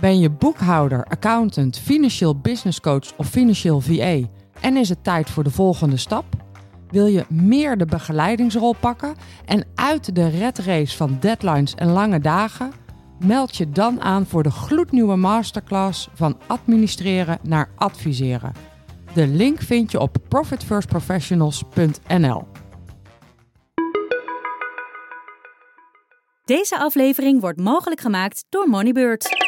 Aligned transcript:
Ben 0.00 0.18
je 0.18 0.30
boekhouder, 0.30 1.04
accountant, 1.04 1.78
financieel 1.78 2.38
business 2.38 2.80
coach 2.80 3.16
of 3.16 3.28
financieel 3.28 3.80
VA 3.80 4.18
en 4.60 4.76
is 4.76 4.88
het 4.88 5.04
tijd 5.04 5.30
voor 5.30 5.44
de 5.44 5.50
volgende 5.50 5.96
stap? 5.96 6.24
Wil 6.88 7.06
je 7.06 7.24
meer 7.28 7.76
de 7.76 7.84
begeleidingsrol 7.84 8.74
pakken 8.80 9.14
en 9.44 9.66
uit 9.74 10.14
de 10.14 10.28
red 10.28 10.58
race 10.58 10.96
van 10.96 11.16
deadlines 11.20 11.74
en 11.74 11.88
lange 11.88 12.20
dagen? 12.20 12.72
Meld 13.24 13.56
je 13.56 13.70
dan 13.70 14.00
aan 14.00 14.26
voor 14.26 14.42
de 14.42 14.50
gloednieuwe 14.50 15.16
masterclass 15.16 16.08
van 16.14 16.38
administreren 16.46 17.38
naar 17.42 17.70
adviseren. 17.76 18.52
De 19.14 19.26
link 19.26 19.60
vind 19.60 19.90
je 19.90 20.00
op 20.00 20.16
profitfirstprofessionals.nl. 20.28 22.46
Deze 26.44 26.78
aflevering 26.78 27.40
wordt 27.40 27.60
mogelijk 27.60 28.00
gemaakt 28.00 28.44
door 28.48 28.68
Moneybird. 28.68 29.47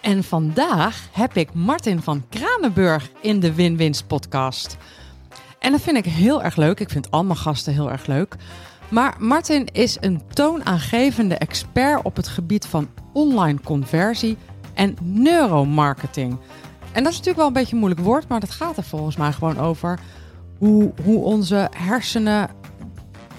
En 0.00 0.24
vandaag 0.24 1.08
heb 1.12 1.36
ik 1.36 1.54
Martin 1.54 2.02
van 2.02 2.24
Kranenburg 2.28 3.10
in 3.20 3.40
de 3.40 3.54
Win-Winst 3.54 4.06
podcast. 4.06 4.76
En 5.58 5.72
dat 5.72 5.80
vind 5.80 5.96
ik 5.96 6.04
heel 6.04 6.42
erg 6.42 6.56
leuk. 6.56 6.80
Ik 6.80 6.90
vind 6.90 7.10
al 7.10 7.24
mijn 7.24 7.38
gasten 7.38 7.72
heel 7.72 7.90
erg 7.90 8.06
leuk. 8.06 8.36
Maar 8.88 9.16
Martin 9.18 9.66
is 9.72 9.96
een 10.00 10.22
toonaangevende 10.32 11.34
expert 11.34 12.02
op 12.02 12.16
het 12.16 12.28
gebied 12.28 12.66
van 12.66 12.88
online 13.12 13.60
conversie 13.64 14.36
en 14.74 14.96
neuromarketing. 15.02 16.38
En 16.92 17.02
dat 17.02 17.12
is 17.12 17.18
natuurlijk 17.18 17.36
wel 17.36 17.46
een 17.46 17.52
beetje 17.52 17.72
een 17.72 17.78
moeilijk 17.78 18.02
woord, 18.02 18.28
maar 18.28 18.40
dat 18.40 18.50
gaat 18.50 18.76
er 18.76 18.82
volgens 18.82 19.16
mij 19.16 19.32
gewoon 19.32 19.58
over 19.58 19.98
hoe, 20.58 20.92
hoe 21.04 21.24
onze 21.24 21.70
hersenen 21.76 22.50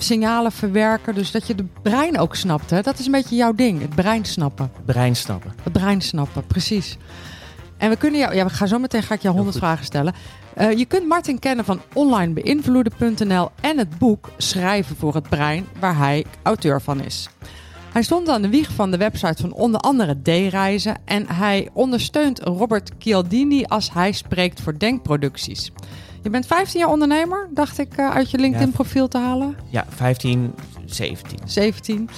signalen 0.02 0.52
verwerken. 0.52 1.16
Dus 1.16 1.32
dat 1.32 1.48
je 1.48 1.56
de 1.56 1.66
brein 1.82 2.20
ook 2.20 2.36
snapt. 2.36 2.70
Hè? 2.70 2.82
Dat 2.82 3.00
is 3.00 3.06
een 3.06 3.12
beetje 3.12 3.36
jouw 3.36 3.54
ding, 3.54 3.82
het 3.82 3.96
brein 3.96 4.26
snappen. 4.26 4.72
Brein 4.86 5.16
snappen. 5.16 5.54
Het 5.64 5.74
brein 5.74 6.02
snappen, 6.02 6.46
precies. 6.48 6.98
En 7.78 7.90
we 7.90 7.96
kunnen 7.96 8.20
jou, 8.20 8.36
ja, 8.36 8.46
we 8.46 8.50
gaan 8.50 8.68
zo 8.68 8.80
meteen 8.80 9.04
ga 9.04 9.14
ik 9.14 9.22
jou 9.22 9.36
honderd 9.36 9.58
vragen 9.58 9.86
stellen. 9.86 10.14
Uh, 10.58 10.78
je 10.78 10.86
kunt 10.86 11.08
Martin 11.08 11.40
kennen 11.40 11.66
van 11.66 11.82
onlinebeïnvloeden.nl 11.94 13.50
en 13.62 13.78
het 13.78 13.98
boek 13.98 14.30
Schrijven 14.38 14.96
voor 14.96 15.14
het 15.14 15.30
brein, 15.30 15.68
waar 15.80 15.98
hij 15.98 16.26
auteur 16.44 16.82
van 16.82 17.04
is. 17.04 17.30
Hij 17.92 18.04
stond 18.04 18.30
aan 18.30 18.42
de 18.42 18.50
wieg 18.50 18.72
van 18.72 18.92
de 18.92 18.98
website 18.98 19.42
van 19.42 19.54
onder 19.54 19.80
andere 19.80 20.22
D-reizen 20.22 20.98
en 21.06 21.28
hij 21.28 21.70
ondersteunt 21.74 22.40
Robert 22.40 22.92
Cialdini 22.98 23.64
als 23.64 23.94
hij 23.94 24.12
spreekt 24.12 24.62
voor 24.62 24.80
denkproducties. 24.80 25.72
Je 26.30 26.36
bent 26.36 26.48
15 26.48 26.80
jaar 26.80 26.90
ondernemer, 26.90 27.50
dacht 27.54 27.78
ik 27.78 27.98
uh, 27.98 28.10
uit 28.10 28.32
je 28.32 28.38
LinkedIn-profiel 28.38 29.08
te 29.08 29.18
halen. 29.18 29.58
Ja, 29.70 29.86
15, 29.90 30.54
17. 30.86 31.40
17. 31.46 32.10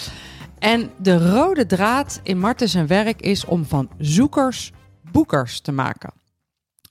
En 0.59 0.89
de 0.97 1.31
rode 1.31 1.65
draad 1.65 2.19
in 2.23 2.39
Martens 2.39 2.71
zijn 2.71 2.87
werk 2.87 3.21
is 3.21 3.45
om 3.45 3.65
van 3.65 3.89
zoekers 3.97 4.71
boekers 5.11 5.59
te 5.59 5.71
maken. 5.71 6.13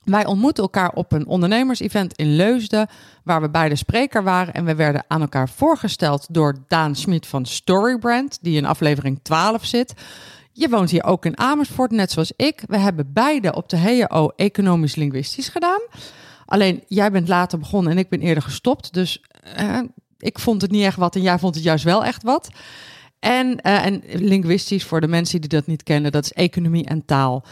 Wij 0.03 0.25
ontmoetten 0.25 0.63
elkaar 0.63 0.91
op 0.93 1.11
een 1.11 1.27
ondernemers-event 1.27 2.13
in 2.15 2.35
Leusden, 2.35 2.87
waar 3.23 3.41
we 3.41 3.49
beide 3.49 3.75
spreker 3.75 4.23
waren. 4.23 4.53
En 4.53 4.65
we 4.65 4.75
werden 4.75 5.05
aan 5.07 5.21
elkaar 5.21 5.49
voorgesteld 5.49 6.27
door 6.29 6.55
Daan 6.67 6.95
Schmid 6.95 7.27
van 7.27 7.45
Storybrand, 7.45 8.37
die 8.41 8.57
in 8.57 8.65
aflevering 8.65 9.19
12 9.21 9.65
zit. 9.65 9.93
Je 10.51 10.69
woont 10.69 10.89
hier 10.89 11.03
ook 11.03 11.25
in 11.25 11.37
Amersfoort, 11.37 11.91
net 11.91 12.11
zoals 12.11 12.33
ik. 12.35 12.63
We 12.67 12.77
hebben 12.77 13.13
beide 13.13 13.55
op 13.55 13.69
de 13.69 13.77
HEO 13.77 14.31
economisch-linguistisch 14.35 15.49
gedaan. 15.49 15.81
Alleen 16.51 16.83
jij 16.87 17.11
bent 17.11 17.27
later 17.27 17.59
begonnen 17.59 17.91
en 17.91 17.97
ik 17.97 18.09
ben 18.09 18.19
eerder 18.19 18.43
gestopt. 18.43 18.93
Dus 18.93 19.23
uh, 19.59 19.79
ik 20.17 20.39
vond 20.39 20.61
het 20.61 20.71
niet 20.71 20.83
echt 20.83 20.97
wat 20.97 21.15
en 21.15 21.21
jij 21.21 21.39
vond 21.39 21.55
het 21.55 21.63
juist 21.63 21.83
wel 21.83 22.05
echt 22.05 22.23
wat. 22.23 22.49
En, 23.19 23.47
uh, 23.47 23.85
en 23.85 24.03
linguistisch, 24.13 24.85
voor 24.85 25.01
de 25.01 25.07
mensen 25.07 25.39
die 25.41 25.49
dat 25.49 25.67
niet 25.67 25.83
kennen, 25.83 26.11
dat 26.11 26.23
is 26.23 26.33
economie 26.33 26.85
en 26.85 27.05
taal. 27.05 27.45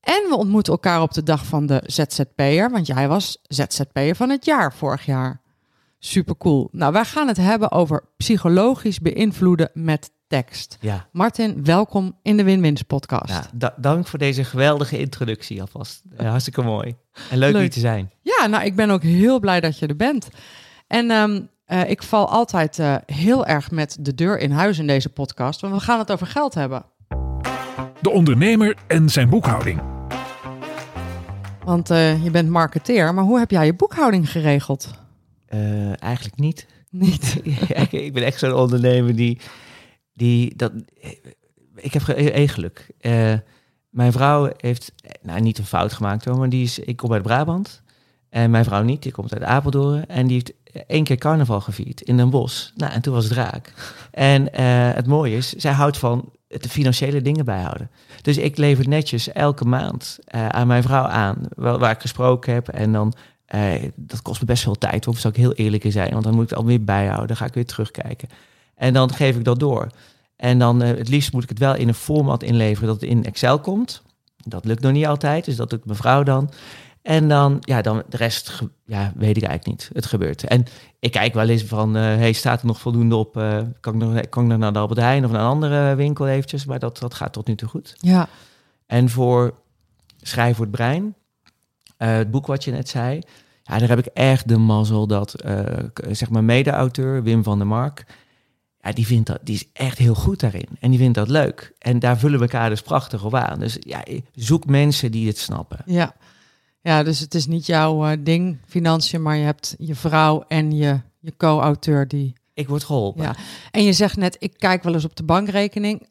En 0.00 0.28
we 0.28 0.36
ontmoeten 0.36 0.72
elkaar 0.72 1.02
op 1.02 1.12
de 1.12 1.22
dag 1.22 1.46
van 1.46 1.66
de 1.66 1.82
ZZP'er, 1.86 2.70
want 2.70 2.86
jij 2.86 3.08
was 3.08 3.38
ZZP'er 3.42 4.16
van 4.16 4.30
het 4.30 4.44
jaar 4.44 4.74
vorig 4.74 5.06
jaar. 5.06 5.40
Super 5.98 6.36
cool. 6.36 6.68
Nou, 6.72 6.92
wij 6.92 7.04
gaan 7.04 7.28
het 7.28 7.36
hebben 7.36 7.70
over 7.70 8.04
psychologisch 8.16 8.98
beïnvloeden 9.00 9.70
met 9.72 10.10
tekst. 10.34 10.78
Ja. 10.80 11.06
Martin, 11.12 11.64
welkom 11.64 12.16
in 12.22 12.36
de 12.36 12.42
Win-Wins 12.42 12.82
podcast. 12.82 13.32
Ja, 13.32 13.44
da 13.54 13.74
dank 13.76 14.06
voor 14.06 14.18
deze 14.18 14.44
geweldige 14.44 14.98
introductie 14.98 15.60
alvast. 15.60 16.02
Ja, 16.18 16.24
hartstikke 16.24 16.62
mooi. 16.62 16.94
En 17.30 17.38
leuk, 17.38 17.52
leuk 17.52 17.60
hier 17.60 17.70
te 17.70 17.80
zijn. 17.80 18.10
Ja, 18.22 18.46
nou, 18.46 18.64
ik 18.64 18.76
ben 18.76 18.90
ook 18.90 19.02
heel 19.02 19.40
blij 19.40 19.60
dat 19.60 19.78
je 19.78 19.86
er 19.86 19.96
bent. 19.96 20.28
En 20.86 21.10
um, 21.10 21.48
uh, 21.68 21.90
ik 21.90 22.02
val 22.02 22.28
altijd 22.28 22.78
uh, 22.78 22.96
heel 23.06 23.46
erg 23.46 23.70
met 23.70 23.96
de 24.00 24.14
deur 24.14 24.38
in 24.38 24.50
huis 24.50 24.78
in 24.78 24.86
deze 24.86 25.08
podcast, 25.08 25.60
want 25.60 25.74
we 25.74 25.80
gaan 25.80 25.98
het 25.98 26.12
over 26.12 26.26
geld 26.26 26.54
hebben. 26.54 26.84
De 28.00 28.10
ondernemer 28.10 28.76
en 28.86 29.08
zijn 29.08 29.28
boekhouding. 29.28 29.80
Want 31.64 31.90
uh, 31.90 32.24
je 32.24 32.30
bent 32.30 32.48
marketeer, 32.48 33.14
maar 33.14 33.24
hoe 33.24 33.38
heb 33.38 33.50
jij 33.50 33.66
je 33.66 33.74
boekhouding 33.74 34.30
geregeld? 34.30 35.02
eigenlijk 35.98 36.36
niet. 36.36 36.66
Niet? 36.90 37.40
ik 37.90 38.12
ben 38.12 38.24
echt 38.24 38.38
zo'n 38.38 38.54
ondernemer 38.54 39.16
die 39.16 39.40
die 40.14 40.56
dat. 40.56 40.72
Ik 41.76 41.92
heb 41.92 42.08
één 42.08 42.48
geluk. 42.48 42.90
Uh, 43.00 43.32
mijn 43.90 44.12
vrouw 44.12 44.52
heeft, 44.56 44.92
nou 45.22 45.40
niet 45.40 45.58
een 45.58 45.64
fout 45.64 45.92
gemaakt 45.92 46.24
hoor, 46.24 46.38
maar 46.38 46.48
die 46.48 46.62
is, 46.62 46.78
ik 46.78 46.96
kom 46.96 47.12
uit 47.12 47.22
Brabant. 47.22 47.82
En 48.28 48.50
mijn 48.50 48.64
vrouw 48.64 48.82
niet, 48.82 49.02
die 49.02 49.12
komt 49.12 49.32
uit 49.34 49.42
Apeldoorn. 49.42 50.06
En 50.06 50.26
die 50.26 50.36
heeft 50.36 50.52
één 50.86 51.04
keer 51.04 51.16
carnaval 51.16 51.60
gevierd 51.60 52.00
in 52.00 52.16
Den 52.16 52.30
Bosch. 52.30 52.70
Nou, 52.74 52.92
en 52.92 53.02
toen 53.02 53.14
was 53.14 53.24
het 53.24 53.32
raak. 53.32 53.72
En 54.10 54.42
uh, 54.42 54.48
het 54.94 55.06
mooie 55.06 55.36
is, 55.36 55.52
zij 55.52 55.72
houdt 55.72 55.98
van 55.98 56.32
de 56.46 56.68
financiële 56.68 57.22
dingen 57.22 57.44
bijhouden. 57.44 57.90
Dus 58.22 58.36
ik 58.38 58.56
lever 58.56 58.88
netjes 58.88 59.32
elke 59.32 59.64
maand 59.64 60.18
aan 60.30 60.66
mijn 60.66 60.82
vrouw 60.82 61.04
aan, 61.04 61.38
waar, 61.56 61.78
waar 61.78 61.90
ik 61.90 62.00
gesproken 62.00 62.52
heb. 62.52 62.68
En 62.68 62.92
dan, 62.92 63.14
dat 63.94 64.22
kost 64.22 64.40
me 64.40 64.46
best 64.46 64.62
veel 64.62 64.78
tijd, 64.78 65.04
hoor, 65.04 65.16
zal 65.16 65.30
ik 65.30 65.36
heel 65.36 65.52
eerlijk 65.52 65.84
zijn. 65.88 66.12
Want 66.12 66.24
dan 66.24 66.34
moet 66.34 66.42
ik 66.42 66.48
het 66.48 66.58
alweer 66.58 66.84
bijhouden, 66.84 67.26
dan 67.26 67.36
ga 67.36 67.44
ik 67.44 67.54
weer 67.54 67.66
terugkijken. 67.66 68.28
En 68.76 68.92
dan 68.92 69.12
geef 69.12 69.36
ik 69.36 69.44
dat 69.44 69.60
door. 69.60 69.88
En 70.36 70.58
dan 70.58 70.82
uh, 70.82 70.88
het 70.88 71.08
liefst 71.08 71.32
moet 71.32 71.42
ik 71.42 71.48
het 71.48 71.58
wel 71.58 71.74
in 71.74 71.88
een 71.88 71.94
format 71.94 72.42
inleveren 72.42 72.88
dat 72.88 73.00
het 73.00 73.10
in 73.10 73.24
Excel 73.24 73.60
komt. 73.60 74.02
Dat 74.36 74.64
lukt 74.64 74.82
nog 74.82 74.92
niet 74.92 75.06
altijd, 75.06 75.44
dus 75.44 75.56
dat 75.56 75.70
doet 75.70 75.84
mevrouw 75.84 76.22
dan. 76.22 76.50
En 77.02 77.28
dan, 77.28 77.56
ja, 77.60 77.82
dan 77.82 78.02
de 78.08 78.16
rest 78.16 78.62
ja, 78.84 79.12
weet 79.16 79.36
ik 79.36 79.42
eigenlijk 79.42 79.66
niet. 79.66 79.90
Het 79.92 80.06
gebeurt. 80.06 80.44
En 80.44 80.64
ik 80.98 81.12
kijk 81.12 81.34
wel 81.34 81.48
eens 81.48 81.62
van, 81.62 81.96
uh, 81.96 82.02
hey, 82.02 82.32
staat 82.32 82.60
er 82.60 82.66
nog 82.66 82.80
voldoende 82.80 83.16
op? 83.16 83.36
Uh, 83.36 83.58
kan, 83.80 83.94
ik 83.94 84.00
nog, 84.00 84.28
kan 84.28 84.42
ik 84.42 84.48
nog 84.48 84.58
naar 84.58 84.72
de 84.72 84.78
Albert 84.78 85.00
Heijn 85.00 85.24
of 85.24 85.30
naar 85.30 85.40
een 85.40 85.46
andere 85.46 85.94
winkel 85.94 86.28
eventjes? 86.28 86.64
Maar 86.64 86.78
dat, 86.78 86.98
dat 86.98 87.14
gaat 87.14 87.32
tot 87.32 87.46
nu 87.46 87.54
toe 87.54 87.68
goed. 87.68 87.94
Ja. 88.00 88.28
En 88.86 89.08
voor 89.10 89.54
Schrijf 90.20 90.56
voor 90.56 90.64
het 90.64 90.74
Brein, 90.74 91.14
het 91.96 92.30
boek 92.30 92.46
wat 92.46 92.64
je 92.64 92.70
net 92.70 92.88
zei... 92.88 93.20
Ja, 93.62 93.78
daar 93.78 93.88
heb 93.88 93.98
ik 93.98 94.06
echt 94.06 94.48
de 94.48 94.58
mazzel 94.58 95.06
dat, 95.06 95.34
zeg 96.10 96.30
maar, 96.30 96.44
mede-auteur 96.44 97.22
Wim 97.22 97.42
van 97.42 97.58
der 97.58 97.66
Mark 97.66 98.04
ja, 98.84 98.92
die, 98.92 99.06
vindt 99.06 99.26
dat, 99.26 99.38
die 99.42 99.54
is 99.54 99.68
echt 99.72 99.98
heel 99.98 100.14
goed 100.14 100.40
daarin. 100.40 100.68
En 100.80 100.90
die 100.90 100.98
vindt 100.98 101.14
dat 101.14 101.28
leuk. 101.28 101.72
En 101.78 101.98
daar 101.98 102.18
vullen 102.18 102.38
we 102.38 102.44
elkaar 102.44 102.68
dus 102.68 102.82
prachtig 102.82 103.24
op 103.24 103.34
aan. 103.34 103.58
Dus 103.58 103.76
ja, 103.80 104.04
zoek 104.34 104.66
mensen 104.66 105.10
die 105.10 105.26
het 105.26 105.38
snappen. 105.38 105.78
Ja, 105.86 106.14
ja 106.80 107.02
dus 107.02 107.20
het 107.20 107.34
is 107.34 107.46
niet 107.46 107.66
jouw 107.66 108.10
uh, 108.10 108.16
ding, 108.20 108.58
financiën, 108.66 109.22
maar 109.22 109.36
je 109.36 109.44
hebt 109.44 109.74
je 109.78 109.94
vrouw 109.94 110.44
en 110.48 110.72
je, 110.72 111.00
je 111.20 111.36
co-auteur 111.36 112.08
die... 112.08 112.32
Ik 112.54 112.68
word 112.68 112.84
geholpen. 112.84 113.22
Ja. 113.22 113.36
En 113.70 113.84
je 113.84 113.92
zegt 113.92 114.16
net, 114.16 114.36
ik 114.38 114.54
kijk 114.58 114.82
wel 114.82 114.94
eens 114.94 115.04
op 115.04 115.16
de 115.16 115.24
bankrekening. 115.24 116.08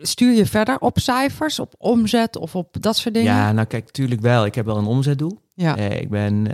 Stuur 0.00 0.34
je 0.34 0.46
verder 0.46 0.78
op 0.78 0.98
cijfers, 0.98 1.58
op 1.58 1.74
omzet 1.78 2.36
of 2.36 2.56
op 2.56 2.76
dat 2.80 2.96
soort 2.96 3.14
dingen? 3.14 3.34
Ja, 3.34 3.52
nou 3.52 3.66
kijk, 3.66 3.84
natuurlijk 3.84 4.20
wel. 4.20 4.44
Ik 4.44 4.54
heb 4.54 4.66
wel 4.66 4.76
een 4.76 4.86
omzetdoel. 4.86 5.40
Ja. 5.54 5.78
Uh, 5.78 6.00
ik 6.00 6.10
ben... 6.10 6.46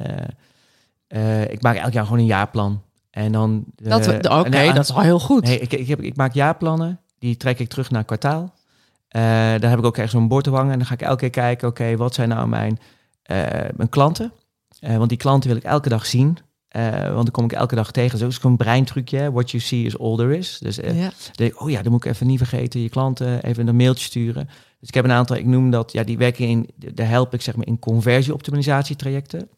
Uh, 1.08 1.50
ik 1.50 1.62
maak 1.62 1.76
elk 1.76 1.92
jaar 1.92 2.04
gewoon 2.04 2.18
een 2.18 2.26
jaarplan. 2.26 2.82
En 3.10 3.32
dan. 3.32 3.64
Dat, 3.74 4.08
Oké, 4.08 4.38
okay, 4.38 4.72
dat 4.72 4.84
is 4.84 4.92
al 4.92 5.00
heel 5.00 5.20
goed. 5.20 5.44
Nee, 5.44 5.58
ik, 5.58 5.72
ik, 5.72 5.88
heb, 5.88 6.00
ik 6.00 6.16
maak 6.16 6.34
jaarplannen. 6.34 7.00
Die 7.18 7.36
trek 7.36 7.58
ik 7.58 7.68
terug 7.68 7.90
naar 7.90 8.04
kwartaal. 8.04 8.42
Uh, 8.42 9.22
daar 9.22 9.70
heb 9.70 9.78
ik 9.78 9.84
ook 9.84 9.96
echt 9.96 10.10
zo'n 10.10 10.28
bord 10.28 10.44
te 10.44 10.50
hangen. 10.50 10.72
En 10.72 10.78
dan 10.78 10.86
ga 10.86 10.94
ik 10.94 11.02
elke 11.02 11.16
keer 11.16 11.30
kijken, 11.30 11.68
oké, 11.68 11.82
okay, 11.82 11.96
wat 11.96 12.14
zijn 12.14 12.28
nou 12.28 12.48
mijn, 12.48 12.78
uh, 13.30 13.36
mijn 13.76 13.88
klanten? 13.88 14.32
Uh, 14.80 14.96
want 14.96 15.08
die 15.08 15.18
klanten 15.18 15.48
wil 15.48 15.58
ik 15.58 15.64
elke 15.64 15.88
dag 15.88 16.06
zien. 16.06 16.38
Eh, 16.70 17.12
want 17.12 17.22
dan 17.22 17.30
kom 17.30 17.44
ik 17.44 17.52
elke 17.52 17.74
dag 17.74 17.90
tegen. 17.90 18.18
Dat 18.18 18.28
is 18.28 18.34
ook 18.34 18.42
zo'n 18.42 18.56
breintrucje. 18.56 19.16
hè. 19.16 19.32
What 19.32 19.50
you 19.50 19.62
see 19.62 19.84
is 19.84 19.98
all 19.98 20.16
there 20.16 20.36
is. 20.36 20.58
Dus 20.58 20.78
eh, 20.78 21.00
Ja. 21.00 21.10
denk 21.34 21.60
oh 21.60 21.70
ja, 21.70 21.82
dan 21.82 21.92
moet 21.92 22.04
ik 22.04 22.10
even 22.10 22.26
niet 22.26 22.38
vergeten 22.38 22.80
je 22.80 22.88
klanten 22.88 23.42
even 23.42 23.66
een 23.66 23.76
mailtje 23.76 24.04
sturen. 24.04 24.46
Dus 24.80 24.88
ik 24.88 24.94
heb 24.94 25.04
een 25.04 25.12
aantal, 25.12 25.36
ik 25.36 25.46
noem 25.46 25.70
dat, 25.70 25.92
ja, 25.92 26.02
die 26.02 26.18
werken 26.18 26.46
in, 26.46 26.68
daar 26.76 27.08
help 27.08 27.34
ik 27.34 27.42
zeg 27.42 27.56
maar 27.56 27.66
in 27.66 27.78
conversieoptimalisatietrajecten. 27.78 29.48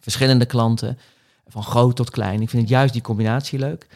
Verschillende 0.00 0.46
klanten, 0.46 0.98
van 1.46 1.62
groot 1.62 1.96
tot 1.96 2.10
klein. 2.10 2.42
Ik 2.42 2.50
vind 2.50 2.62
het 2.62 2.70
juist 2.70 2.92
die 2.92 3.02
combinatie 3.02 3.58
leuk. 3.58 3.86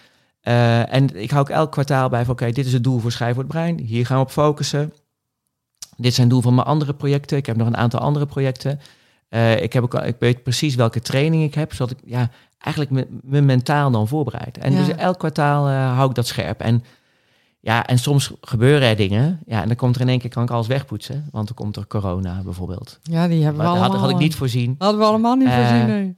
Eh, 0.41 0.95
en 0.95 1.21
ik 1.23 1.31
hou 1.31 1.43
ook 1.43 1.49
elk 1.51 1.73
kwartaal 1.73 2.09
bij 2.09 2.25
van, 2.25 2.33
oké, 2.35 2.51
dit 2.51 2.67
is 2.67 2.73
het 2.73 2.85
doel 2.85 2.99
voor 2.99 3.13
Schrijfwoord 3.13 3.49
Brein. 3.49 3.79
Hier 3.79 4.07
gaan 4.07 4.17
we 4.17 4.23
op 4.25 4.31
focussen. 4.31 4.93
Dit 5.97 6.15
zijn 6.15 6.29
doel 6.29 6.41
van 6.41 6.55
mijn 6.55 6.67
andere 6.67 6.95
projecten. 6.95 7.37
Ik 7.37 7.47
heb 7.47 7.57
nog 7.57 7.67
een 7.67 7.77
aantal 7.77 8.01
andere 8.01 8.27
projecten. 8.27 8.81
Eh, 9.29 9.63
ik, 9.63 9.73
heb 9.73 9.83
ook, 9.83 9.95
ik 9.95 10.17
weet 10.19 10.43
precies 10.43 10.75
welke 10.75 11.01
training 11.01 11.43
ik 11.43 11.55
heb, 11.55 11.73
zodat 11.75 11.91
ik 11.91 11.99
ja, 12.05 12.31
eigenlijk 12.59 12.95
me, 12.95 13.21
me 13.23 13.41
mentaal 13.41 13.91
dan 13.91 14.09
voorbereid. 14.09 14.59
En 14.59 14.73
Ja. 14.73 14.79
dus 14.79 14.89
elk 14.97 15.19
kwartaal 15.19 15.69
eh, 15.69 15.95
hou 15.97 16.09
ik 16.09 16.15
dat 16.15 16.27
scherp. 16.27 16.61
En 16.61 16.85
ja, 17.61 17.87
en 17.87 17.99
soms 17.99 18.33
gebeuren 18.41 18.89
er 18.89 18.97
dingen. 18.97 19.41
Ja, 19.47 19.61
en 19.63 19.67
dan 19.69 19.77
komt 19.77 19.95
er 19.95 20.01
in 20.01 20.09
één 20.09 20.19
keer, 20.19 20.31
kan 20.31 20.43
ik 20.43 20.51
alles 20.51 20.67
wegpoetsen. 20.67 21.29
Want 21.31 21.47
dan 21.47 21.57
komt 21.57 21.77
er 21.77 21.87
corona 21.87 22.41
bijvoorbeeld. 22.45 22.99
ja, 23.03 23.29
die 23.29 23.43
hebben 23.45 23.63
Maar 23.63 23.67
we 23.73 23.73
dat 23.73 23.83
allemaal. 23.83 23.91
had, 23.91 24.01
had 24.01 24.11
ik 24.11 24.19
niet 24.19 24.35
voorzien. 24.35 24.75
Hadden 24.79 25.01
we 25.01 25.07
allemaal 25.07 25.35
niet 25.37 25.49
voorzien, 25.49 25.87
nee. 25.87 26.17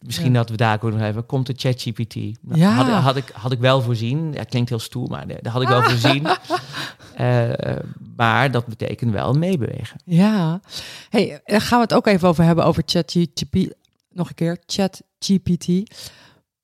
Misschien 0.00 0.32
dat 0.32 0.50
we 0.50 0.56
daar 0.56 0.82
ook 0.82 0.92
nog 0.92 1.00
even. 1.00 1.26
Komt 1.26 1.46
de 1.46 1.54
ChatGPT? 1.56 2.14
Nou, 2.14 2.60
Ja. 2.60 2.70
Had, 2.70 2.86
had, 2.86 3.16
ik, 3.16 3.30
had 3.32 3.52
ik 3.52 3.58
wel 3.58 3.82
voorzien. 3.82 4.32
Ja, 4.32 4.42
klinkt 4.44 4.68
heel 4.68 4.78
stoer, 4.78 5.08
maar 5.08 5.26
dat 5.26 5.52
had 5.52 5.62
ik 5.62 5.68
wel 5.68 5.82
voorzien. 5.82 6.26
Eh, 7.14 7.76
maar 8.16 8.50
dat 8.50 8.66
betekent 8.66 9.12
wel 9.12 9.32
meebewegen. 9.32 10.00
Ja. 10.04 10.60
Hey, 11.10 11.40
daar 11.44 11.60
gaan 11.60 11.78
we 11.78 11.84
het 11.84 11.94
ook 11.94 12.06
even 12.06 12.28
over 12.28 12.44
hebben, 12.44 12.64
over 12.64 12.82
ChatGPT. 12.86 13.74
Nog 14.12 14.28
een 14.28 14.34
keer, 14.34 14.58
ChatGPT. 14.66 15.68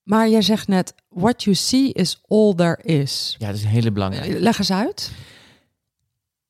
Maar 0.03 0.29
jij 0.29 0.43
zegt 0.43 0.69
net, 0.69 0.95
what 1.09 1.43
you 1.43 1.56
see 1.56 1.93
is 1.93 2.23
all 2.29 2.55
there 2.55 2.83
is. 2.83 3.35
Ja, 3.39 3.47
dat 3.47 3.56
is 3.56 3.62
een 3.65 3.69
hele 3.69 3.93
belangrijke. 3.93 4.41
Leg 4.41 4.59
eens 4.59 4.73
uit. 4.73 5.12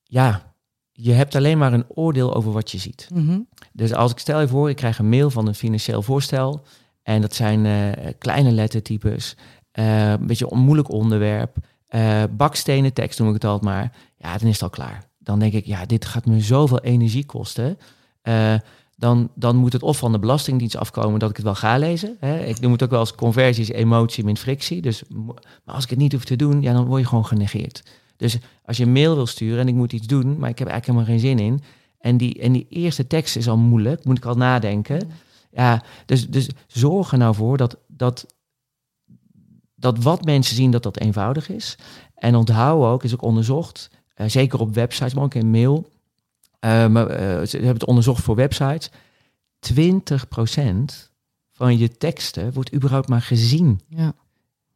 Ja, 0.02 0.53
je 0.96 1.12
hebt 1.12 1.34
alleen 1.34 1.58
maar 1.58 1.72
een 1.72 1.84
oordeel 1.88 2.34
over 2.34 2.52
wat 2.52 2.70
je 2.70 2.78
ziet. 2.78 3.08
Mhm. 3.14 3.38
Dus 3.72 3.92
als 3.92 4.10
ik 4.10 4.18
stel 4.18 4.40
je 4.40 4.48
voor, 4.48 4.68
ik 4.68 4.76
krijg 4.76 4.98
een 4.98 5.08
mail 5.08 5.30
van 5.30 5.46
een 5.46 5.54
financieel 5.54 6.02
voorstel. 6.02 6.62
En 7.02 7.20
dat 7.20 7.34
zijn 7.34 7.66
eh, 7.66 8.12
kleine 8.18 8.50
lettertypes, 8.50 9.36
eh, 9.70 10.10
een 10.10 10.26
beetje 10.26 10.52
een 10.52 10.58
moeilijk 10.58 10.90
onderwerp. 10.90 11.56
eh, 11.88 12.22
bakstenen 12.30 12.92
tekst 12.92 13.18
noem 13.18 13.28
ik 13.28 13.34
het 13.34 13.44
altijd 13.44 13.64
maar. 13.72 13.92
Ja, 14.16 14.38
dan 14.38 14.48
is 14.48 14.52
het 14.52 14.62
al 14.62 14.70
klaar. 14.70 15.04
Dan 15.18 15.38
denk 15.38 15.52
ik, 15.52 15.66
ja, 15.66 15.86
dit 15.86 16.04
gaat 16.04 16.26
me 16.26 16.40
zoveel 16.40 16.80
energie 16.80 17.26
kosten. 17.26 17.78
Dan, 18.96 19.30
dan 19.34 19.56
moet 19.56 19.72
het 19.72 19.82
of 19.82 19.98
van 19.98 20.12
de 20.12 20.18
Belastingdienst 20.18 20.76
afkomen 20.76 21.18
dat 21.18 21.30
ik 21.30 21.36
het 21.36 21.44
wel 21.44 21.54
ga 21.54 21.78
lezen. 21.78 22.16
Hè. 22.20 22.44
Ik 22.44 22.60
noem 22.60 22.72
het 22.72 22.82
ook 22.82 22.90
wel 22.90 22.98
als 22.98 23.14
conversies, 23.14 23.68
emotie 23.68 24.24
min 24.24 24.36
frictie. 24.36 24.82
Dus, 24.82 25.02
maar 25.64 25.74
als 25.74 25.84
ik 25.84 25.90
het 25.90 25.98
niet 25.98 26.12
hoef 26.12 26.24
te 26.24 26.36
doen, 26.36 26.62
ja, 26.62 26.72
dan 26.72 26.84
word 26.86 27.00
je 27.00 27.08
gewoon 27.08 27.26
genegeerd. 27.26 27.82
Dus 28.16 28.38
als 28.64 28.76
je 28.76 28.84
een 28.84 28.92
mail 28.92 29.14
wil 29.14 29.26
sturen 29.26 29.58
en 29.58 29.68
ik 29.68 29.74
moet 29.74 29.92
iets 29.92 30.06
doen, 30.06 30.38
maar 30.38 30.50
ik 30.50 30.58
heb 30.58 30.68
eigenlijk 30.68 30.86
helemaal 30.86 31.06
geen 31.06 31.36
zin 31.36 31.38
in. 31.38 31.62
En 31.98 32.16
die, 32.16 32.40
en 32.40 32.52
die 32.52 32.66
eerste 32.68 33.06
tekst 33.06 33.36
is 33.36 33.48
al 33.48 33.56
moeilijk, 33.56 34.04
moet 34.04 34.16
ik 34.16 34.24
al 34.24 34.34
nadenken. 34.34 35.10
Ja, 35.50 35.82
dus, 36.06 36.28
dus 36.28 36.48
zorg 36.66 37.12
er 37.12 37.18
nou 37.18 37.34
voor 37.34 37.56
dat, 37.56 37.76
dat, 37.86 38.26
dat 39.74 39.98
wat 40.02 40.24
mensen 40.24 40.56
zien, 40.56 40.70
dat 40.70 40.82
dat 40.82 40.98
eenvoudig 40.98 41.48
is. 41.48 41.78
En 42.14 42.34
onthoud 42.34 42.84
ook, 42.84 43.04
is 43.04 43.12
ook 43.12 43.22
onderzocht, 43.22 43.90
eh, 44.14 44.28
zeker 44.28 44.60
op 44.60 44.74
websites, 44.74 45.14
maar 45.14 45.24
ook 45.24 45.34
in 45.34 45.50
mail. 45.50 45.92
Maar, 46.60 47.06
eh, 47.06 47.46
ze 47.46 47.56
hebben 47.56 47.74
het 47.74 47.84
onderzocht 47.84 48.22
voor 48.22 48.34
websites. 48.34 48.90
20% 49.58 51.10
van 51.52 51.78
je 51.78 51.96
teksten 51.96 52.52
wordt 52.52 52.74
überhaupt 52.74 53.08
maar 53.08 53.22
gezien. 53.22 53.80
Ja. 53.88 54.14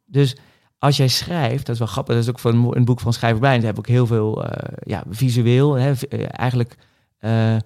Dus 0.05 0.35
als 0.79 0.97
jij 0.97 1.07
schrijft, 1.07 1.65
dat 1.65 1.73
is 1.73 1.79
wel 1.81 1.87
grappig, 1.87 2.13
dat 2.15 2.23
is 2.23 2.29
ook 2.29 2.39
van 2.39 2.75
een 2.75 2.85
boek 2.85 2.99
van 2.99 3.13
Schrijver 3.13 3.39
Brein, 3.39 3.63
heb 3.63 3.77
ik 3.77 3.85
heel 3.85 4.07
veel 4.07 4.45
eh, 4.45 4.77
ja, 4.83 5.03
visueel, 5.09 5.73
hè, 5.73 5.91
eh, 5.91 6.25
eigenlijk 6.31 6.77
eh, 7.17 7.57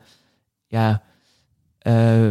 ja, 0.68 1.02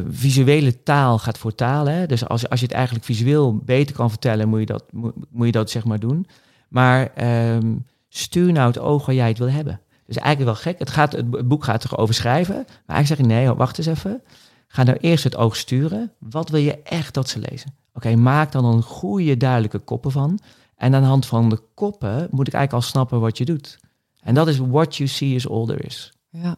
visuele 0.08 0.82
taal 0.82 1.19
gaat 1.19 1.38
voor 1.38 1.55
taal. 1.55 1.87
Hè? 1.87 2.06
Dus 2.06 2.29
als, 2.29 2.49
als 2.49 2.61
je 2.61 2.67
het 2.67 2.75
eigenlijk 2.75 3.05
visueel 3.05 3.56
beter 3.56 3.94
kan 3.96 4.11
vertellen, 4.11 4.49
moet 4.49 4.61
je 4.61 4.67
dat, 4.67 4.84
moet, 4.93 5.12
moet 5.31 5.46
je 5.46 5.52
dat 5.52 5.70
zeg 5.70 5.84
maar 5.84 5.99
doen. 5.99 6.26
Maar 6.69 7.11
ehm, 7.14 7.76
stuur 8.08 8.52
nou 8.52 8.67
het 8.67 8.79
oog 8.79 9.06
waar 9.06 9.14
jij 9.14 9.29
het 9.29 9.38
wil 9.38 9.50
hebben. 9.50 9.81
Dus 10.06 10.17
eigenlijk 10.17 10.56
wel 10.56 10.73
gek. 10.73 10.79
Het, 10.79 10.90
gaat, 10.90 11.12
het 11.12 11.31
bo- 11.31 11.37
het 11.37 11.49
boek 11.49 11.64
gaat 11.64 11.81
toch 11.81 11.96
over 11.99 12.14
schrijven. 12.14 12.55
Maar 12.55 12.96
eigenlijk 12.96 13.06
zeg 13.06 13.19
ik, 13.19 13.26
nee, 13.26 13.55
wacht 13.55 13.79
eens 13.79 13.87
even. 13.87 14.23
Ga 14.67 14.82
nou 14.82 14.96
eerst 15.00 15.25
het 15.25 15.37
oog 15.37 15.56
sturen. 15.56 16.12
Wat 16.19 16.49
wil 16.49 16.61
je 16.61 16.82
echt 16.82 17.14
dat 17.14 17.29
ze 17.29 17.38
lezen? 17.38 17.75
Oké, 17.94 18.17
maak 18.17 18.52
dan 18.52 18.64
een 18.64 18.82
goede, 18.82 19.37
duidelijke 19.37 19.79
koppen 19.79 20.11
van. 20.11 20.38
En 20.82 20.94
aan 20.94 21.00
de 21.02 21.08
hand 21.08 21.26
van 21.26 21.49
de 21.49 21.61
koppen 21.75 22.29
moet 22.31 22.46
ik 22.46 22.55
eigenlijk 22.55 22.73
al 22.73 22.90
snappen 22.90 23.20
wat 23.20 23.38
je 23.38 23.44
doet. 23.44 23.79
En 24.20 24.34
dat 24.34 24.49
is 24.49 24.58
what 24.58 24.96
you 24.96 25.08
see 25.08 25.34
is 25.34 25.49
all 25.49 25.67
there 25.67 25.82
is. 25.82 26.12
Ja, 26.29 26.56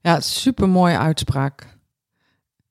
ja 0.00 0.20
super 0.20 0.68
mooie 0.68 0.98
uitspraak. 0.98 1.78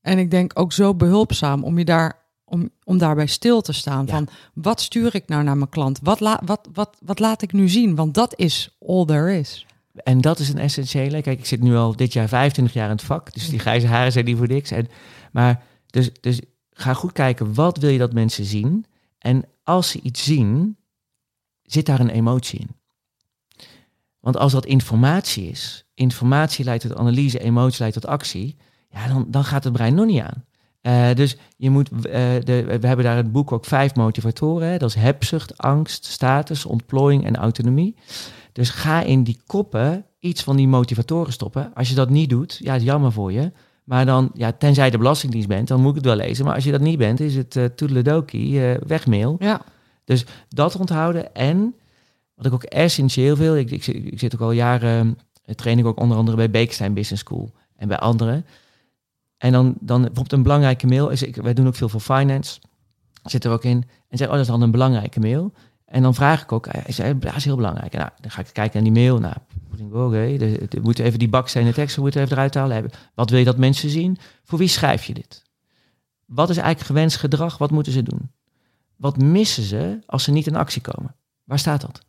En 0.02 0.18
ik 0.18 0.32
denk 0.32 0.60
ook 0.60 0.74
zo 0.74 0.96
behulpzaam 0.96 1.64
om 1.64 1.78
je 1.78 1.86
daar 1.86 2.20
om, 2.44 2.70
om 2.84 2.98
daarbij 2.98 3.26
stil 3.26 3.62
te 3.62 3.74
staan. 3.74 4.06
Ja. 4.06 4.12
Van 4.12 4.28
wat 4.54 4.82
stuur 4.82 5.16
ik 5.16 5.28
nou 5.28 5.44
naar 5.44 5.58
mijn 5.58 5.70
klant? 5.70 6.00
Wat, 6.04 6.20
la, 6.20 6.42
wat, 6.46 6.70
wat, 6.74 6.98
wat 7.06 7.20
laat 7.20 7.42
ik 7.42 7.54
nu 7.54 7.70
zien? 7.70 7.96
Want 7.96 8.14
dat 8.14 8.40
is 8.40 8.78
all 8.88 9.06
there 9.06 9.38
is. 9.40 9.66
En 9.94 10.22
dat 10.22 10.40
is 10.40 10.50
een 10.50 10.60
essentiële. 10.60 11.22
Kijk, 11.22 11.40
ik 11.40 11.46
zit 11.46 11.62
nu 11.62 11.76
al 11.76 11.96
dit 11.96 12.14
jaar 12.14 12.28
25 12.28 12.74
jaar 12.74 12.90
in 12.90 12.96
het 12.96 13.06
vak. 13.06 13.34
Dus 13.34 13.50
die 13.50 13.60
grijze 13.60 13.88
haren 13.88 14.12
zijn 14.12 14.26
niet 14.26 14.38
voor 14.38 14.48
niks. 14.48 14.72
En, 14.72 14.88
maar 15.32 15.64
dus, 15.86 16.10
dus 16.22 16.42
ga 16.72 16.94
goed 16.94 17.12
kijken, 17.12 17.54
wat 17.54 17.78
wil 17.78 17.90
je 17.90 17.98
dat 17.98 18.14
mensen 18.14 18.46
zien? 18.46 18.86
En 19.20 19.46
als 19.66 19.90
ze 19.90 20.00
iets 20.02 20.24
zien, 20.24 20.78
zit 21.64 21.86
daar 21.86 22.00
een 22.00 22.10
emotie 22.10 22.60
in. 22.60 22.76
Want 24.20 24.38
als 24.38 24.52
dat 24.52 24.66
informatie 24.66 25.50
is, 25.50 25.86
informatie 25.94 26.66
leidt 26.66 26.88
tot 26.88 26.98
analyse, 26.98 27.40
emotie 27.40 27.80
leidt 27.80 28.02
tot 28.02 28.06
actie, 28.06 28.58
ja, 28.90 29.08
dan, 29.08 29.26
dan 29.28 29.44
gaat 29.44 29.64
het 29.64 29.74
brein 29.74 29.96
nog 29.96 30.06
niet 30.06 30.22
aan. 30.22 30.46
Eh, 30.82 31.16
dus 31.16 31.38
je 31.58 31.70
moet, 31.70 31.90
eh, 31.90 32.02
de, 32.44 32.64
we 32.80 32.88
hebben 32.88 33.06
daar 33.06 33.16
het 33.16 33.32
boek 33.32 33.52
ook 33.52 33.66
vijf 33.66 33.96
motivatoren. 33.96 34.68
Hè? 34.68 34.78
Dat 34.78 34.90
is 34.90 34.96
hebzucht, 34.96 35.58
angst, 35.58 36.06
status, 36.06 36.66
ontplooiing 36.66 37.26
en 37.26 37.36
autonomie. 37.36 37.96
Dus 38.52 38.70
ga 38.70 39.02
in 39.02 39.24
die 39.24 39.42
koppen 39.46 40.06
iets 40.20 40.44
van 40.44 40.56
die 40.56 40.68
motivatoren 40.68 41.34
stoppen. 41.34 41.74
Als 41.74 41.90
je 41.90 41.96
dat 41.96 42.10
niet 42.10 42.30
doet, 42.30 42.60
ja, 42.62 42.76
is 42.76 42.84
jammer 42.84 43.12
voor 43.12 43.32
je. 43.32 43.52
Maar 43.86 44.06
dan, 44.06 44.32
ja, 44.34 44.52
tenzij 44.52 44.86
je 44.86 44.92
de 44.92 44.98
Belastingdienst 44.98 45.48
bent, 45.48 45.68
dan 45.68 45.82
moet 45.82 45.90
ik 45.90 45.96
het 45.96 46.06
wel 46.06 46.16
lezen. 46.16 46.46
Maar 46.46 46.56
als 46.56 46.64
je 46.64 46.72
dat 46.72 46.82
niet 46.82 46.98
bent, 46.98 47.20
is 47.20 47.36
het 47.36 47.56
uh, 47.56 47.66
toedeledokie, 47.66 48.54
uh, 48.54 48.74
wegmail. 48.88 49.36
Ja. 49.39 49.62
Dus 50.04 50.25
dat 50.50 50.75
onthouden. 50.75 51.36
En 51.36 51.75
wat 52.36 52.46
ik 52.46 52.54
ook 52.54 52.63
essentieel 52.63 53.36
wil, 53.36 53.56
ik, 53.56 53.72
ik, 53.72 53.88
ik 53.88 54.20
zit 54.20 54.34
ook 54.34 54.42
al 54.42 54.51
jaren, 54.51 55.18
uh, 55.46 55.56
train 55.56 55.80
ik 55.80 55.86
ook 55.86 56.00
onder 56.00 56.18
andere 56.18 56.38
bij 56.38 56.50
Beekstein 56.50 56.94
Business 56.94 57.24
School 57.24 57.51
en 57.75 57.88
bij 57.88 57.98
anderen. 57.98 58.46
En 59.38 59.51
dan, 59.51 59.75
dan 59.80 59.98
bijvoorbeeld 59.98 60.32
een 60.32 60.44
belangrijke 60.44 60.88
mail. 60.88 61.10
Is, 61.10 61.24
ik, 61.24 61.36
wij 61.36 61.54
doen 61.54 61.68
ook 61.68 61.75
veel 61.75 61.89
voor 61.89 62.00
finance. 62.00 62.60
Zit 63.24 63.44
er 63.44 63.51
ook 63.51 63.63
in. 63.63 63.84
En 64.10 64.18
zeg, 64.18 64.27
oh, 64.27 64.34
dat 64.34 64.42
is 64.42 64.48
dan 64.48 64.62
een 64.62 64.72
belangrijke 64.72 65.20
mail. 65.20 65.54
En 65.86 66.01
dan 66.01 66.15
vraag 66.15 66.42
ik 66.42 66.51
ook, 66.51 66.68
hij 66.70 66.92
zei, 66.92 67.20
dat 67.20 67.36
is 67.36 67.46
heel 67.46 67.56
belangrijk. 67.56 67.94
En 67.94 68.00
nou, 68.00 68.12
dan 68.22 68.32
ga 68.32 68.42
ik 68.42 68.48
kijken 68.54 68.84
naar 68.84 68.94
die 68.94 69.01
mail. 69.01 69.20
Nou, 69.20 69.36
oké, 69.91 70.38
we 70.38 70.79
moeten 70.82 71.05
even 71.05 71.20
die 71.20 71.29
bakstenen 71.29 71.74
teksten 71.74 72.01
moeten 72.01 72.22
even 72.22 72.34
eruit 72.34 72.53
halen. 72.53 72.89
Wat 73.13 73.29
wil 73.29 73.39
je 73.39 73.46
dat 73.46 73.58
mensen 73.58 73.89
zien? 73.89 74.17
Voor 74.44 74.60
wie 74.60 74.67
schrijf 74.67 75.03
je 75.03 75.13
dit? 75.13 75.44
Wat 76.25 76.50
is 76.50 76.58
eigenlijk 76.58 76.88
gewenst 76.88 77.17
gedrag? 77.17 77.58
Wat 77.58 77.72
moeten 77.72 77.94
ze 77.94 78.03
doen? 78.03 78.32
Wat 78.96 79.17
missen 79.17 79.63
ze 79.63 80.00
als 80.05 80.24
ze 80.24 80.32
niet 80.32 80.48
in 80.48 80.55
actie 80.55 80.82
komen? 80.82 81.15
Waar 81.44 81.60
staat 81.60 81.82
dat? 81.82 82.05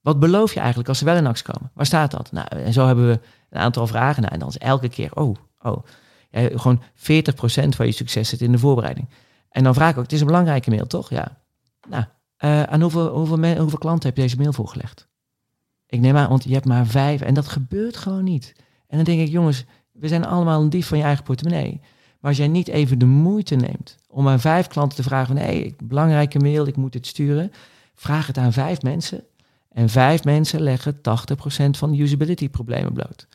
Wat 0.00 0.18
beloof 0.18 0.52
je 0.52 0.58
eigenlijk 0.58 0.88
als 0.88 0.98
ze 0.98 1.04
wel 1.04 1.16
in 1.16 1.26
actie 1.26 1.52
komen? 1.52 1.70
Waar 1.74 1.86
staat 1.86 2.10
dat? 2.10 2.32
Nou, 2.32 2.46
en 2.48 2.72
zo 2.72 2.86
hebben 2.86 3.08
we 3.08 3.20
een 3.50 3.60
aantal 3.60 3.86
vragen. 3.86 4.22
Nou, 4.22 4.34
en 4.34 4.40
dan 4.40 4.48
is 4.48 4.58
elke 4.58 4.88
keer, 4.88 5.14
oh, 5.14 5.36
oh. 5.62 5.82
Gewoon 6.30 6.82
40% 6.82 6.82
van 7.68 7.86
je 7.86 7.92
succes 7.92 8.28
zit 8.28 8.40
in 8.40 8.52
de 8.52 8.58
voorbereiding. 8.58 9.08
En 9.50 9.64
dan 9.64 9.74
vraag 9.74 9.90
ik 9.90 9.96
ook, 9.96 10.02
het 10.02 10.12
is 10.12 10.20
een 10.20 10.26
belangrijke 10.26 10.70
mail, 10.70 10.86
toch? 10.86 11.10
Ja. 11.10 11.38
Nou, 11.88 12.04
uh, 12.38 12.62
aan 12.62 12.80
hoeveel, 12.80 13.08
hoeveel, 13.08 13.56
hoeveel 13.56 13.78
klanten 13.78 14.08
heb 14.08 14.16
je 14.16 14.22
deze 14.22 14.36
mail 14.36 14.52
voorgelegd? 14.52 15.07
Ik 15.88 16.00
neem 16.00 16.16
aan, 16.16 16.28
want 16.28 16.44
je 16.44 16.52
hebt 16.52 16.64
maar 16.64 16.86
vijf 16.86 17.20
en 17.20 17.34
dat 17.34 17.48
gebeurt 17.48 17.96
gewoon 17.96 18.24
niet. 18.24 18.52
En 18.86 18.96
dan 18.96 19.04
denk 19.04 19.20
ik, 19.20 19.28
jongens, 19.28 19.64
we 19.92 20.08
zijn 20.08 20.24
allemaal 20.24 20.62
een 20.62 20.70
dief 20.70 20.86
van 20.86 20.98
je 20.98 21.04
eigen 21.04 21.24
portemonnee. 21.24 21.80
Maar 22.20 22.30
als 22.30 22.36
jij 22.36 22.48
niet 22.48 22.68
even 22.68 22.98
de 22.98 23.06
moeite 23.06 23.54
neemt 23.54 23.96
om 24.08 24.28
aan 24.28 24.40
vijf 24.40 24.66
klanten 24.66 24.96
te 24.96 25.02
vragen 25.02 25.26
van, 25.26 25.36
hé, 25.36 25.58
hey, 25.58 25.74
belangrijke 25.82 26.38
mail, 26.38 26.66
ik 26.66 26.76
moet 26.76 26.92
dit 26.92 27.06
sturen. 27.06 27.52
Vraag 27.94 28.26
het 28.26 28.38
aan 28.38 28.52
vijf 28.52 28.82
mensen. 28.82 29.24
En 29.68 29.88
vijf 29.88 30.24
mensen 30.24 30.60
leggen 30.60 30.96
80% 30.96 31.00
van 31.70 31.92
de 31.92 32.02
usability 32.02 32.48
problemen 32.48 32.92
bloot. 32.92 33.26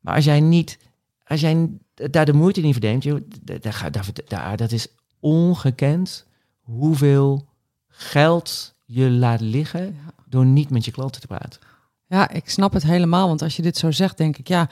Maar 0.00 0.14
als 0.14 0.24
jij 0.24 0.40
niet, 0.40 0.78
als 1.24 1.40
jij 1.40 1.70
daar 1.94 2.24
de 2.24 2.32
moeite 2.32 2.60
niet 2.60 2.72
verdeemt, 2.72 3.02
joh, 3.02 3.20
daar, 3.42 3.90
daar, 3.90 4.06
daar, 4.26 4.56
dat 4.56 4.72
is 4.72 4.88
ongekend 5.20 6.26
hoeveel 6.60 7.48
geld 7.88 8.74
je 8.84 9.10
laat 9.10 9.40
liggen 9.40 9.96
door 10.28 10.46
niet 10.46 10.70
met 10.70 10.84
je 10.84 10.90
klanten 10.90 11.20
te 11.20 11.26
praten. 11.26 11.60
Ja, 12.08 12.28
ik 12.30 12.50
snap 12.50 12.72
het 12.72 12.82
helemaal. 12.82 13.28
Want 13.28 13.42
als 13.42 13.56
je 13.56 13.62
dit 13.62 13.76
zo 13.76 13.90
zegt, 13.90 14.16
denk 14.16 14.36
ik, 14.38 14.48
ja, 14.48 14.68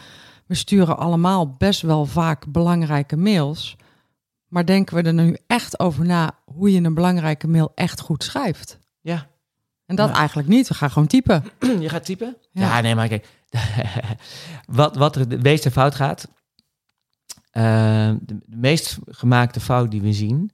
we 0.46 0.54
sturen 0.54 0.98
allemaal 0.98 1.50
best 1.58 1.80
wel 1.82 2.04
vaak 2.06 2.46
belangrijke 2.52 3.16
mails. 3.16 3.76
Maar 4.48 4.66
denken 4.66 4.96
we 4.96 5.02
er 5.02 5.14
nu 5.14 5.36
echt 5.46 5.80
over 5.80 6.04
na 6.04 6.30
hoe 6.44 6.72
je 6.72 6.80
een 6.82 6.94
belangrijke 6.94 7.48
mail 7.48 7.72
echt 7.74 8.00
goed 8.00 8.24
schrijft? 8.24 8.78
Ja. 9.00 9.26
En 9.86 9.96
dat 9.96 10.08
Ja. 10.08 10.14
eigenlijk 10.14 10.48
niet. 10.48 10.68
We 10.68 10.74
gaan 10.74 10.90
gewoon 10.90 11.08
typen. 11.08 11.44
Je 11.80 11.88
gaat 11.88 12.04
typen? 12.04 12.36
Ja. 12.52 12.62
Ja, 12.62 12.80
nee, 12.80 12.94
maar 12.94 13.08
kijk. 13.08 13.28
wat, 14.66 14.96
wat 14.96 15.16
er 15.16 15.28
de 15.28 15.38
meeste 15.38 15.70
fout 15.70 15.94
gaat. 15.94 16.28
eh, 17.50 17.62
de, 18.20 18.38
de 18.46 18.56
meest 18.56 18.98
gemaakte 19.06 19.60
fout 19.60 19.90
die 19.90 20.00
we 20.02 20.12
zien. 20.12 20.50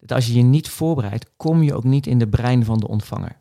Dat 0.00 0.12
als 0.12 0.26
je 0.26 0.34
je 0.34 0.42
niet 0.42 0.68
voorbereidt, 0.68 1.30
kom 1.36 1.62
je 1.62 1.74
ook 1.74 1.84
niet 1.84 2.06
in 2.06 2.18
de 2.18 2.28
brein 2.28 2.64
van 2.64 2.78
de 2.78 2.88
ontvanger. 2.88 3.40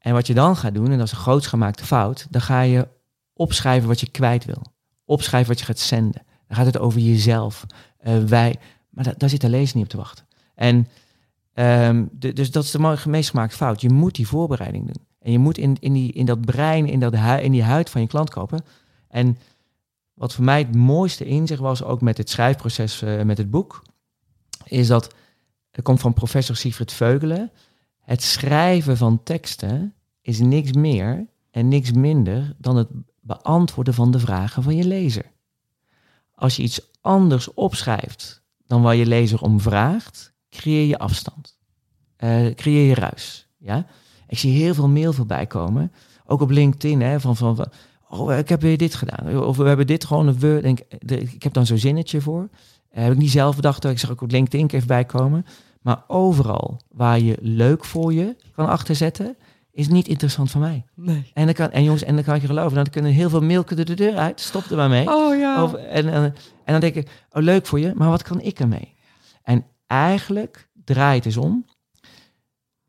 En 0.00 0.12
wat 0.12 0.26
je 0.26 0.34
dan 0.34 0.56
gaat 0.56 0.74
doen, 0.74 0.90
en 0.90 0.98
dat 0.98 1.06
is 1.06 1.12
een 1.12 1.18
groots 1.18 1.46
gemaakte 1.46 1.84
fout, 1.84 2.26
dan 2.30 2.40
ga 2.40 2.60
je 2.60 2.88
opschrijven 3.32 3.88
wat 3.88 4.00
je 4.00 4.10
kwijt 4.10 4.44
wil. 4.44 4.62
Opschrijven 5.04 5.48
wat 5.48 5.58
je 5.58 5.64
gaat 5.64 5.78
zenden. 5.78 6.22
Dan 6.46 6.56
gaat 6.56 6.66
het 6.66 6.78
over 6.78 7.00
jezelf. 7.00 7.66
eh, 7.98 8.18
wij. 8.18 8.58
Maar 8.90 9.04
da- 9.04 9.14
daar 9.16 9.28
zit 9.28 9.40
de 9.40 9.48
lezer 9.48 9.76
niet 9.76 9.84
op 9.84 9.90
te 9.90 9.96
wachten. 9.96 10.24
En 10.54 10.88
ehm, 11.54 12.04
dus 12.12 12.50
dat 12.50 12.64
is 12.64 12.70
de 12.70 12.96
meest 13.06 13.30
gemaakte 13.30 13.56
fout. 13.56 13.80
Je 13.80 13.90
moet 13.90 14.14
die 14.14 14.26
voorbereiding 14.28 14.86
doen. 14.86 15.06
En 15.18 15.32
je 15.32 15.38
moet 15.38 15.58
in, 15.58 15.76
in, 15.80 15.92
die, 15.92 16.12
in 16.12 16.26
dat 16.26 16.40
brein, 16.40 16.86
in, 16.86 17.00
dat 17.00 17.14
in 17.40 17.52
die 17.52 17.62
huid 17.62 17.90
van 17.90 18.00
je 18.00 18.06
klant 18.06 18.30
kopen. 18.30 18.64
En 19.08 19.38
wat 20.14 20.34
voor 20.34 20.44
mij 20.44 20.58
het 20.58 20.74
mooiste 20.74 21.24
inzicht 21.24 21.60
was, 21.60 21.82
ook 21.82 22.00
met 22.00 22.16
het 22.16 22.30
schrijfproces 22.30 23.02
eh, 23.02 23.22
met 23.22 23.38
het 23.38 23.50
boek, 23.50 23.82
is 24.64 24.86
dat, 24.86 25.14
het 25.70 25.84
komt 25.84 26.00
van 26.00 26.12
professor 26.12 26.56
Siegfried 26.56 26.92
Veugelen, 26.92 27.50
het 28.10 28.22
schrijven 28.22 28.96
van 28.96 29.22
teksten 29.22 29.94
is 30.22 30.38
niks 30.38 30.72
meer 30.72 31.26
en 31.50 31.68
niks 31.68 31.92
minder 31.92 32.54
dan 32.58 32.76
het 32.76 32.88
beantwoorden 33.20 33.94
van 33.94 34.10
de 34.10 34.18
vragen 34.18 34.62
van 34.62 34.76
je 34.76 34.84
lezer. 34.84 35.32
Als 36.34 36.56
je 36.56 36.62
iets 36.62 36.80
anders 37.00 37.54
opschrijft 37.54 38.42
dan 38.66 38.82
waar 38.82 38.96
je 38.96 39.06
lezer 39.06 39.40
om 39.40 39.60
vraagt, 39.60 40.32
creëer 40.48 40.86
je 40.86 40.98
afstand. 40.98 41.58
Eh, 42.16 42.54
creëer 42.54 42.88
je 42.88 42.94
ruis. 42.94 43.48
Ja? 43.58 43.86
Ik 44.28 44.38
zie 44.38 44.62
heel 44.62 44.74
veel 44.74 44.88
mail 44.88 45.12
voorbij 45.12 45.46
komen. 45.46 45.92
Ook 46.26 46.40
op 46.40 46.50
LinkedIn. 46.50 47.00
Hè, 47.00 47.20
van, 47.20 47.36
van, 47.36 47.66
oh, 48.08 48.38
ik 48.38 48.48
heb 48.48 48.60
weer 48.60 48.78
dit 48.78 48.94
gedaan. 48.94 49.44
Of 49.44 49.56
we 49.56 49.64
hebben 49.64 49.86
dit 49.86 50.04
gewoon 50.04 50.26
een 50.26 50.38
Word. 50.38 50.84
De- 50.98 51.20
ik 51.20 51.42
heb 51.42 51.52
dan 51.52 51.66
zo'n 51.66 51.78
zinnetje 51.78 52.20
voor. 52.20 52.48
Eh, 52.88 53.02
heb 53.02 53.12
ik 53.12 53.18
niet 53.18 53.30
zelf 53.30 53.56
bedacht. 53.56 53.84
Ik 53.84 53.98
zag 53.98 54.10
ook 54.10 54.20
op 54.22 54.30
LinkedIn 54.30 54.68
even 54.68 54.86
bijkomen. 54.86 55.46
Maar 55.80 56.04
overal 56.06 56.80
waar 56.88 57.20
je 57.20 57.36
leuk 57.40 57.84
voor 57.84 58.12
je 58.12 58.36
kan 58.54 58.68
achterzetten, 58.68 59.36
is 59.72 59.88
niet 59.88 60.08
interessant 60.08 60.50
voor 60.50 60.60
mij. 60.60 60.84
Nee. 60.94 61.30
En, 61.34 61.44
dan 61.44 61.54
kan, 61.54 61.70
en 61.70 61.84
jongens, 61.84 62.02
en 62.02 62.14
dan 62.14 62.24
kan 62.24 62.40
je 62.40 62.46
geloven, 62.46 62.74
dan 62.74 62.90
kunnen 62.90 63.12
heel 63.12 63.28
veel 63.28 63.40
mail 63.40 63.64
kunnen 63.64 63.86
de 63.86 63.94
deur 63.94 64.16
uit. 64.16 64.40
Stop 64.40 64.64
er 64.64 64.76
maar 64.76 64.88
mee. 64.88 65.08
Oh 65.08 65.38
ja. 65.38 65.74
En, 65.74 66.08
en, 66.08 66.22
en 66.64 66.72
dan 66.72 66.80
denk 66.80 66.94
ik, 66.94 67.26
oh 67.30 67.42
leuk 67.42 67.66
voor 67.66 67.80
je, 67.80 67.92
maar 67.94 68.08
wat 68.08 68.22
kan 68.22 68.40
ik 68.40 68.60
ermee? 68.60 68.94
En 69.42 69.66
eigenlijk 69.86 70.68
draai 70.84 71.16
het 71.16 71.26
eens 71.26 71.36
om. 71.36 71.64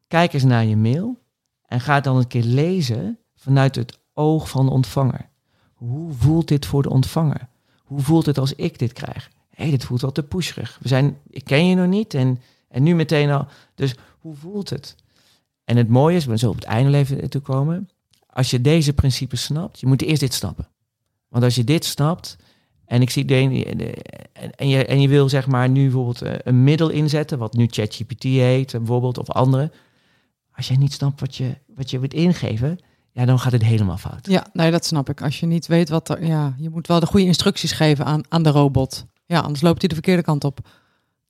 Kijk 0.07 0.33
eens 0.33 0.43
naar 0.43 0.65
je 0.65 0.77
mail 0.77 1.19
en 1.65 1.79
ga 1.79 1.95
het 1.95 2.03
dan 2.03 2.17
een 2.17 2.27
keer 2.27 2.43
lezen 2.43 3.19
vanuit 3.35 3.75
het 3.75 3.99
oog 4.13 4.49
van 4.49 4.65
de 4.65 4.71
ontvanger. 4.71 5.29
Hoe 5.73 6.11
voelt 6.13 6.47
dit 6.47 6.65
voor 6.65 6.81
de 6.83 6.89
ontvanger? 6.89 7.47
Hoe 7.83 7.99
voelt 7.99 8.25
het 8.25 8.37
als 8.37 8.55
ik 8.55 8.79
dit 8.79 8.93
krijg? 8.93 9.29
Hé, 9.49 9.69
dit 9.69 9.83
voelt 9.83 10.01
wel 10.01 10.11
te 10.11 10.23
pusherig. 10.23 10.77
We 10.81 10.87
zijn, 10.87 11.17
ik 11.27 11.43
ken 11.43 11.67
je 11.67 11.75
nog 11.75 11.87
niet 11.87 12.13
en, 12.13 12.39
en 12.71 12.83
nu 12.83 12.95
meteen 12.95 13.29
al. 13.29 13.47
Dus 13.75 13.95
hoe 14.19 14.35
voelt 14.35 14.69
het? 14.69 14.95
En 15.63 15.77
het 15.77 15.87
mooie 15.87 16.15
is, 16.15 16.25
we 16.25 16.37
zullen 16.37 16.53
op 16.53 16.59
het 16.59 16.69
einde 16.69 16.97
even 16.97 17.29
toe 17.29 17.41
komen. 17.41 17.89
Als 18.29 18.49
je 18.49 18.61
deze 18.61 18.93
principes 18.93 19.43
snapt, 19.43 19.79
je 19.79 19.87
moet 19.87 20.01
eerst 20.01 20.19
dit 20.19 20.33
snappen. 20.33 20.67
Want 21.27 21.43
als 21.43 21.55
je 21.55 21.63
dit 21.63 21.85
snapt, 21.85 22.37
en 22.85 23.01
ik 23.01 23.09
zie 23.09 23.25
de, 23.25 23.35
en, 24.55 24.67
je, 24.67 24.85
en 24.85 25.01
je 25.01 25.07
wil 25.07 25.29
zeg 25.29 25.47
maar 25.47 25.69
nu 25.69 25.83
bijvoorbeeld 25.83 26.21
eh, 26.21 26.33
een 26.43 26.63
middel 26.63 26.89
inzetten, 26.89 27.37
wat 27.37 27.53
nu 27.53 27.67
ChatGPT 27.69 28.23
heet, 28.23 28.71
bijvoorbeeld, 28.71 29.17
of 29.17 29.29
andere. 29.29 29.71
Als 30.51 30.67
jij 30.67 30.77
niet 30.77 30.93
snapt 30.93 31.19
wat 31.19 31.35
je, 31.35 31.57
wat 31.75 31.89
je 31.89 31.99
wilt 31.99 32.13
ingeven, 32.13 32.79
ja, 33.11 33.25
dan 33.25 33.39
gaat 33.39 33.51
het 33.51 33.63
helemaal 33.63 33.97
fout. 33.97 34.27
Ja, 34.27 34.47
nee, 34.53 34.71
dat 34.71 34.85
snap 34.85 35.09
ik. 35.09 35.21
Als 35.21 35.39
je 35.39 35.45
niet 35.45 35.67
weet 35.67 35.89
wat 35.89 36.09
er... 36.09 36.25
Ja, 36.25 36.55
je 36.57 36.69
moet 36.69 36.87
wel 36.87 36.99
de 36.99 37.05
goede 37.05 37.25
instructies 37.25 37.71
geven 37.71 38.05
aan, 38.05 38.21
aan 38.29 38.43
de 38.43 38.49
robot. 38.49 39.05
Ja, 39.25 39.39
anders 39.39 39.61
loopt 39.61 39.79
hij 39.79 39.87
de 39.87 39.95
verkeerde 39.95 40.23
kant 40.23 40.43
op. 40.43 40.59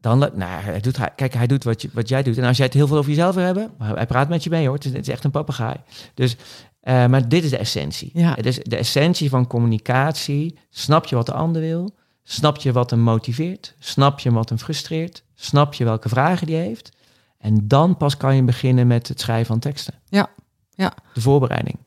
Dan, 0.01 0.17
nou, 0.20 0.34
hij 0.63 0.79
doet, 0.79 0.98
hij- 0.98 1.12
kijk, 1.15 1.34
hij 1.34 1.48
doet 1.48 1.63
wat, 1.63 1.81
je, 1.81 1.89
wat 1.93 2.10
jij 2.10 2.24
doet. 2.24 2.38
En 2.38 2.43
als 2.43 2.58
jij 2.58 2.65
het 2.65 2.75
heel 2.75 2.88
veel 2.88 2.98
over 2.98 3.10
jezelf 3.10 3.36
wil 3.36 3.43
hebben, 3.43 3.72
hij 3.77 4.05
praat 4.05 4.29
met 4.29 4.43
je 4.43 4.50
mee 4.50 4.65
hoor. 4.65 4.75
Het 4.75 4.86
is, 4.86 4.91
het 4.91 5.01
is 5.01 5.13
echt 5.13 5.24
een 5.24 5.31
papegaai. 5.31 5.75
Dus, 6.13 6.36
eh, 6.81 7.05
maar 7.05 7.27
dit 7.29 7.43
is 7.43 7.50
de 7.50 7.58
essentie. 7.58 8.12
Ja. 8.13 8.34
Het 8.36 8.46
is 8.46 8.60
de 8.63 8.75
essentie 8.77 9.29
van 9.29 9.48
communicatie. 9.48 10.58
Snap 10.70 11.05
je 11.05 11.15
wat 11.15 11.25
de 11.25 11.34
ander 11.34 11.62
wil? 11.62 11.96
Snap 12.24 12.58
je 12.58 12.72
wat 12.72 12.89
hem 12.89 13.00
motiveert? 13.00 13.75
Snap 13.79 14.20
je 14.20 14.31
wat 14.31 14.50
hem 14.50 14.58
frustreert? 14.58 15.24
Snap 15.36 15.74
je 15.74 15.84
welke 15.84 16.10
vragen 16.10 16.48
die 16.48 16.55
heeft? 16.55 16.89
En 17.38 17.67
dan 17.67 17.98
pas 17.98 18.17
kan 18.17 18.36
je 18.36 18.43
beginnen 18.43 18.88
met 18.88 19.08
het 19.08 19.20
schrijven 19.20 19.46
van 19.46 19.60
teksten. 19.60 19.93
Ja, 20.10 20.29
ja. 20.70 20.93
De 21.13 21.22
voorbereiding. 21.22 21.77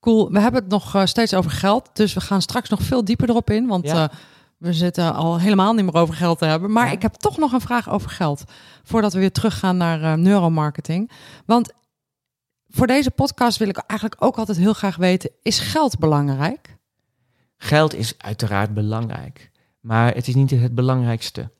Cool. 0.00 0.30
We 0.32 0.40
hebben 0.40 0.60
het 0.60 0.70
nog 0.70 0.94
eh, 0.94 1.04
steeds 1.04 1.34
over 1.34 1.50
geld. 1.50 1.90
Dus 1.92 2.12
we 2.14 2.20
gaan 2.20 2.42
straks 2.42 2.68
nog 2.68 2.82
veel 2.82 3.04
dieper 3.04 3.28
erop 3.28 3.50
in. 3.50 3.66
Want 3.66 3.84
Ja. 3.86 4.10
eh, 4.10 4.16
we 4.58 4.72
zitten 4.72 5.14
al 5.14 5.38
helemaal 5.40 5.72
niet 5.72 5.84
meer 5.84 5.94
over 5.94 6.14
geld 6.14 6.38
te 6.38 6.44
hebben. 6.44 6.72
Maar 6.72 6.86
Ja. 6.86 6.92
ik 6.92 7.02
heb 7.02 7.14
toch 7.14 7.38
nog 7.38 7.52
een 7.52 7.60
vraag 7.60 7.90
over 7.90 8.10
geld. 8.10 8.44
Voordat 8.82 9.12
we 9.12 9.18
weer 9.18 9.32
teruggaan 9.32 9.76
naar 9.76 10.02
eh, 10.02 10.12
neuromarketing. 10.12 11.10
Want 11.46 11.72
voor 12.68 12.86
deze 12.86 13.10
podcast 13.10 13.58
wil 13.58 13.68
ik 13.68 13.76
eigenlijk 13.76 14.24
ook 14.24 14.36
altijd 14.36 14.58
heel 14.58 14.72
graag 14.72 14.96
weten: 14.96 15.30
is 15.42 15.58
geld 15.58 15.98
belangrijk? 15.98 16.76
Geld 17.56 17.94
is 17.94 18.14
uiteraard 18.18 18.74
belangrijk, 18.74 19.50
maar 19.80 20.14
het 20.14 20.28
is 20.28 20.34
niet 20.34 20.50
het 20.50 20.74
belangrijkste. 20.74 21.50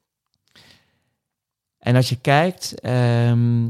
En 1.79 1.97
als 1.97 2.09
je 2.09 2.17
kijkt 2.21 2.81
ehm, 2.81 3.65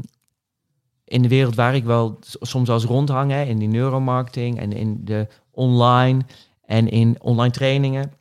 in 1.03 1.21
de 1.21 1.27
wereld 1.27 1.55
waar 1.55 1.75
ik 1.75 1.83
wel 1.83 2.19
soms 2.39 2.69
als 2.69 2.83
rondhang, 2.83 3.31
hè, 3.31 3.43
in 3.43 3.57
die 3.57 3.67
neuromarketing 3.67 4.59
en 4.59 4.71
in 4.73 5.05
de 5.05 5.27
online 5.51 6.21
en 6.65 6.89
in 6.89 7.21
online 7.21 7.53
trainingen. 7.53 8.11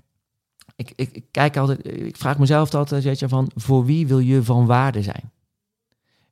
Ik, 0.78 0.92
ik, 0.96 1.24
kijk 1.30 1.56
altijd, 1.56 1.86
ik 1.86 2.16
vraag 2.16 2.38
mezelf 2.38 2.74
altijd, 2.74 3.04
weet 3.04 3.18
je, 3.18 3.28
van 3.28 3.50
voor 3.54 3.84
wie 3.84 4.06
wil 4.06 4.18
je 4.18 4.42
van 4.42 4.66
waarde 4.66 5.02
zijn? 5.02 5.30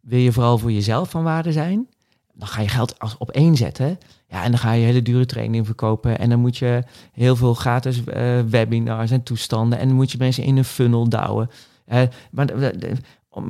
Wil 0.00 0.18
je 0.18 0.32
vooral 0.32 0.58
voor 0.58 0.72
jezelf 0.72 1.10
van 1.10 1.22
waarde 1.22 1.52
zijn? 1.52 1.88
Dan 2.32 2.48
ga 2.48 2.60
je 2.60 2.68
geld 2.68 2.98
als 2.98 3.16
op 3.18 3.30
één 3.30 3.56
zetten. 3.56 3.98
Ja, 4.28 4.42
en 4.42 4.50
dan 4.50 4.60
ga 4.60 4.72
je 4.72 4.84
hele 4.84 5.02
dure 5.02 5.26
training 5.26 5.66
verkopen. 5.66 6.18
En 6.18 6.30
dan 6.30 6.40
moet 6.40 6.56
je 6.56 6.82
heel 7.12 7.36
veel 7.36 7.54
gratis 7.54 8.04
eh, 8.04 8.40
webinars 8.40 9.10
en 9.10 9.22
toestanden. 9.22 9.78
En 9.78 9.86
dan 9.86 9.96
moet 9.96 10.12
je 10.12 10.18
mensen 10.18 10.44
in 10.44 10.56
een 10.56 10.64
funnel 10.64 11.08
douwen. 11.08 11.50
Eh, 11.84 12.02
maar 12.30 12.46
dan 12.46 12.58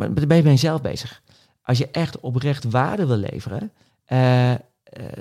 ben 0.05 0.37
je 0.37 0.43
bij 0.43 0.43
jezelf 0.43 0.81
bezig. 0.81 1.23
Als 1.63 1.79
je 1.79 1.91
echt 1.91 2.21
oprecht 2.21 2.65
waarde 2.65 3.07
wil 3.07 3.17
leveren, 3.17 3.73
eh, 4.05 4.53
eh, 4.53 4.59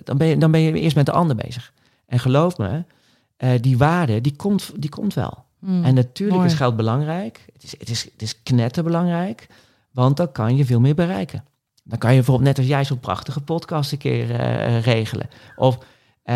dan, 0.04 0.18
ben 0.18 0.28
je, 0.28 0.38
dan 0.38 0.52
ben 0.52 0.60
je 0.60 0.80
eerst 0.80 0.96
met 0.96 1.06
de 1.06 1.12
ander 1.12 1.36
bezig. 1.36 1.74
En 2.06 2.20
geloof 2.20 2.58
me, 2.58 2.84
eh, 3.38 3.50
die 3.62 3.78
waarde, 3.78 4.22
die 4.22 4.36
komt, 4.36 4.72
die 4.76 4.90
komt 4.90 5.14
wel. 5.14 5.45
Hmm. 5.60 5.84
En 5.84 5.94
natuurlijk 5.94 6.38
mooi. 6.40 6.52
is 6.52 6.58
geld 6.58 6.76
belangrijk. 6.76 7.46
Het 7.54 7.64
is, 7.64 7.76
het, 7.80 7.90
is, 7.90 8.04
het 8.04 8.22
is 8.22 8.44
knetterbelangrijk, 8.44 9.48
want 9.92 10.18
dan 10.18 10.32
kan 10.32 10.56
je 10.56 10.66
veel 10.66 10.80
meer 10.80 10.96
bereiken. 10.96 11.44
Dan 11.84 11.98
kan 11.98 12.10
je 12.10 12.16
bijvoorbeeld 12.16 12.48
net 12.48 12.58
als 12.58 12.68
jij 12.68 12.86
zo'n 12.86 13.00
prachtige 13.00 13.42
podcast 13.42 13.92
een 13.92 13.98
keer 13.98 14.32
eh, 14.36 14.82
regelen. 14.82 15.28
Of, 15.56 15.78
eh, 16.24 16.36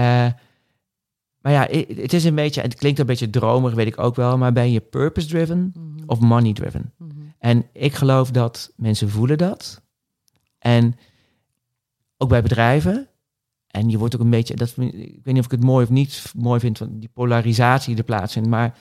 maar 1.42 1.52
ja, 1.52 1.68
het 1.96 2.14
is 2.14 2.24
een 2.24 2.36
beetje, 2.36 2.62
het 2.62 2.76
klinkt 2.76 3.00
een 3.00 3.06
beetje 3.06 3.30
dromerig, 3.30 3.76
weet 3.76 3.88
ik 3.88 4.00
ook 4.00 4.16
wel, 4.16 4.38
maar 4.38 4.54
ben 4.54 4.72
je 4.72 4.80
purpose-driven 4.80 5.72
Mhm. 5.76 6.04
of 6.06 6.20
money-driven? 6.20 6.94
Mhm. 6.98 7.10
En 7.40 7.66
ik 7.74 7.94
geloof 7.94 8.32
dat 8.32 8.72
mensen 8.76 9.10
voelen 9.10 9.38
dat. 9.38 9.82
En 10.60 10.96
ook 12.18 12.30
bij 12.30 12.42
bedrijven. 12.42 13.08
En 13.68 13.90
je 13.90 13.98
wordt 13.98 14.16
ook 14.16 14.22
een 14.22 14.30
beetje, 14.30 14.56
dat, 14.56 14.70
ik 14.78 15.20
weet 15.24 15.26
niet 15.26 15.40
of 15.40 15.46
ik 15.46 15.52
het 15.52 15.64
mooi 15.64 15.84
of 15.86 15.92
niet 15.92 16.32
mooi 16.38 16.60
vind, 16.60 16.78
van 16.78 17.00
die 17.00 17.10
polarisatie 17.14 17.88
die 17.90 17.98
er 17.98 18.04
plaatsvindt. 18.04 18.50
Maar 18.50 18.78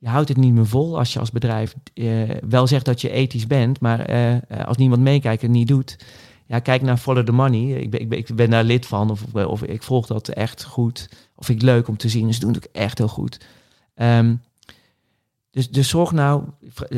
je 0.00 0.08
houdt 0.08 0.28
het 0.28 0.38
niet 0.38 0.52
meer 0.52 0.66
vol 0.66 0.98
als 0.98 1.12
je 1.12 1.18
als 1.18 1.30
bedrijf 1.30 1.74
eh, 1.94 2.30
wel 2.48 2.66
zegt 2.66 2.84
dat 2.84 3.00
je 3.00 3.10
ethisch 3.10 3.46
bent, 3.46 3.80
maar 3.80 4.00
eh, 4.00 4.34
eh, 4.34 4.40
als 4.66 4.76
niemand 4.76 5.02
meekijkt 5.02 5.42
en 5.42 5.50
niet 5.50 5.68
doet. 5.68 5.96
Ja, 6.46 6.58
kijk 6.58 6.82
naar 6.82 6.96
Follow 6.96 7.26
the 7.26 7.32
Money. 7.32 7.72
Ik 7.72 7.90
ben, 7.90 8.00
ik 8.00 8.08
ben, 8.08 8.18
ik 8.18 8.34
ben 8.34 8.50
daar 8.50 8.64
lid 8.64 8.86
van, 8.86 9.10
of, 9.10 9.34
of 9.34 9.62
ik 9.62 9.82
volg 9.82 10.06
dat 10.06 10.28
echt 10.28 10.64
goed. 10.64 11.08
Of 11.34 11.48
ik 11.48 11.62
leuk 11.62 11.88
om 11.88 11.96
te 11.96 12.08
zien. 12.08 12.34
Ze 12.34 12.40
doen 12.40 12.52
het 12.52 12.66
ook 12.66 12.74
echt 12.74 12.98
heel 12.98 13.08
goed. 13.08 13.40
Ehm, 13.94 14.34
dus, 15.50 15.70
dus 15.70 15.88
zorg 15.88 16.12
nou, 16.12 16.42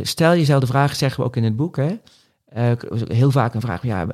stel 0.02 0.30
jezelf 0.30 0.60
de 0.60 0.66
vraag, 0.66 0.96
zeggen 0.96 1.20
we 1.20 1.26
ook 1.26 1.36
in 1.36 1.44
het 1.44 1.56
boek, 1.56 1.76
hè. 1.76 1.98
Heel 3.06 3.30
vaak 3.30 3.54
een 3.54 3.60
vraag, 3.60 3.82
ja, 3.82 4.06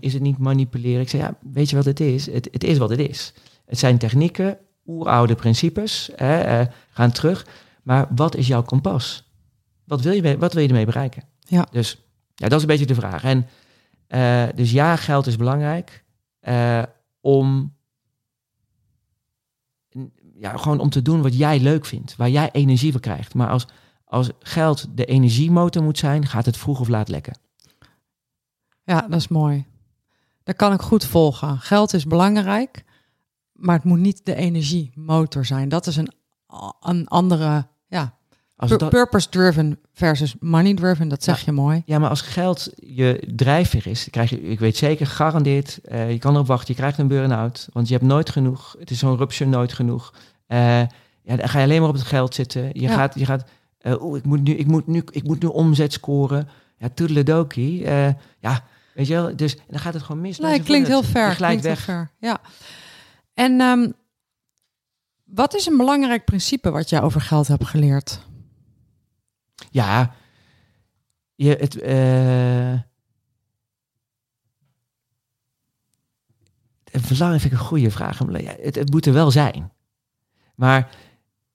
is 0.00 0.12
het 0.12 0.22
niet 0.22 0.38
manipuleren? 0.38 1.00
Ik 1.00 1.08
zeg, 1.08 1.20
ja, 1.20 1.36
weet 1.52 1.70
je 1.70 1.76
wat 1.76 1.84
het 1.84 2.00
is? 2.00 2.32
Het, 2.32 2.48
het 2.50 2.64
is 2.64 2.78
wat 2.78 2.90
het 2.90 2.98
is. 2.98 3.32
Het 3.66 3.78
zijn 3.78 3.98
technieken, 3.98 4.58
oeroude 4.86 5.34
principes, 5.34 6.10
hè, 6.16 6.64
gaan 6.90 7.12
terug. 7.12 7.46
Maar 7.86 8.06
wat 8.14 8.36
is 8.36 8.46
jouw 8.46 8.62
kompas? 8.62 9.30
Wat 9.84 10.00
wil 10.00 10.12
je, 10.12 10.38
wat 10.38 10.52
wil 10.52 10.62
je 10.62 10.68
ermee 10.68 10.84
bereiken? 10.84 11.22
Ja. 11.38 11.66
Dus 11.70 12.06
ja, 12.34 12.48
dat 12.48 12.52
is 12.52 12.60
een 12.60 12.68
beetje 12.68 12.86
de 12.86 12.94
vraag. 12.94 13.24
En 13.24 13.46
eh, 14.06 14.46
dus 14.54 14.70
ja, 14.70 14.96
geld 14.96 15.26
is 15.26 15.36
belangrijk 15.36 16.04
eh, 16.40 16.82
om 17.20 17.74
ja, 20.34 20.56
gewoon 20.56 20.80
om 20.80 20.90
te 20.90 21.02
doen 21.02 21.22
wat 21.22 21.36
jij 21.36 21.60
leuk 21.60 21.84
vindt, 21.84 22.16
waar 22.16 22.30
jij 22.30 22.50
energie 22.52 22.92
van 22.92 23.00
krijgt. 23.00 23.34
Maar 23.34 23.48
als, 23.48 23.66
als 24.04 24.30
geld 24.38 24.86
de 24.96 25.04
energiemotor 25.04 25.82
moet 25.82 25.98
zijn, 25.98 26.26
gaat 26.26 26.46
het 26.46 26.56
vroeg 26.56 26.80
of 26.80 26.88
laat 26.88 27.08
lekken. 27.08 27.38
Ja, 28.84 29.00
dat 29.00 29.20
is 29.20 29.28
mooi. 29.28 29.66
Dat 30.42 30.56
kan 30.56 30.72
ik 30.72 30.80
goed 30.80 31.04
volgen. 31.04 31.58
Geld 31.58 31.92
is 31.92 32.06
belangrijk, 32.06 32.84
maar 33.52 33.76
het 33.76 33.84
moet 33.84 33.98
niet 33.98 34.24
de 34.24 34.34
energiemotor 34.34 35.44
zijn. 35.44 35.68
Dat 35.68 35.86
is 35.86 35.96
een, 35.96 36.12
een 36.80 37.08
andere, 37.08 37.66
ja, 38.00 38.14
Als 38.56 38.70
dat- 38.70 38.88
purpose-driven 38.88 39.78
versus 39.92 40.34
money-driven. 40.40 41.08
Dat 41.08 41.22
zeg 41.22 41.40
je 41.44 41.52
mooi. 41.52 41.82
ja, 41.86 41.98
maar 41.98 42.10
als 42.10 42.20
geld 42.20 42.70
je 42.76 43.32
drijfveer 43.36 43.86
is, 43.86 44.08
krijg 44.10 44.30
je, 44.30 44.40
ik 44.42 44.58
weet 44.58 44.76
zeker, 44.76 45.06
gegarandeerd, 45.06 45.78
eh, 45.84 46.10
je 46.10 46.18
kan 46.18 46.34
erop 46.34 46.46
wachten, 46.46 46.68
je 46.74 46.80
krijgt 46.80 46.98
een 46.98 47.08
burn-out, 47.08 47.68
want 47.72 47.88
je 47.88 47.94
hebt 47.94 48.06
nooit 48.06 48.30
genoeg. 48.30 48.76
Het 48.78 48.90
is 48.90 48.98
zo'n 48.98 49.16
rupture 49.16 49.50
nooit 49.50 49.72
genoeg. 49.72 50.14
Eh, 50.46 50.80
ja, 51.22 51.36
dan 51.36 51.48
ga 51.48 51.58
je 51.58 51.64
alleen 51.64 51.80
maar 51.80 51.88
op 51.88 51.94
het 51.94 52.04
geld 52.04 52.34
zitten. 52.34 52.64
Je 52.72 52.80
Ja. 52.80 52.94
gaat, 52.94 53.14
je 53.18 53.24
gaat 53.24 53.44
eh, 53.78 54.02
oeh, 54.02 54.18
ik 54.18 54.24
moet 54.24 54.42
nu, 54.42 54.52
ik 54.54 54.66
moet 54.66 54.86
nu, 54.86 55.02
ik 55.10 55.22
moet 55.24 55.42
nu 55.42 55.48
omzet 55.48 55.92
scoren. 55.92 56.48
Ja, 56.78 56.88
toedeledokie. 56.94 57.82
Ja, 58.40 58.64
weet 58.94 59.06
je 59.06 59.14
wel, 59.14 59.36
dus 59.36 59.56
dan 59.68 59.78
gaat 59.80 59.94
het 59.94 60.02
gewoon 60.02 60.20
mis. 60.20 60.38
Nee, 60.38 60.62
klinkt 60.62 60.88
heel 60.88 61.02
ver. 61.02 61.34
Klinkt 61.34 61.62
heel 61.64 61.72
weg. 61.72 61.80
ver. 61.80 62.10
Ja. 62.18 62.38
En 63.34 63.60
ehm, 63.60 63.90
wat 65.26 65.54
is 65.54 65.66
een 65.66 65.76
belangrijk 65.76 66.24
principe 66.24 66.70
wat 66.70 66.88
jij 66.88 67.02
over 67.02 67.20
geld 67.20 67.48
hebt 67.48 67.66
geleerd? 67.66 68.20
Ja, 69.70 70.14
je, 71.34 71.50
het, 71.50 71.78
eh 71.80 72.80
het 76.90 77.08
belangrijk 77.08 77.40
vind 77.40 77.52
ik 77.52 77.58
een 77.58 77.66
goede 77.66 77.90
vraag. 77.90 78.18
het, 78.18 78.74
het 78.74 78.90
moet 78.90 79.06
er 79.06 79.12
wel 79.12 79.30
zijn. 79.30 79.72
Maar 80.54 80.90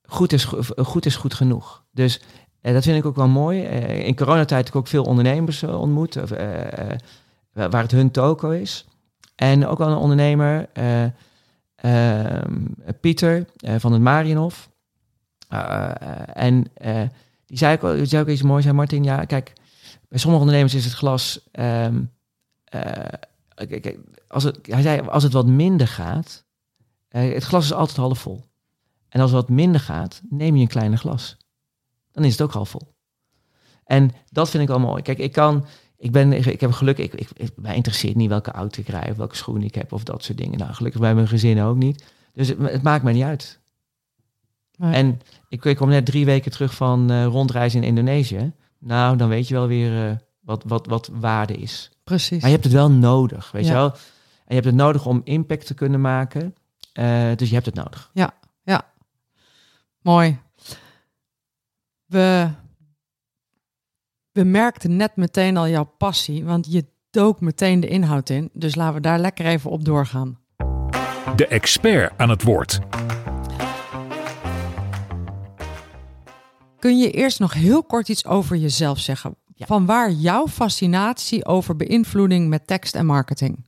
goed 0.02 0.32
is, 0.32 0.44
go- 0.44 0.62
goed 0.84 1.06
is 1.06 1.16
goed 1.16 1.34
genoeg. 1.34 1.84
Dus 1.90 2.20
eh, 2.60 2.72
dat 2.72 2.82
vind 2.82 2.98
ik 2.98 3.04
ook 3.06 3.16
wel 3.16 3.28
mooi. 3.28 3.64
Eh, 3.64 4.06
in 4.06 4.16
coronatijd 4.16 4.64
heb 4.64 4.74
ik 4.74 4.80
ook 4.80 4.86
veel 4.86 5.04
ondernemers 5.04 5.62
ontmoet. 5.62 6.14
Waar 7.52 7.82
het 7.82 7.90
hun 7.90 8.10
toko 8.10 8.50
is. 8.50 8.86
En 9.34 9.66
ook 9.66 9.78
wel 9.78 9.88
een 9.88 9.96
ondernemer, 9.96 10.68
Pieter 13.00 13.46
eh, 13.56 13.74
van 13.78 13.92
het 13.92 14.02
Marienhof. 14.02 14.70
Eh, 15.52 15.90
eh, 16.00 16.22
en 16.34 16.72
die 17.46 17.58
zei 17.58 17.78
ook, 17.80 17.96
die 17.96 18.04
zei 18.04 18.22
ook 18.22 18.28
iets 18.28 18.42
moois. 18.42 18.62
Zei 18.62 18.74
Martin, 18.74 19.04
ja, 19.04 19.24
kijk, 19.24 19.52
bij 20.08 20.18
sommige 20.18 20.42
ondernemers 20.42 20.74
is 20.74 20.84
het 20.84 20.94
glas. 20.94 21.48
ehm, 21.52 22.02
eh, 22.64 23.18
kijk, 23.54 23.98
als 24.28 24.42
het, 24.44 24.58
hij 24.66 24.82
zei, 24.82 25.00
als 25.00 25.22
het 25.22 25.32
wat 25.32 25.46
minder 25.46 25.88
gaat, 25.88 26.44
het 27.08 27.44
glas 27.44 27.64
is 27.64 27.72
altijd 27.72 27.96
half 27.96 28.18
vol. 28.18 28.50
En 29.08 29.20
als 29.20 29.30
het 29.30 29.40
wat 29.40 29.56
minder 29.56 29.80
gaat, 29.80 30.22
neem 30.30 30.56
je 30.56 30.62
een 30.62 30.68
kleiner 30.68 30.98
glas. 30.98 31.36
Dan 32.12 32.24
is 32.24 32.32
het 32.32 32.42
ook 32.42 32.52
half 32.52 32.68
vol. 32.68 32.94
En 33.84 34.10
dat 34.30 34.50
vind 34.50 34.62
ik 34.62 34.68
wel 34.68 34.80
mooi. 34.80 35.02
Kijk, 35.02 35.18
ik 35.18 35.32
kan, 35.32 35.66
ik 36.02 36.12
ben, 36.12 36.32
ik 36.32 36.60
heb 36.60 36.72
geluk, 36.72 36.98
ik, 36.98 37.14
ik, 37.14 37.28
ik- 37.34 37.52
mij 37.56 37.74
interesseert 37.74 38.16
niet 38.16 38.28
welke 38.28 38.50
auto 38.50 38.80
ik 38.80 38.88
rijd, 38.88 39.10
of 39.10 39.16
welke 39.16 39.36
schoenen 39.36 39.62
ik 39.64 39.74
heb, 39.74 39.92
of 39.92 40.02
dat 40.04 40.24
soort 40.24 40.38
dingen. 40.38 40.58
Nou, 40.58 40.72
gelukkig 40.72 41.00
bij 41.00 41.14
mijn 41.14 41.28
gezin 41.28 41.60
ook 41.62 41.76
niet. 41.76 42.04
Dus 42.32 42.48
het, 42.48 42.58
het 42.58 42.82
maakt 42.82 43.04
mij 43.04 43.12
niet 43.12 43.22
uit. 43.22 43.60
Nee. 44.76 44.94
En 44.94 45.20
ik, 45.48 45.64
ik 45.64 45.76
kwam 45.76 45.88
net 45.88 46.06
drie 46.06 46.24
weken 46.24 46.50
terug 46.50 46.74
van 46.74 47.10
eh, 47.10 47.24
rondreizen 47.24 47.80
in 47.82 47.88
Indonesië. 47.88 48.52
Nou, 48.78 49.16
dan 49.16 49.28
weet 49.28 49.48
je 49.48 49.54
wel 49.54 49.66
weer 49.66 50.08
eh, 50.08 50.16
wat, 50.40 50.62
wat, 50.66 50.86
wat 50.86 51.10
waarde 51.12 51.54
is. 51.56 51.90
Precies. 52.04 52.40
Maar 52.40 52.48
je 52.50 52.54
hebt 52.54 52.64
het 52.64 52.72
wel 52.76 52.90
nodig, 52.90 53.50
weet 53.50 53.64
Ja. 53.64 53.68
je 53.70 53.76
wel. 53.76 53.90
En 53.92 53.98
je 54.46 54.54
hebt 54.54 54.66
het 54.66 54.74
nodig 54.74 55.06
om 55.06 55.20
impact 55.24 55.66
te 55.66 55.74
kunnen 55.74 56.00
maken. 56.00 56.54
Eh, 56.92 57.30
dus 57.36 57.48
je 57.48 57.54
hebt 57.54 57.66
het 57.66 57.74
nodig. 57.74 58.10
Mooi. 60.02 60.38
We, 62.06 62.50
we 64.32 64.44
merkten 64.44 64.96
net 64.96 65.16
meteen 65.16 65.56
al 65.56 65.68
jouw 65.68 65.84
passie, 65.98 66.44
want 66.44 66.72
je 66.72 66.84
dook 67.10 67.40
meteen 67.40 67.80
de 67.80 67.88
inhoud 67.88 68.28
in. 68.28 68.50
Dus 68.52 68.74
laten 68.74 68.94
we 68.94 69.00
daar 69.00 69.18
lekker 69.18 69.46
even 69.46 69.70
op 69.70 69.84
doorgaan. 69.84 70.38
De 71.36 71.46
expert 71.46 72.12
aan 72.16 72.28
het 72.28 72.42
woord. 72.42 72.80
Kun 76.78 76.98
je 76.98 77.10
eerst 77.10 77.38
nog 77.38 77.52
heel 77.52 77.84
kort 77.84 78.08
iets 78.08 78.26
over 78.26 78.56
jezelf 78.56 78.98
zeggen? 78.98 79.36
Ja. 79.54 79.66
Van 79.66 79.86
waar 79.86 80.10
jouw 80.10 80.48
fascinatie 80.48 81.46
over 81.46 81.76
beïnvloeding 81.76 82.48
met 82.48 82.66
tekst 82.66 82.94
en 82.94 83.06
marketing? 83.06 83.64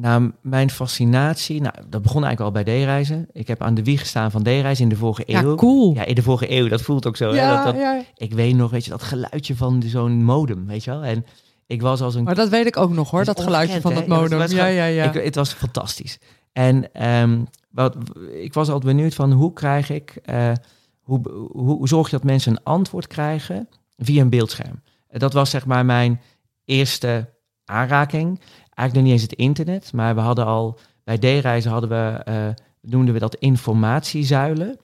Nou, 0.00 0.32
mijn 0.42 0.70
fascinatie, 0.70 1.60
nou, 1.60 1.74
dat 1.88 2.02
begon 2.02 2.24
eigenlijk 2.24 2.56
al 2.56 2.62
bij 2.62 2.74
D-reizen. 2.82 3.28
Ik 3.32 3.46
heb 3.46 3.62
aan 3.62 3.74
de 3.74 3.82
wieg 3.82 4.00
gestaan 4.00 4.30
van 4.30 4.42
D-reizen 4.42 4.82
in 4.84 4.88
de 4.88 4.96
vorige 4.96 5.22
Ja, 5.26 5.42
eeuw. 5.42 5.54
cool. 5.54 5.94
Ja, 5.94 6.04
in 6.04 6.14
de 6.14 6.22
vorige 6.22 6.50
eeuw, 6.52 6.68
dat 6.68 6.82
voelt 6.82 7.06
ook 7.06 7.16
zo. 7.16 7.32
hè, 7.32 7.48
dat, 7.54 7.64
dat, 7.64 7.76
ja. 7.76 8.02
Ik 8.16 8.32
weet 8.32 8.54
nog, 8.54 8.70
weet 8.70 8.84
je, 8.84 8.90
dat 8.90 9.02
geluidje 9.02 9.56
van 9.56 9.82
zo'n 9.86 10.24
modem, 10.24 10.66
weet 10.66 10.84
je 10.84 10.90
wel. 10.90 11.04
En 11.04 11.24
ik 11.66 11.82
was 11.82 12.00
als 12.00 12.14
een 12.14 12.24
Maar 12.24 12.34
dat 12.34 12.48
weet 12.48 12.66
ik 12.66 12.76
ook 12.76 12.92
nog 12.92 13.10
hoor, 13.10 13.24
Dat 13.24 13.40
geluidje 13.40 13.80
van 13.80 13.94
dat? 13.94 14.06
Ja, 14.06 14.14
modem. 14.20 14.46
Ja, 14.48 14.66
ja, 14.66 14.84
ja. 14.84 15.12
Ik, 15.12 15.24
het 15.24 15.34
was 15.34 15.52
fantastisch. 15.52 16.18
En 16.52 16.92
ehm, 16.92 17.44
wat, 17.70 17.96
ik 18.32 18.54
was 18.54 18.68
altijd 18.68 18.94
benieuwd 18.96 19.14
van 19.14 19.32
hoe 19.32 19.52
krijg 19.52 19.90
ik, 19.90 20.18
eh, 20.24 20.52
hoe, 21.00 21.20
hoe, 21.52 21.76
hoe 21.76 21.88
zorg 21.88 22.10
je 22.10 22.16
dat 22.16 22.24
mensen 22.24 22.52
een 22.52 22.62
antwoord 22.62 23.06
krijgen 23.06 23.68
via 23.96 24.22
een 24.22 24.30
beeldscherm? 24.30 24.82
Dat 25.10 25.32
was 25.32 25.50
zeg 25.50 25.66
maar 25.66 25.84
mijn 25.84 26.20
eerste 26.64 27.28
aanraking. 27.64 28.40
Eigenlijk 28.78 28.94
nog 28.94 29.02
niet 29.02 29.12
eens 29.12 29.30
het 29.30 29.40
internet, 29.40 29.92
maar 29.92 30.14
we 30.14 30.20
hadden 30.20 30.44
al 30.46 30.78
bij 31.04 31.18
D-reizen 31.18 31.70
hadden 31.70 31.90
we, 31.90 32.22
eh, 32.24 32.48
noemden 32.80 33.14
we 33.14 33.20
dat 33.20 33.34
informatiezuilen. 33.34 34.78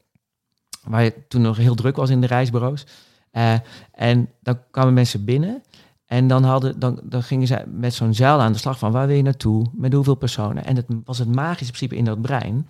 Waar 0.85 1.03
je 1.03 1.15
toen 1.29 1.43
nog 1.43 1.57
heel 1.57 1.75
druk 1.75 1.97
was 1.97 2.11
in 2.11 2.21
de 2.21 2.27
reisbureaus. 2.27 2.87
Eh, 3.31 3.55
en 3.93 4.31
dan 4.41 4.59
kwamen 4.71 4.95
mensen 4.95 5.25
binnen 5.25 5.63
en 6.07 6.27
dan, 6.27 6.45
hadden, 6.45 6.79
dan, 6.79 7.01
dan 7.03 7.23
gingen 7.23 7.47
ze 7.47 7.65
met 7.67 7.95
zo'n 7.95 8.15
zuil 8.15 8.41
aan 8.41 8.53
de 8.53 8.59
slag 8.59 8.79
van 8.79 8.93
waar 8.93 9.07
wil 9.07 9.17
je 9.17 9.23
naartoe, 9.23 9.67
met 9.73 9.93
hoeveel 9.93 10.15
personen. 10.15 10.65
En 10.65 10.77
het 10.77 10.87
was 11.05 11.19
het 11.19 11.35
magische 11.35 11.73
principe 11.73 11.97
in 11.97 12.05
dat 12.05 12.23
brein. 12.23 12.69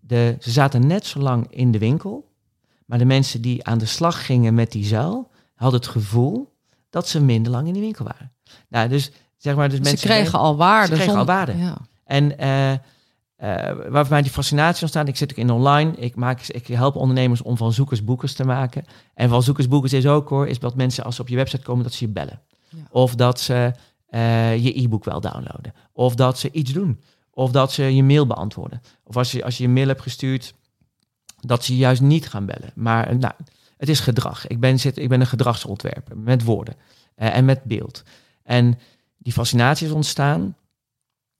De, 0.00 0.36
ze 0.40 0.50
zaten 0.50 0.86
net 0.86 1.06
zo 1.06 1.18
lang 1.20 1.46
in 1.50 1.70
de 1.70 1.78
winkel, 1.78 2.30
maar 2.86 2.98
de 2.98 3.04
mensen 3.04 3.42
die 3.42 3.64
aan 3.64 3.78
de 3.78 3.86
slag 3.86 4.26
gingen 4.26 4.54
met 4.54 4.72
die 4.72 4.84
zuil, 4.84 5.30
hadden 5.54 5.80
het 5.80 5.88
gevoel 5.88 6.52
dat 6.90 7.08
ze 7.08 7.20
minder 7.22 7.52
lang 7.52 7.66
in 7.66 7.74
de 7.74 7.80
winkel 7.80 8.04
waren. 8.04 8.32
Nou, 8.68 8.88
dus 8.88 9.12
zeg 9.44 9.56
maar, 9.56 9.68
dus 9.68 9.76
Ze 9.76 9.82
mensen 9.82 10.08
kregen 10.08 10.38
al 10.38 10.56
waarde. 10.56 10.96
Ze 10.96 11.02
kregen 11.02 11.18
al 11.18 11.24
waarde. 11.24 11.56
Ja. 11.56 11.76
en 12.04 12.38
eh 12.38 12.72
eh, 13.36 13.50
waar 13.88 14.04
voor 14.04 14.12
mij 14.12 14.22
die 14.22 14.30
fascinatie 14.30 14.82
ontstaat, 14.82 15.08
ik 15.08 15.16
zit 15.16 15.30
ook 15.30 15.38
in 15.38 15.50
online. 15.50 15.92
Ik, 15.96 16.14
maak, 16.14 16.40
ik 16.40 16.66
help 16.66 16.96
ondernemers 16.96 17.42
om 17.42 17.56
van 17.56 17.72
zoekers 17.72 18.04
boekers 18.04 18.32
te 18.32 18.44
maken. 18.44 18.84
En 19.14 19.28
van 19.28 19.42
zoekers 19.42 19.68
boekers 19.68 19.92
is 19.92 20.06
ook 20.06 20.28
hoor, 20.28 20.48
is 20.48 20.58
dat 20.58 20.74
mensen 20.74 21.04
als 21.04 21.16
ze 21.16 21.20
op 21.20 21.28
je 21.28 21.36
website 21.36 21.62
komen, 21.62 21.84
dat 21.84 21.92
ze 21.92 22.06
je 22.06 22.12
bellen. 22.12 22.40
Ja. 22.68 22.78
Of 22.90 23.14
dat 23.14 23.40
ze 23.40 23.72
eh, 24.06 24.64
je 24.64 24.80
e-book 24.82 25.04
wel 25.04 25.20
downloaden. 25.20 25.74
Of 25.92 26.14
dat 26.14 26.38
ze 26.38 26.50
iets 26.50 26.72
doen. 26.72 27.00
Of 27.30 27.50
dat 27.50 27.72
ze 27.72 27.94
je 27.94 28.02
mail 28.02 28.26
beantwoorden. 28.26 28.82
Of 29.04 29.16
als 29.16 29.32
je, 29.32 29.44
als 29.44 29.56
je 29.56 29.62
je 29.62 29.68
mail 29.68 29.86
hebt 29.86 30.02
gestuurd, 30.02 30.54
dat 31.40 31.64
ze 31.64 31.72
je 31.72 31.78
juist 31.78 32.00
niet 32.00 32.28
gaan 32.28 32.46
bellen. 32.46 32.70
Maar 32.74 33.16
nou, 33.16 33.34
het 33.76 33.88
is 33.88 34.00
gedrag. 34.00 34.46
Ik 34.46 34.60
ben, 34.60 34.78
zit, 34.78 34.98
ik 34.98 35.08
ben 35.08 35.20
een 35.20 35.26
gedragsontwerper 35.26 36.18
met 36.18 36.44
woorden 36.44 36.74
en 37.14 37.44
met 37.44 37.64
beeld. 37.64 38.02
En 38.42 38.78
die 39.18 39.32
fascinatie 39.32 39.86
is 39.86 39.92
ontstaan. 39.92 40.56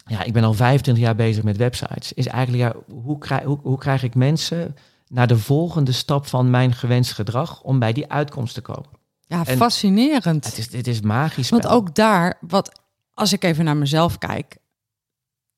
Ja, 0.06 0.22
ik 0.22 0.32
ben 0.32 0.44
al 0.44 0.54
25 0.54 1.04
jaar 1.04 1.14
bezig 1.14 1.42
met 1.42 1.56
websites. 1.56 2.12
Is 2.12 2.26
eigenlijk, 2.26 2.62
ja, 2.62 2.94
hoe, 2.94 3.18
krijg, 3.18 3.44
hoe, 3.44 3.58
hoe 3.62 3.78
krijg 3.78 4.02
ik 4.02 4.14
mensen 4.14 4.76
naar 5.08 5.26
de 5.26 5.38
volgende 5.38 5.92
stap 5.92 6.26
van 6.26 6.50
mijn 6.50 6.72
gewenst 6.72 7.12
gedrag 7.12 7.62
om 7.62 7.78
bij 7.78 7.92
die 7.92 8.10
uitkomst 8.12 8.54
te 8.54 8.60
komen? 8.60 8.90
ja, 9.26 9.44
En- 9.44 9.56
fascinerend. 9.56 10.44
Het 10.44 10.58
is, 10.58 10.68
dit 10.68 10.86
is 10.86 11.00
magisch. 11.00 11.50
Want 11.50 11.66
ook 11.66 11.94
daar, 11.94 12.38
wat, 12.40 12.80
als 13.14 13.32
ik 13.32 13.44
even 13.44 13.64
naar 13.64 13.76
mezelf 13.76 14.18
kijk, 14.18 14.56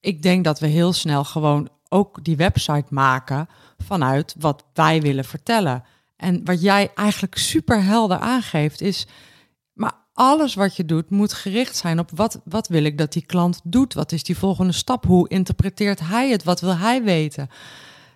ik 0.00 0.22
denk 0.22 0.44
dat 0.44 0.58
we 0.58 0.66
heel 0.66 0.92
snel 0.92 1.24
gewoon 1.24 1.68
ook 1.88 2.24
die 2.24 2.36
website 2.36 2.86
maken 2.88 3.48
vanuit 3.78 4.34
wat 4.38 4.64
wij 4.72 5.00
willen 5.00 5.24
vertellen. 5.24 5.84
En 6.16 6.44
wat 6.44 6.60
jij 6.60 6.90
eigenlijk 6.94 7.38
super 7.38 7.82
helder 7.82 8.18
aangeeft 8.18 8.80
is, 8.80 9.06
alles 10.16 10.54
wat 10.54 10.76
je 10.76 10.84
doet 10.84 11.10
moet 11.10 11.32
gericht 11.32 11.76
zijn 11.76 11.98
op 11.98 12.10
wat, 12.14 12.40
wat 12.44 12.68
wil 12.68 12.84
ik 12.84 12.98
dat 12.98 13.12
die 13.12 13.26
klant 13.26 13.60
doet? 13.64 13.94
Wat 13.94 14.12
is 14.12 14.22
die 14.22 14.38
volgende 14.38 14.72
stap? 14.72 15.04
Hoe 15.04 15.28
interpreteert 15.28 16.00
hij 16.00 16.30
het? 16.30 16.44
Wat 16.44 16.60
wil 16.60 16.76
hij 16.76 17.02
weten? 17.02 17.48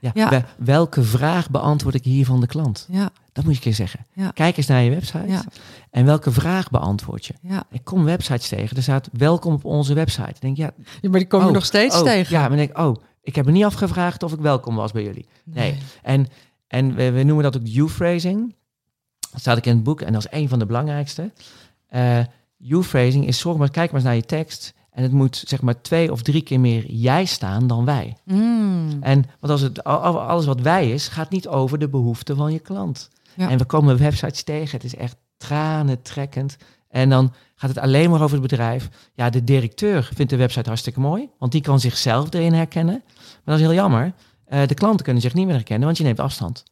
ja, 0.01 0.11
ja. 0.15 0.31
wel- 0.31 0.43
Welke 0.59 1.03
vraag 1.03 1.51
beantwoord 1.51 1.95
ik 1.95 2.05
hier 2.05 2.25
van 2.27 2.41
de 2.41 2.47
klant? 2.47 2.87
Ja, 2.91 3.11
Dat 3.33 3.45
moet 3.45 3.53
je 3.53 3.59
een 3.59 3.65
keer 3.65 3.75
zeggen. 3.75 4.07
Ja. 4.13 4.31
Kijk 4.31 4.57
eens 4.57 4.67
naar 4.67 4.83
je 4.83 4.91
website. 4.91 5.45
En 5.91 6.05
welke 6.05 6.31
vraag 6.31 6.71
beantwoord 6.71 7.27
je? 7.27 7.35
ja. 7.43 7.65
Ik 7.71 7.85
kom 7.85 8.05
websites 8.05 8.49
tegen. 8.49 8.77
Er 8.77 8.83
staat 8.83 9.09
welkom 9.13 9.53
op 9.53 9.65
onze 9.65 9.95
website. 9.95 10.29
Ik 10.29 10.41
denk, 10.41 10.57
ja, 10.57 10.71
ja 11.01 11.09
maar 11.11 11.19
die 11.19 11.29
komen 11.29 11.47
oh, 11.47 11.53
nog 11.53 11.65
steeds 11.65 11.97
oh, 11.97 12.03
tegen. 12.03 12.37
Ja, 12.37 12.49
maar 12.49 12.57
denk 12.57 12.71
ik, 12.71 12.79
oh, 12.79 12.97
ik 13.23 13.35
heb 13.35 13.45
me 13.45 13.53
niet 13.53 13.65
afgevraagd 13.65 14.23
of 14.23 14.33
ik 14.33 14.41
welkom 14.41 14.75
was 14.75 14.93
bij 14.93 15.03
jullie. 15.03 15.27
Nee. 15.45 15.79
En, 16.03 16.27
en 16.67 16.95
we, 16.95 17.11
we 17.11 17.23
noemen 17.23 17.45
dat 17.45 17.57
ook 17.57 17.67
U-phrasing. 17.67 18.55
Dat 19.31 19.41
staat 19.41 19.57
ook 19.57 19.65
in 19.65 19.75
het 19.75 19.83
boek 19.83 20.01
en 20.01 20.13
dat 20.13 20.25
is 20.25 20.39
een 20.39 20.49
van 20.49 20.59
de 20.59 20.67
belangrijkste. 20.67 21.31
Eh 21.91 22.21
U-phrasing 22.59 23.27
is 23.27 23.39
zorg 23.39 23.57
maar, 23.57 23.71
kijk 23.71 23.87
maar 23.87 24.01
eens 24.01 24.09
naar 24.09 24.19
je 24.19 24.25
tekst. 24.25 24.75
En 24.91 25.03
het 25.03 25.13
moet 25.13 25.43
zeg 25.47 25.61
maar 25.63 25.81
twee 25.81 26.13
of 26.13 26.23
drie 26.23 26.43
keer 26.43 26.61
meer 26.61 26.87
jij 26.87 27.25
staan 27.25 27.67
dan 27.67 27.85
wij. 27.85 28.17
Mm. 28.25 28.89
En 29.01 29.25
want 29.41 29.53
als 29.53 29.61
het 29.61 29.85
al- 29.85 29.99
al- 29.99 30.21
alles 30.21 30.47
wat 30.47 30.61
wij 30.61 30.91
is, 30.91 31.09
gaat 31.09 31.31
niet 31.31 31.49
over 31.49 31.79
de 31.79 31.89
behoeften 31.89 32.37
van 32.37 32.53
je 32.53 32.59
klant. 32.59 33.11
Ja. 33.35 33.51
En 33.51 33.59
we 33.59 33.65
komen 33.65 33.99
websites 33.99 34.43
tegen. 34.43 34.71
Het 34.71 34.85
is 34.85 34.97
echt 34.97 35.17
tranentrekkend. 35.37 36.57
En 36.89 37.09
dan 37.09 37.33
gaat 37.55 37.71
het 37.71 37.79
alleen 37.79 38.11
maar 38.11 38.23
over 38.23 38.33
het 38.39 38.49
bedrijf. 38.49 38.89
Ja, 39.15 39.31
de 39.31 39.45
directeur 39.45 40.11
vindt 40.15 40.31
de 40.31 40.37
website 40.37 40.69
hartstikke 40.69 41.01
mooi, 41.01 41.29
want 41.39 41.53
die 41.53 41.61
kan 41.61 41.81
zichzelf 41.81 42.35
erin 42.35 42.53
herkennen. 42.53 43.03
Maar 43.05 43.41
dat 43.45 43.55
is 43.55 43.61
heel 43.61 43.75
jammer. 43.75 44.13
Eh, 44.45 44.67
de 44.67 44.75
klanten 44.75 45.05
kunnen 45.05 45.23
zich 45.23 45.35
niet 45.35 45.47
meer 45.47 45.55
herkennen, 45.55 45.87
want 45.87 45.99
je 45.99 46.05
neemt 46.05 46.21
afstand. 46.21 46.63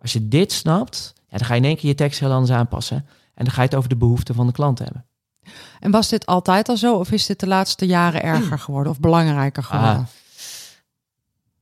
Als 0.00 0.12
je 0.12 0.28
dit 0.28 0.52
snapt, 0.52 1.12
ja, 1.28 1.36
dan 1.38 1.46
ga 1.46 1.54
je 1.54 1.60
in 1.60 1.66
één 1.66 1.76
keer 1.76 1.88
je 1.88 1.94
tekst 1.94 2.20
heel 2.20 2.32
anders 2.32 2.52
aanpassen. 2.58 3.06
En 3.34 3.44
dan 3.44 3.54
ga 3.54 3.62
je 3.62 3.68
het 3.68 3.76
over 3.76 3.88
de 3.88 3.96
behoeften 3.96 4.34
van 4.34 4.46
de 4.46 4.52
klant 4.52 4.78
hebben. 4.78 5.06
En 5.80 5.90
was 5.90 6.08
dit 6.08 6.26
altijd 6.26 6.68
al 6.68 6.76
zo? 6.76 6.98
Of 6.98 7.10
is 7.10 7.26
dit 7.26 7.40
de 7.40 7.46
laatste 7.46 7.86
jaren 7.86 8.22
erger 8.22 8.58
geworden 8.58 8.92
of 8.92 9.00
belangrijker 9.00 9.62
geworden? 9.62 9.96
Ah, 9.96 10.06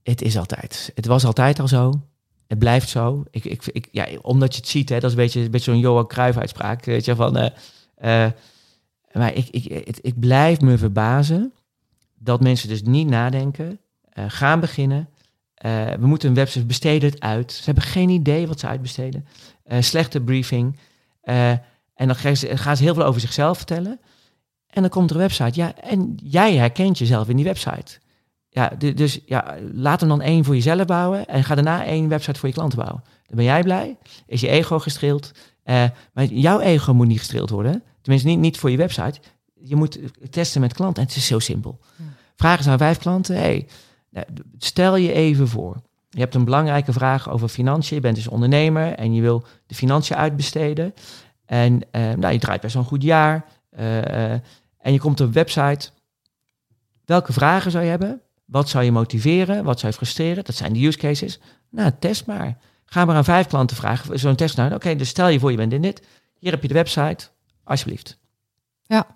het 0.03 0.23
is 0.23 0.39
altijd. 0.39 0.93
Het 0.95 1.07
was 1.07 1.25
altijd 1.25 1.61
al 1.61 1.69
zo. 1.69 2.01
Het 2.47 2.59
blijft 2.59 2.89
zo. 2.89 3.25
Ik, 3.31 3.45
ik, 3.45 3.67
ik, 3.67 3.89
ja, 3.91 4.07
omdat 4.23 4.55
je 4.55 4.61
het 4.61 4.69
ziet, 4.69 4.89
hè, 4.89 4.95
dat 4.95 5.11
is 5.11 5.17
een 5.17 5.23
beetje, 5.23 5.41
een 5.41 5.51
beetje 5.51 5.71
zo'n 5.71 5.81
Johan 5.81 6.07
Cruijff 6.07 6.39
uitspraak. 6.39 6.85
Weet 6.85 7.05
je, 7.05 7.15
van, 7.15 7.37
eh, 7.37 8.25
eh, 8.25 8.33
maar 9.13 9.35
ik, 9.35 9.49
ik, 9.49 9.99
ik 10.01 10.21
blijf 10.21 10.61
me 10.61 10.79
verbazen 10.79 11.53
dat 12.19 12.41
mensen 12.41 12.69
dus 12.69 12.83
niet 12.83 13.09
nadenken, 13.09 13.81
eh, 14.03 14.25
gaan 14.29 14.61
beginnen. 14.61 15.09
We 15.99 16.07
moeten 16.07 16.29
een 16.29 16.35
website 16.35 16.67
besteden 16.67 17.11
het 17.11 17.21
uit. 17.21 17.53
Ze 17.53 17.65
hebben 17.65 17.85
geen 17.85 18.09
idee 18.09 18.47
wat 18.47 18.61
ze 18.61 18.67
uitbesteden. 18.67 19.27
Slechte 19.81 20.21
briefing. 20.21 20.79
Eh, 21.21 21.51
en 21.95 22.07
dan 22.07 22.15
gaan 22.15 22.37
ze, 22.37 22.57
gaan 22.57 22.77
ze 22.77 22.83
heel 22.83 22.95
veel 22.95 23.05
over 23.05 23.21
zichzelf 23.21 23.57
vertellen. 23.57 24.01
En 24.67 24.81
dan 24.83 24.91
komt 24.91 25.11
er 25.11 25.17
een 25.17 25.23
website. 25.23 25.61
Ja, 25.61 25.75
en 25.75 26.15
jij 26.23 26.57
herkent 26.57 26.99
jezelf 26.99 27.29
in 27.29 27.37
die 27.37 27.45
website. 27.45 27.99
Ja, 28.49 28.69
du- 28.79 28.95
dus 28.95 29.21
ja, 29.27 29.57
laat 29.73 30.01
hem 30.01 30.09
dan 30.09 30.21
één 30.21 30.45
voor 30.45 30.55
jezelf 30.55 30.85
bouwen. 30.85 31.27
En 31.27 31.45
ga 31.45 31.55
daarna 31.55 31.85
één 31.85 32.09
website 32.09 32.39
voor 32.39 32.49
je 32.49 32.55
klanten 32.55 32.79
bouwen. 32.79 33.03
Dan 33.27 33.37
ben 33.37 33.45
jij 33.45 33.63
blij. 33.63 33.97
Is 34.27 34.41
je 34.41 34.49
ego 34.49 34.79
gestreeld. 34.79 35.33
Eh, 35.63 35.85
maar 36.13 36.25
jouw 36.25 36.61
ego 36.61 36.95
moet 36.95 37.07
niet 37.07 37.19
gestreeld 37.19 37.51
worden. 37.51 37.83
Tenminste, 38.01 38.29
niet, 38.29 38.39
niet 38.39 38.59
voor 38.59 38.71
je 38.71 38.77
website. 38.77 39.21
Je 39.63 39.77
moet 39.77 39.99
testen 40.31 40.61
met 40.61 40.73
klanten. 40.73 41.03
En 41.03 41.09
het 41.09 41.17
is 41.17 41.27
zo 41.27 41.39
simpel. 41.39 41.79
Vraag 42.37 42.59
eens 42.59 42.67
aan 42.69 42.79
vijf 42.79 42.99
klanten. 42.99 43.37
Hey, 43.37 43.67
nou, 44.11 44.27
stel 44.59 44.97
je 44.97 45.13
even 45.13 45.49
voor. 45.49 45.83
Je 46.11 46.21
hebt 46.21 46.35
een 46.35 46.45
belangrijke 46.45 46.93
vraag 46.93 47.31
over 47.31 47.49
financiën. 47.49 47.97
Je 47.97 48.03
bent 48.03 48.17
dus 48.17 48.29
ondernemer 48.29 48.95
en 48.95 49.15
je 49.15 49.21
wil 49.21 49.45
de 49.67 49.75
financiën 49.75 50.17
uitbesteden. 50.17 50.95
En 51.45 51.81
eh, 51.91 52.13
nou, 52.13 52.33
je 52.33 52.39
draait 52.39 52.61
best 52.61 52.75
wel 52.75 52.83
een 52.83 52.89
goed 52.89 53.03
jaar. 53.03 53.45
Eh, 53.71 54.33
eh, 54.33 54.41
en 54.79 54.93
je 54.93 54.99
komt 54.99 55.21
op 55.21 55.27
een 55.27 55.33
website. 55.33 55.91
Welke 57.05 57.33
vragen 57.33 57.71
zou 57.71 57.85
je 57.85 57.91
hebben? 57.91 58.21
Wat 58.45 58.69
zou 58.69 58.85
je 58.85 58.93
motiveren? 58.93 59.65
Wat 59.65 59.79
zou 59.79 59.93
je 59.93 59.99
frustreren? 59.99 60.45
Dat 60.45 60.55
zijn 60.55 60.73
de 60.73 60.87
use 60.87 60.99
cases. 60.99 61.41
Nou, 61.71 61.91
test 61.99 62.27
maar. 62.27 62.59
Ga 62.85 63.05
maar 63.05 63.17
aan 63.17 63.25
vijf 63.25 63.47
klanten 63.47 63.77
vragen. 63.77 64.19
Zo'n 64.19 64.37
test 64.37 64.57
nou. 64.57 64.75
Oké, 64.75 64.97
dus 64.97 65.09
stel 65.09 65.29
je 65.29 65.41
voor 65.41 65.51
je 65.51 65.57
bent 65.57 65.73
in 65.73 65.83
dit. 65.83 66.03
Hier 66.39 66.51
heb 66.51 66.63
je 66.63 66.69
de 66.69 66.75
website. 66.75 67.29
Alsjeblieft. 67.65 68.19
Ja. 68.83 69.07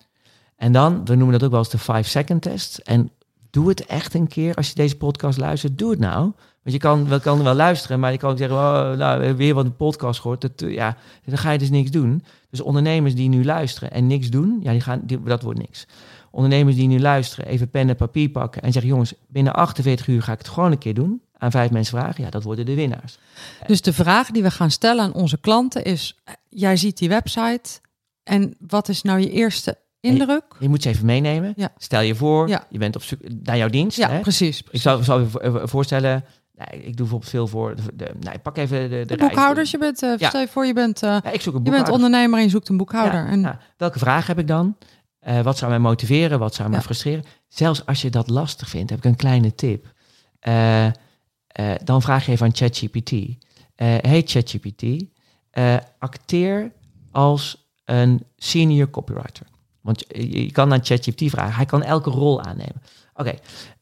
En 0.57 0.73
dan, 0.73 1.05
we 1.05 1.15
noemen 1.15 1.33
dat 1.33 1.45
ook 1.45 1.51
wel 1.51 1.59
eens 1.59 1.87
de 1.87 2.05
5-second 2.05 2.43
test. 2.43 2.79
En 2.79 3.11
doe 3.51 3.69
het 3.69 3.87
echt 3.87 4.15
een 4.15 4.29
keer 4.29 4.55
als 4.55 4.69
je 4.69 4.75
deze 4.75 4.97
podcast 4.97 5.39
luistert. 5.39 5.79
Doe 5.79 5.91
het 5.91 5.99
nou. 5.99 6.33
Want 6.65 6.77
je 6.77 6.79
kan, 6.79 7.09
wel, 7.09 7.21
kan 7.21 7.43
wel 7.43 7.55
luisteren, 7.55 8.01
maar 8.01 8.13
je 8.13 8.19
kan 8.19 8.31
ook 8.31 8.39
zeggen, 8.39 8.57
oh, 8.57 8.93
nou, 8.97 9.35
weer 9.35 9.55
wat 9.55 9.65
een 9.65 9.77
podcast 9.77 10.21
gehoord. 10.21 10.41
Dat, 10.41 10.63
eh, 10.63 10.75
ja, 10.75 10.97
dan 11.25 11.39
ga 11.39 11.51
je 11.51 11.59
dus 11.59 11.71
niks 11.71 11.91
doen. 11.91 12.25
Dus 12.51 12.61
ondernemers 12.61 13.15
die 13.15 13.29
nu 13.29 13.45
luisteren 13.45 13.91
en 13.91 14.07
niks 14.07 14.29
doen, 14.31 14.59
ja, 14.63 14.71
die 14.73 14.81
gaan, 14.81 15.01
die, 15.05 15.23
dat 15.23 15.43
wordt 15.43 15.59
niks. 15.59 15.87
Ondernemers 16.31 16.77
die 16.77 16.89
nu 16.89 17.01
luisteren, 17.01 17.47
even 17.47 17.71
pen 17.71 17.89
en 17.89 17.97
papier 17.97 18.29
pakken 18.29 18.63
en 18.63 18.73
zeggen, 18.73 18.91
jongens, 18.91 19.15
binnen 19.29 19.53
48 19.55 20.07
uur 20.07 20.23
ga 20.23 20.33
ik 20.33 20.39
het 20.39 20.49
gewoon 20.49 20.73
een 20.73 20.79
keer 20.79 20.95
doen. 20.95 21.23
Aan 21.39 21.51
vijf 21.51 21.71
mensen 21.71 21.99
vragen, 21.99 22.25
ja, 22.25 22.31
dat 22.31 22.43
worden 22.43 22.67
de 22.67 22.75
winnaars. 22.75 23.19
Dus 23.67 23.81
de 23.83 23.93
vraag 23.93 24.31
die 24.31 24.43
we 24.43 24.51
gaan 24.51 24.71
stellen 24.71 25.05
aan 25.05 25.13
onze 25.15 25.39
klanten 25.39 25.85
is: 25.85 26.17
eh, 26.25 26.35
jij 26.49 26.77
ziet 26.77 26.99
die 26.99 27.09
website 27.09 27.81
en 28.23 28.55
wat 28.67 28.89
is 28.89 29.03
nou 29.03 29.21
je 29.21 29.31
eerste 29.31 29.79
indruk? 30.01 30.45
Je 30.59 30.69
moet 30.69 30.83
ze 30.83 30.89
even 30.89 31.07
meenemen. 31.07 31.53
Ja. 31.57 31.69
Stel 31.79 32.01
je 32.01 32.15
voor, 32.15 32.49
Ja. 32.49 32.67
je 32.71 32.79
bent 32.79 32.97
op 32.97 33.03
zoek 33.03 33.19
naar 33.43 33.57
jouw 33.57 33.69
dienst. 33.69 33.97
Ja, 33.97 34.09
hè? 34.11 34.21
precies. 34.21 34.63
Ik 34.71 34.81
zou, 34.81 35.03
zou 35.03 35.21
je 35.21 35.27
vo- 35.29 35.67
voorstellen, 35.67 36.25
nou, 36.57 36.71
ik 36.71 36.83
doe 36.83 36.95
bijvoorbeeld 36.95 37.31
veel 37.31 37.47
voor, 37.47 37.77
de, 37.77 37.83
de, 37.95 38.11
nou, 38.21 38.39
pak 38.39 38.57
even 38.57 38.91
de, 38.91 39.05
de, 39.07 39.17
boekhouders, 39.17 39.71
je 39.71 39.79
bent, 39.79 40.03
eh, 40.03 40.17
Ja. 40.17 40.29
stel 40.29 40.41
je 40.41 40.49
voor, 40.49 40.67
je 40.67 40.73
bent, 40.73 41.03
eh, 41.03 41.09
Ja, 41.11 41.31
ik 41.31 41.41
zoek 41.41 41.55
een 41.55 41.65
je 41.65 41.71
bent 41.71 41.77
boekhouder. 41.77 41.95
ondernemer 41.95 42.39
en 42.39 42.45
je 42.45 42.51
zoekt 42.51 42.69
een 42.69 42.77
boekhouder. 42.77 43.25
Ja, 43.25 43.31
en, 43.31 43.41
nou, 43.41 43.57
welke 43.77 43.99
vraag 43.99 44.27
heb 44.27 44.39
ik 44.39 44.47
dan? 44.47 44.77
Eh, 45.19 45.41
wat 45.41 45.59
zou 45.59 45.71
mij 45.71 45.81
motiveren? 45.81 46.39
Wat 46.39 46.55
zou 46.55 46.71
mij 46.71 46.81
frustreren? 46.81 47.25
Zelfs 47.49 47.87
als 47.87 48.03
je 48.03 48.11
dat 48.11 48.29
lastig 48.29 48.69
vindt, 48.69 48.91
heb 48.91 48.99
ik 48.99 49.05
een 49.05 49.17
kleine 49.17 49.55
tip. 49.55 49.93
Dan 51.85 52.03
vraag 52.03 52.27
je 52.27 52.33
even 52.33 52.47
aan 52.47 52.55
ChatGPT. 52.55 53.11
Hey 53.77 54.23
ChatGPT, 54.25 55.05
acteer 55.99 56.73
als 57.11 57.69
een 57.85 58.25
senior 58.37 58.91
copywriter. 58.91 59.47
Want 59.81 60.05
je, 60.09 60.45
je 60.45 60.53
kan 60.53 60.73
aan 60.73 60.85
ChatGPT 60.85 61.31
vragen. 61.31 61.55
Hij 61.55 61.67
kan 61.67 61.83
elke 61.83 62.11
rol 62.11 62.43
aannemen. 62.43 62.83
Oké, 63.15 63.35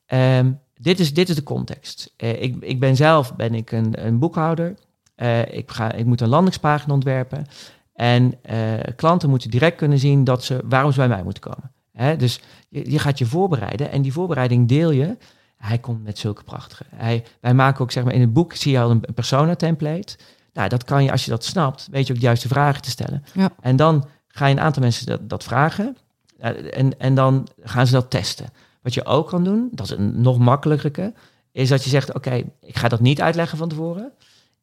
ehm, 0.07 0.53
dit, 0.83 1.01
is, 1.01 1.15
dit 1.15 1.29
is 1.29 1.35
de 1.35 1.43
context. 1.43 2.13
Eh, 2.17 2.43
ik, 2.43 2.57
ik 2.61 2.81
ben 2.81 2.97
zelf 2.97 3.37
ben 3.37 3.55
ik 3.55 3.73
een, 3.73 4.07
een 4.07 4.19
boekhouder. 4.19 4.75
Eh, 5.15 5.55
ik, 5.55 5.71
ga, 5.71 5.93
ik 5.93 6.07
moet 6.07 6.21
een 6.21 6.29
landingspagina 6.29 6.95
ontwerpen. 6.95 7.47
En 7.95 8.35
eh, 8.43 8.95
klanten 8.97 9.31
moeten 9.31 9.51
direct 9.51 9.77
kunnen 9.77 9.99
zien 9.99 10.25
dat 10.25 10.45
ze, 10.45 10.61
waarom 10.65 10.93
ze 10.93 10.99
bij 10.99 11.09
mij 11.09 11.23
moeten 11.23 11.43
komen. 11.43 11.73
Hè? 11.93 12.17
Dus 12.17 12.41
je, 12.69 12.91
je 12.91 12.99
gaat 12.99 13.19
je 13.19 13.27
voorbereiden 13.27 13.91
en 13.91 14.03
die 14.03 14.13
voorbereiding 14.13 14.69
deel 14.69 14.91
je. 14.91 15.17
Hij 15.57 15.79
komt 15.79 16.03
met 16.03 16.19
zulke 16.19 16.45
prachtige. 16.45 16.85
Hij, 16.95 17.25
wij 17.41 17.55
maken 17.55 17.81
ook, 17.81 17.91
zeg 17.91 18.05
maar, 18.05 18.15
in 18.15 18.21
het 18.21 18.33
boek 18.33 18.55
zie 18.55 18.73
je 18.73 18.81
al 18.81 18.91
een, 18.91 18.99
een 19.03 19.15
persona-template. 19.15 20.17
Nou, 20.53 20.69
dat 20.69 20.85
kan 20.85 21.05
je, 21.05 21.11
als 21.11 21.25
je 21.25 21.31
dat 21.31 21.45
snapt, 21.45 21.89
weet 21.91 22.07
je 22.07 22.13
ook 22.13 22.19
de 22.19 22.25
juiste 22.25 22.49
vragen 22.49 22.83
te 22.83 22.91
stellen. 22.91 23.25
Ja. 23.33 23.51
En 23.61 23.77
dan 23.77 24.09
ga 24.29 24.47
je 24.47 24.55
een 24.55 24.61
aantal 24.61 24.83
mensen 24.83 25.07
dat, 25.07 25.29
dat 25.29 25.45
vragen. 25.45 25.97
En, 26.39 26.99
en 26.99 27.15
dan 27.15 27.49
gaan 27.63 27.87
ze 27.87 27.93
dat 27.93 28.11
testen. 28.11 28.47
Wat 28.83 28.95
je 28.95 29.05
ook 29.05 29.29
kan 29.29 29.45
doen, 29.45 29.69
dat 29.73 29.87
is 29.87 29.93
een 29.99 30.21
nog 30.21 30.39
makkelijker, 30.39 31.13
is 31.53 31.69
dat 31.69 31.85
je 31.85 31.91
zegt, 31.91 32.15
oké, 32.15 32.43
ik 32.61 32.77
ga 32.79 32.89
dat 32.89 33.01
niet 33.01 33.21
uitleggen 33.21 33.59
van 33.59 33.69
tevoren. 33.69 34.13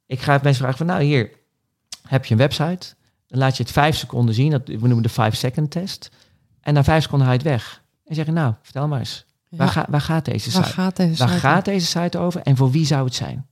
Ik 0.06 0.20
ga 0.22 0.32
mensen 0.44 0.56
vragen 0.56 0.78
van, 0.78 0.86
nou 0.86 1.04
hier, 1.04 1.30
heb 2.08 2.26
je 2.26 2.32
een 2.32 2.40
website? 2.40 2.94
Dan 3.28 3.40
laat 3.40 3.58
je 3.58 3.64
het 3.64 3.72
vijf 3.72 3.96
seconden 3.98 4.36
zien, 4.36 4.52
dat, 4.52 4.62
we 4.68 4.74
noemen 4.78 5.02
de 5.02 5.10
five 5.10 5.36
second 5.36 5.72
test. 5.72 6.10
En 6.62 6.74
na 6.74 6.84
vijf 6.84 7.02
seconden 7.04 7.28
haal 7.28 7.38
je 7.38 7.44
het 7.44 7.52
weg. 7.52 7.84
En 8.06 8.16
zeg 8.16 8.26
je, 8.26 8.32
nou, 8.32 8.54
vertel 8.62 8.88
maar 8.88 9.00
eens. 9.00 9.26
Ja. 9.48 9.58
Waar, 9.58 9.68
ga, 9.68 9.86
waar 9.90 10.02
gaat 10.02 10.26
deze 10.26 10.52
Waar 10.52 10.64
site? 10.64 10.76
gaat 10.76 10.96
deze 10.96 11.18
Waar 11.18 11.28
site 11.28 11.40
gaat 11.40 11.66
deze 11.66 11.86
site 11.86 12.18
over 12.18 12.42
en 12.42 12.58
voor 12.58 12.72
wie 12.72 12.86
zou 12.86 13.06
het 13.06 13.16
zijn? 13.16 13.48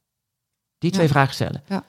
Die 0.78 0.92
twee 0.92 1.06
Ja. 1.06 1.12
vragen 1.12 1.34
stellen. 1.34 1.64
Ja. 1.68 1.84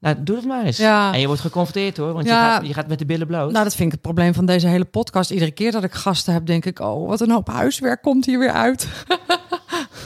Nou, 0.00 0.22
doe 0.22 0.36
het 0.36 0.44
maar 0.44 0.64
eens. 0.64 0.76
Ja. 0.76 1.12
En 1.12 1.20
je 1.20 1.26
wordt 1.26 1.40
geconfronteerd 1.40 1.96
hoor, 1.96 2.12
want 2.12 2.24
je, 2.24 2.30
gaat, 2.32 2.66
je 2.66 2.74
gaat 2.74 2.88
met 2.88 2.98
de 2.98 3.04
billen 3.06 3.26
bloot. 3.26 3.52
Nou, 3.52 3.64
dat 3.64 3.74
vind 3.74 3.86
ik 3.86 3.92
het 3.92 4.00
probleem 4.00 4.34
van 4.34 4.46
deze 4.46 4.66
hele 4.68 4.84
podcast. 4.84 5.30
Iedere 5.30 5.50
keer 5.50 5.72
dat 5.72 5.84
ik 5.84 5.92
gasten 5.92 6.32
heb, 6.32 6.46
denk 6.46 6.64
ik, 6.64 6.78
oh, 6.78 7.08
wat 7.08 7.20
een 7.20 7.30
hoop 7.30 7.46
huiswerk 7.48 8.02
komt 8.02 8.26
hier 8.26 8.38
weer 8.38 8.52
uit. 8.52 8.88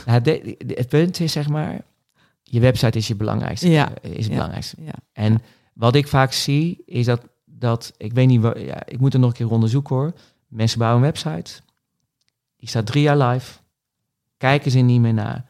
Nou, 0.06 0.20
de- 0.20 0.56
de- 0.66 0.74
het 0.74 0.88
punt 0.88 1.20
is 1.20 1.32
zeg 1.32 1.48
maar, 1.48 1.80
je 2.42 2.60
website 2.60 2.98
is 2.98 3.08
je 3.08 3.14
belangrijkste. 3.14 3.68
Ja. 3.70 3.92
eh, 4.02 4.10
Is 4.10 4.24
het 4.24 4.32
belangrijkste. 4.32 4.76
En 5.12 5.42
wat 5.74 5.94
ik 5.94 6.08
vaak 6.08 6.32
zie, 6.32 6.82
is 6.86 7.06
dat, 7.06 7.20
dat 7.44 7.92
ik 7.96 8.12
weet 8.12 8.26
niet, 8.26 8.40
waar, 8.40 8.60
ja, 8.60 8.82
ik 8.86 9.00
moet 9.00 9.14
er 9.14 9.20
nog 9.20 9.30
een 9.30 9.36
keer 9.36 9.50
onderzoeken 9.50 9.96
hoor. 9.96 10.12
Mensen 10.48 10.78
bouwen 10.78 11.02
een 11.02 11.10
website, 11.12 11.50
die 12.56 12.68
staat 12.68 12.86
drie 12.86 13.02
jaar 13.02 13.18
live, 13.18 13.52
kijken 14.36 14.70
ze 14.70 14.78
niet 14.78 15.00
meer 15.00 15.14
naar. 15.14 15.44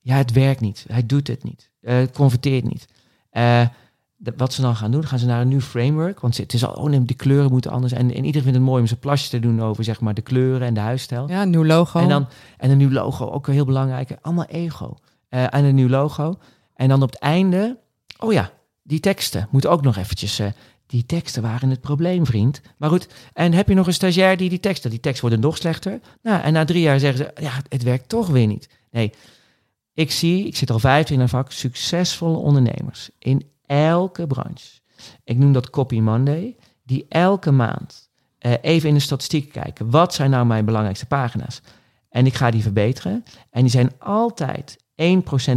Ja, 0.00 0.16
het 0.16 0.32
werkt 0.32 0.60
niet, 0.60 0.84
hij 0.88 1.06
doet 1.06 1.26
het 1.28 1.42
niet, 1.44 1.70
Eh, 1.80 1.94
het 1.96 2.12
converteert 2.12 2.64
niet. 2.64 2.86
Eh, 3.30 3.66
de- 4.22 4.32
wat 4.36 4.52
ze 4.52 4.60
dan 4.60 4.76
gaan 4.76 4.90
doen, 4.90 5.06
gaan 5.06 5.18
ze 5.18 5.26
naar 5.26 5.40
een 5.40 5.48
nieuw 5.48 5.60
framework, 5.60 6.20
want 6.20 6.36
het 6.36 6.52
is 6.52 6.64
al, 6.64 6.72
oh 6.74 6.88
nee, 6.88 7.04
de 7.04 7.14
kleuren 7.14 7.50
moeten 7.50 7.70
anders. 7.70 7.92
En, 7.92 8.00
en 8.00 8.24
iedereen 8.24 8.42
vindt 8.42 8.58
het 8.58 8.66
mooi 8.66 8.80
om 8.80 8.86
zijn 8.86 9.00
plasje 9.00 9.28
te 9.28 9.38
doen 9.38 9.62
over 9.62 9.84
zeg 9.84 10.00
maar 10.00 10.14
de 10.14 10.22
kleuren 10.22 10.66
en 10.66 10.74
de 10.74 10.80
huisstijl. 10.80 11.28
Ja, 11.28 11.44
nieuw 11.44 11.64
logo. 11.64 12.00
En, 12.00 12.08
dan, 12.08 12.28
en 12.58 12.70
een 12.70 12.76
nieuw 12.76 12.90
logo, 12.90 13.30
ook 13.30 13.46
heel 13.46 13.64
belangrijk. 13.64 14.16
Allemaal 14.20 14.44
ego. 14.44 14.96
Eh, 15.28 15.54
en 15.54 15.64
een 15.64 15.74
nieuw 15.74 15.88
logo. 15.88 16.38
En 16.74 16.88
dan 16.88 17.02
op 17.02 17.10
het 17.10 17.18
einde, 17.18 17.78
oh 18.18 18.32
ja, 18.32 18.50
die 18.82 19.00
teksten 19.00 19.48
moeten 19.50 19.70
ook 19.70 19.82
nog 19.82 19.96
eventjes... 19.96 20.38
eh, 20.38 20.46
die 20.86 21.06
teksten 21.06 21.42
waren 21.42 21.70
het 21.70 21.80
probleem, 21.80 22.26
vriend. 22.26 22.60
Maar 22.76 22.88
goed, 22.88 23.08
en 23.32 23.52
heb 23.52 23.68
je 23.68 23.74
nog 23.74 23.86
een 23.86 23.92
stagiair 23.92 24.36
die 24.36 24.48
die 24.48 24.60
teksten... 24.60 24.90
Die 24.90 25.00
teksten 25.00 25.28
worden 25.28 25.44
nog 25.44 25.56
slechter. 25.56 26.00
Nou, 26.22 26.42
en 26.42 26.52
na 26.52 26.64
drie 26.64 26.82
jaar 26.82 26.98
zeggen 26.98 27.18
ze, 27.24 27.42
ja, 27.42 27.52
het 27.68 27.82
werkt 27.82 28.08
toch 28.08 28.28
weer 28.28 28.46
niet. 28.46 28.68
Nee, 28.90 29.12
ik 29.94 30.10
zie, 30.10 30.46
ik 30.46 30.56
zit 30.56 30.70
al 30.70 30.78
vijftien 30.78 31.16
in 31.16 31.20
een 31.20 31.28
vak, 31.28 31.50
succesvolle 31.50 32.36
ondernemers 32.36 33.10
in 33.18 33.50
elke 33.72 34.26
branche. 34.26 34.80
Ik 35.24 35.38
noem 35.38 35.52
dat 35.52 35.70
Copy 35.70 36.00
Monday, 36.00 36.56
die 36.82 37.06
elke 37.08 37.50
maand 37.50 38.10
eh, 38.38 38.52
even 38.60 38.88
in 38.88 38.94
de 38.94 39.00
statistiek 39.00 39.52
kijken. 39.52 39.90
Wat 39.90 40.14
zijn 40.14 40.30
nou 40.30 40.46
mijn 40.46 40.64
belangrijkste 40.64 41.06
pagina's? 41.06 41.60
En 42.08 42.26
ik 42.26 42.34
ga 42.34 42.50
die 42.50 42.62
verbeteren. 42.62 43.24
En 43.50 43.60
die 43.60 43.70
zijn 43.70 43.90
altijd 43.98 44.76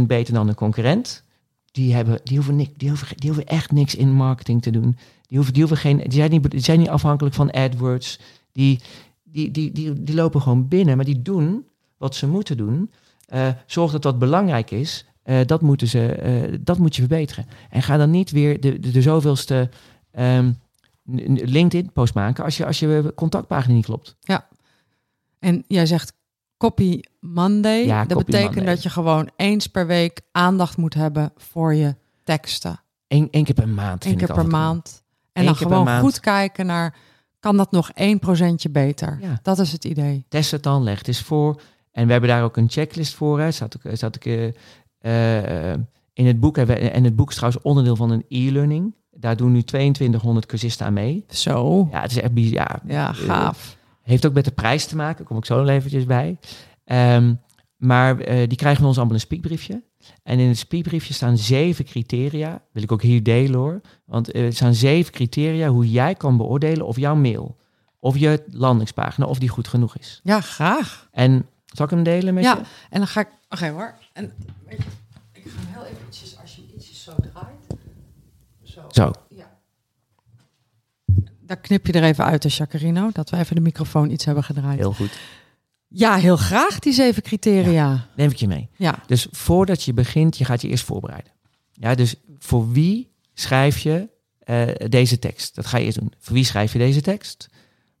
beter 0.06 0.34
dan 0.34 0.48
een 0.48 0.54
concurrent. 0.54 1.24
Die, 1.70 1.94
hebben, 1.94 2.20
die, 2.24 2.36
hoeven 2.36 2.56
niks, 2.56 2.70
die, 2.76 2.88
hoeven, 2.88 3.16
die 3.16 3.30
hoeven 3.30 3.46
echt 3.46 3.72
niks 3.72 3.94
in 3.94 4.12
marketing 4.12 4.62
te 4.62 4.70
doen. 4.70 4.96
Die, 5.26 5.36
hoeven, 5.36 5.52
die, 5.52 5.62
hoeven 5.62 5.80
geen, 5.80 5.96
die, 5.96 6.12
zijn 6.12 6.30
niet, 6.30 6.50
die 6.50 6.60
zijn 6.60 6.78
niet 6.78 6.88
afhankelijk 6.88 7.34
van 7.34 7.50
AdWords. 7.50 8.18
Die, 8.52 8.80
die, 9.22 9.50
die, 9.50 9.72
die, 9.72 10.02
die 10.02 10.14
lopen 10.14 10.42
gewoon 10.42 10.68
binnen, 10.68 10.96
maar 10.96 11.04
die 11.04 11.22
doen 11.22 11.66
wat 11.96 12.14
ze 12.14 12.26
moeten 12.26 12.56
doen. 12.56 12.90
Eh, 13.26 13.48
zorg 13.66 13.92
dat 13.92 14.02
dat 14.02 14.18
belangrijk 14.18 14.70
is. 14.70 15.06
Eh, 15.26 15.40
dat, 15.46 15.60
moeten 15.60 15.88
ze, 15.88 16.06
eh, 16.06 16.58
dat 16.60 16.78
moet 16.78 16.94
je 16.96 17.00
verbeteren. 17.00 17.46
En 17.70 17.82
ga 17.82 17.96
dan 17.96 18.10
niet 18.10 18.30
weer 18.30 18.60
de, 18.60 18.80
de, 18.80 18.90
de 18.90 19.02
zoveelste 19.02 19.70
ehm, 20.12 20.52
LinkedIn-post 21.04 22.14
maken 22.14 22.44
als 22.44 22.56
je, 22.56 22.66
als 22.66 22.78
je 22.78 23.12
contactpagina 23.14 23.74
niet 23.74 23.84
klopt. 23.84 24.16
En 25.38 25.64
jij 25.66 25.86
zegt 25.86 26.12
copy 26.56 27.00
Monday. 27.20 27.84
Ja, 27.84 28.04
dat 28.04 28.16
copy 28.16 28.24
betekent 28.24 28.54
Monday. 28.54 28.74
dat 28.74 28.82
je 28.82 28.90
gewoon 28.90 29.30
eens 29.36 29.66
per 29.66 29.86
week 29.86 30.20
aandacht 30.32 30.76
moet 30.76 30.94
hebben 30.94 31.32
voor 31.36 31.74
je 31.74 31.94
teksten. 32.24 32.80
Eén 33.08 33.28
één 33.30 33.44
keer 33.44 33.54
per 33.54 33.68
maand. 33.68 34.04
Eén 34.04 34.16
keer 34.16 34.34
per 34.34 34.46
maand. 34.46 35.02
En 35.32 35.40
Eén 35.40 35.46
dan 35.46 35.56
gewoon 35.56 36.00
goed 36.00 36.20
kijken 36.20 36.66
naar, 36.66 36.96
kan 37.40 37.56
dat 37.56 37.70
nog 37.70 37.90
1% 38.68 38.70
beter? 38.70 39.18
Ja. 39.20 39.38
Dat 39.42 39.58
is 39.58 39.72
het 39.72 39.84
idee. 39.84 40.24
Test 40.28 40.50
het 40.50 40.62
dan, 40.62 40.82
leg 40.82 40.98
het 40.98 41.08
eens 41.08 41.22
voor. 41.22 41.60
En 41.92 42.06
we 42.06 42.12
hebben 42.12 42.30
daar 42.30 42.42
ook 42.42 42.56
een 42.56 42.70
checklist 42.70 43.14
voor. 43.14 43.40
Hè. 43.40 43.50
Zat 43.50 43.74
ik, 43.74 43.96
zat 43.96 44.16
ik 44.16 44.24
eh, 44.26 44.52
in 46.12 46.26
het 46.26 46.40
boek. 46.40 46.56
hebben 46.56 46.76
we- 46.76 46.90
En 46.90 47.04
het 47.04 47.16
boek 47.16 47.28
is 47.30 47.34
trouwens 47.36 47.62
onderdeel 47.62 47.96
van 47.96 48.10
een 48.10 48.24
e-learning. 48.28 48.94
Daar 49.10 49.36
doen 49.36 49.52
nu 49.52 49.62
2200 49.62 50.46
cursisten 50.46 50.86
aan 50.86 50.92
mee. 50.92 51.24
Zo. 51.28 51.88
Ja, 51.90 52.00
het 52.00 52.10
is 52.10 52.20
echt 52.20 52.32
bizar. 52.32 52.80
Ja, 52.86 52.92
Ja, 52.94 53.12
gaaf. 53.12 53.76
heeft 54.02 54.26
ook 54.26 54.32
met 54.34 54.44
de 54.44 54.50
prijs 54.50 54.86
te 54.86 54.96
maken. 54.96 55.16
Daar 55.16 55.26
kom 55.26 55.36
ik 55.36 55.44
zo 55.44 55.58
nog 55.60 55.68
eventjes 55.68 56.04
bij. 56.04 56.38
Ehm, 56.84 57.34
maar 57.76 58.18
eh, 58.20 58.48
die 58.48 58.56
krijgen 58.56 58.78
van 58.78 58.86
ons 58.88 58.96
allemaal 58.96 59.14
een 59.14 59.20
speakbriefje. 59.20 59.82
En 60.22 60.38
in 60.38 60.48
het 60.48 60.58
speakbriefje 60.58 61.14
staan 61.14 61.38
zeven 61.38 61.84
criteria. 61.84 62.62
Wil 62.72 62.82
ik 62.82 62.92
ook 62.92 63.02
hier 63.02 63.22
delen 63.22 63.58
hoor. 63.58 63.80
Want 64.04 64.30
eh, 64.30 64.44
er 64.44 64.52
staan 64.52 64.74
zeven 64.74 65.12
criteria 65.12 65.68
hoe 65.68 65.90
jij 65.90 66.14
kan 66.14 66.36
beoordelen 66.36 66.86
of 66.86 66.96
jouw 66.96 67.14
mail, 67.14 67.56
of 68.00 68.18
je 68.18 68.42
landingspagina, 68.50 69.26
of 69.26 69.38
die 69.38 69.48
goed 69.48 69.68
genoeg 69.68 69.96
is. 69.96 70.20
Ja, 70.22 70.40
graag. 70.40 71.08
En 71.12 71.46
zal 71.76 71.84
ik 71.86 71.90
hem 71.92 72.02
delen 72.02 72.34
met 72.34 72.44
Ja, 72.44 72.54
je? 72.54 72.62
en 72.90 72.98
dan 72.98 73.06
ga 73.08 73.20
ik... 73.20 73.28
Oké 73.48 73.68
hoor. 73.68 73.94
En 74.12 74.32
weet 74.66 74.78
je, 74.78 74.88
ik 75.32 75.42
ga 75.46 75.58
hem 75.60 75.72
heel 75.74 75.84
eventjes, 75.84 76.38
als 76.40 76.54
je 76.56 76.62
hem 76.62 76.70
ietsjes 76.76 77.02
zo 77.02 77.14
draait. 77.32 77.80
Zo. 78.62 78.84
Zo. 78.90 79.12
Ja. 79.28 79.58
Daar 81.40 81.56
knip 81.60 81.86
je 81.86 81.92
er 81.92 82.02
even 82.02 82.24
uit, 82.24 82.42
hè, 82.42 82.48
Jacarino, 82.52 83.10
dat 83.12 83.30
we 83.30 83.36
even 83.36 83.54
de 83.54 83.60
microfoon 83.62 84.10
iets 84.10 84.24
hebben 84.24 84.44
gedraaid. 84.44 84.78
Heel 84.78 84.92
goed. 84.92 85.18
Ja, 85.88 86.14
heel 86.16 86.36
graag 86.36 86.78
die 86.78 86.92
zeven 86.92 87.22
criteria. 87.22 88.06
Neem 88.16 88.30
ik 88.30 88.36
je 88.36 88.46
mee. 88.48 88.68
Ja. 88.76 89.02
Dus 89.06 89.26
voordat 89.30 89.82
je 89.82 89.92
begint, 89.92 90.36
je 90.38 90.44
gaat 90.44 90.62
je 90.62 90.68
eerst 90.68 90.84
voorbereiden. 90.84 91.32
Ja, 91.72 91.94
dus 91.94 92.14
voor 92.38 92.70
wie 92.72 93.12
schrijf 93.34 93.78
je 93.78 94.08
eh, 94.38 94.88
deze 94.88 95.18
tekst? 95.18 95.54
Dat 95.54 95.66
ga 95.66 95.78
je 95.78 95.84
eerst 95.84 95.98
doen. 95.98 96.12
Voor 96.18 96.34
wie 96.34 96.44
schrijf 96.44 96.72
je 96.72 96.78
deze 96.78 97.00
tekst? 97.00 97.46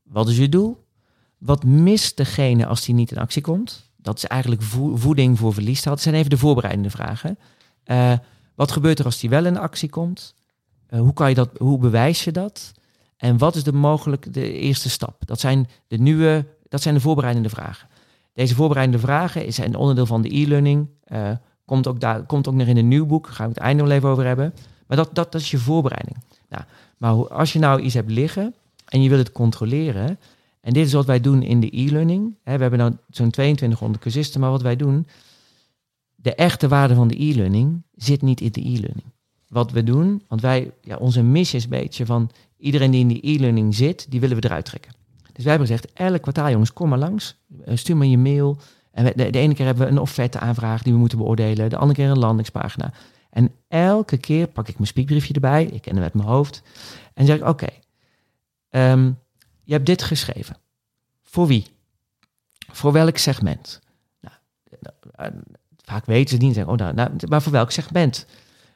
Wat 0.02 0.28
is 0.28 0.36
je 0.36 0.48
doel? 0.48 0.85
Wat 1.46 1.64
mist 1.64 2.16
degene 2.16 2.66
als 2.66 2.84
die 2.84 2.94
niet 2.94 3.10
in 3.10 3.18
actie 3.18 3.42
komt? 3.42 3.90
Dat 3.96 4.16
is 4.16 4.24
eigenlijk 4.24 4.62
vo- 4.62 4.96
voeding 4.96 5.38
voor 5.38 5.52
verlies. 5.54 5.82
Dat 5.82 6.00
zijn 6.00 6.14
even 6.14 6.30
de 6.30 6.38
voorbereidende 6.38 6.90
vragen. 6.90 7.38
Eh, 7.84 8.12
wat 8.54 8.72
gebeurt 8.72 8.98
er 8.98 9.04
als 9.04 9.18
die 9.18 9.30
wel 9.30 9.46
in 9.46 9.58
actie 9.58 9.88
komt? 9.88 10.34
Eh, 10.86 11.00
hoe, 11.00 11.12
kan 11.12 11.28
je 11.28 11.34
dat, 11.34 11.50
hoe 11.58 11.78
bewijs 11.78 12.24
je 12.24 12.32
dat? 12.32 12.72
En 13.16 13.38
wat 13.38 13.54
is 13.54 13.62
de 13.64 13.72
mogelijk 13.72 14.34
de 14.34 14.52
eerste 14.52 14.90
stap? 14.90 15.26
Dat 15.26 15.40
zijn 15.40 15.68
de 15.88 15.96
nieuwe, 15.98 16.46
dat 16.68 16.82
zijn 16.82 16.94
de 16.94 17.00
voorbereidende 17.00 17.48
vragen. 17.48 17.88
Deze 18.32 18.54
voorbereidende 18.54 19.00
vragen 19.00 19.46
is 19.46 19.58
een 19.58 19.76
onderdeel 19.76 20.06
van 20.06 20.22
de 20.22 20.36
e-learning. 20.36 20.88
Eh, 21.04 21.30
komt, 21.64 21.86
ook 21.86 22.00
daar, 22.00 22.22
komt 22.22 22.48
ook 22.48 22.54
nog 22.54 22.66
in 22.66 22.76
een 22.76 22.88
nieuw 22.88 23.06
boek. 23.06 23.24
Daar 23.24 23.34
gaan 23.34 23.46
we 23.46 23.52
het 23.52 23.62
einde 23.62 23.82
nog 23.82 23.92
even 23.92 24.08
over 24.08 24.24
hebben. 24.24 24.54
Maar 24.86 24.96
dat, 24.96 25.14
dat, 25.14 25.32
dat 25.32 25.40
is 25.40 25.50
je 25.50 25.58
voorbereiding. 25.58 26.16
Nou, 26.48 26.64
maar 26.96 27.28
als 27.28 27.52
je 27.52 27.58
nou 27.58 27.80
iets 27.80 27.94
hebt 27.94 28.10
liggen 28.10 28.54
en 28.84 29.02
je 29.02 29.08
wil 29.08 29.18
het 29.18 29.32
controleren. 29.32 30.18
En 30.66 30.72
dit 30.72 30.86
is 30.86 30.92
wat 30.92 31.06
wij 31.06 31.20
doen 31.20 31.42
in 31.42 31.60
de 31.60 31.76
e-learning. 31.76 32.36
We 32.44 32.50
hebben 32.50 32.78
nou 32.78 32.96
zo'n 33.08 33.30
2200 33.30 34.02
cursisten. 34.02 34.40
Maar 34.40 34.50
wat 34.50 34.62
wij 34.62 34.76
doen, 34.76 35.06
de 36.14 36.34
echte 36.34 36.68
waarde 36.68 36.94
van 36.94 37.08
de 37.08 37.22
e-learning 37.22 37.82
zit 37.94 38.22
niet 38.22 38.40
in 38.40 38.52
de 38.52 38.60
e-learning. 38.60 39.04
Wat 39.48 39.70
we 39.70 39.82
doen, 39.82 40.22
want 40.28 40.40
wij, 40.40 40.70
ja, 40.80 40.96
onze 40.96 41.22
missie 41.22 41.58
is 41.58 41.64
een 41.64 41.70
beetje 41.70 42.06
van 42.06 42.30
iedereen 42.56 42.90
die 42.90 43.00
in 43.00 43.08
die 43.08 43.20
e-learning 43.22 43.74
zit, 43.74 44.06
die 44.10 44.20
willen 44.20 44.36
we 44.36 44.44
eruit 44.44 44.64
trekken. 44.64 44.92
Dus 45.32 45.44
wij 45.44 45.52
hebben 45.52 45.68
gezegd, 45.68 45.92
elk 45.92 46.22
kwartaal 46.22 46.50
jongens, 46.50 46.72
kom 46.72 46.88
maar 46.88 46.98
langs. 46.98 47.36
Eh, 47.64 47.76
Stuur 47.76 47.96
maar 47.96 48.06
je 48.06 48.18
mail. 48.18 48.56
En 48.90 49.04
de, 49.04 49.30
de 49.30 49.38
ene 49.38 49.54
keer 49.54 49.66
hebben 49.66 49.84
we 49.84 49.90
een 49.90 49.98
offerte 49.98 50.38
aanvraag 50.38 50.82
die 50.82 50.92
we 50.92 50.98
moeten 50.98 51.18
beoordelen. 51.18 51.70
De 51.70 51.76
andere 51.76 51.98
keer 51.98 52.10
een 52.10 52.18
landingspagina. 52.18 52.92
En 53.30 53.50
elke 53.68 54.16
keer 54.16 54.46
pak 54.46 54.68
ik 54.68 54.74
mijn 54.74 54.86
speakbriefje 54.86 55.34
erbij. 55.34 55.64
Ik 55.64 55.82
ken 55.82 55.94
hem 55.94 56.02
met 56.02 56.14
mijn 56.14 56.28
hoofd. 56.28 56.62
En 57.14 57.26
zeg 57.26 57.36
ik, 57.36 57.46
oké, 57.46 57.68
ehm, 58.68 59.10
je 59.66 59.72
hebt 59.72 59.86
dit 59.86 60.02
geschreven. 60.02 60.56
Voor 61.22 61.46
wie? 61.46 61.66
Voor 62.72 62.92
welk 62.92 63.16
segment? 63.16 63.80
Nou, 64.20 64.34
eh, 65.14 65.26
vaak 65.84 66.04
weten 66.06 66.38
ze 66.38 66.44
niet. 66.44 66.54
Zeggen, 66.54 66.72
oh, 66.72 66.78
nou, 66.78 66.94
nou, 66.94 67.10
maar 67.28 67.42
voor 67.42 67.52
welk 67.52 67.70
segment? 67.70 68.26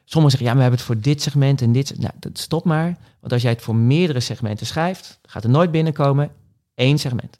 Sommigen 0.05 0.37
zeggen, 0.37 0.49
ja, 0.49 0.53
maar 0.55 0.55
we 0.55 0.75
hebben 0.75 0.79
het 0.79 0.87
voor 0.87 1.13
dit 1.13 1.21
segment 1.21 1.61
en 1.61 1.71
dit. 1.71 1.99
Nou, 1.99 2.13
stop 2.33 2.65
maar. 2.65 2.97
Want 3.19 3.33
als 3.33 3.41
jij 3.41 3.51
het 3.51 3.61
voor 3.61 3.75
meerdere 3.75 4.19
segmenten 4.19 4.65
schrijft, 4.65 5.19
gaat 5.23 5.43
er 5.43 5.49
nooit 5.49 5.71
binnenkomen 5.71 6.31
één 6.75 6.97
segment. 6.97 7.39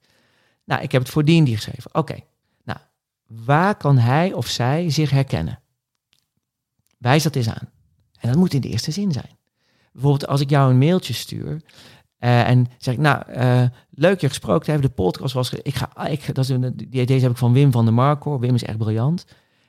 Nou, 0.64 0.82
ik 0.82 0.92
heb 0.92 1.02
het 1.02 1.12
voor 1.12 1.26
die 1.26 1.38
en 1.38 1.44
die 1.44 1.56
geschreven. 1.56 1.96
Oké. 1.96 2.20
Nou, 2.64 2.80
waar 3.28 3.76
kan 3.76 3.98
hij 3.98 4.34
of 4.34 4.48
zij 4.48 4.90
zich 4.90 5.10
herkennen? 5.10 5.60
Wijs 6.98 7.24
dat 7.24 7.36
eens 7.36 7.50
aan. 7.50 7.70
En 8.20 8.30
dat 8.30 8.38
moet 8.38 8.54
in 8.54 8.62
de 8.62 8.70
eerste 8.70 8.92
zin 8.92 9.12
zijn. 9.12 9.38
Bijvoorbeeld 9.92 10.28
als 10.28 10.42
ik 10.42 10.50
jou 10.50 10.72
een 10.72 10.78
mailtje 10.78 11.14
stuur 11.14 11.62
eh, 12.22 12.50
en 12.50 12.68
zeg 12.78 12.94
ik, 12.94 13.00
nou, 13.00 13.24
eh, 13.28 13.64
leuk 13.90 14.22
je 14.22 14.28
gesproken 14.28 14.66
te 14.66 14.72
hebben, 14.72 14.90
de 14.90 14.96
podcast 14.96 15.34
was, 15.34 15.54
ik 15.54 15.76
ga, 15.76 15.90
ah, 15.94 16.12
ik, 16.12 16.36
dat 16.36 16.50
is 16.50 16.58
die, 16.74 17.06
deze 17.06 17.22
heb 17.22 17.32
ik 17.32 17.38
van 17.38 17.54
Wim 17.54 17.72
van 17.72 17.86
der 17.86 17.94
Mark 17.94 18.24
hoor. 18.24 18.40
Wim 18.40 18.56
is 18.56 18.64
echt 18.64 18.78
briljant. 18.78 19.26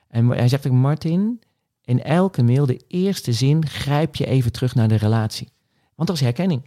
En 0.07 0.27
hij 0.27 0.47
zegt 0.47 0.67
ook, 0.67 0.73
Martin, 0.73 1.41
in 1.83 2.03
elke 2.03 2.43
mail, 2.43 2.65
de 2.65 2.81
eerste 2.87 3.33
zin, 3.33 3.67
grijp 3.67 4.15
je 4.15 4.25
even 4.25 4.51
terug 4.51 4.75
naar 4.75 4.87
de 4.87 4.95
relatie. 4.95 5.49
Want 5.95 6.07
dat 6.07 6.17
is 6.17 6.23
herkenning. 6.23 6.61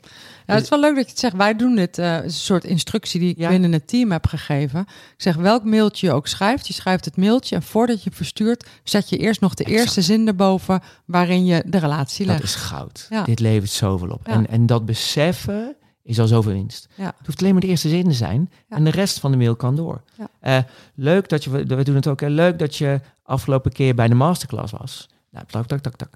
Ja, 0.47 0.55
het 0.55 0.63
is 0.63 0.69
wel 0.69 0.81
leuk 0.81 0.95
dat 0.95 1.05
je 1.05 1.11
het 1.11 1.19
zegt. 1.19 1.37
Wij 1.37 1.57
doen 1.57 1.75
dit. 1.77 1.99
eh, 1.99 2.15
een 2.25 2.31
soort 2.31 2.65
instructie 2.65 3.21
die 3.21 3.31
ik 3.31 3.39
Ja. 3.39 3.49
binnen 3.49 3.73
het 3.73 3.89
team 3.89 4.11
heb 4.13 4.27
gegeven. 4.27 4.81
Ik 4.81 5.15
zeg 5.17 5.37
welk 5.37 5.65
mailtje 5.65 6.07
je 6.07 6.13
ook 6.13 6.27
schrijft. 6.27 6.67
Je 6.67 6.73
schrijft 6.73 7.05
het 7.05 7.17
mailtje 7.17 7.55
en 7.57 7.63
voordat 7.63 8.03
je 8.03 8.09
het 8.09 8.17
verstuurt, 8.19 8.67
zet 8.85 9.09
je 9.09 9.17
eerst 9.17 9.41
nog 9.41 9.55
de 9.55 9.65
Exact. 9.65 9.81
eerste 9.83 10.03
zin 10.03 10.27
erboven 10.27 10.81
waarin 11.05 11.45
je 11.45 11.63
de 11.67 11.79
relatie 11.79 12.27
Dat 12.27 12.35
legt. 12.35 12.47
is 12.49 12.55
goud. 12.55 13.07
Ja. 13.11 13.23
Dit 13.25 13.41
levert 13.41 13.71
zoveel 13.71 14.09
op. 14.09 14.27
En, 14.29 14.49
en 14.49 14.67
dat 14.67 14.87
beseffen 14.87 15.77
is 16.03 16.21
al 16.21 16.27
zoveel 16.27 16.53
winst. 16.53 16.89
Ja. 16.95 17.05
Het 17.19 17.27
hoeft 17.27 17.41
alleen 17.41 17.53
maar 17.53 17.61
de 17.61 17.67
eerste 17.67 17.89
zin 17.89 18.05
te 18.05 18.13
zijn. 18.13 18.51
En 18.69 18.85
de 18.85 18.91
rest 18.91 19.19
van 19.21 19.31
de 19.31 19.37
mail 19.37 19.57
kan 19.57 19.77
door. 19.77 20.03
Eh, 20.41 20.59
leuk 20.95 21.29
dat 21.29 21.45
je, 21.45 21.51
we 21.51 21.65
we 21.65 21.85
doen 21.85 21.95
het 21.95 22.07
ook, 22.07 22.21
hè, 22.21 22.29
leuk 22.29 22.59
dat 22.59 22.77
je 22.77 23.01
afgelopen 23.23 23.73
keer 23.73 23.95
bij 23.95 24.09
de 24.09 24.15
masterclass 24.15 24.73
was. 24.73 25.09
Nou, 25.31 25.47
tak, 25.47 25.67
tak, 25.67 25.81
tak, 25.81 25.97
tak. 25.97 26.11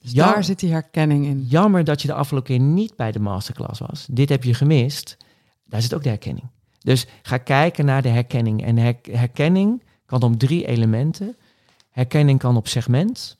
Dus 0.00 0.12
daar 0.12 0.44
zit 0.44 0.60
die 0.60 0.72
herkenning 0.72 1.26
in. 1.26 1.42
Jammer 1.48 1.84
dat 1.84 2.02
je 2.02 2.08
de 2.08 2.14
afgelopen 2.14 2.48
keer 2.56 2.66
niet 2.66 2.96
bij 2.96 3.12
de 3.12 3.18
masterclass 3.18 3.80
was. 3.80 4.06
Dit 4.10 4.28
heb 4.28 4.44
je 4.44 4.54
gemist. 4.54 5.16
Daar 5.64 5.82
zit 5.82 5.94
ook 5.94 6.02
de 6.02 6.08
herkenning. 6.08 6.46
Dus 6.78 7.06
ga 7.22 7.36
kijken 7.38 7.84
naar 7.84 8.02
de 8.02 8.08
herkenning. 8.08 8.64
En 8.64 8.76
her- 8.76 8.98
herkenning 9.10 9.82
kan 10.06 10.22
om 10.22 10.38
drie 10.38 10.66
elementen. 10.66 11.36
Herkenning 11.90 12.38
kan 12.38 12.56
op 12.56 12.68
segment, 12.68 13.38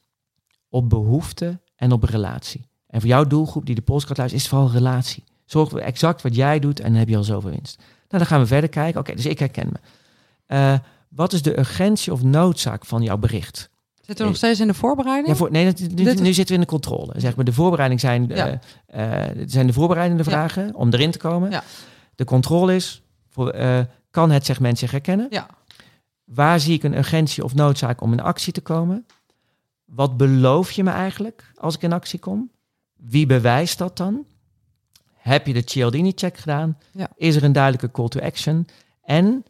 op 0.68 0.88
behoefte 0.88 1.60
en 1.76 1.92
op 1.92 2.02
relatie. 2.02 2.66
En 2.86 3.00
voor 3.00 3.08
jouw 3.08 3.24
doelgroep 3.24 3.66
die 3.66 3.74
de 3.74 3.82
podcast 3.82 4.18
luistert, 4.18 4.42
is 4.42 4.48
vooral 4.48 4.70
relatie. 4.70 5.24
Zorg 5.44 5.68
voor 5.68 5.78
exact 5.78 6.22
wat 6.22 6.34
jij 6.34 6.58
doet 6.58 6.80
en 6.80 6.88
dan 6.90 6.98
heb 6.98 7.08
je 7.08 7.16
al 7.16 7.24
zoveel 7.24 7.50
winst. 7.50 7.76
Nou, 7.78 7.86
dan 8.08 8.26
gaan 8.26 8.40
we 8.40 8.46
verder 8.46 8.70
kijken. 8.70 9.00
Oké, 9.00 9.14
dus 9.14 9.26
ik 9.26 9.38
herken 9.38 9.68
me. 9.72 9.78
Eh, 10.46 10.78
wat 11.08 11.32
is 11.32 11.42
de 11.42 11.58
urgentie 11.58 12.12
of 12.12 12.22
noodzaak 12.22 12.84
van 12.84 13.02
jouw 13.02 13.16
bericht? 13.18 13.70
Zit 14.08 14.18
er 14.20 14.26
nog 14.26 14.36
steeds 14.36 14.60
in 14.60 14.66
de 14.66 14.74
voorbereiding? 14.74 15.28
Ja, 15.28 15.34
voor, 15.34 15.50
nee, 15.50 15.64
dat- 15.64 16.18
nu, 16.20 16.32
zitten 16.32 16.46
we 16.46 16.52
in 16.54 16.60
de 16.60 16.66
controle. 16.66 17.12
Zeg 17.16 17.36
maar, 17.36 17.44
de 17.44 17.52
voorbereiding 17.52 18.00
zijn, 18.00 18.26
Ja. 18.28 18.60
eh, 18.86 19.28
eh, 19.28 19.36
zijn 19.46 19.66
de 19.66 19.72
voorbereidende 19.72 20.22
Ja. 20.24 20.30
vragen 20.30 20.74
om 20.74 20.92
erin 20.92 21.10
te 21.10 21.18
komen. 21.18 21.50
Ja. 21.50 21.62
De 22.14 22.24
controle 22.24 22.74
is, 22.74 23.02
voor, 23.28 23.50
eh, 23.50 23.80
kan 24.10 24.30
het 24.30 24.44
segment 24.44 24.78
zich 24.78 24.90
herkennen? 24.90 25.26
Ja. 25.30 25.46
Waar 26.24 26.60
zie 26.60 26.74
ik 26.74 26.82
een 26.82 26.96
urgentie 26.96 27.44
of 27.44 27.54
noodzaak 27.54 28.00
om 28.00 28.12
in 28.12 28.20
actie 28.20 28.52
te 28.52 28.60
komen? 28.60 29.06
Wat 29.84 30.16
beloof 30.16 30.70
je 30.70 30.84
me 30.84 30.90
eigenlijk 30.90 31.52
als 31.56 31.74
ik 31.74 31.82
in 31.82 31.92
actie 31.92 32.18
kom? 32.18 32.50
Wie 32.96 33.26
bewijst 33.26 33.78
dat 33.78 33.96
dan? 33.96 34.24
Heb 35.14 35.46
je 35.46 35.52
de 35.52 35.62
Cialdini-check 35.64 36.36
gedaan? 36.36 36.78
Is 37.16 37.36
er 37.36 37.44
een 37.44 37.52
duidelijke 37.52 37.90
call 37.90 38.08
to 38.08 38.20
action? 38.20 38.66
En 39.02 39.44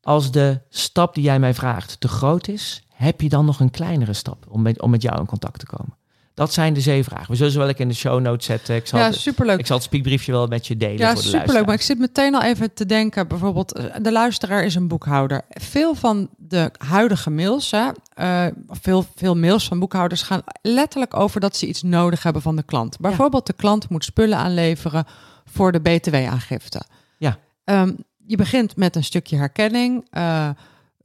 als 0.00 0.30
de 0.32 0.60
stap 0.68 1.14
die 1.14 1.24
jij 1.24 1.38
mij 1.38 1.54
vraagt 1.54 2.00
te 2.00 2.08
groot 2.08 2.48
is, 2.48 2.86
heb 2.98 3.20
je 3.20 3.28
dan 3.28 3.44
nog 3.44 3.60
een 3.60 3.70
kleinere 3.70 4.12
stap 4.12 4.46
om 4.48 4.62
met, 4.62 4.80
om 4.82 4.90
met 4.90 5.02
jou 5.02 5.18
in 5.20 5.26
contact 5.26 5.58
te 5.58 5.66
komen? 5.66 5.96
Dat 6.34 6.52
zijn 6.52 6.74
de 6.74 6.80
zeven 6.80 7.04
vragen. 7.12 7.30
We 7.30 7.36
zullen 7.36 7.52
ze 7.52 7.58
wel 7.58 7.68
in 7.68 7.88
de 7.88 7.94
show 7.94 8.20
notes 8.20 8.46
zetten. 8.46 8.74
Ik 8.76 8.86
zal, 8.86 8.98
Ja, 8.98 9.04
het, 9.06 9.14
superleuk. 9.14 9.58
ik 9.58 9.66
zal 9.66 9.76
het 9.76 9.84
speakbriefje 9.84 10.32
wel 10.32 10.46
met 10.46 10.66
je 10.66 10.76
delen 10.76 10.98
Ja, 10.98 11.12
voor 11.12 11.22
de 11.22 11.28
superleuk. 11.28 11.64
Maar 11.66 11.74
ik 11.74 11.80
zit 11.80 11.98
meteen 11.98 12.34
al 12.34 12.42
even 12.42 12.74
te 12.74 12.86
denken, 12.86 13.28
bijvoorbeeld, 13.28 13.72
eh, 13.72 13.84
de 14.02 14.12
luisteraar 14.12 14.64
is 14.64 14.74
een 14.74 14.88
boekhouder. 14.88 15.42
Veel 15.48 15.94
van 15.94 16.28
de 16.36 16.70
huidige 16.86 17.30
mails, 17.30 17.70
hè, 17.70 17.88
eh, 18.14 18.46
veel, 18.68 19.04
veel 19.14 19.36
mails 19.36 19.68
van 19.68 19.78
boekhouders 19.78 20.22
gaan 20.22 20.42
letterlijk 20.62 21.16
over 21.16 21.40
dat 21.40 21.56
ze 21.56 21.66
iets 21.66 21.82
nodig 21.82 22.22
hebben 22.22 22.42
van 22.42 22.56
de 22.56 22.62
klant. 22.62 22.98
Bijvoorbeeld, 23.00 23.46
de 23.46 23.52
klant 23.52 23.88
moet 23.88 24.04
spullen 24.04 24.38
aanleveren 24.38 25.04
voor 25.44 25.72
de 25.72 25.80
BTW-aangifte. 25.80 26.82
Ja. 27.18 27.38
Ehm, 27.64 27.92
je 28.26 28.36
begint 28.36 28.76
met 28.76 28.96
een 28.96 29.04
stukje 29.04 29.36
herkenning. 29.36 30.06
eh, 30.10 30.48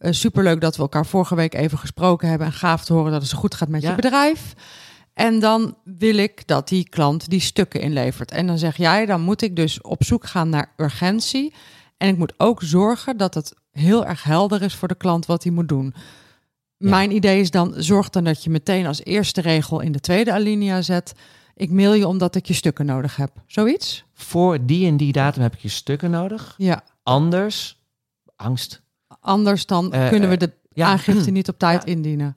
Eh, 0.04 0.12
superleuk 0.12 0.62
dat 0.62 0.76
we 0.76 0.82
elkaar 0.82 1.06
vorige 1.06 1.36
week 1.36 1.54
even 1.54 1.78
gesproken 1.78 2.30
hebben. 2.30 2.48
En 2.48 2.54
gaaf 2.54 2.86
te 2.86 2.94
horen 2.94 3.12
dat 3.12 3.22
het 3.22 3.30
zo 3.30 3.38
goed 3.38 3.56
gaat 3.56 3.68
met 3.70 3.82
Ja. 3.82 3.90
je 3.90 3.96
bedrijf. 3.96 4.54
En 5.14 5.40
dan 5.40 5.78
wil 5.84 6.16
ik 6.16 6.48
dat 6.48 6.68
die 6.68 6.90
klant 6.90 7.30
die 7.30 7.40
stukken 7.40 7.82
inlevert. 7.82 8.32
En 8.32 8.48
dan 8.48 8.58
zeg 8.58 8.78
jij, 8.78 9.06
dan 9.06 9.22
moet 9.22 9.42
ik 9.42 9.56
dus 9.56 9.82
op 9.82 10.04
zoek 10.04 10.26
gaan 10.26 10.50
naar 10.50 10.74
urgentie. 10.78 11.54
En 11.98 12.08
ik 12.10 12.18
moet 12.18 12.34
ook 12.38 12.62
zorgen 12.64 13.18
dat 13.18 13.34
het 13.34 13.54
heel 13.72 14.06
erg 14.06 14.24
helder 14.24 14.62
is 14.62 14.76
voor 14.76 14.88
de 14.88 14.96
klant 14.96 15.26
wat 15.26 15.44
hij 15.44 15.52
moet 15.52 15.68
doen. 15.68 15.94
Ja. 16.78 16.90
Mijn 16.90 17.12
idee 17.12 17.40
is 17.40 17.52
dan, 17.52 17.74
zorg 17.78 18.10
dan 18.10 18.24
dat 18.24 18.44
je 18.44 18.50
meteen 18.50 18.86
als 18.86 19.04
eerste 19.04 19.42
regel 19.42 19.80
in 19.80 19.92
de 19.92 20.00
tweede 20.00 20.34
alinea 20.34 20.82
zet. 20.82 21.14
Ik 21.56 21.70
mail 21.70 21.94
je 21.94 22.08
omdat 22.08 22.36
ik 22.36 22.46
je 22.46 22.54
stukken 22.54 22.86
nodig 22.86 23.16
heb. 23.16 23.32
Zoiets? 23.48 24.04
Voor 24.14 24.66
die 24.66 24.88
en 24.88 24.98
die 24.98 25.12
datum 25.12 25.42
heb 25.42 25.54
ik 25.54 25.60
je 25.60 25.70
stukken 25.70 26.12
nodig. 26.12 26.54
Ja. 26.58 26.84
Anders, 27.04 27.80
angst. 28.36 28.83
Anders 29.24 29.66
dan 29.66 29.94
Eh, 29.94 30.08
kunnen 30.10 30.30
we 30.30 30.36
eh, 30.36 30.40
de 30.42 30.52
ja. 30.82 30.88
aangifte 30.88 31.32
niet 31.32 31.50
op 31.50 31.60
tijd 31.60 31.82
Ja. 31.86 31.92
indienen. 31.92 32.34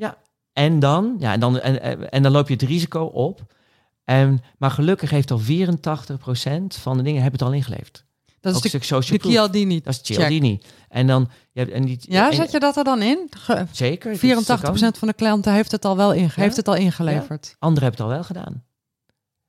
En 0.53 0.79
dan, 0.79 1.16
ja, 1.18 1.33
en 1.33 1.40
dan, 1.40 1.61
en, 1.61 2.11
en- 2.11 2.22
dan 2.22 2.33
loop 2.33 2.49
je 2.49 2.55
het 2.55 2.62
risico 2.62 3.05
op. 3.05 3.55
En, 4.05 4.40
maar 4.59 4.70
gelukkig 4.70 5.11
heeft 5.11 5.31
al 5.31 5.40
84% 5.40 5.42
van 6.66 6.96
de 6.96 7.03
dingen 7.03 7.22
hebben 7.22 7.38
het 7.40 7.49
al 7.49 7.55
ingeleverd. 7.55 8.05
Dat 8.40 8.53
is 8.53 8.57
Ook 8.57 8.62
de, 8.81 8.87
social 8.87 9.01
de 9.01 9.18
proof. 9.18 9.33
Chialdini. 9.33 9.81
Dat 9.81 9.92
is 9.92 10.01
check. 10.03 10.16
Cialdini. 10.16 10.61
En 10.88 11.07
dan, 11.07 11.29
je 11.53 11.61
hebt, 11.61 11.72
en 11.72 11.85
die, 11.85 11.99
Ja, 12.01 12.31
en- 12.31 12.37
zet 12.37 12.51
je 12.51 12.61
dat 12.61 12.77
er 12.77 12.85
dan 12.85 13.03
in? 13.03 13.27
Ge- 13.31 13.66
Zeker. 13.72 14.11
dit 14.11 14.20
84% 14.20 14.81
kan. 14.81 14.94
van 14.94 15.09
de 15.09 15.14
klanten 15.14 15.53
heeft 15.53 15.72
het 15.72 15.85
al 15.85 15.96
wel 15.96 16.12
in, 16.12 16.22
Ja? 16.22 16.29
heeft 16.35 16.57
het 16.57 16.68
al 16.68 16.75
ingeleverd. 16.75 17.57
Anderen 17.59 17.83
hebben 17.88 18.05
het 18.05 18.12
al 18.12 18.16
wel 18.16 18.25
gedaan. 18.25 18.64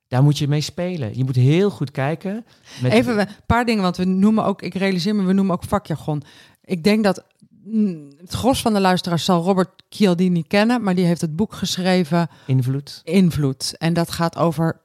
Daar 0.08 0.22
moet 0.22 0.38
je 0.38 0.48
mee 0.48 0.60
spelen. 0.60 1.16
Je 1.16 1.24
moet 1.24 1.36
heel 1.36 1.70
goed 1.70 1.90
kijken. 1.90 2.44
Met 2.82 2.92
Even 2.92 3.18
een 3.20 3.28
paar 3.46 3.64
dingen, 3.64 3.82
want 3.82 3.96
we 3.96 4.04
noemen 4.04 4.44
ook, 4.44 4.62
ik 4.62 4.74
realiseer 4.74 5.14
me, 5.14 5.22
we 5.22 5.32
noemen 5.32 5.54
ook 5.54 5.64
vakjargon. 5.64 6.22
Ik 6.68 6.84
denk 6.84 7.04
dat 7.04 7.24
mm, 7.64 8.10
het 8.20 8.32
gros 8.32 8.60
van 8.60 8.72
de 8.72 8.80
luisteraars 8.80 9.24
zal 9.24 9.42
Robert 9.42 9.82
Cialdini 9.88 10.42
kennen, 10.42 10.82
maar 10.82 10.94
die 10.94 11.04
heeft 11.04 11.20
het 11.20 11.36
boek 11.36 11.54
geschreven 11.54 12.28
invloed. 12.46 13.00
Invloed. 13.04 13.74
En 13.78 13.92
dat 13.92 14.10
gaat 14.10 14.36
over 14.36 14.80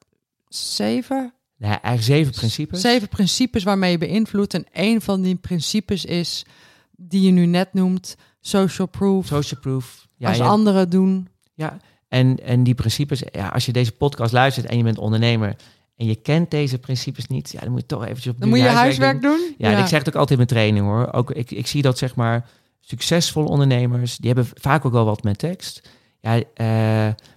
zeven, 0.48 1.34
Nee, 1.58 1.72
eigenlijk 1.72 2.04
zeven 2.04 2.34
principes. 2.34 2.82
zeven 2.82 3.08
principes 3.08 3.63
waarmee 3.63 3.91
je 3.91 3.98
beïnvloedt. 3.98 4.54
En 4.54 4.65
één 4.72 5.02
van 5.02 5.22
die 5.22 5.36
principes 5.36 6.06
is, 6.06 6.46
die 6.91 7.22
je 7.22 7.32
nu 7.32 7.46
net 7.46 7.74
noemt, 7.74 8.15
social 8.41 8.88
proof. 8.88 9.26
Social 9.28 9.60
proof. 9.62 10.08
Ja, 10.17 10.30
Als 10.30 10.39
anderen 10.39 10.89
doen. 10.89 11.28
Ja, 11.54 11.78
en, 12.08 12.43
en 12.43 12.63
die 12.63 12.76
principes, 12.76 13.24
ja, 13.32 13.48
als 13.48 13.65
je 13.65 13.72
deze 13.72 13.91
podcast 13.91 14.34
luistert 14.34 14.65
en 14.65 14.78
je 14.78 14.84
bent 14.84 14.98
ondernemer 14.98 15.56
en 16.03 16.09
je 16.09 16.15
kent 16.15 16.51
deze 16.51 16.79
principes 16.79 17.27
niet, 17.27 17.51
ja, 17.51 17.59
dan 17.59 17.71
moet 17.71 17.81
je 17.81 17.85
toch 17.85 18.03
eventjes 18.03 18.33
op 18.33 18.39
Dan 18.39 18.49
moet 18.49 18.59
je 18.59 18.67
huiswerk 18.67 19.21
doen. 19.21 19.31
doen. 19.31 19.55
Ja, 19.57 19.71
en 19.71 19.79
ik 19.79 19.87
zeg 19.87 19.99
het 19.99 20.07
ook 20.07 20.15
altijd 20.15 20.39
in 20.39 20.45
mijn 20.45 20.47
training 20.47 20.85
hoor. 20.85 21.13
Ook, 21.13 21.31
ik, 21.31 21.51
ik 21.51 21.67
zie 21.67 21.81
dat 21.81 21.97
zeg 21.97 22.15
maar 22.15 22.49
succesvolle 22.79 23.47
ondernemers, 23.47 24.17
die 24.17 24.31
hebben 24.33 24.51
vaak 24.53 24.85
ook 24.85 24.91
wel 24.91 25.05
wat 25.05 25.23
met 25.23 25.37
tekst. 25.37 25.89
Ja, 26.19 26.41
eh, 26.53 26.65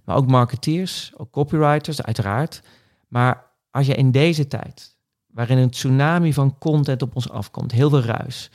maar 0.04 0.16
ook 0.16 0.26
marketeers, 0.26 1.12
ook 1.16 1.30
copywriters 1.30 2.02
uiteraard. 2.02 2.62
Maar 3.08 3.50
als 3.70 3.86
je 3.86 3.94
in 3.94 4.10
deze 4.10 4.46
tijd, 4.46 4.96
waarin 5.26 5.58
een 5.58 5.70
tsunami 5.70 6.32
van 6.32 6.58
content 6.58 7.02
op 7.02 7.16
ons 7.16 7.30
afkomt, 7.30 7.72
heel 7.72 7.90
veel 7.90 8.02
ruis, 8.02 8.50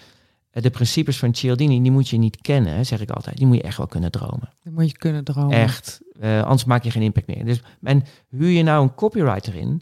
eh, 0.50 0.64
de 0.64 0.70
principes 0.70 1.20
van 1.20 1.36
Cialdini, 1.36 1.82
die 1.82 1.92
moet 1.92 2.10
je 2.10 2.18
niet 2.18 2.42
kennen, 2.42 2.86
zeg 2.86 3.02
ik 3.02 3.12
altijd. 3.12 3.38
Die 3.38 3.48
moet 3.48 3.58
je 3.58 3.64
echt 3.64 3.78
wel 3.78 3.88
kunnen 3.88 4.12
dromen. 4.12 4.54
Dan 4.64 4.74
moet 4.74 4.90
je 4.90 4.98
kunnen 4.98 5.24
dromen. 5.24 5.58
Echt. 5.58 6.02
Eh, 6.20 6.42
anders 6.42 6.66
maak 6.66 6.84
je 6.84 6.92
geen 6.92 7.02
impact 7.02 7.28
meer. 7.28 7.46
Dus, 7.46 7.62
en 7.82 8.04
huur 8.30 8.50
je 8.50 8.64
nou 8.64 8.84
een 8.84 8.96
copywriter 8.96 9.56
in? 9.56 9.82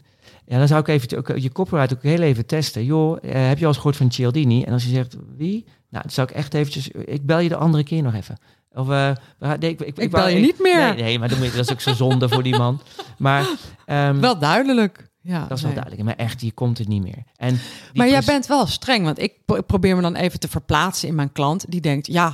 Ja, 0.50 0.58
dan 0.58 0.68
zou 0.68 0.80
ik 0.80 0.88
even 0.88 1.18
ook, 1.18 1.38
je 1.38 1.52
copywriter 1.52 1.96
ook 1.96 2.02
heel 2.02 2.20
even 2.20 2.46
testen. 2.46 2.84
Joh, 2.84 3.18
eh, 3.22 3.48
heb 3.48 3.58
je 3.58 3.64
al 3.64 3.68
eens 3.68 3.76
gehoord 3.76 3.96
van 3.96 4.12
Cialdini? 4.12 4.62
En 4.62 4.72
als 4.72 4.84
je 4.84 4.90
zegt, 4.90 5.16
wie? 5.36 5.64
Nou, 5.90 6.02
dan 6.02 6.12
zou 6.12 6.28
ik 6.28 6.34
echt 6.34 6.54
eventjes... 6.54 6.88
Ik 6.88 7.26
bel 7.26 7.38
je 7.38 7.48
de 7.48 7.56
andere 7.56 7.84
keer 7.84 8.02
nog 8.02 8.14
even. 8.14 8.38
Of, 8.72 8.90
eh, 8.90 9.12
nee, 9.38 9.70
ik, 9.70 9.80
ik, 9.80 9.98
Ik 9.98 10.10
bel 10.10 10.28
je 10.28 10.40
niet 10.40 10.58
meer. 10.58 10.94
Nee, 10.94 11.02
nee 11.02 11.18
maar 11.18 11.28
dan 11.28 11.38
moet 11.38 11.46
je, 11.46 11.56
dat 11.56 11.64
is 11.64 11.72
ook 11.72 11.80
zo 11.80 11.94
zonde 11.94 12.28
voor 12.28 12.42
die 12.42 12.56
man. 12.56 12.80
Maar 13.18 13.48
ehm, 13.86 14.20
Wel 14.20 14.38
duidelijk. 14.38 15.10
Ja, 15.20 15.46
dat 15.46 15.56
is 15.56 15.62
wel 15.62 15.72
duidelijk. 15.72 16.02
Maar 16.02 16.16
echt, 16.16 16.40
je 16.40 16.52
komt 16.52 16.78
het 16.78 16.88
niet 16.88 17.02
meer. 17.02 17.22
En 17.36 17.60
Maar 17.94 18.08
jij 18.08 18.22
bent 18.22 18.46
wel 18.46 18.66
streng, 18.66 19.04
want 19.04 19.18
ik 19.18 19.34
probeer 19.66 19.96
me 19.96 20.02
dan 20.02 20.16
even 20.16 20.40
te 20.40 20.48
verplaatsen 20.48 21.08
in 21.08 21.14
mijn 21.14 21.32
klant. 21.32 21.64
Die 21.68 21.80
denkt, 21.80 22.06
ja, 22.06 22.32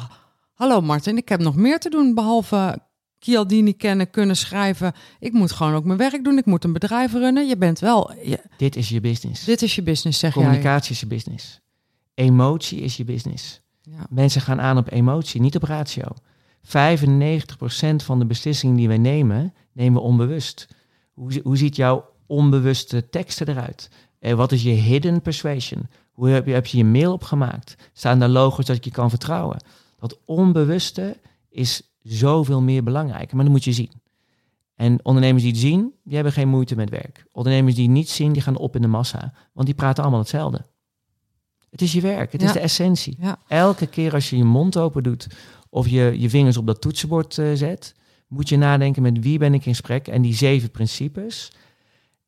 hallo 0.55 0.81
Martin, 0.81 1.17
ik 1.17 1.29
heb 1.29 1.41
nog 1.41 1.57
meer 1.57 1.79
te 1.79 1.91
doen 1.91 2.15
behalve 2.15 2.79
Chialdini 3.31 3.73
kennen, 3.73 4.11
kunnen 4.11 4.37
schrijven. 4.37 4.93
Ik 5.21 5.33
moet 5.33 5.53
gewoon 5.53 5.75
ook 5.75 5.85
mijn 5.85 5.99
werk 5.99 6.25
doen, 6.25 6.39
ik 6.39 6.47
moet 6.47 6.65
een 6.65 6.73
bedrijf 6.73 7.13
runnen. 7.13 7.47
Je 7.47 7.57
bent 7.57 7.79
wel, 7.79 8.13
je- 8.25 8.43
Dit 8.57 8.77
is 8.77 8.89
je 8.89 9.01
business. 9.01 9.45
dit 9.45 9.63
is 9.63 9.75
je 9.75 9.83
business, 9.83 10.19
zeg 10.19 10.35
jij. 10.35 10.43
Communicatie 10.43 10.91
is 10.93 11.01
je 11.01 11.07
business. 11.07 11.61
Emotie 12.15 12.81
is 12.81 12.97
je 12.97 13.05
business. 13.05 13.61
Ja. 13.83 14.07
Mensen 14.11 14.41
gaan 14.41 14.61
aan 14.61 14.79
op 14.79 14.91
emotie, 14.93 15.41
niet 15.41 15.57
op 15.57 15.63
ratio. 15.63 16.05
95% 16.63 18.03
van 18.03 18.19
de 18.19 18.27
beslissingen 18.27 18.77
die 18.77 18.89
wij 18.89 18.99
nemen, 18.99 19.55
nemen 19.73 20.01
we 20.03 20.07
onbewust. 20.09 20.69
Hoe, 21.13 21.41
hoe 21.43 21.57
ziet 21.57 21.77
jouw 21.77 22.05
onbewuste 22.27 23.09
teksten 23.09 23.49
eruit? 23.49 23.91
Eh, 24.19 24.33
wat 24.35 24.53
is 24.53 24.63
je 24.63 24.71
hidden 24.71 25.23
persuasion? 25.23 25.89
Hoe 26.13 26.29
heb 26.29 26.47
je, 26.47 26.53
heb 26.53 26.67
je 26.67 26.77
je 26.79 26.85
mail 26.85 27.13
opgemaakt? 27.13 27.75
Staan 27.93 28.19
daar 28.19 28.29
logos 28.29 28.65
dat 28.65 28.85
je 28.85 28.91
kan 28.91 29.11
vertrouwen? 29.11 29.57
Dat 29.99 30.19
onbewuste 30.25 31.17
is 31.51 31.83
zoveel 32.07 32.61
meer 32.63 32.83
belangrijk, 32.83 33.33
maar 33.33 33.45
dat 33.45 33.53
moet 33.53 33.65
je 33.65 33.73
zien. 33.73 33.91
En 34.75 34.99
ondernemers 35.05 35.43
die 35.43 35.53
het 35.53 35.61
zien, 35.61 35.93
die 36.05 36.15
hebben 36.15 36.33
geen 36.33 36.49
moeite 36.49 36.77
met 36.77 36.91
werk. 36.91 37.27
Ondernemers 37.33 37.75
die 37.75 37.85
het 37.85 37.93
niet 37.93 38.09
zien, 38.09 38.33
die 38.33 38.43
gaan 38.43 38.57
op 38.57 38.77
in 38.77 38.83
de 38.83 38.89
massa. 38.89 39.33
Want 39.53 39.67
die 39.67 39.75
praten 39.77 40.03
allemaal 40.03 40.21
hetzelfde. 40.21 40.67
Het 41.71 41.83
is 41.83 41.93
je 41.93 42.01
werk, 42.01 42.33
het 42.33 42.41
is 42.43 42.47
Ja. 42.49 42.53
de 42.55 42.61
essentie. 42.61 43.17
Ja. 43.21 43.39
Elke 43.49 43.87
keer 43.87 44.13
als 44.15 44.31
je 44.31 44.37
je 44.37 44.45
mond 44.45 44.77
open 44.77 45.03
doet 45.03 45.27
of 45.71 45.89
je 45.89 46.15
je 46.21 46.31
vingers 46.31 46.57
op 46.57 46.67
dat 46.67 46.81
toetsenbord 46.81 47.39
eh, 47.39 47.47
zet, 47.55 47.95
moet 48.29 48.49
je 48.49 48.57
nadenken 48.57 49.03
met 49.03 49.21
wie 49.21 49.39
ben 49.39 49.55
ik 49.55 49.67
in 49.67 49.71
gesprek. 49.75 50.09
En 50.09 50.23
die 50.23 50.35
zeven 50.35 50.71
principes, 50.71 51.53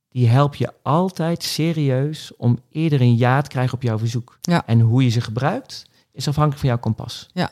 die 0.09 0.29
help 0.29 0.55
je 0.55 0.73
altijd 0.83 1.43
serieus 1.43 2.37
om 2.37 2.59
eerder 2.71 3.01
een 3.01 3.17
ja 3.17 3.41
te 3.41 3.49
krijgen 3.51 3.75
op 3.75 3.83
jouw 3.83 3.99
verzoek. 3.99 4.39
Ja. 4.41 4.67
En 4.67 4.81
hoe 4.81 5.05
je 5.05 5.09
ze 5.11 5.21
gebruikt, 5.21 5.87
is 6.13 6.29
afhankelijk 6.29 6.61
van 6.61 6.69
jouw 6.69 6.79
kompas. 6.79 7.29
Bre- 7.33 7.43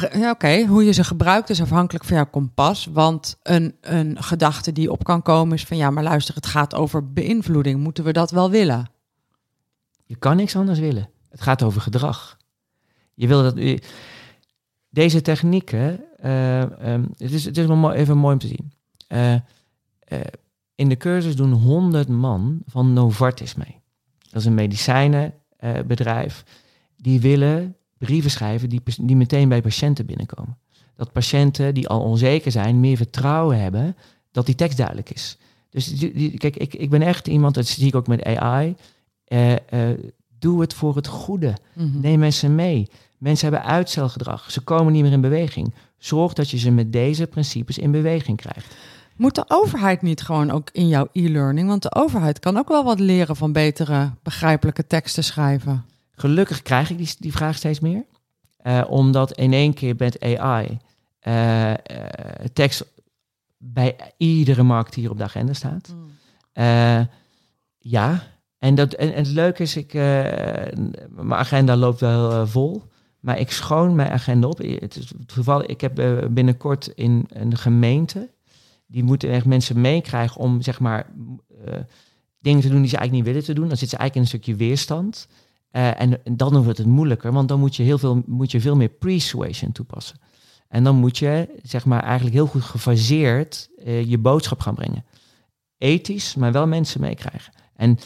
Ja, 0.00 0.30
Oké, 0.30 0.66
hoe 0.66 0.84
je 0.84 0.92
ze 0.92 1.04
gebruikt 1.04 1.50
is 1.50 1.60
afhankelijk 1.60 2.04
van 2.04 2.16
jouw 2.16 2.30
kompas. 2.30 2.88
Want 2.92 3.38
een, 3.42 3.74
een 3.80 4.22
gedachte 4.22 4.72
die 4.72 4.90
op 4.90 5.04
kan 5.04 5.22
komen 5.22 5.54
is 5.54 5.64
van 5.64 5.76
ja, 5.76 5.90
maar 5.90 6.02
luister, 6.02 6.34
het 6.34 6.46
gaat 6.46 6.74
over 6.74 7.12
beïnvloeding. 7.12 7.80
Moeten 7.80 8.04
we 8.04 8.12
dat 8.12 8.30
wel 8.30 8.50
willen? 8.50 8.90
Je 10.04 10.16
kan 10.16 10.36
niks 10.36 10.56
anders 10.56 10.78
willen. 10.78 11.08
Het 11.30 11.40
gaat 11.40 11.62
over 11.62 11.80
gedrag. 11.80 12.36
Je 13.14 13.26
wil 13.26 13.42
dat. 13.42 13.80
Deze 14.90 15.22
technieken. 15.22 16.00
eh, 16.16 16.62
ehm, 16.62 17.04
het, 17.16 17.32
is, 17.32 17.44
het 17.44 17.58
is 17.58 17.66
wel 17.66 17.92
even 17.92 18.16
mooi 18.16 18.32
om 18.32 18.40
te 18.40 18.46
zien. 18.46 18.72
Eh, 19.06 19.34
eh, 19.34 19.40
in 20.74 20.88
de 20.88 20.96
cursus 20.96 21.36
doen 21.36 21.52
100 21.52 22.08
man 22.08 22.62
van 22.66 22.92
Novartis 22.92 23.54
mee. 23.54 23.80
Dat 24.30 24.40
is 24.40 24.46
een 24.46 24.54
medicijnenbedrijf. 24.54 26.44
die 26.96 27.20
willen 27.20 27.76
brieven 27.98 28.30
schrijven 28.30 28.68
die, 28.68 28.80
die 29.00 29.16
meteen 29.16 29.48
bij 29.48 29.60
patiënten 29.62 30.06
binnenkomen. 30.06 30.56
Dat 30.96 31.12
patiënten 31.12 31.74
die 31.74 31.88
al 31.88 32.00
onzeker 32.00 32.50
zijn, 32.52 32.80
meer 32.80 32.96
vertrouwen 32.96 33.60
hebben 33.60 33.96
dat 34.32 34.46
die 34.46 34.54
tekst 34.54 34.76
duidelijk 34.76 35.10
is. 35.10 35.38
Dus 35.70 35.98
die- 35.98 36.12
die- 36.12 36.38
kijk, 36.38 36.56
ik, 36.56 36.74
ik 36.74 36.90
ben 36.90 37.02
echt 37.02 37.26
iemand, 37.28 37.54
dat 37.54 37.66
zie 37.66 37.86
ik 37.86 37.94
ook 37.94 38.06
met 38.06 38.24
AI. 38.24 38.74
eh, 39.24 39.52
eh, 39.52 39.98
doe 40.38 40.60
het 40.60 40.74
voor 40.74 40.96
het 40.96 41.06
goede. 41.06 41.54
Mhm. 41.72 42.00
Neem 42.00 42.18
mensen 42.18 42.54
mee. 42.54 42.88
Mensen 43.18 43.52
hebben 43.52 43.70
uitstelgedrag. 43.70 44.50
Ze 44.50 44.60
komen 44.60 44.92
niet 44.92 45.02
meer 45.02 45.12
in 45.12 45.20
beweging. 45.20 45.74
Zorg 45.98 46.32
dat 46.32 46.50
je 46.50 46.58
ze 46.58 46.70
met 46.70 46.92
deze 46.92 47.26
principes 47.26 47.78
in 47.78 47.90
beweging 47.90 48.36
krijgt. 48.36 48.74
Moet 49.16 49.34
de 49.34 49.44
overheid 49.48 50.02
niet 50.02 50.22
gewoon 50.22 50.50
ook 50.50 50.68
in 50.72 50.88
jouw 50.88 51.08
e-learning? 51.12 51.68
Want 51.68 51.82
de 51.82 51.94
overheid 51.94 52.38
kan 52.38 52.56
ook 52.56 52.68
wel 52.68 52.84
wat 52.84 53.00
leren 53.00 53.36
van 53.36 53.52
betere, 53.52 54.10
begrijpelijke 54.22 54.86
teksten 54.86 55.24
schrijven. 55.24 55.84
Gelukkig 56.16 56.62
krijg 56.62 56.90
ik 56.90 56.98
die, 56.98 57.14
die 57.18 57.32
vraag 57.32 57.56
steeds 57.56 57.80
meer. 57.80 58.04
Eh, 58.56 58.84
omdat 58.88 59.32
in 59.32 59.52
één 59.52 59.74
keer 59.74 59.94
met 59.98 60.20
AI 60.20 60.78
eh, 61.26 61.72
eh, 61.72 61.78
tekst 62.52 62.84
bij 63.56 63.96
iedere 64.16 64.62
marketeer 64.62 65.10
op 65.10 65.18
de 65.18 65.24
agenda 65.24 65.52
staat. 65.52 65.94
Eh, 66.52 67.00
ja, 67.78 68.22
en, 68.58 68.74
dat, 68.74 68.92
en, 68.92 69.12
en 69.12 69.24
het 69.24 69.32
leuke 69.32 69.62
is, 69.62 69.76
ik, 69.76 69.92
mijn 69.92 71.32
agenda 71.32 71.76
loopt 71.76 72.00
wel 72.00 72.46
vol. 72.46 72.82
Maar 73.20 73.38
ik 73.38 73.50
schoon 73.50 73.94
mijn 73.94 74.10
agenda 74.10 74.48
op. 74.48 74.58
Het 74.58 74.96
is 74.96 75.12
toevallig, 75.26 75.66
ik 75.66 75.80
heb 75.80 75.94
binnenkort 76.30 76.86
in 76.86 77.26
een 77.28 77.56
gemeente. 77.56 78.30
Die 78.86 79.02
moeten 79.02 79.30
echt 79.30 79.46
mensen 79.46 79.80
meekrijgen 79.80 80.40
om 80.40 80.62
zeg 80.62 80.80
maar 80.80 81.12
dingen 82.38 82.60
te 82.60 82.68
doen 82.68 82.80
die 82.80 82.90
ze 82.90 82.96
eigenlijk 82.96 83.12
niet 83.12 83.24
willen 83.24 83.44
te 83.44 83.60
doen. 83.60 83.68
Dan 83.68 83.76
zit 83.76 83.88
ze 83.88 83.96
eigenlijk 83.96 84.14
in 84.14 84.20
een 84.20 84.40
stukje 84.40 84.66
weerstand. 84.66 85.28
Eh, 85.76 86.00
en, 86.00 86.24
en 86.24 86.36
dan 86.36 86.62
wordt 86.62 86.78
het 86.78 86.86
moeilijker, 86.86 87.32
want 87.32 87.48
dan 87.48 87.58
moet 87.60 87.76
je, 87.76 87.82
heel 87.82 87.98
veel, 87.98 88.22
moet 88.26 88.50
je 88.50 88.60
veel 88.60 88.76
meer 88.76 88.88
persuasion 88.88 89.72
toepassen. 89.72 90.18
En 90.68 90.84
dan 90.84 90.96
moet 90.96 91.18
je 91.18 91.48
zeg 91.62 91.84
maar 91.84 92.02
eigenlijk 92.02 92.34
heel 92.34 92.46
goed 92.46 92.62
gefaseerd 92.62 93.68
eh, 93.84 94.04
je 94.10 94.18
boodschap 94.18 94.60
gaan 94.60 94.74
brengen. 94.74 95.04
Ethisch, 95.78 96.34
maar 96.34 96.52
wel 96.52 96.66
mensen 96.66 97.00
meekrijgen. 97.00 97.52
En 97.74 97.98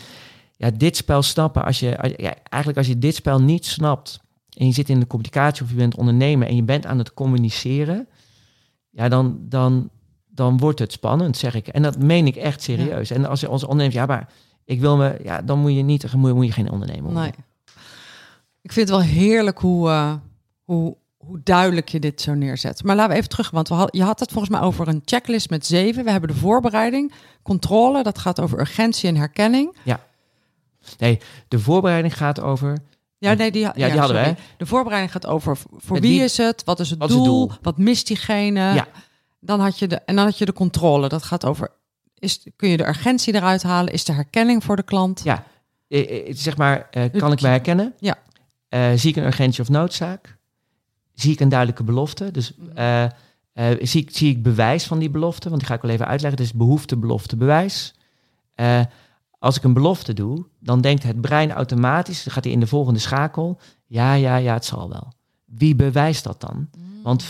ja, 0.56 0.70
dit 0.70 0.96
spel 0.96 1.22
snappen, 1.22 1.64
als 1.64 1.80
je, 1.80 1.98
als- 1.98 2.12
ja, 2.16 2.34
eigenlijk 2.42 2.76
als 2.78 2.86
je 2.86 2.98
dit 2.98 3.14
spel 3.14 3.40
niet 3.42 3.66
snapt 3.66 4.20
en 4.56 4.66
je 4.66 4.72
zit 4.72 4.88
in 4.88 5.00
de 5.00 5.06
communicatie 5.06 5.62
of 5.64 5.70
je 5.70 5.76
bent 5.76 5.96
ondernemer 5.96 6.48
en 6.48 6.56
je 6.56 6.62
bent 6.62 6.86
aan 6.86 6.98
het 6.98 7.14
communiceren, 7.14 8.08
ja, 8.90 9.08
dan, 9.08 9.38
dan, 9.40 9.90
dan 10.28 10.58
wordt 10.58 10.78
het 10.78 10.92
spannend, 10.92 11.36
zeg 11.36 11.54
ik. 11.54 11.68
En 11.68 11.82
dat 11.82 11.98
meen 11.98 12.26
ik 12.26 12.36
echt 12.36 12.62
serieus. 12.62 13.10
En 13.10 13.24
als 13.24 13.40
je 13.40 13.46
als 13.48 13.62
ondernemer, 13.64 13.94
ja, 13.94 14.06
maar 14.06 14.28
ik 14.64 14.80
wil 14.80 14.96
me, 14.96 15.18
ja, 15.22 15.42
dan 15.42 15.58
moet 15.58 15.74
je 15.74 15.82
niet, 15.82 16.12
moet 16.14 16.44
je 16.46 16.52
geen 16.52 16.70
ondernemer 16.70 17.02
worden. 17.02 17.22
Nee. 17.22 17.48
Ik 18.62 18.72
vind 18.72 18.88
het 18.88 18.98
wel 18.98 19.06
heerlijk 19.06 19.58
hoe, 19.58 19.88
uh, 19.88 20.14
hoe, 20.64 20.96
hoe 21.16 21.40
duidelijk 21.42 21.88
je 21.88 22.00
dit 22.00 22.20
zo 22.20 22.34
neerzet. 22.34 22.82
Maar 22.82 22.96
laten 22.96 23.10
we 23.12 23.16
even 23.16 23.28
terug, 23.28 23.50
want 23.50 23.68
we 23.68 23.74
had, 23.74 23.88
je 23.92 24.02
had 24.02 24.20
het 24.20 24.30
volgens 24.30 24.52
mij 24.52 24.60
over 24.60 24.88
een 24.88 25.02
checklist 25.04 25.50
met 25.50 25.66
zeven. 25.66 26.04
We 26.04 26.10
hebben 26.10 26.28
de 26.28 26.36
voorbereiding, 26.36 27.12
controle, 27.42 28.02
dat 28.02 28.18
gaat 28.18 28.40
over 28.40 28.60
urgentie 28.60 29.08
en 29.08 29.16
herkenning. 29.16 29.76
Ja. 29.82 30.00
Nee, 30.98 31.20
de 31.48 31.58
voorbereiding 31.58 32.16
gaat 32.16 32.40
over. 32.40 32.78
Ja, 33.18 33.32
nee, 33.32 33.50
die, 33.50 33.60
ja, 33.60 33.72
die 33.72 33.98
hadden 33.98 34.22
we. 34.22 34.34
De 34.56 34.66
voorbereiding 34.66 35.12
gaat 35.12 35.26
over 35.26 35.58
voor 35.76 36.00
wie, 36.00 36.22
is 36.22 36.36
het, 36.36 36.64
wat 36.64 36.80
is 36.80 36.90
het, 36.90 37.00
doel, 37.00 37.50
wat 37.62 37.78
mist 37.78 38.06
diegene. 38.06 38.60
Ja. 38.60 38.86
Dan 39.40 39.60
had 39.60 39.78
je 39.78 39.86
de, 39.86 39.96
en 39.96 40.16
dan 40.16 40.24
had 40.24 40.38
je 40.38 40.44
de 40.44 40.52
controle. 40.52 41.08
Dat 41.08 41.22
gaat 41.22 41.44
over, 41.44 41.70
is, 42.18 42.46
kun 42.56 42.68
je 42.68 42.76
de 42.76 42.88
urgentie 42.88 43.34
eruit 43.34 43.62
halen? 43.62 43.92
Is 43.92 44.04
de 44.04 44.12
herkenning 44.12 44.64
voor 44.64 44.76
de 44.76 44.82
klant? 44.82 45.20
Ja, 45.24 45.44
eh, 45.88 46.28
eh, 46.28 46.34
zeg 46.36 46.56
maar, 46.56 46.88
kan 47.16 47.32
ik 47.32 47.40
mij 47.40 47.50
herkennen? 47.50 47.94
Ja. 47.98 48.18
Uh, 48.70 48.92
zie 48.94 49.10
ik 49.10 49.16
een 49.16 49.24
urgentie 49.24 49.62
of 49.62 49.68
noodzaak? 49.68 50.36
Zie 51.14 51.32
ik 51.32 51.40
een 51.40 51.48
duidelijke 51.48 51.84
belofte? 51.84 52.30
Dus 52.30 52.52
uh, 52.76 53.06
zie, 53.80 54.02
ik, 54.02 54.16
zie 54.16 54.30
ik 54.30 54.42
bewijs 54.42 54.84
van 54.84 54.98
die 54.98 55.10
belofte? 55.10 55.48
Want 55.48 55.60
die 55.60 55.68
ga 55.68 55.74
ik 55.74 55.82
wel 55.82 55.90
even 55.90 56.06
uitleggen. 56.06 56.40
Dus 56.40 56.52
behoefte, 56.52 56.96
belofte, 56.96 57.36
bewijs. 57.36 57.94
als 59.38 59.56
ik 59.56 59.62
een 59.64 59.72
belofte 59.72 60.12
doe, 60.12 60.46
dan 60.58 60.80
denkt 60.80 61.02
het 61.02 61.20
brein 61.20 61.52
automatisch, 61.52 62.24
dan 62.24 62.32
gaat 62.32 62.44
hij 62.44 62.52
in 62.52 62.60
de 62.60 62.66
volgende 62.66 63.00
schakel. 63.00 63.60
Ja, 63.86 64.14
ja, 64.14 64.36
ja, 64.36 64.54
het 64.54 64.64
zal 64.64 64.88
wel. 64.88 65.12
Wie 65.44 65.74
bewijst 65.74 66.24
dat 66.24 66.40
dan? 66.40 66.68
Mm. 66.78 67.02
Want 67.02 67.24
14% 67.24 67.26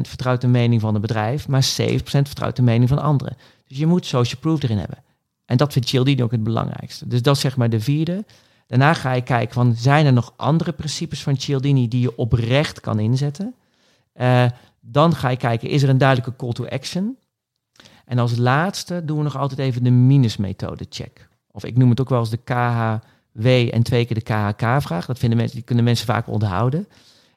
vertrouwt 0.00 0.40
de 0.40 0.46
mening 0.46 0.80
van 0.80 0.92
het 0.92 1.02
bedrijf, 1.02 1.48
maar 1.48 1.68
7% 1.80 1.98
vertrouwt 2.02 2.56
de 2.56 2.62
mening 2.62 2.88
van 2.88 2.98
anderen. 2.98 3.36
Dus 3.66 3.78
je 3.78 3.86
moet 3.86 4.06
social 4.06 4.40
proof 4.40 4.62
erin 4.62 4.78
hebben. 4.78 4.98
En 5.44 5.56
dat 5.56 5.72
vindt 5.72 5.88
Cialdini 5.88 6.22
ook 6.22 6.30
het 6.30 6.42
belangrijkste. 6.42 7.06
Dus 7.06 7.22
dat 7.22 7.34
is 7.34 7.40
zeg 7.40 7.56
maar 7.56 7.70
de 7.70 7.80
vierde. 7.80 8.24
Daarna 8.70 8.94
ga 8.94 9.12
je 9.12 9.22
kijken 9.22 9.54
van, 9.54 9.74
zijn 9.76 10.06
er 10.06 10.12
nog 10.12 10.32
andere 10.36 10.72
principes 10.72 11.22
van 11.22 11.36
Cialdini 11.36 11.88
die 11.88 12.00
je 12.00 12.16
oprecht 12.16 12.80
kan 12.80 12.98
inzetten? 12.98 13.54
Uh, 14.14 14.44
dan 14.80 15.14
ga 15.14 15.28
je 15.28 15.36
kijken, 15.36 15.68
is 15.68 15.82
er 15.82 15.88
een 15.88 15.98
duidelijke 15.98 16.36
call 16.36 16.52
to 16.52 16.66
action? 16.66 17.16
En 18.04 18.18
als 18.18 18.36
laatste 18.36 19.04
doen 19.04 19.16
we 19.16 19.22
nog 19.22 19.36
altijd 19.36 19.60
even 19.60 19.84
de 19.84 19.90
minusmethode 19.90 20.86
check. 20.88 21.28
Of 21.50 21.64
ik 21.64 21.76
noem 21.76 21.90
het 21.90 22.00
ook 22.00 22.08
wel 22.08 22.18
eens 22.18 22.30
de 22.30 22.36
KHW 22.44 23.46
en 23.46 23.82
twee 23.82 24.04
keer 24.04 24.16
de 24.16 24.22
KHK-vraag. 24.22 25.06
Dat 25.06 25.18
vinden 25.18 25.38
mensen, 25.38 25.56
die 25.56 25.64
kunnen 25.64 25.84
mensen 25.84 26.06
vaak 26.06 26.26
onthouden. 26.26 26.88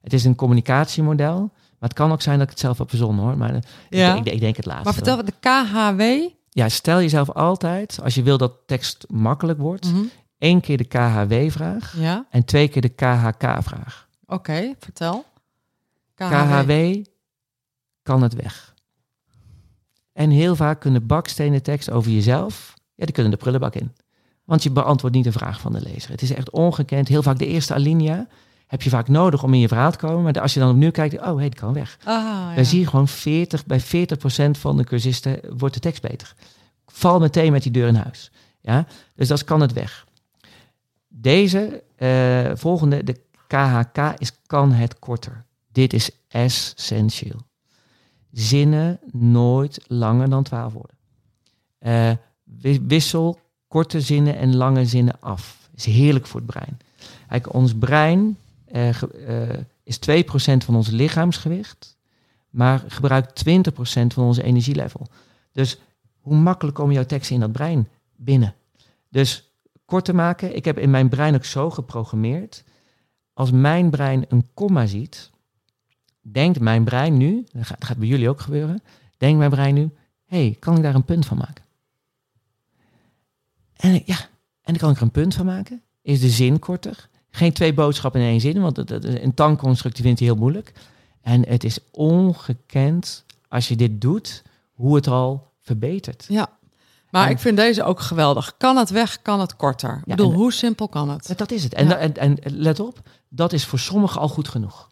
Het 0.01 0.13
is 0.13 0.25
een 0.25 0.35
communicatiemodel. 0.35 1.39
Maar 1.79 1.89
het 1.89 1.93
kan 1.93 2.11
ook 2.11 2.21
zijn 2.21 2.35
dat 2.37 2.43
ik 2.45 2.51
het 2.51 2.61
zelf 2.61 2.77
heb 2.77 2.89
verzonnen 2.89 3.25
hoor. 3.25 3.37
Maar 3.37 3.63
ja. 3.89 4.15
ik, 4.15 4.25
ik, 4.25 4.39
denk 4.39 4.55
het 4.55 4.65
laatste. 4.65 4.83
Maar 4.83 4.93
vertel, 4.93 5.25
de 5.25 5.33
KHW? 5.39 6.31
Ja, 6.49 6.69
stel 6.69 6.99
jezelf 6.99 7.31
altijd, 7.31 7.99
als 8.03 8.15
je 8.15 8.23
wil 8.23 8.37
dat 8.37 8.53
tekst 8.65 9.05
makkelijk 9.09 9.59
wordt, 9.59 9.91
mm 9.93 10.09
één 10.43 10.61
keer 10.61 10.77
de 10.77 10.83
KHW-vraag 10.83 11.95
ja? 11.97 12.25
en 12.29 12.45
twee 12.45 12.67
keer 12.67 12.81
de 12.81 12.89
KHK-vraag. 12.89 14.07
Oké, 14.25 14.73
vertel. 14.79 15.25
KHW. 16.15 16.31
KHW 16.31 16.71
kan 18.01 18.21
het 18.21 18.33
weg. 18.33 18.73
En 20.13 20.29
heel 20.29 20.55
vaak 20.55 20.79
kunnen 20.79 21.05
bakstenen 21.05 21.63
tekst 21.63 21.91
over 21.91 22.11
jezelf, 22.11 22.73
ja, 22.95 23.05
die 23.05 23.13
kunnen 23.13 23.31
de 23.31 23.37
prullenbak 23.37 23.75
in. 23.75 23.91
Want 24.43 24.63
je 24.63 24.71
beantwoordt 24.71 25.15
niet 25.15 25.25
de 25.25 25.31
vraag 25.31 25.59
van 25.59 25.73
de 25.73 25.81
lezer. 25.81 26.11
Het 26.11 26.21
is 26.21 26.33
echt 26.33 26.49
ongekend. 26.49 27.07
Heel 27.07 27.23
vaak 27.23 27.37
de 27.37 27.47
eerste 27.47 27.73
alinea 27.73 28.27
heb 28.67 28.81
je 28.81 28.89
vaak 28.89 29.07
nodig 29.07 29.43
om 29.43 29.53
in 29.53 29.59
je 29.59 29.67
verhaal 29.67 29.91
te 29.91 29.97
komen. 29.97 30.23
Maar 30.23 30.41
als 30.41 30.53
je 30.53 30.59
dan 30.59 30.69
opnieuw 30.69 30.91
kijkt, 30.91 31.19
oh, 31.19 31.35
hey, 31.35 31.49
die 31.49 31.59
kan 31.59 31.73
weg. 31.73 31.97
Ah, 32.03 32.15
ja. 32.15 32.55
Dan 32.55 32.65
zie 32.65 32.79
je 32.79 32.87
gewoon 32.87 33.07
40, 33.07 33.65
bij 33.65 33.81
40% 33.81 33.83
van 34.51 34.77
de 34.77 34.83
cursisten 34.83 35.39
wordt 35.57 35.73
de 35.73 35.79
tekst 35.79 36.01
beter. 36.01 36.33
Val 36.85 37.19
meteen 37.19 37.51
met 37.51 37.63
die 37.63 37.71
deur 37.71 37.87
in 37.87 37.95
huis. 37.95 38.31
Ja? 38.61 38.85
Dus 39.15 39.27
dat 39.27 39.43
kan 39.43 39.61
het 39.61 39.73
weg. 39.73 40.05
Deze 41.23 41.83
uh, 41.97 42.51
volgende, 42.55 43.03
de 43.03 43.19
KHK, 43.47 44.13
is 44.17 44.31
kan 44.45 44.71
het 44.71 44.99
korter. 44.99 45.45
Dit 45.71 45.93
is 45.93 46.09
essentieel. 46.27 47.39
Zinnen 48.31 48.99
nooit 49.11 49.79
langer 49.87 50.29
dan 50.29 50.43
12 50.43 50.73
woorden. 50.73 50.95
Uh, 51.79 52.11
wissel 52.87 53.39
korte 53.67 54.01
zinnen 54.01 54.37
en 54.37 54.55
lange 54.55 54.85
zinnen 54.85 55.19
af. 55.19 55.69
Is 55.75 55.85
heerlijk 55.85 56.27
voor 56.27 56.39
het 56.39 56.49
brein. 56.49 56.79
Kijk, 57.27 57.53
ons 57.53 57.75
brein 57.75 58.37
uh, 58.71 58.89
is 59.83 59.97
2% 59.97 60.01
van 60.57 60.75
ons 60.75 60.89
lichaamsgewicht, 60.89 61.97
maar 62.49 62.83
gebruikt 62.87 63.43
20% 63.49 63.51
van 64.07 64.23
onze 64.23 64.43
energielevel. 64.43 65.07
Dus 65.51 65.79
hoe 66.19 66.35
makkelijk 66.35 66.75
komen 66.75 66.93
jouw 66.93 67.05
teksten 67.05 67.35
in 67.35 67.41
dat 67.41 67.51
brein 67.51 67.87
binnen? 68.15 68.55
Dus 69.09 69.52
kort 69.93 70.05
te 70.05 70.13
maken, 70.13 70.55
ik 70.55 70.65
heb 70.65 70.77
in 70.77 70.89
mijn 70.89 71.09
brein 71.09 71.35
ook 71.35 71.45
zo 71.45 71.69
geprogrammeerd. 71.69 72.63
Als 73.33 73.51
mijn 73.51 73.89
brein 73.89 74.25
een 74.27 74.47
komma 74.53 74.85
ziet, 74.85 75.31
denkt 76.21 76.59
mijn 76.59 76.83
brein 76.83 77.17
nu, 77.17 77.45
dat 77.51 77.65
gaat, 77.79 77.97
bij 77.97 78.07
jullie 78.07 78.29
ook 78.29 78.41
gebeuren, 78.41 78.83
denkt 79.17 79.37
mijn 79.37 79.49
brein 79.49 79.73
nu, 79.73 79.89
hey, 80.25 80.55
kan 80.59 80.75
ik 80.75 80.83
daar 80.83 80.95
een 80.95 81.05
punt 81.05 81.25
van 81.25 81.37
maken? 81.37 81.63
En 83.75 84.01
ja, 84.05 84.17
en 84.61 84.73
dan 84.73 84.77
kan 84.77 84.89
ik 84.89 84.95
er 84.95 85.01
een 85.01 85.11
punt 85.11 85.33
van 85.33 85.45
maken. 85.45 85.81
Is 86.01 86.19
de 86.19 86.29
zin 86.29 86.59
korter? 86.59 87.09
Geen 87.29 87.53
twee 87.53 87.73
boodschappen 87.73 88.21
in 88.21 88.27
één 88.27 88.41
zin, 88.41 88.61
want 88.61 88.93
een 89.03 89.33
tankconstructie 89.33 90.03
vindt 90.03 90.19
hij 90.19 90.27
heel 90.27 90.37
moeilijk. 90.37 90.73
En 91.21 91.47
het 91.47 91.63
is 91.63 91.79
ongekend 91.91 93.25
als 93.47 93.67
je 93.67 93.75
dit 93.75 94.01
doet, 94.01 94.43
hoe 94.71 94.95
het 94.95 95.07
al 95.07 95.51
verbetert. 95.59 96.25
Ja, 96.29 96.57
maar 97.21 97.29
ik 97.29 97.39
vind 97.39 97.57
deze 97.57 97.83
ook 97.83 97.99
geweldig. 97.99 98.53
Kan 98.57 98.77
het 98.77 98.89
weg, 98.89 99.21
kan 99.21 99.39
het 99.39 99.55
korter. 99.55 99.97
ik 99.97 100.05
bedoel, 100.05 100.33
hoe 100.33 100.53
simpel 100.53 100.87
kan 100.87 101.09
het? 101.09 101.33
Dat 101.37 101.51
is 101.51 101.63
het. 101.63 101.73
En, 101.73 101.99
en, 101.99 102.17
en, 102.17 102.37
let 102.43 102.79
op, 102.79 103.01
dat 103.29 103.53
is 103.53 103.65
voor 103.65 103.79
sommigen 103.79 104.21
al 104.21 104.27
goed 104.27 104.47
genoeg. 104.47 104.89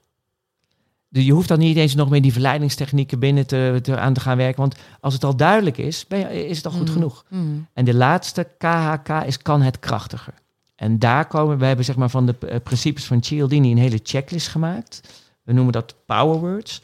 Je 1.10 1.32
hoeft 1.32 1.48
dan 1.48 1.60
niet 1.60 1.78
eens 1.78 1.96
nog 1.96 2.10
meer 2.10 2.22
die 2.22 2.32
verleidingstechnieken 2.32 3.20
binnen 3.20 3.48
te, 3.48 3.80
te, 3.82 3.98
aan 3.98 4.14
te 4.14 4.20
gaan 4.20 4.38
werken. 4.38 4.62
Want 4.62 4.76
als 5.00 5.14
het 5.14 5.24
al 5.24 5.36
duidelijk 5.36 5.78
is, 5.78 6.08
ben 6.08 6.20
je, 6.20 6.48
is 6.48 6.58
het 6.58 6.66
al 6.66 6.72
goed 6.72 6.88
mm. 6.88 6.94
genoeg. 6.94 7.26
Mm. 7.28 7.68
En 7.74 7.86
de 7.86 7.94
laatste 7.94 8.48
KHK 8.58 9.10
is 9.26 9.38
kan 9.38 9.62
het 9.62 9.80
krachtiger. 9.80 10.34
En 10.76 11.00
daar 11.00 11.28
komen, 11.28 11.58
we 11.58 11.66
hebben 11.66 11.86
zeg 11.86 11.96
maar 11.96 12.10
van 12.10 12.26
de 12.26 12.36
uh, 12.44 12.56
principes 12.64 13.06
van 13.06 13.24
Cialdini 13.24 13.72
een 13.72 13.78
hele 13.78 14.00
checklist 14.04 14.48
gemaakt. 14.48 15.02
We 15.44 15.54
noemen 15.54 15.74
dat 15.74 15.96
power 16.06 16.40
words. 16.40 16.82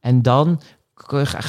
En 0.00 0.22
dan 0.22 0.60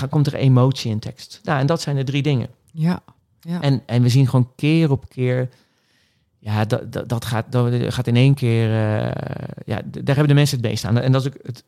komt 0.09 0.27
er 0.27 0.33
emotie 0.33 0.91
in 0.91 0.99
tekst. 0.99 1.39
Nou, 1.43 1.59
en 1.59 1.65
dat 1.65 1.81
zijn 1.81 1.95
de 1.95 2.03
drie 2.03 2.21
dingen. 2.21 2.49
Ja. 2.71 3.03
Ja. 3.45 3.61
En, 3.61 3.81
en 3.85 4.01
we 4.01 4.09
zien 4.09 4.27
gewoon 4.27 4.51
keer 4.55 4.91
op 4.91 5.09
keer, 5.09 5.49
ja, 6.39 6.65
dat, 6.65 6.91
dat, 6.91 7.09
dat 7.09 7.25
gaat, 7.25 7.51
dat 7.51 7.93
gaat 7.93 8.07
in 8.07 8.15
één 8.15 8.33
keer, 8.33 8.69
uh, 8.69 8.75
ja, 9.65 9.81
daar 9.85 10.15
hebben 10.15 10.27
de 10.27 10.33
mensen 10.33 10.57
het 10.57 10.65
meest 10.65 10.85
aan. 10.85 10.97
En 10.97 11.11
dat 11.11 11.21
is 11.21 11.27
ook 11.27 11.37
het, 11.41 11.63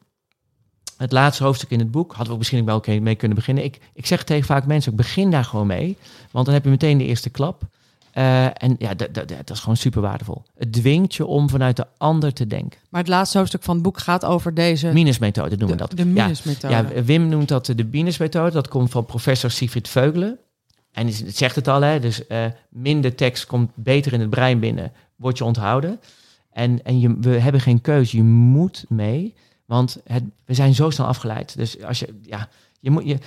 het 0.97 1.11
laatste 1.11 1.43
hoofdstuk 1.43 1.69
in 1.69 1.79
het 1.79 1.91
boek. 1.91 2.07
Hadden 2.07 2.27
we 2.27 2.31
ook 2.31 2.37
misschien 2.37 2.65
wel 2.65 2.83
mee 3.01 3.15
kunnen 3.15 3.37
beginnen. 3.37 3.63
Ik, 3.63 3.79
ik 3.93 4.05
zeg 4.05 4.23
tegen 4.23 4.45
vaak 4.45 4.65
mensen, 4.65 4.91
ik 4.91 4.97
begin 4.97 5.31
daar 5.31 5.43
gewoon 5.43 5.67
mee. 5.67 5.97
Want 6.31 6.45
dan 6.45 6.53
heb 6.53 6.63
je 6.63 6.69
meteen 6.69 6.97
de 6.97 7.05
eerste 7.05 7.29
klap. 7.29 7.61
Uh, 8.13 8.45
en 8.45 8.75
ja, 8.79 8.93
dat 9.11 9.49
is 9.49 9.59
gewoon 9.59 9.77
super 9.77 10.01
waardevol. 10.01 10.43
Het 10.57 10.73
dwingt 10.73 11.15
je 11.15 11.25
om 11.25 11.49
vanuit 11.49 11.75
de 11.75 11.85
ander 11.97 12.33
te 12.33 12.47
denken. 12.47 12.79
Maar 12.89 13.01
het 13.01 13.09
laatste 13.09 13.37
hoofdstuk 13.37 13.63
van 13.63 13.73
het 13.73 13.83
boek 13.83 13.99
gaat 13.99 14.25
over 14.25 14.53
deze... 14.53 14.87
Minusmethode 14.93 15.57
noemen 15.57 15.77
we 15.77 15.83
dat. 15.83 15.97
De 15.97 16.05
minusmethode. 16.05 16.73
Ja, 16.73 16.85
ja, 16.95 17.03
Wim 17.03 17.27
noemt 17.27 17.47
dat 17.47 17.65
de 17.65 17.87
minusmethode. 17.91 18.51
Dat 18.51 18.67
komt 18.67 18.89
van 18.89 19.05
professor 19.05 19.51
Siegfried 19.51 19.87
Veugelen. 19.87 20.39
En 20.97 21.07
het 21.07 21.37
zegt 21.37 21.55
het 21.55 21.67
al, 21.67 21.81
hè, 21.81 21.99
dus 21.99 22.21
uh, 22.29 22.45
minder 22.69 23.15
tekst 23.15 23.45
komt 23.45 23.71
beter 23.75 24.13
in 24.13 24.19
het 24.19 24.29
brein 24.29 24.59
binnen, 24.59 24.91
wordt 25.15 25.37
je 25.37 25.43
onthouden. 25.43 25.99
En, 26.51 26.83
en 26.83 26.99
je, 26.99 27.17
we 27.19 27.29
hebben 27.29 27.61
geen 27.61 27.81
keuze, 27.81 28.17
je 28.17 28.23
moet 28.23 28.85
mee, 28.89 29.35
want 29.65 30.01
het, 30.03 30.23
we 30.45 30.53
zijn 30.53 30.75
zo 30.75 30.89
snel 30.89 31.07
afgeleid. 31.07 31.57
Dus 31.57 31.83
als 31.83 31.99
je, 31.99 32.19
ja, 32.21 32.49
je 32.79 32.91
moet, 32.91 33.05
je, 33.05 33.17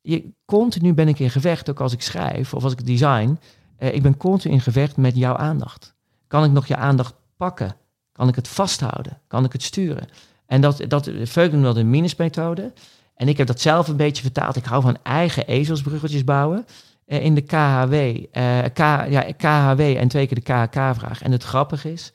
je, 0.00 0.30
continu 0.44 0.92
ben 0.92 1.08
ik 1.08 1.18
in 1.18 1.30
gevecht, 1.30 1.70
ook 1.70 1.80
als 1.80 1.92
ik 1.92 2.02
schrijf 2.02 2.54
of 2.54 2.62
als 2.62 2.72
ik 2.72 2.86
design. 2.86 3.38
Uh, 3.78 3.94
ik 3.94 4.02
ben 4.02 4.16
continu 4.16 4.54
in 4.54 4.60
gevecht 4.60 4.96
met 4.96 5.16
jouw 5.16 5.36
aandacht. 5.36 5.94
Kan 6.26 6.44
ik 6.44 6.50
nog 6.50 6.66
je 6.66 6.76
aandacht 6.76 7.14
pakken? 7.36 7.76
Kan 8.12 8.28
ik 8.28 8.34
het 8.34 8.48
vasthouden? 8.48 9.20
Kan 9.26 9.44
ik 9.44 9.52
het 9.52 9.62
sturen? 9.62 10.08
En 10.46 10.60
dat, 10.60 10.84
dat 10.88 11.10
Veugelen 11.22 11.62
wel 11.62 11.74
de 11.74 11.84
minusmethode. 11.84 12.72
En 13.14 13.28
ik 13.28 13.36
heb 13.36 13.46
dat 13.46 13.60
zelf 13.60 13.88
een 13.88 13.96
beetje 13.96 14.22
vertaald. 14.22 14.56
Ik 14.56 14.64
hou 14.64 14.82
van 14.82 14.96
eigen 15.02 15.46
ezelsbruggetjes 15.46 16.24
bouwen. 16.24 16.66
Uh, 17.06 17.24
in 17.24 17.34
de 17.34 17.40
KHW. 17.40 17.94
Uh, 17.94 18.58
K, 18.72 18.78
ja, 19.10 19.32
KHW 19.36 19.80
en 19.80 20.08
twee 20.08 20.26
keer 20.26 20.42
de 20.44 20.52
KHK-vraag. 20.52 21.22
En 21.22 21.32
het 21.32 21.42
grappige 21.42 21.92
is, 21.92 22.12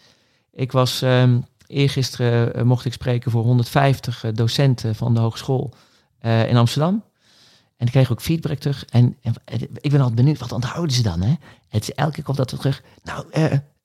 ik 0.52 0.72
was 0.72 1.02
um, 1.02 1.46
eergisteren 1.68 2.58
uh, 2.58 2.64
mocht 2.64 2.86
ik 2.86 2.94
spreken 2.94 3.32
voor 3.32 3.44
150 3.44 4.26
docenten 4.34 4.96
van 4.96 5.14
de 5.14 5.20
hogeschool 5.20 5.74
in 6.22 6.58
Amsterdam. 6.58 7.04
En 7.78 7.86
ik 7.86 7.92
kreeg 7.92 8.12
ook 8.12 8.22
feedback 8.22 8.58
terug. 8.58 8.86
En, 8.86 9.18
en, 9.22 9.34
ik 9.82 9.92
ben 9.92 10.00
altijd 10.00 10.16
benieuwd, 10.16 10.40
wat 10.40 10.52
onthouden 10.52 10.96
ze 10.96 11.02
dan? 11.02 11.22
Hè? 11.22 11.34
Het 11.68 11.82
is 11.82 11.94
elke 11.94 12.14
keer 12.14 12.24
komt 12.24 12.38
dat 12.38 12.48
terug. 12.48 12.84
Nou, 13.04 13.26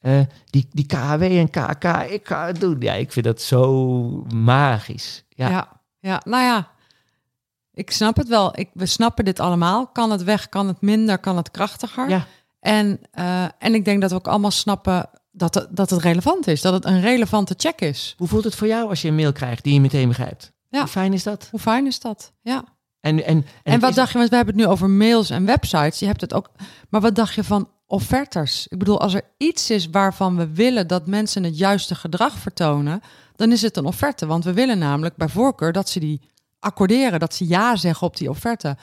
eh, 0.05 0.21
die, 0.51 0.69
die 0.71 0.87
KW 0.87 1.23
en 1.23 1.51
KK, 1.51 1.85
ik 2.11 2.27
ga 2.27 2.47
het 2.47 2.61
doen. 2.61 2.77
Ja, 2.81 2.93
ik 2.93 3.13
vind 3.13 3.25
dat 3.25 3.43
zo 3.43 4.09
magisch. 4.35 5.25
Ja. 5.29 5.69
ja, 6.01 6.23
nou 6.25 6.43
ja, 6.43 6.69
ik 7.75 7.91
snap 7.91 8.17
het 8.17 8.29
wel. 8.29 8.59
Ik, 8.59 8.71
we 8.73 8.87
snappen 8.87 9.25
dit 9.25 9.41
allemaal. 9.41 9.87
Kan 9.87 10.11
het 10.11 10.23
weg, 10.25 10.49
kan 10.49 10.67
het 10.69 10.81
minder, 10.81 11.19
kan 11.19 11.37
het 11.37 11.51
krachtiger? 11.51 12.09
Ja. 12.09 12.27
En, 12.61 13.01
eh, 13.11 13.45
en 13.59 13.75
ik 13.75 13.85
denk 13.85 14.01
dat 14.01 14.11
we 14.11 14.17
ook 14.17 14.29
allemaal 14.29 14.51
snappen 14.51 15.09
dat 15.33 15.55
het, 15.55 15.67
dat 15.71 15.91
het 15.91 16.01
relevant 16.03 16.47
is. 16.47 16.61
Dat 16.61 16.73
het 16.73 16.85
een 16.85 17.01
relevante 17.01 17.55
check 17.57 17.81
is. 17.81 18.15
Hoe 18.19 18.29
voelt 18.29 18.45
het 18.45 18.55
voor 18.55 18.67
jou 18.67 18.89
als 18.89 19.03
je 19.03 19.09
een 19.09 19.15
mail 19.15 19.33
krijgt 19.33 19.65
die 19.65 19.75
je 19.75 19.81
meteen 19.81 20.09
begrijpt? 20.09 20.53
Ja. 20.69 20.79
Hoe 20.79 20.89
fijn 20.89 21.13
is 21.13 21.23
dat? 21.23 21.49
Hoe 21.51 21.61
fijn 21.61 21.87
is 21.87 22.01
dat? 22.01 22.33
Ja. 22.43 22.65
En, 23.01 23.25
en, 23.25 23.47
En, 23.63 23.81
wat 23.81 23.91
is- 23.91 23.97
dacht 23.97 24.13
je, 24.13 24.19
want 24.19 24.31
we 24.31 24.37
hebben 24.37 24.55
het 24.55 24.65
nu 24.65 24.71
over 24.71 24.91
mails 24.91 25.31
en 25.31 25.45
websites. 25.47 25.99
Je 25.99 26.07
hebt 26.07 26.21
het 26.21 26.35
ook. 26.35 26.51
Maar 26.89 27.01
wat 27.01 27.15
dacht 27.15 27.35
je 27.35 27.45
van 27.45 27.69
offertes? 27.87 28.67
Ik 28.69 28.79
bedoel, 28.79 29.01
als 29.01 29.15
er 29.15 29.23
iets 29.39 29.71
is 29.71 29.89
waarvan 29.91 30.37
we 30.37 30.49
willen 30.53 30.87
dat 30.87 31.07
mensen 31.07 31.45
het 31.45 31.59
juiste 31.59 31.95
gedrag 31.95 32.39
vertonen, 32.39 33.01
dan 33.37 33.53
is 33.53 33.63
het 33.63 33.77
een 33.77 33.85
offerte. 33.85 34.27
Want 34.27 34.45
we 34.45 34.53
willen 34.53 34.79
namelijk 34.79 35.17
bij 35.17 35.29
voorkeur 35.29 35.73
dat 35.73 35.89
ze 35.89 36.01
die 36.01 36.21
accorderen, 36.65 37.21
dat 37.21 37.35
ze 37.35 37.49
ja 37.49 37.77
zeggen 37.77 38.07
op 38.07 38.17
die 38.17 38.31
offerte. 38.31 38.77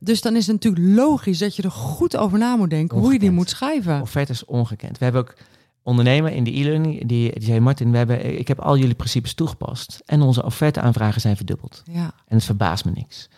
Dus 0.00 0.20
dan 0.20 0.36
is 0.36 0.46
het 0.46 0.62
natuurlijk 0.62 0.96
logisch 0.96 1.38
dat 1.38 1.56
je 1.56 1.62
er 1.62 1.70
goed 1.70 2.16
over 2.16 2.38
na 2.38 2.56
moet 2.56 2.70
denken 2.70 2.98
hoe 2.98 3.12
je 3.12 3.18
die 3.18 3.30
moet 3.30 3.50
schrijven. 3.50 4.00
offertes 4.00 4.44
ongekend. 4.44 4.98
We 4.98 5.04
hebben 5.04 5.22
ook 5.22 5.34
ondernemer 5.82 6.32
in 6.32 6.44
de 6.44 6.58
e-learning, 6.58 7.06
die, 7.06 7.32
die 7.38 7.44
zei 7.46 7.60
Martin, 7.60 7.90
we 7.90 7.96
hebben, 7.96 8.38
ik 8.38 8.48
heb 8.48 8.60
al 8.60 8.76
jullie 8.76 8.94
principes 8.94 9.34
toegepast 9.34 10.02
en 10.06 10.20
onze 10.22 10.44
offerteaanvragen 10.44 11.20
zijn 11.20 11.36
verdubbeld. 11.36 11.82
Ja, 11.84 12.12
En 12.26 12.36
het 12.36 12.44
verbaast 12.44 12.84
me 12.84 12.90
niks. 12.94 13.28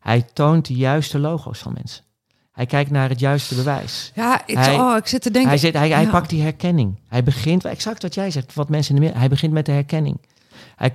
Hij 0.00 0.22
toont 0.32 0.66
de 0.66 0.74
juiste 0.74 1.18
logo's 1.18 1.58
van 1.58 1.72
mensen. 1.72 2.04
Hij 2.52 2.66
kijkt 2.66 2.90
naar 2.90 3.08
het 3.08 3.20
juiste 3.20 3.54
bewijs. 3.54 4.12
ja 4.14 4.42
ik, 4.46 4.56
Hij- 4.56 4.74
oh, 4.74 4.96
ik 4.96 5.06
zit 5.06 5.22
te 5.22 5.30
denken. 5.30 5.50
Hij, 5.50 5.58
zit, 5.58 5.74
hij, 5.74 6.06
pakt 6.10 6.30
die 6.30 6.42
herkenning. 6.42 6.98
Hij 7.06 7.22
begint, 7.22 7.64
exact 7.64 8.02
wat 8.02 8.14
jij 8.14 8.30
zegt, 8.30 8.54
wat 8.54 8.68
mensen 8.68 8.94
in 8.96 9.00
de 9.00 9.18
Hij 9.18 9.28
begint 9.28 9.52
met 9.52 9.66
de 9.66 9.72
herkenning. 9.72 10.20
Hij, 10.76 10.92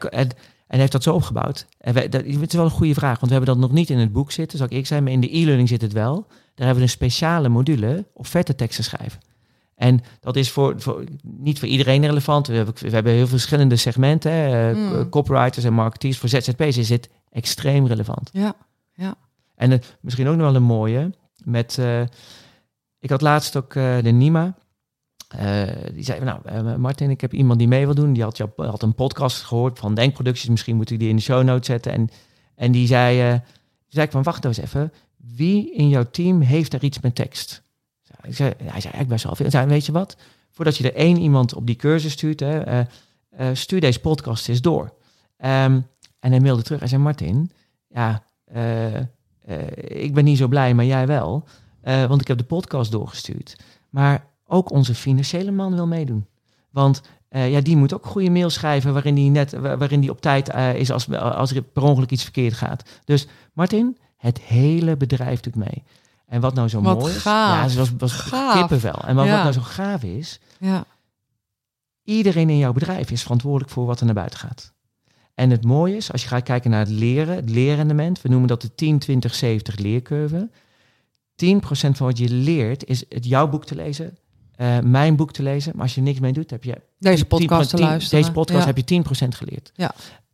en, 0.74 0.80
heeft 0.80 0.92
dat 0.92 1.04
zo 1.04 1.14
opgebouwd. 1.14 1.66
En 1.78 1.94
wij, 1.94 2.10
dat, 2.10 2.22
het 2.26 2.50
is 2.50 2.54
wel 2.54 2.66
een 2.66 2.72
goede 2.72 2.94
vraag, 2.94 3.20
want 3.20 3.32
we 3.32 3.38
hebben 3.38 3.56
dat 3.56 3.70
nog 3.70 3.72
niet 3.72 3.90
in 3.90 3.98
het 3.98 4.12
boek 4.12 4.32
zitten, 4.32 4.58
zal 4.58 4.66
ik 4.66 4.72
eerlijk 4.72 4.90
zijn, 4.90 5.04
maar 5.04 5.12
in 5.12 5.20
de 5.20 5.38
e-learning 5.38 5.68
zit 5.68 5.82
het 5.82 5.94
wel. 5.94 6.26
Daar 6.28 6.66
hebben 6.66 6.76
we 6.76 6.82
een 6.82 6.90
speciale 6.90 7.50
module, 7.50 8.06
offerteteksten 8.14 8.84
schrijven. 8.84 9.20
En 9.76 10.00
dat 10.20 10.36
is 10.36 10.52
voor, 10.52 10.82
voor, 10.82 11.04
niet 11.24 11.60
voor 11.60 11.68
iedereen 11.68 12.06
relevant. 12.06 12.48
We 12.48 12.56
hebben, 12.56 12.74
we 12.80 12.90
hebben 12.90 13.14
heel 13.14 13.28
verschillende 13.28 13.76
segmenten. 13.76 14.32
hè. 14.32 14.70
Eh, 14.70 14.76
Mm. 14.76 15.10
Copywriters 15.10 15.66
en 15.66 15.74
marketeers. 15.74 16.18
Voor 16.18 16.30
ZZP's 16.30 16.78
is 16.78 16.88
dit 16.88 17.10
extreem 17.32 17.88
relevant. 17.88 18.30
Ja, 18.34 18.56
En 19.56 19.72
eh, 19.72 19.80
misschien 20.00 20.28
ook 20.28 20.36
nog 20.36 20.46
wel 20.46 20.56
een 20.56 20.64
mooie. 20.64 21.12
Met, 21.44 21.78
eh, 21.78 22.02
ik 23.00 23.10
had 23.10 23.22
laatst 23.22 23.56
ook 23.56 23.76
eh, 23.76 23.98
de 24.02 24.12
Nima. 24.12 24.56
Eh, 25.38 25.94
die 25.94 26.04
zei, 26.04 26.24
nou 26.24 26.40
eh, 26.46 26.76
Martin, 26.76 27.10
ik 27.10 27.22
heb 27.22 27.34
iemand 27.34 27.60
die 27.60 27.68
mee 27.68 27.86
wil 27.86 27.96
doen. 27.96 28.14
Die 28.14 28.24
had, 28.24 28.38
jou- 28.38 28.52
had 28.56 28.82
een 28.82 28.96
podcast 28.96 29.42
gehoord 29.42 29.80
van 29.80 29.94
Denkproducties. 29.96 30.50
Misschien 30.50 30.76
moet 30.76 30.90
ik 30.92 31.00
die 31.00 31.10
in 31.10 31.16
de 31.16 31.22
show 31.22 31.44
notes 31.44 31.66
zetten. 31.66 31.92
En, 31.92 32.10
en 32.56 32.72
die 32.72 32.88
zei, 32.88 33.22
eh, 33.32 33.40
zei 33.88 34.06
ik 34.06 34.12
van, 34.12 34.24
wacht 34.24 34.44
nou 34.44 34.56
eens 34.56 34.66
even. 34.66 34.94
Wie 35.18 35.74
in 35.74 35.90
jouw 35.90 36.04
team 36.12 36.42
heeft 36.42 36.74
er 36.74 36.84
iets 36.84 37.00
met 37.00 37.16
tekst? 37.16 37.64
Ik 38.22 38.36
zei, 38.36 38.50
hij 38.50 38.66
zei 38.68 38.72
eigenlijk 38.72 39.08
best 39.10 39.24
wel 39.24 39.36
veel. 39.36 39.50
Zei, 39.50 39.68
weet 39.68 39.86
je 39.86 39.92
wat? 39.92 40.18
Voordat 40.52 40.78
je 40.78 40.84
er 40.92 40.96
één 40.96 41.18
iemand 41.18 41.54
op 41.54 41.66
die 41.66 41.76
cursus 41.76 42.12
stuurt, 42.12 42.40
hè, 42.40 42.84
stuur 43.54 43.80
deze 43.82 44.00
podcast 44.00 44.50
eens 44.50 44.62
door. 44.62 44.94
Ehm, 45.38 45.80
en 46.20 46.32
hij 46.32 46.40
mailde 46.40 46.62
terug. 46.62 46.80
Hij 46.80 46.88
zei, 46.88 47.02
Martin, 47.02 47.52
ja, 47.88 48.24
ik 49.88 50.14
ben 50.14 50.24
niet 50.24 50.38
zo 50.38 50.48
blij, 50.48 50.74
maar 50.74 50.86
jij 50.86 51.08
wel. 51.08 51.48
Want 51.82 52.22
ik 52.22 52.28
heb 52.28 52.38
de 52.38 52.44
podcast 52.44 52.92
doorgestuurd. 52.92 53.56
Maar 53.90 54.26
ook 54.54 54.72
onze 54.72 54.96
financiële 54.96 55.52
man 55.52 55.76
wil 55.76 55.88
meedoen. 55.88 56.26
Want 56.70 57.02
eh, 57.30 57.52
ja, 57.52 57.62
die 57.62 57.78
moet 57.78 57.94
ook 57.94 58.06
goede 58.06 58.30
mail 58.30 58.50
schrijven 58.50 58.94
waarin 58.94 59.16
die 59.16 59.30
net 59.30 59.52
wa- 59.52 59.78
waarin 59.78 60.00
die 60.00 60.10
op 60.10 60.22
tijd 60.22 60.50
eh, 60.50 60.76
is 60.76 60.92
als, 60.92 61.10
als 61.12 61.52
er 61.54 61.62
per 61.62 61.84
ongeluk 61.84 62.12
iets 62.12 62.24
verkeerd 62.24 62.54
gaat. 62.54 62.90
Dus 63.06 63.28
Martin, 63.54 63.98
het 64.18 64.40
hele 64.42 64.98
bedrijf 64.98 65.40
doet 65.40 65.56
mee. 65.56 65.84
En 66.28 66.42
wat 66.42 66.54
nou 66.54 66.68
zo 66.68 66.82
Wat 66.82 67.00
mooi 67.00 67.14
is, 67.14 67.22
gaaf. 67.22 67.58
ja, 67.58 67.64
het 67.64 67.76
was, 67.76 67.92
was 67.98 68.30
kippenvel. 68.54 69.02
En 69.08 69.16
wat, 69.16 69.26
Ja. 69.26 69.32
wat 69.32 69.42
nou 69.42 69.54
zo 69.54 69.62
gaaf 69.62 70.04
is, 70.04 70.40
ja, 70.60 70.86
iedereen 72.04 72.50
in 72.50 72.58
jouw 72.58 72.74
bedrijf 72.74 73.12
is 73.12 73.22
verantwoordelijk 73.22 73.72
voor 73.72 73.86
wat 73.86 74.00
er 74.00 74.06
naar 74.06 74.16
buiten 74.16 74.40
gaat. 74.40 74.74
En 75.36 75.50
het 75.50 75.66
mooie 75.66 75.96
is, 75.96 76.12
als 76.12 76.22
je 76.22 76.28
gaat 76.28 76.44
kijken 76.44 76.70
naar 76.72 76.80
het 76.80 76.90
leren, 76.90 77.36
het 77.36 77.50
leerrendement, 77.50 78.22
we 78.22 78.30
noemen 78.30 78.48
dat 78.48 78.62
de 78.62 78.76
10, 78.76 79.00
20, 79.00 79.34
70 79.36 79.78
leercurve. 79.78 80.50
10% 81.36 81.98
van 81.98 82.08
wat 82.08 82.18
je 82.18 82.30
leert 82.30 82.86
is 82.86 83.04
het 83.10 83.26
jouw 83.26 83.48
boek 83.50 83.66
te 83.66 83.76
lezen, 83.76 84.18
eh, 84.56 84.80
mijn 84.80 85.16
boek 85.16 85.32
te 85.34 85.44
lezen. 85.44 85.72
Maar 85.76 85.84
als 85.84 85.96
je 85.96 86.02
niks 86.02 86.20
mee 86.20 86.34
doet, 86.34 86.50
heb 86.50 86.64
je 86.64 86.82
deze 87.00 87.24
10% 87.24 87.28
podcast 87.28 87.70
te 87.70 87.76
10 87.76 87.86
luisteren. 87.86 88.20
Deze 88.20 88.32
podcast 88.34 88.60
Ja. 88.60 88.66
heb 88.66 88.78
je 88.78 88.84
10% 88.84 89.36
geleerd. 89.36 89.72
Ja. 89.76 89.94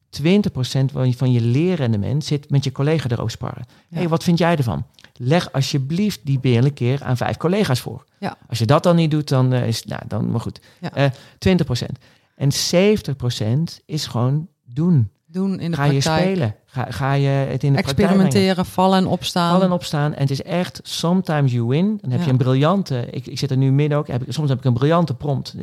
20% 0.09 0.91
van 1.15 1.32
je, 1.32 1.41
leerrendement 1.41 2.26
zit 2.26 2.49
met 2.49 2.63
je 2.63 2.72
collega 2.72 3.09
erover 3.09 3.32
sparren. 3.32 3.65
Ja. 3.88 3.97
hey, 3.97 4.07
wat 4.07 4.24
vind 4.24 4.38
jij 4.38 4.55
ervan? 4.55 4.86
Leg 5.13 5.51
alsjeblieft 5.51 6.20
die 6.24 6.39
een 6.41 6.74
keer 6.74 7.03
aan 7.03 7.17
vijf 7.17 7.38
collega's 7.38 7.80
voor. 7.80 8.03
Ja. 8.20 8.38
Als 8.49 8.59
je 8.59 8.65
dat 8.65 8.84
dan 8.84 8.95
niet 8.95 9.11
doet, 9.11 9.28
dan 9.28 9.53
eh, 9.53 9.67
is 9.67 9.84
nou, 9.84 10.01
dan 10.07 10.32
maar 10.32 10.39
goed. 10.39 10.59
Ja. 10.82 10.93
Eh, 10.93 11.11
20%. 11.38 11.99
En 12.36 12.51
70% 12.51 13.80
is 13.86 14.05
gewoon 14.05 14.47
doen. 14.65 15.09
Doen 15.32 15.60
in 15.60 15.72
de 15.72 15.78
Ga 15.78 15.84
je 15.84 15.92
praktijk. 15.92 16.22
spelen? 16.22 16.56
Ga, 16.66 16.86
ga 16.90 17.14
je 17.14 17.28
het 17.28 17.64
in 17.64 17.72
de? 17.74 17.78
Experimenteren, 17.78 18.66
vallen 18.66 18.98
en 18.98 19.08
opstaan. 19.08 19.52
Vallen 19.52 19.66
en 19.68 19.72
opstaan. 19.74 20.14
En 20.14 20.22
het 20.22 20.30
is 20.32 20.42
echt, 20.42 20.80
sometimes 20.84 21.52
you 21.52 21.66
win. 21.68 21.98
Dan 22.02 22.10
heb 22.12 22.20
Ja. 22.20 22.26
je 22.26 22.32
een 22.32 22.38
briljante, 22.38 23.08
ik, 23.12 23.28
ik 23.28 23.40
zit 23.40 23.52
er 23.52 23.58
nu 23.58 23.72
midden 23.72 23.98
ook, 23.98 24.08
heb 24.08 24.24
ik, 24.24 24.34
soms 24.34 24.50
heb 24.50 24.58
ik 24.58 24.66
een 24.66 24.74
briljante 24.74 25.14
prompt. 25.14 25.56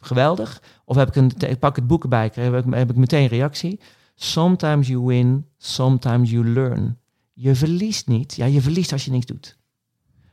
Geweldig. 0.00 0.62
Of 0.84 0.96
heb 0.96 1.08
ik 1.08 1.16
een, 1.16 1.32
ik 1.38 1.58
pak 1.58 1.76
het 1.76 1.86
boek 1.86 2.02
erbij, 2.02 2.30
heb 2.34 2.54
ik, 2.54 2.74
heb 2.74 2.90
ik 2.90 2.96
meteen 2.96 3.26
reactie. 3.26 3.80
Sometimes 4.14 4.88
you 4.88 5.04
win, 5.04 5.46
sometimes 5.58 6.30
you 6.30 6.48
learn. 6.48 6.98
Je 7.32 7.54
verliest 7.54 8.06
niet. 8.08 8.34
Ja, 8.36 8.46
je 8.46 8.60
verliest 8.60 8.92
als 8.92 9.04
je 9.04 9.10
niks 9.10 9.26
doet. 9.26 9.56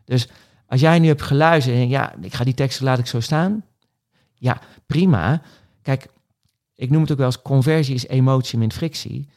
Dus 0.06 0.28
als 0.68 0.80
jij 0.82 1.00
nu 1.00 1.08
hebt 1.08 1.22
geluisterd 1.22 1.76
en 1.76 1.88
ja, 1.90 2.14
ik 2.22 2.34
ga 2.34 2.44
die 2.44 2.54
teksten 2.54 2.86
laat 2.86 3.00
ik 3.00 3.08
zo 3.08 3.20
staan. 3.20 3.64
Ja, 4.34 4.62
prima. 4.86 5.42
Kijk, 5.82 6.08
ik 6.78 6.90
noem 6.90 7.02
het 7.02 7.12
ook 7.12 7.18
wel 7.18 7.26
eens 7.26 7.42
conversie 7.42 7.96
is 7.96 8.08
emotie 8.08 8.58
min 8.58 8.72
frictie. 8.72 9.28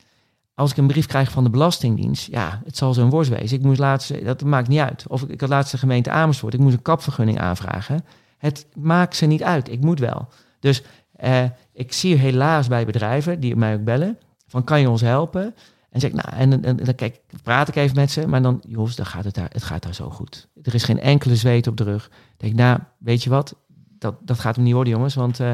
Als 0.55 0.71
ik 0.71 0.77
een 0.77 0.87
brief 0.87 1.07
krijg 1.07 1.31
van 1.31 1.45
de 1.45 1.51
Belastingdienst, 1.51 2.27
ja, 2.27 2.63
het 2.65 2.77
zal 2.77 2.95
zo'n 2.95 3.11
worst 3.11 3.31
wezen. 3.31 3.59
Ik 3.59 3.65
moest 3.65 3.79
laatst, 3.79 4.25
dat 4.25 4.45
maakt 4.45 4.69
niet 4.69 4.79
uit. 4.79 5.05
Of 5.09 5.23
ik 5.23 5.41
had 5.41 5.49
laatst 5.49 5.73
de 5.73 5.79
gemeente 5.79 6.11
Amersfoort, 6.11 6.55
ik 6.55 6.61
moest 6.61 6.77
een 6.77 6.83
kapvergunning 6.83 7.41
aanvragen. 7.41 8.05
Het 8.39 8.67
maakt 8.75 9.17
ze 9.17 9.27
niet 9.27 9.43
uit, 9.43 9.71
ik 9.71 9.81
moet 9.81 9.99
wel. 9.99 10.29
Dus 10.59 10.83
eh, 11.13 11.45
ik 11.73 11.93
zie 11.93 12.17
helaas 12.17 12.69
bij 12.69 12.87
bedrijven 12.87 13.41
die 13.41 13.57
mij 13.57 13.75
ook 13.75 13.85
bellen, 13.85 14.19
van 14.47 14.65
kan 14.65 14.81
je 14.81 14.91
ons 14.91 15.01
helpen? 15.01 15.55
En 15.91 16.01
zeg 16.01 16.11
ik, 16.11 16.17
nou, 16.17 16.37
en, 16.37 16.77
dan 16.77 16.95
kijk, 16.95 17.21
praat 17.43 17.69
ik 17.69 17.77
even 17.77 17.97
met 17.97 18.11
ze, 18.11 18.27
maar 18.27 18.43
dan, 18.43 18.63
jongens, 18.69 18.97
dan 18.97 19.07
gaat 19.07 19.25
het, 19.25 19.35
daar, 19.35 19.51
het 19.53 19.63
gaat 19.63 19.83
daar 19.83 19.95
zo 19.95 20.11
goed. 20.11 20.49
Er 20.63 20.75
is 20.75 20.85
geen 20.85 21.01
enkele 21.01 21.37
zweet 21.37 21.67
op 21.67 21.77
de 21.77 21.85
rug. 21.85 22.09
Dan 22.09 22.19
denk 22.37 22.53
ik, 22.53 22.59
nou, 22.59 22.79
weet 22.99 23.23
je 23.23 23.31
wat, 23.31 23.55
dat, 23.99 24.15
dat 24.23 24.39
gaat 24.39 24.55
hem 24.55 24.65
niet 24.65 24.75
worden, 24.75 24.93
jongens, 24.93 25.15
want 25.15 25.41
eh, 25.41 25.53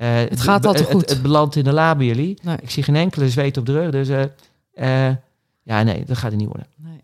eh, 0.00 0.14
Het 0.14 0.40
gaat 0.40 0.66
al 0.66 0.72
te 0.72 0.78
het, 0.78 0.90
goed. 0.90 1.00
Het, 1.00 1.10
het 1.10 1.22
belandt 1.22 1.56
in 1.56 1.64
de 1.64 1.72
la 1.72 1.96
bij 1.96 2.06
jullie. 2.06 2.38
Nee. 2.42 2.56
Ik 2.60 2.70
zie 2.70 2.82
geen 2.82 2.96
enkele 2.96 3.30
zweet 3.30 3.56
op 3.56 3.66
de 3.66 3.72
rug, 3.72 3.90
dus 3.90 4.08
eh, 4.08 5.08
eh, 5.08 5.16
ja, 5.62 5.82
nee, 5.82 6.04
dat 6.04 6.16
gaat 6.16 6.30
het 6.30 6.40
niet 6.40 6.48
worden. 6.48 6.66
Nee. 6.76 7.02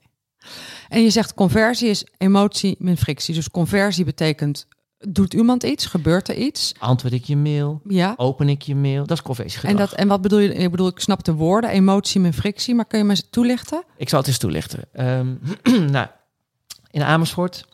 En 0.88 1.02
je 1.02 1.10
zegt 1.10 1.34
conversie 1.34 1.88
is 1.88 2.06
emotie 2.18 2.76
min 2.78 2.96
frictie. 2.96 3.34
Dus 3.34 3.50
conversie 3.50 4.04
betekent, 4.04 4.66
doet 4.98 5.34
iemand 5.34 5.62
iets? 5.62 5.86
Gebeurt 5.86 6.28
er 6.28 6.34
iets? 6.34 6.74
Antwoord 6.78 7.14
ik 7.14 7.24
je 7.24 7.36
mail, 7.36 7.80
Ja. 7.88 8.14
open 8.16 8.48
ik 8.48 8.62
je 8.62 8.74
mail, 8.74 9.06
dat 9.06 9.16
is 9.16 9.22
conversiegedrag. 9.22 9.70
En, 9.72 9.86
dat, 9.86 9.92
en 9.92 10.08
wat 10.08 10.20
bedoel 10.20 10.38
je? 10.38 10.54
Ik 10.54 10.70
bedoel, 10.70 10.88
ik 10.88 11.00
snap 11.00 11.24
de 11.24 11.32
woorden, 11.32 11.70
emotie 11.70 12.20
min 12.20 12.32
frictie, 12.32 12.74
maar 12.74 12.84
kun 12.84 12.98
je 12.98 13.04
me 13.04 13.10
eens 13.10 13.26
toelichten? 13.30 13.82
Ik 13.96 14.08
zal 14.08 14.18
het 14.18 14.28
eens 14.28 14.38
toelichten. 14.38 14.80
Ehm, 14.92 15.34
nou, 15.96 16.06
in 16.90 17.02
Amersfoort, 17.02 17.64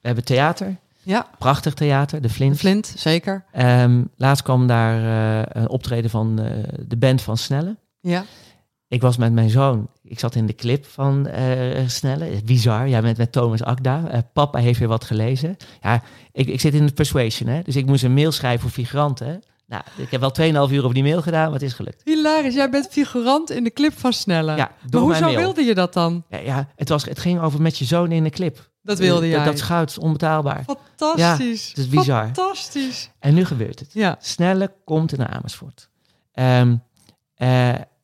we 0.00 0.06
hebben 0.06 0.24
theater, 0.24 0.76
Ja, 1.06 1.26
prachtig 1.38 1.74
theater, 1.74 2.20
de 2.20 2.28
Flint. 2.28 2.52
de 2.52 2.58
flint, 2.58 2.94
zeker. 2.96 3.44
Ehm, 3.52 4.02
laatst 4.16 4.42
kwam 4.42 4.66
daar 4.66 4.98
eh, 4.98 5.62
een 5.62 5.68
optreden 5.68 6.10
van 6.10 6.40
eh, 6.40 6.50
de 6.86 6.96
band 6.96 7.22
van 7.22 7.36
Snelle. 7.36 7.76
Ja. 8.00 8.24
Ik 8.88 9.00
was 9.00 9.16
met 9.16 9.32
mijn 9.32 9.50
zoon, 9.50 9.88
ik 10.02 10.18
zat 10.18 10.34
in 10.34 10.46
de 10.46 10.54
clip 10.54 10.86
van 10.86 11.26
eh 11.26 11.88
Snelle. 11.88 12.40
Bizar, 12.44 12.88
ja, 12.88 13.00
met, 13.00 13.16
met 13.16 13.32
Thomas 13.32 13.62
Akda. 13.62 14.24
Papa 14.32 14.58
heeft 14.58 14.78
weer 14.78 14.88
wat 14.88 15.04
gelezen. 15.04 15.56
Ja, 15.82 16.02
ik, 16.32 16.46
ik 16.46 16.60
zit 16.60 16.74
in 16.74 16.86
de 16.86 16.92
persuasion, 16.92 17.48
hè, 17.48 17.62
dus 17.62 17.76
ik 17.76 17.86
moest 17.86 18.04
een 18.04 18.14
mail 18.14 18.32
schrijven 18.32 18.60
voor 18.60 18.70
figuranten. 18.70 19.42
Nou, 19.66 19.82
ik 19.96 20.10
heb 20.10 20.20
wel 20.20 20.68
2,5 20.68 20.72
uur 20.72 20.82
over 20.82 20.94
die 20.94 21.02
mail 21.02 21.22
gedaan, 21.22 21.44
maar 21.44 21.52
het 21.52 21.62
is 21.62 21.72
gelukt. 21.72 22.02
Hilarisch, 22.04 22.54
jij 22.54 22.70
bent 22.70 22.88
figurant 22.90 23.50
in 23.50 23.64
de 23.64 23.72
clip 23.72 23.98
van 23.98 24.12
Snelle. 24.12 24.56
Ja, 24.56 24.70
maar 24.90 25.00
hoezo 25.00 25.34
wilde 25.34 25.62
je 25.62 25.74
dat 25.74 25.92
dan? 25.92 26.24
Ja, 26.28 26.38
ja 26.38 26.68
het, 26.76 26.88
was, 26.88 27.04
het 27.04 27.18
ging 27.18 27.40
over 27.40 27.62
met 27.62 27.78
je 27.78 27.84
zoon 27.84 28.12
in 28.12 28.24
de 28.24 28.30
clip. 28.30 28.70
Dat 28.86 28.98
wilde 28.98 29.22
Eh, 29.24 29.28
jij. 29.28 29.36
Dat, 29.36 29.46
dat 29.46 29.54
is 29.54 29.60
goud, 29.60 29.90
is 29.90 29.98
onbetaalbaar. 29.98 30.64
Fantastisch. 30.96 31.72
is 31.74 31.88
bizar. 31.88 32.24
Fantastisch. 32.24 33.10
En 33.18 33.34
nu 33.34 33.44
gebeurt 33.44 33.78
het. 33.78 33.92
Ja. 33.92 34.16
Snelle 34.20 34.72
komt 34.84 35.16
naar 35.16 35.28
Amersfoort. 35.28 35.88
Eh, 36.32 36.60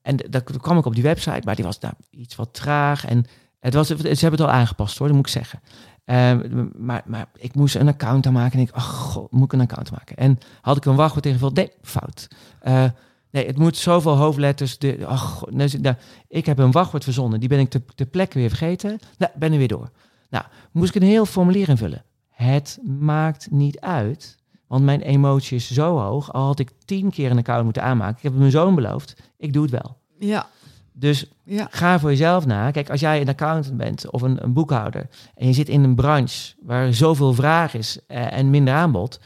en 0.03 0.17
d- 0.17 0.27
dat 0.33 0.43
kwam 0.61 0.79
ik 0.79 0.85
op 0.87 0.95
die 0.95 1.03
website, 1.03 1.41
maar 1.45 1.55
die 1.57 1.65
was 1.65 1.79
nou, 1.79 1.95
iets 2.11 2.37
wat 2.37 2.55
traag. 2.55 3.05
En 3.07 3.25
het 3.61 3.75
was, 3.75 3.87
ze 3.87 3.95
hebben 3.97 4.31
het 4.31 4.41
al 4.41 4.51
aangepast 4.51 4.99
hoor, 4.99 5.07
dat 5.07 5.17
moet 5.17 5.27
ik 5.27 5.33
zeggen. 5.33 5.61
Ehm, 6.05 6.67
maar, 6.79 7.03
maar 7.07 7.27
ik 7.37 7.55
moest 7.55 7.75
een 7.75 7.89
account 7.89 8.27
aanmaken 8.27 8.59
en 8.59 8.65
ik, 8.67 8.71
ach 8.71 8.85
god, 8.95 9.31
moet 9.33 9.45
ik 9.45 9.53
een 9.53 9.61
account 9.61 9.91
maken? 9.91 10.17
En 10.17 10.39
had 10.61 10.77
ik 10.77 10.85
een 10.85 10.95
wachtwoord 10.97 11.27
ingevuld? 11.27 11.55
Nee, 11.55 11.73
fout. 11.83 12.29
Eh, 12.61 12.85
nee, 13.31 13.47
het 13.47 13.59
moet 13.59 13.77
zoveel 13.77 14.17
hoofdletters. 14.17 14.79
De, 14.79 15.07
ach, 15.07 15.23
god, 15.23 15.51
nou, 15.51 15.95
ik 16.29 16.47
heb 16.47 16.59
een 16.59 16.71
wachtwoord 16.73 17.05
verzonnen, 17.05 17.41
die 17.41 17.49
ben 17.49 17.59
ik 17.59 17.71
ter, 17.71 17.83
ter 17.95 18.07
plekke 18.07 18.39
weer 18.39 18.49
vergeten. 18.49 18.99
Nou, 19.19 19.33
ben 19.35 19.53
er 19.53 19.59
weer 19.59 19.69
door. 19.69 19.91
Nou, 20.33 20.45
moest 20.71 20.95
ik 20.95 21.03
een 21.03 21.09
heel 21.09 21.27
formulier 21.27 21.69
invullen. 21.69 22.05
Het 22.29 22.79
maakt 22.99 23.51
niet 23.51 23.81
uit, 23.81 24.37
want 24.67 24.85
mijn 24.85 25.01
emotie 25.01 25.57
is 25.57 25.71
zo 25.71 25.99
hoog. 25.99 26.33
Al 26.33 26.45
had 26.45 26.59
ik 26.59 26.73
tien 26.85 27.11
keer 27.11 27.31
een 27.31 27.39
account 27.39 27.65
moeten 27.65 27.83
aanmaken. 27.83 28.17
Ik 28.17 28.23
heb 28.23 28.33
het 28.33 28.41
mijn 28.41 28.53
zoon 28.53 28.75
beloofd. 28.75 29.17
Ik 29.37 29.53
doe 29.53 29.63
het 29.63 29.71
wel. 29.71 29.97
Ja, 30.19 30.47
Dus 30.93 31.27
ja. 31.45 31.67
ga 31.71 31.99
voor 32.01 32.11
jezelf 32.11 32.47
na. 32.47 32.71
Kijk, 32.71 32.91
als 32.91 33.01
jij 33.01 33.21
een 33.21 33.29
accountant 33.29 33.77
bent 33.77 34.11
of 34.11 34.23
een, 34.23 34.45
een 34.45 34.53
boekhouder 34.53 35.09
en 35.35 35.47
je 35.47 35.53
zit 35.53 35.69
in 35.69 35.85
een 35.85 35.95
branche 35.95 36.55
waar 36.63 36.95
zoveel 36.95 37.35
vraag 37.35 37.75
is 37.75 37.99
eh, 38.07 38.33
en 38.33 38.51
minder 38.51 38.75
aanbod, 38.75 39.21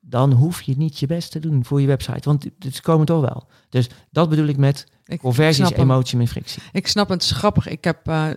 dan 0.00 0.32
hoef 0.32 0.62
je 0.62 0.74
niet 0.76 0.98
je 0.98 1.06
best 1.06 1.30
te 1.30 1.38
doen 1.38 1.64
voor 1.64 1.80
je 1.80 1.86
website, 1.86 2.28
want 2.28 2.46
het 2.58 2.80
komen 2.80 3.06
toch 3.06 3.20
wel. 3.20 3.48
Dus 3.68 3.88
dat 4.10 4.28
bedoel 4.28 4.46
ik 4.46 4.56
met 4.56 4.86
Ik, 5.04 5.20
conversies, 5.20 5.70
emotie 5.70 6.18
en 6.18 6.28
frictie. 6.28 6.62
Ik 6.72 6.86
snap 6.86 7.08
het, 7.08 7.22
het 7.22 7.30
is 7.30 7.36
grappig. 7.36 7.68
Ik 7.68 7.84
heb, 7.84 8.08
eh, 8.08 8.30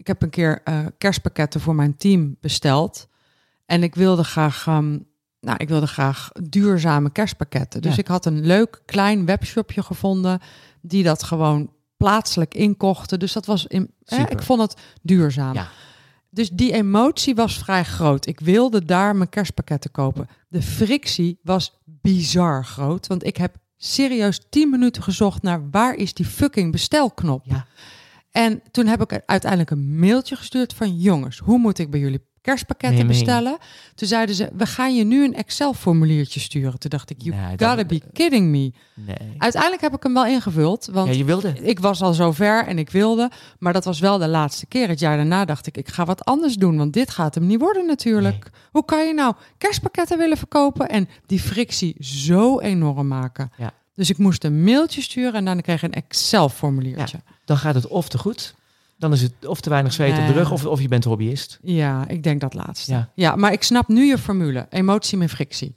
ik 0.00 0.06
heb 0.06 0.22
een 0.22 0.30
keer 0.30 0.60
eh, 0.64 0.86
kerstpakketten 0.98 1.60
voor 1.60 1.74
mijn 1.74 1.96
team 1.96 2.36
besteld. 2.40 3.08
En 3.66 3.82
ik 3.82 3.94
wilde 3.94 4.24
graag, 4.24 4.66
ehm, 4.66 4.98
nou, 5.40 5.56
ik 5.56 5.68
wilde 5.68 5.86
graag 5.86 6.30
duurzame 6.42 7.10
kerstpakketten. 7.12 7.80
Dus 7.82 7.94
Ja. 7.94 7.98
ik 8.00 8.06
had 8.06 8.26
een 8.26 8.46
leuk 8.46 8.82
klein 8.84 9.24
webshopje 9.24 9.82
gevonden 9.82 10.40
die 10.80 11.02
dat 11.02 11.22
gewoon 11.22 11.70
plaatselijk 11.96 12.54
inkochten. 12.54 13.18
Dus 13.18 13.32
dat 13.32 13.46
was 13.46 13.66
in, 13.66 13.90
ik 14.28 14.42
vond 14.42 14.60
het 14.60 14.76
duurzaam. 15.02 15.54
Ja. 15.54 15.68
Dus 16.30 16.50
die 16.50 16.72
emotie 16.72 17.34
was 17.34 17.58
vrij 17.58 17.84
groot. 17.84 18.26
Ik 18.26 18.40
wilde 18.40 18.84
daar 18.84 19.16
mijn 19.16 19.28
kerstpakketten 19.28 19.90
kopen. 19.90 20.28
De 20.48 20.62
frictie 20.62 21.38
was 21.42 21.78
bizar 21.84 22.64
groot, 22.64 23.06
want 23.06 23.26
ik 23.26 23.36
heb 23.36 23.56
serieus 23.76 24.40
10 24.50 24.70
minuten 24.70 25.02
gezocht 25.02 25.42
naar 25.42 25.70
waar 25.70 25.94
is 25.94 26.14
die 26.14 26.26
fucking 26.26 26.72
bestelknop. 26.72 27.44
Ja. 27.44 27.66
En 28.30 28.62
toen 28.70 28.86
heb 28.86 29.00
ik 29.02 29.22
uiteindelijk 29.26 29.70
een 29.70 29.98
mailtje 29.98 30.36
gestuurd 30.36 30.74
van 30.74 30.96
jongens, 30.96 31.38
hoe 31.38 31.58
moet 31.58 31.78
ik 31.78 31.90
bij 31.90 32.00
jullie 32.00 32.28
kerstpakketten 32.40 33.06
bestellen? 33.06 33.58
Toen 33.94 34.08
zeiden 34.08 34.34
ze, 34.34 34.48
we 34.56 34.66
gaan 34.66 34.96
je 34.96 35.04
nu 35.04 35.24
een 35.24 35.34
Excel-formuliertje 35.34 36.40
sturen. 36.40 36.78
Toen 36.78 36.90
dacht 36.90 37.10
ik, 37.10 37.22
you 37.22 37.36
Nee, 37.36 37.56
dat- 37.56 37.68
gotta 37.68 37.84
be 37.84 38.02
kidding 38.12 38.46
me. 38.50 38.72
Nee. 38.94 39.34
Uiteindelijk 39.38 39.82
heb 39.82 39.94
ik 39.94 40.02
hem 40.02 40.14
wel 40.14 40.26
ingevuld, 40.26 40.88
want 40.92 41.08
Ja, 41.08 41.14
je 41.14 41.24
wilde. 41.24 41.52
ik 41.62 41.78
was 41.80 42.02
al 42.02 42.12
zover 42.14 42.66
en 42.66 42.78
ik 42.78 42.90
wilde, 42.90 43.30
maar 43.58 43.72
dat 43.72 43.84
was 43.84 44.00
wel 44.00 44.18
de 44.18 44.28
laatste 44.28 44.66
keer. 44.66 44.88
Het 44.88 45.00
jaar 45.00 45.16
daarna 45.16 45.44
dacht 45.44 45.66
ik, 45.66 45.76
ik 45.76 45.88
ga 45.88 46.04
wat 46.04 46.24
anders 46.24 46.54
doen, 46.54 46.76
want 46.76 46.92
dit 46.92 47.10
gaat 47.10 47.34
hem 47.34 47.46
niet 47.46 47.60
worden 47.60 47.86
natuurlijk. 47.86 48.50
Hoe 48.70 48.84
kan 48.84 49.06
je 49.06 49.14
nou 49.14 49.34
kerstpakketten 49.58 50.18
willen 50.18 50.36
verkopen 50.36 50.88
en 50.88 51.08
die 51.26 51.40
frictie 51.40 51.96
zo 52.04 52.60
enorm 52.60 53.08
maken? 53.08 53.50
Ja. 53.56 53.72
Dus 54.00 54.10
ik 54.10 54.18
moest 54.18 54.44
een 54.44 54.64
mailtje 54.64 55.02
sturen 55.02 55.34
en 55.34 55.44
dan 55.44 55.60
kreeg 55.60 55.82
ik 55.82 55.94
een 55.94 56.02
Excel-formuliertje. 56.02 57.20
Dan 57.44 57.56
gaat 57.56 57.74
het 57.74 57.86
of 57.86 58.08
te 58.08 58.18
goed, 58.18 58.54
dan 58.96 59.12
is 59.12 59.22
het 59.22 59.46
of 59.46 59.60
te 59.60 59.70
weinig 59.70 59.92
zweet 59.92 60.18
op 60.18 60.26
de 60.26 60.32
rug, 60.32 60.50
of, 60.50 60.66
of 60.66 60.80
je 60.80 60.88
bent 60.88 61.04
hobbyist. 61.04 61.58
Ja, 61.62 62.08
ik 62.08 62.22
denk 62.22 62.40
dat 62.40 62.54
laatste. 62.54 62.92
Ja. 62.92 63.10
Ja. 63.14 63.36
maar 63.36 63.52
ik 63.52 63.62
snap 63.62 63.88
nu 63.88 64.04
je 64.04 64.18
formule. 64.18 64.66
Emotie 64.70 65.18
met 65.18 65.30
frictie. 65.30 65.74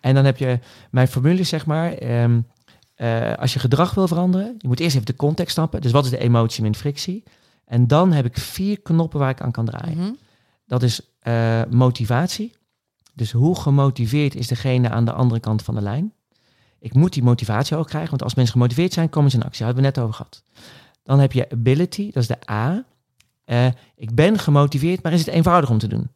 En 0.00 0.14
dan 0.14 0.24
heb 0.24 0.36
je 0.36 0.58
mijn 0.90 1.08
formule, 1.08 1.42
zeg 1.42 1.66
maar. 1.66 1.92
ehm, 1.92 2.40
eh, 2.94 3.34
als 3.34 3.52
je 3.52 3.58
gedrag 3.58 3.94
wil 3.94 4.08
veranderen, 4.08 4.54
je 4.58 4.68
moet 4.68 4.80
eerst 4.80 4.94
even 4.94 5.06
de 5.06 5.16
context 5.16 5.52
snappen. 5.54 5.80
Dus 5.80 5.92
wat 5.92 6.04
is 6.04 6.10
de 6.10 6.18
emotie 6.18 6.62
min 6.62 6.74
frictie? 6.74 7.22
En 7.64 7.86
dan 7.86 8.12
heb 8.12 8.24
ik 8.24 8.38
vier 8.38 8.80
knoppen 8.80 9.18
waar 9.18 9.30
ik 9.30 9.40
aan 9.40 9.52
kan 9.52 9.64
draaien. 9.64 9.98
Mhm. 9.98 10.12
Dat 10.66 10.82
is 10.82 11.00
eh, 11.20 11.62
motivatie. 11.70 12.52
Dus 13.14 13.32
hoe 13.32 13.60
gemotiveerd 13.60 14.34
is 14.34 14.46
degene 14.46 14.90
aan 14.90 15.04
de 15.04 15.12
andere 15.12 15.40
kant 15.40 15.62
van 15.62 15.74
de 15.74 15.82
lijn? 15.82 16.12
Ik 16.80 16.94
moet 16.94 17.12
die 17.12 17.22
motivatie 17.22 17.76
ook 17.76 17.86
krijgen, 17.86 18.10
want 18.10 18.22
als 18.22 18.34
mensen 18.34 18.54
gemotiveerd 18.54 18.92
zijn, 18.92 19.08
komen 19.08 19.30
ze 19.30 19.36
in 19.36 19.42
actie. 19.42 19.64
Daar 19.64 19.74
hebben 19.74 19.84
we 19.84 19.90
net 19.90 20.04
over 20.04 20.14
gehad. 20.16 20.42
Dan 21.02 21.18
heb 21.18 21.32
je 21.32 21.50
ability, 21.50 22.10
dat 22.12 22.22
is 22.22 22.28
de 22.28 22.50
A. 22.50 22.84
Eh, 23.44 23.66
ik 23.96 24.14
ben 24.14 24.38
gemotiveerd, 24.38 25.02
maar 25.02 25.12
is 25.12 25.18
het 25.18 25.34
eenvoudig 25.34 25.70
om 25.70 25.78
te 25.78 25.88
doen? 25.88 26.10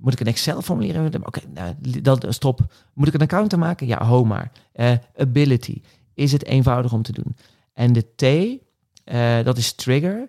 Moet 0.00 0.12
ik 0.12 0.20
een 0.20 0.26
Excel-formulier 0.26 0.94
hebben? 0.94 1.26
Oké, 1.26 1.40
nou, 1.54 1.74
dat 2.02 2.34
stop. 2.34 2.74
Moet 2.92 3.08
ik 3.08 3.14
een 3.14 3.20
account 3.20 3.52
aanmaken? 3.52 3.86
Ja, 3.86 4.04
ho 4.04 4.24
maar. 4.24 4.52
Eh, 4.72 4.92
ability. 5.16 5.80
Is 6.14 6.32
het 6.32 6.44
eenvoudig 6.44 6.92
om 6.92 7.02
te 7.02 7.12
doen? 7.12 7.36
En 7.72 7.92
de 7.92 8.06
T, 8.16 8.22
eh, 9.04 9.44
dat 9.44 9.58
is 9.58 9.72
trigger. 9.72 10.28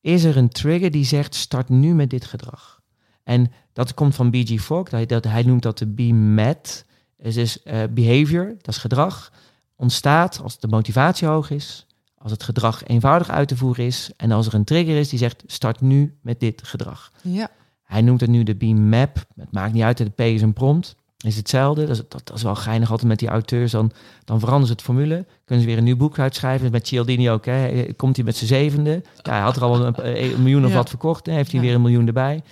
Is 0.00 0.24
er 0.24 0.36
een 0.36 0.48
trigger 0.48 0.90
die 0.90 1.04
zegt, 1.04 1.34
start 1.34 1.68
nu 1.68 1.94
met 1.94 2.10
dit 2.10 2.24
gedrag? 2.24 2.80
En 3.22 3.52
dat 3.72 3.94
komt 3.94 4.14
van 4.14 4.30
B.G. 4.30 4.60
Fogg. 4.60 4.88
Dat, 4.88 5.08
dat, 5.08 5.24
hij 5.24 5.42
noemt 5.42 5.62
dat 5.62 5.78
de 5.78 5.86
B-MET. 5.86 6.84
Dus 7.22 7.36
is 7.36 7.62
eh, 7.62 7.78
behavior, 7.90 8.46
dat 8.46 8.74
is 8.74 8.78
gedrag. 8.80 9.32
Ontstaat 9.76 10.40
als 10.42 10.58
de 10.58 10.68
motivatie 10.68 11.28
hoog 11.28 11.50
is. 11.50 11.86
Als 12.18 12.30
het 12.32 12.42
gedrag 12.42 12.84
eenvoudig 12.86 13.30
uit 13.30 13.48
te 13.48 13.56
voeren 13.56 13.84
is. 13.84 14.10
En 14.16 14.30
als 14.32 14.46
er 14.46 14.54
een 14.54 14.64
trigger 14.64 14.96
is 14.98 15.08
die 15.08 15.18
zegt, 15.18 15.42
start 15.46 15.80
nu 15.80 16.18
met 16.22 16.40
dit 16.40 16.62
gedrag. 16.64 17.10
Ja. 17.22 17.48
Hij 17.84 18.02
noemt 18.02 18.20
het 18.20 18.30
nu 18.30 18.42
de 18.42 18.54
B-map. 18.54 19.24
Het 19.36 19.52
maakt 19.52 19.72
niet 19.72 19.82
uit, 19.82 19.96
de 19.96 20.08
P 20.10 20.20
is 20.20 20.42
een 20.42 20.52
prompt. 20.52 20.96
Is 21.24 21.36
hetzelfde. 21.36 21.80
Dat 21.86 21.90
is, 21.96 22.02
dat, 22.08 22.26
dat 22.26 22.36
is 22.36 22.42
wel 22.42 22.54
geinig 22.54 22.90
altijd 22.90 23.08
met 23.08 23.18
die 23.18 23.28
auteurs. 23.28 23.70
Dan, 23.72 23.92
dan 24.24 24.38
veranderen 24.38 24.66
ze 24.66 24.72
het 24.72 24.82
formule. 24.82 25.26
Kunnen 25.44 25.64
ze 25.64 25.70
weer 25.70 25.78
een 25.78 25.84
nieuw 25.84 25.96
boek 25.96 26.18
uitschrijven. 26.18 26.70
Met 26.70 26.86
Cialdini 26.86 27.30
ook. 27.30 27.44
Hè. 27.44 27.84
Komt 27.96 28.16
hij 28.16 28.24
met 28.24 28.36
zijn 28.36 28.48
zevende. 28.48 29.02
Ja, 29.22 29.32
hij 29.32 29.40
had 29.40 29.56
er 29.56 29.62
al 29.62 29.84
een, 29.86 29.94
een 30.32 30.42
miljoen 30.42 30.64
of 30.64 30.70
Ja. 30.70 30.76
wat 30.76 30.88
verkocht. 30.88 31.24
Dan 31.24 31.34
heeft 31.34 31.50
hij 31.52 31.60
Ja. 31.60 31.66
weer 31.66 31.74
een 31.74 31.82
miljoen 31.82 32.06
erbij. 32.06 32.42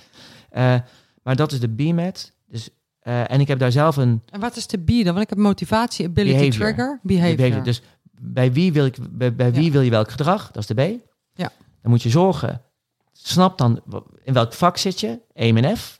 Eh, 0.51 0.75
maar 1.23 1.37
dat 1.37 1.53
is 1.53 1.61
de 1.61 1.69
B-mat. 1.69 2.33
Dus, 2.47 2.69
eh, 3.09 3.31
en 3.31 3.41
ik 3.41 3.49
heb 3.49 3.59
daar 3.59 3.73
zelf 3.73 3.97
een 3.97 4.23
En 4.31 4.41
wat 4.41 4.57
is 4.57 4.67
de 4.67 4.79
B 4.79 4.87
dan? 4.89 5.05
Want 5.05 5.21
ik 5.21 5.29
heb 5.29 5.39
motivatie, 5.39 6.07
ability, 6.07 6.37
Behavior. 6.37 6.53
trigger, 6.53 7.01
behavior. 7.03 7.37
behavior. 7.37 7.63
Dus 7.65 7.83
bij 8.21 8.53
wie, 8.53 8.73
wil, 8.73 8.87
ik, 8.87 8.97
bij, 9.11 9.35
bij 9.35 9.53
wie 9.53 9.65
Ja. 9.65 9.71
wil 9.71 9.81
je 9.81 9.91
welk 9.91 10.11
gedrag? 10.11 10.51
Dat 10.51 10.63
is 10.63 10.69
de 10.69 10.75
B. 10.75 11.01
Ja. 11.35 11.53
Dan 11.83 11.91
moet 11.91 12.03
je 12.03 12.09
zorgen. 12.11 12.63
Snap 13.13 13.59
dan 13.59 13.81
in 14.25 14.33
welk 14.33 14.53
vak 14.53 14.77
zit 14.77 15.01
je. 15.01 15.21
Aim 15.35 15.57
en 15.57 15.77
F. 15.77 15.99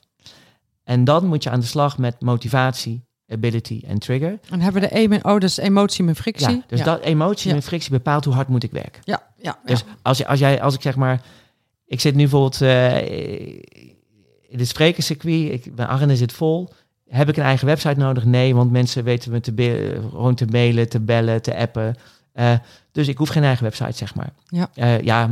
En 0.83 1.03
dan 1.03 1.25
moet 1.25 1.43
je 1.43 1.49
aan 1.49 1.59
de 1.59 1.65
slag 1.65 1.97
met 1.97 2.21
motivatie, 2.21 3.05
ability 3.27 3.81
en 3.87 3.99
trigger. 3.99 4.39
En 4.49 4.61
hebben 4.61 4.81
we 4.81 4.87
de 4.87 4.97
E 4.99 5.07
met, 5.07 5.23
oh, 5.23 5.35
is 5.39 5.57
emotie 5.57 6.03
met 6.03 6.17
frictie. 6.17 6.49
Ja, 6.55 6.63
dus 6.67 6.79
ja. 6.79 6.85
dat 6.85 7.01
emotie 7.01 7.53
en 7.53 7.61
frictie 7.61 7.91
bepaalt 7.91 8.25
hoe 8.25 8.33
hard 8.33 8.47
moet 8.47 8.63
ik 8.63 8.71
werken. 8.71 9.01
Ja, 9.05 9.31
ja, 9.35 9.59
Dus 9.65 9.83
als, 10.01 10.17
je, 10.17 10.27
als, 10.27 10.39
jij, 10.39 10.61
als 10.61 10.73
ik 10.75 10.81
zeg 10.81 10.95
maar, 10.95 11.21
ik 11.85 11.99
zit 11.99 12.15
nu 12.15 12.21
bijvoorbeeld 12.21 12.61
eh, 12.61 13.51
in 14.49 14.59
het 14.59 14.67
sprekerscircuit, 14.67 15.51
ik, 15.51 15.75
mijn 15.75 15.87
agenda 15.87 16.15
zit 16.15 16.31
vol. 16.33 16.69
Heb 17.09 17.29
ik 17.29 17.37
een 17.37 17.43
eigen 17.43 17.67
website 17.67 17.99
nodig? 17.99 18.25
Nee, 18.25 18.55
want 18.55 18.71
mensen 18.71 19.03
weten 19.03 19.31
me 19.31 19.39
te 19.39 19.99
gewoon 20.09 20.35
te 20.35 20.45
mailen, 20.45 20.89
te 20.89 20.99
bellen, 20.99 21.41
te 21.41 21.55
appen. 21.55 21.95
Eh, 22.39 22.53
dus 22.91 23.07
ik 23.07 23.17
hoef 23.17 23.29
geen 23.29 23.43
eigen 23.43 23.63
website, 23.63 23.97
zeg 23.97 24.15
maar. 24.15 24.29
Ja. 24.47 24.69
Eh, 24.73 25.01
ja, 25.01 25.29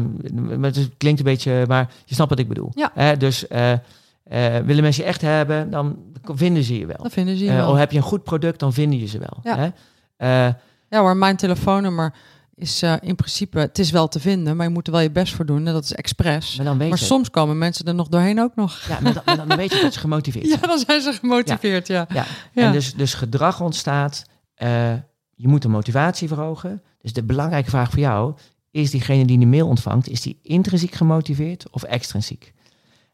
het 0.61 0.89
klinkt 0.97 1.19
een 1.19 1.25
beetje, 1.25 1.65
maar 1.67 1.89
je 2.05 2.15
snapt 2.15 2.29
wat 2.29 2.39
ik 2.39 2.47
bedoel. 2.47 2.71
Ja. 2.75 2.91
Eh, 2.95 3.17
dus 3.17 3.45
willen 4.65 4.83
mensen 4.83 5.03
je 5.03 5.09
echt 5.09 5.21
hebben, 5.21 5.69
dan 5.69 5.97
vinden 6.23 6.63
ze 6.63 6.79
je 6.79 6.85
wel. 6.85 6.97
Dat 7.01 7.13
vinden 7.13 7.37
ze 7.37 7.45
je 7.45 7.51
wel. 7.51 7.71
of 7.71 7.77
heb 7.77 7.91
je 7.91 7.97
een 7.97 8.03
goed 8.03 8.23
product, 8.23 8.59
dan 8.59 8.73
vinden 8.73 8.99
je 8.99 9.07
ze 9.07 9.19
wel. 9.19 9.39
Ja. 10.17 10.55
Ja 10.89 10.99
hoor, 10.99 11.17
mijn 11.17 11.35
telefoonnummer 11.35 12.13
is 12.57 12.81
eh, 12.81 12.93
in 13.01 13.15
principe, 13.15 13.59
het 13.59 13.79
is 13.79 13.91
wel 13.91 14.07
te 14.07 14.19
vinden, 14.19 14.55
maar 14.55 14.65
je 14.67 14.71
moet 14.73 14.85
er 14.87 14.91
wel 14.93 15.01
je 15.01 15.11
best 15.11 15.33
voor 15.35 15.45
doen. 15.45 15.67
En 15.67 15.73
dat 15.73 15.83
is 15.83 15.93
expres. 15.93 16.55
maar 16.55 16.65
dan 16.65 16.77
weet 16.77 16.89
Maar 16.89 16.99
je. 16.99 17.05
soms 17.05 17.29
komen 17.29 17.57
mensen 17.57 17.85
er 17.85 17.95
nog 17.95 18.07
doorheen 18.07 18.39
ook 18.41 18.55
nog. 18.55 18.81
Ja, 18.87 18.99
maar 19.01 19.13
dan, 19.13 19.23
maar 19.25 19.47
dan 19.47 19.57
weet 19.57 19.73
je 19.73 19.81
dat 19.81 19.93
ze 19.93 19.99
gemotiveerd 19.99 20.47
Ja, 20.61 20.67
dan 20.67 20.79
zijn 20.79 21.01
ze 21.01 21.13
gemotiveerd, 21.13 21.87
ja. 21.87 22.05
Ja. 22.13 22.25
Ja. 22.53 22.63
En 22.65 22.71
dus, 22.71 22.93
dus 22.93 23.13
gedrag 23.13 23.61
ontstaat. 23.61 24.23
eh, 24.55 24.93
je 25.35 25.47
moet 25.47 25.61
de 25.61 25.67
motivatie 25.67 26.27
verhogen. 26.27 26.81
Dus 27.01 27.13
de 27.13 27.23
belangrijke 27.23 27.69
vraag 27.69 27.89
voor 27.89 27.99
jou: 27.99 28.33
is 28.71 28.91
diegene 28.91 29.25
die 29.25 29.37
die 29.37 29.47
mail 29.47 29.67
ontvangt, 29.67 30.09
is 30.09 30.21
die 30.21 30.39
intrinsiek 30.43 30.93
gemotiveerd 30.95 31.65
of 31.71 31.83
extrinsiek? 31.83 32.53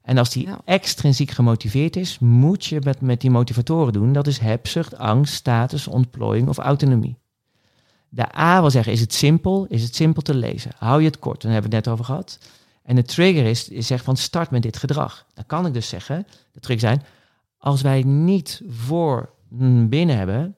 En 0.01 0.17
als 0.17 0.29
die 0.29 0.45
Ja. 0.47 0.61
extrinsiek 0.65 1.31
gemotiveerd 1.31 1.95
is, 1.95 2.19
moet 2.19 2.65
je 2.65 2.79
met, 2.83 3.01
met 3.01 3.21
die 3.21 3.29
motivatoren 3.31 3.93
doen. 3.93 4.13
Dat 4.13 4.27
is 4.27 4.37
hebzucht, 4.37 4.97
angst, 4.97 5.33
status, 5.33 5.87
ontplooiing 5.87 6.47
of 6.47 6.57
autonomie. 6.57 7.17
De 8.16 8.38
A 8.38 8.61
wil 8.61 8.70
zeggen, 8.70 8.93
is 8.93 8.99
het 8.99 9.14
simpel? 9.14 9.66
Is 9.70 9.84
het 9.84 9.95
simpel 9.95 10.22
te 10.22 10.34
lezen? 10.34 10.72
Hou 10.78 10.99
je 11.01 11.07
het 11.07 11.20
kort? 11.20 11.41
Daar 11.41 11.51
hebben 11.51 11.70
we 11.70 11.76
het 11.76 11.86
net 11.86 11.93
over 11.93 12.05
gehad. 12.05 12.39
En 12.84 12.95
de 12.95 13.03
trigger 13.03 13.45
is, 13.45 13.70
is 13.70 13.88
zeg 13.88 14.03
van 14.03 14.18
start 14.18 14.49
met 14.51 14.61
dit 14.61 14.78
gedrag. 14.78 15.26
Dan 15.34 15.45
kan 15.45 15.66
ik 15.66 15.74
dus 15.74 15.88
zeggen, 15.88 16.28
de 16.51 16.59
trigger 16.59 16.89
zijn, 16.89 17.05
als 17.57 17.82
wij 17.82 18.03
niet 18.03 18.61
voor 18.68 19.30
mm, 19.47 19.89
binnen 19.89 20.18
hebben, 20.18 20.55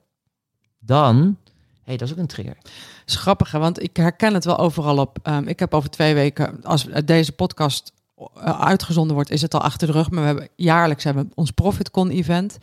dan, 0.78 1.36
hey, 1.82 1.96
dat 1.96 2.08
is 2.08 2.14
ook 2.14 2.20
een 2.20 2.26
trigger. 2.26 2.56
Het 3.04 3.50
hè, 3.50 3.58
want 3.58 3.82
ik 3.82 3.96
herken 3.96 4.34
het 4.34 4.44
wel 4.44 4.58
overal 4.58 4.98
op. 4.98 5.18
Ehm, 5.22 5.48
ik 5.48 5.58
heb 5.58 5.74
over 5.74 5.90
twee 5.90 6.14
weken, 6.14 6.64
als 6.64 6.86
deze 7.04 7.32
podcast 7.32 7.92
eh, 8.16 8.60
uitgezonden 8.60 9.14
wordt, 9.14 9.30
is 9.30 9.42
het 9.42 9.54
al 9.54 9.60
achter 9.60 9.86
de 9.86 9.92
rug. 9.92 10.10
Maar 10.10 10.20
we 10.20 10.26
hebben 10.26 10.48
jaarlijks 10.56 11.04
hebben 11.04 11.24
we 11.24 11.34
ons 11.34 11.50
ProfitCon 11.50 12.10
event. 12.10 12.58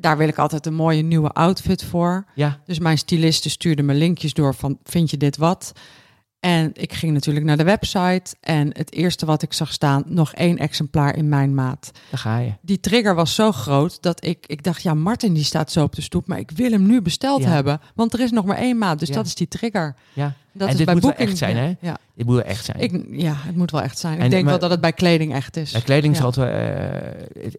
Daar 0.00 0.16
wil 0.16 0.28
ik 0.28 0.38
altijd 0.38 0.66
een 0.66 0.74
mooie 0.74 1.02
nieuwe 1.02 1.28
outfit 1.32 1.84
voor. 1.84 2.24
Ja, 2.34 2.58
Dus 2.66 2.78
mijn 2.78 2.98
styliste 2.98 3.50
stuurde 3.50 3.82
me 3.82 3.94
linkjes 3.94 4.34
door 4.34 4.54
van, 4.54 4.78
vind 4.84 5.10
je 5.10 5.16
dit 5.16 5.36
wat? 5.36 5.72
En 6.40 6.70
ik 6.74 6.92
ging 6.92 7.12
natuurlijk 7.12 7.46
naar 7.46 7.56
de 7.56 7.64
website. 7.64 8.34
En 8.40 8.70
het 8.76 8.92
eerste 8.92 9.26
wat 9.26 9.42
ik 9.42 9.52
zag 9.52 9.72
staan, 9.72 10.02
nog 10.06 10.32
één 10.34 10.56
exemplaar 10.58 11.16
in 11.16 11.28
mijn 11.28 11.54
maat. 11.54 11.90
Daar 12.10 12.18
ga 12.20 12.38
je. 12.38 12.52
Die 12.62 12.80
trigger 12.80 13.14
was 13.14 13.34
zo 13.34 13.52
groot 13.52 14.02
dat 14.02 14.24
ik, 14.24 14.44
ik 14.46 14.62
dacht, 14.62 14.82
ja, 14.82 14.94
Martin 14.94 15.32
die 15.34 15.44
staat 15.44 15.72
zo 15.72 15.82
op 15.82 15.94
de 15.94 16.02
stoep, 16.02 16.26
maar 16.26 16.38
ik 16.38 16.50
wil 16.50 16.70
hem 16.70 16.86
nu 16.86 17.02
besteld 17.02 17.42
Ja. 17.42 17.48
hebben. 17.48 17.80
Want 17.94 18.12
er 18.12 18.20
is 18.20 18.30
nog 18.30 18.44
maar 18.44 18.56
één 18.56 18.78
maat, 18.78 18.98
dus 18.98 19.08
Ja. 19.08 19.14
dat 19.14 19.26
is 19.26 19.34
die 19.34 19.48
trigger. 19.48 19.94
Ja. 20.12 20.32
Dat 20.52 20.66
En 20.66 20.72
is 20.72 20.76
dit 20.76 20.84
bij 20.86 20.94
moet 20.94 21.02
wel 21.04 21.12
echt 21.14 21.36
zijn, 21.38 21.56
hè? 21.56 21.74
Ja, 21.80 21.96
Dit 22.14 22.26
moet 22.26 22.34
wel 22.34 22.44
echt 22.44 22.64
zijn. 22.64 22.80
ik, 22.80 23.04
ja, 23.10 23.34
het 23.36 23.56
moet 23.56 23.70
wel 23.70 23.82
echt 23.82 23.98
zijn. 23.98 24.18
En- 24.18 24.24
ik 24.24 24.30
denk 24.30 24.42
maar- 24.42 24.50
wel 24.52 24.60
dat 24.60 24.70
het 24.70 24.80
bij 24.80 24.92
kleding 24.92 25.34
echt 25.34 25.56
is. 25.56 25.72
Bij 25.72 25.80
kleding 25.80 26.16
zal 26.16 26.26
het 26.26 26.36
wel, 26.36 26.46
eh, 26.46 27.42
het- 27.42 27.58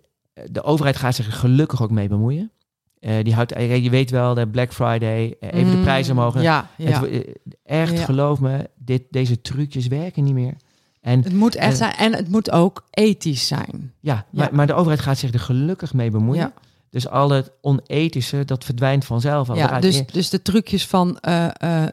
de 0.52 0.64
overheid 0.64 0.96
gaat 0.98 1.16
zich 1.16 1.40
gelukkig 1.40 1.84
ook 1.84 1.92
mee 1.92 2.08
bemoeien. 2.08 2.52
Eh, 3.00 3.24
die 3.24 3.34
houdt, 3.34 3.52
eh, 3.52 3.84
je 3.84 3.90
weet 3.90 4.10
wel, 4.10 4.34
de 4.34 4.48
Black 4.48 4.74
Friday, 4.74 5.36
eh, 5.40 5.54
even 5.60 5.72
de 5.72 5.78
Mm, 5.78 5.82
prijzen 5.84 6.16
mogen. 6.16 6.42
Ja, 6.42 6.70
ja. 6.78 7.02
Het, 7.02 7.40
echt, 7.64 7.98
Ja. 7.98 8.04
geloof 8.06 8.40
me, 8.40 8.70
dit, 8.78 9.04
deze 9.10 9.42
trucjes 9.42 9.88
werken 9.88 10.24
niet 10.24 10.34
meer. 10.34 10.54
En 11.02 11.24
Het 11.24 11.34
moet 11.34 11.56
echt 11.56 11.72
En- 11.72 11.78
zijn 11.78 11.94
en 11.94 12.14
het 12.16 12.30
moet 12.30 12.52
ook 12.52 12.84
ethisch 12.90 13.48
zijn. 13.48 13.94
ja, 14.00 14.26
Maar, 14.32 14.50
Ja. 14.50 14.56
maar 14.56 14.68
de 14.68 14.74
overheid 14.74 15.00
gaat 15.02 15.18
zich 15.18 15.34
er 15.34 15.40
gelukkig 15.40 15.94
mee 15.94 16.12
bemoeien. 16.12 16.54
Dus 16.90 17.08
al 17.08 17.30
het 17.30 17.52
onethische, 17.62 18.46
dat 18.46 18.66
verdwijnt 18.66 19.06
vanzelf. 19.06 19.50
al. 19.50 19.56
Ja, 19.56 19.80
dus, 19.80 20.06
dus 20.06 20.30
de 20.30 20.42
trucjes 20.42 20.88
van 20.88 21.20
eh, 21.20 21.84
eh, 21.86 21.90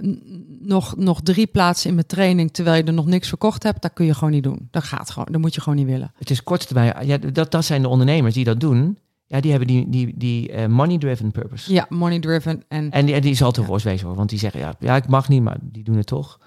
nog, 0.60 0.96
nog 0.96 1.20
drie 1.22 1.46
plaatsen 1.46 1.88
in 1.88 1.94
mijn 1.94 2.06
training 2.06 2.52
terwijl 2.52 2.76
je 2.76 2.82
er 2.82 2.92
nog 2.92 3.06
niks 3.06 3.28
verkocht 3.28 3.62
hebt, 3.62 3.82
dat 3.82 3.92
kun 3.92 4.06
je 4.06 4.14
gewoon 4.14 4.30
niet 4.30 4.42
doen. 4.42 4.68
Dat 4.70 4.84
gaat 4.84 5.10
gewoon. 5.10 5.28
Dat 5.30 5.40
moet 5.40 5.54
je 5.54 5.60
gewoon 5.60 5.78
niet 5.78 5.86
willen. 5.86 6.12
Het 6.18 6.30
is 6.30 6.42
korte 6.42 6.66
termijn. 6.66 7.06
Ja, 7.06 7.18
dat, 7.18 7.50
dat 7.50 7.64
zijn 7.64 7.82
de 7.82 7.88
ondernemers 7.88 8.34
die 8.34 8.44
dat 8.44 8.60
doen. 8.60 8.98
Ja, 9.26 9.40
die 9.40 9.50
hebben 9.50 9.68
die, 9.68 9.88
die, 9.90 10.14
die 10.16 10.52
eh, 10.52 10.66
money-driven 10.66 11.30
purpose. 11.30 11.72
Ja, 11.72 11.86
money 11.88 12.20
driven 12.20 12.62
en 12.68 12.90
En 12.90 13.06
die, 13.06 13.14
en 13.14 13.20
die 13.20 13.34
zal 13.34 13.52
te 13.52 13.60
Ja. 13.60 13.66
worst 13.66 13.84
wezen 13.84 14.06
hoor. 14.06 14.16
Want 14.16 14.28
die 14.28 14.38
zeggen, 14.38 14.60
ja, 14.60 14.74
ja, 14.78 14.96
ik 14.96 15.08
mag 15.08 15.28
niet, 15.28 15.42
maar 15.42 15.56
die 15.62 15.84
doen 15.84 15.96
het 15.96 16.06
toch. 16.06 16.40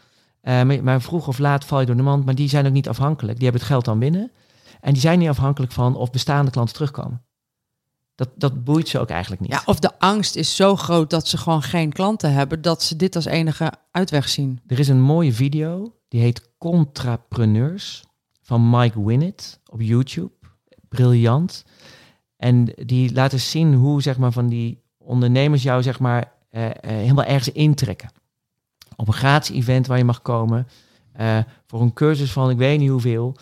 Maar, 0.43 0.84
maar 0.84 1.02
vroeg 1.02 1.28
of 1.28 1.38
laat 1.38 1.66
val 1.66 1.80
je 1.80 1.86
door 1.86 1.95
de 1.95 2.02
mand. 2.02 2.26
Maar 2.26 2.36
die 2.36 2.50
zijn 2.50 2.66
ook 2.66 2.72
niet 2.74 2.89
afhankelijk. 2.89 3.36
Die 3.36 3.43
hebben 3.43 3.62
het 3.62 3.72
geld 3.72 3.86
dan 3.86 4.00
binnen. 4.00 4.32
En 4.82 4.93
die 4.93 5.02
zijn 5.02 5.20
niet 5.20 5.30
afhankelijk 5.30 5.72
van 5.72 5.95
of 5.95 6.12
bestaande 6.12 6.52
klanten 6.52 6.74
terugkomen. 6.74 7.22
Dat, 8.20 8.30
dat 8.36 8.64
boeit 8.64 8.88
ze 8.88 9.00
ook 9.00 9.10
eigenlijk 9.10 9.42
niet. 9.42 9.52
ja, 9.52 9.62
of 9.66 9.80
de 9.80 10.00
angst 10.00 10.36
is 10.36 10.56
zo 10.56 10.76
groot 10.76 11.10
dat 11.10 11.28
ze 11.28 11.38
gewoon 11.38 11.62
geen 11.62 11.94
klanten 11.94 12.34
hebben, 12.34 12.62
dat 12.62 12.84
ze 12.84 12.96
dit 12.96 13.16
als 13.16 13.26
enige 13.26 13.72
uitweg 13.92 14.30
zien. 14.30 14.60
Er 14.68 14.80
is 14.80 14.88
een 14.88 15.02
mooie 15.02 15.34
video. 15.34 15.94
Die 16.08 16.22
heet 16.22 16.50
Contrapreneurs. 16.58 18.04
Van 18.42 18.70
Mike 18.70 19.06
Winnett 19.06 19.60
op 19.66 19.82
YouTube. 19.82 20.32
Briljant. 20.90 21.66
En 22.38 22.74
die 22.86 23.14
laten 23.14 23.40
zien 23.40 23.74
hoe 23.74 24.02
zeg 24.02 24.18
maar, 24.18 24.32
van 24.32 24.48
die 24.48 24.82
ondernemers 24.98 25.64
jou 25.64 25.84
zeg 25.84 26.00
maar, 26.00 26.32
eh, 26.50 26.66
eh, 26.66 26.74
helemaal 26.82 27.26
ergens 27.26 27.52
intrekken. 27.56 28.10
Op 28.96 29.08
een 29.08 29.14
gratis 29.14 29.56
event 29.56 29.88
waar 29.88 29.98
je 29.98 30.04
mag 30.04 30.22
komen. 30.22 30.68
eh, 31.14 31.40
voor 31.66 31.82
een 31.82 31.94
cursus 31.94 32.32
van 32.32 32.50
ik 32.50 32.58
weet 32.58 32.80
niet 32.80 32.90
hoeveel. 32.90 33.36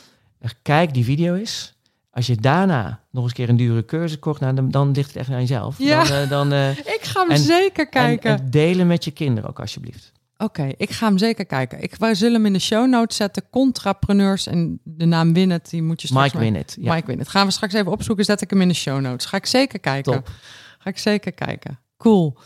Kijk 0.61 0.93
die 0.93 1.03
video 1.03 1.35
eens. 1.35 1.76
Als 2.17 2.27
je 2.27 2.35
daarna 2.35 2.99
nog 3.11 3.23
eens 3.23 3.31
een 3.31 3.37
keer 3.37 3.49
een 3.49 3.57
dure 3.57 3.85
cursus 3.85 4.19
kocht, 4.19 4.39
nou, 4.39 4.55
dan, 4.55 4.71
dan 4.71 4.91
ligt 4.91 5.07
het 5.07 5.15
echt 5.17 5.29
aan 5.29 5.39
jezelf. 5.39 5.75
Ja. 5.77 6.03
Dan, 6.03 6.17
eh, 6.17 6.29
dan, 6.29 6.51
eh, 6.51 6.69
Ik 6.97 6.99
ga 7.01 7.21
hem 7.21 7.29
En- 7.29 7.37
zeker 7.37 7.83
en, 7.83 7.89
kijken. 7.89 8.39
en 8.39 8.49
delen 8.49 8.87
met 8.87 9.03
je 9.03 9.11
kinderen 9.11 9.49
ook 9.49 9.59
alsjeblieft. 9.59 10.11
Oké, 10.37 10.71
ik 10.77 10.89
ga 10.89 11.07
hem 11.07 11.17
zeker 11.17 11.45
kijken. 11.45 11.81
Ik, 11.83 11.95
wij 11.95 12.15
zullen 12.15 12.33
hem 12.35 12.45
in 12.45 12.53
de 12.53 12.59
show 12.59 12.87
notes 12.89 13.17
zetten. 13.17 13.43
Contrapreneurs 13.49 14.47
en 14.47 14.79
de 14.83 15.05
naam 15.05 15.33
Winnet, 15.33 15.69
die 15.69 15.83
moet 15.83 16.01
je 16.01 16.07
straks 16.07 16.25
Mike 16.25 16.37
Winnett. 16.43 16.77
Ja. 16.79 16.93
Mike 16.93 17.05
Winnet. 17.07 17.27
Gaan 17.27 17.45
we 17.45 17.51
straks 17.51 17.73
even 17.73 17.91
opzoeken, 17.91 18.25
zet 18.25 18.41
ik 18.41 18.49
hem 18.49 18.61
in 18.61 18.67
de 18.67 18.73
show 18.73 19.01
notes. 19.01 19.25
Ga 19.25 19.37
ik 19.37 19.45
zeker 19.45 19.79
kijken. 19.79 20.13
Top. 20.13 20.29
Ga 20.77 20.89
ik 20.89 20.97
zeker 20.97 21.31
kijken. 21.31 21.79
Cool. 21.97 22.37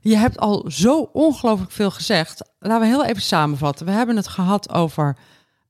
Je 0.00 0.16
hebt 0.16 0.38
al 0.38 0.64
zo 0.68 1.10
ongelooflijk 1.12 1.70
veel 1.72 1.90
gezegd. 1.90 2.42
Laten 2.58 2.80
we 2.80 2.86
heel 2.86 3.04
even 3.04 3.22
samenvatten. 3.22 3.86
We 3.86 3.92
hebben 3.92 4.16
het 4.16 4.28
gehad 4.28 4.72
over, 4.72 5.16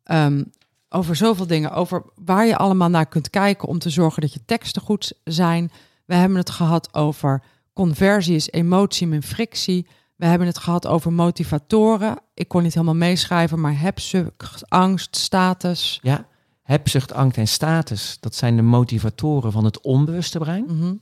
ehm, 0.04 0.42
over 0.90 1.16
zoveel 1.16 1.46
dingen. 1.46 1.72
Over 1.72 2.02
waar 2.14 2.46
je 2.46 2.56
allemaal 2.56 2.88
naar 2.88 3.06
kunt 3.06 3.30
kijken 3.30 3.68
om 3.68 3.78
te 3.78 3.90
zorgen 3.90 4.20
dat 4.20 4.32
je 4.32 4.44
teksten 4.44 4.82
goed 4.82 5.12
zijn. 5.24 5.70
We 6.04 6.14
hebben 6.14 6.38
het 6.38 6.50
gehad 6.50 6.94
over 6.94 7.42
conversie 7.72 8.34
is 8.34 8.50
emotie 8.50 9.06
min 9.06 9.22
frictie. 9.22 9.86
We 10.16 10.26
hebben 10.26 10.46
het 10.46 10.58
gehad 10.58 10.86
over 10.86 11.12
motivatoren. 11.12 12.18
Ik 12.34 12.48
kon 12.48 12.62
niet 12.62 12.74
helemaal 12.74 12.94
meeschrijven, 12.94 13.60
maar 13.60 13.80
hebzucht, 13.80 14.70
angst, 14.70 15.16
status. 15.16 15.98
Ja, 16.02 16.26
hebzucht, 16.62 17.12
angst 17.12 17.38
en 17.38 17.48
status, 17.48 18.16
dat 18.20 18.34
zijn 18.34 18.56
de 18.56 18.62
motivatoren 18.62 19.52
van 19.52 19.64
het 19.64 19.80
onbewuste 19.80 20.38
brein. 20.38 20.64
Mhm. 20.68 20.94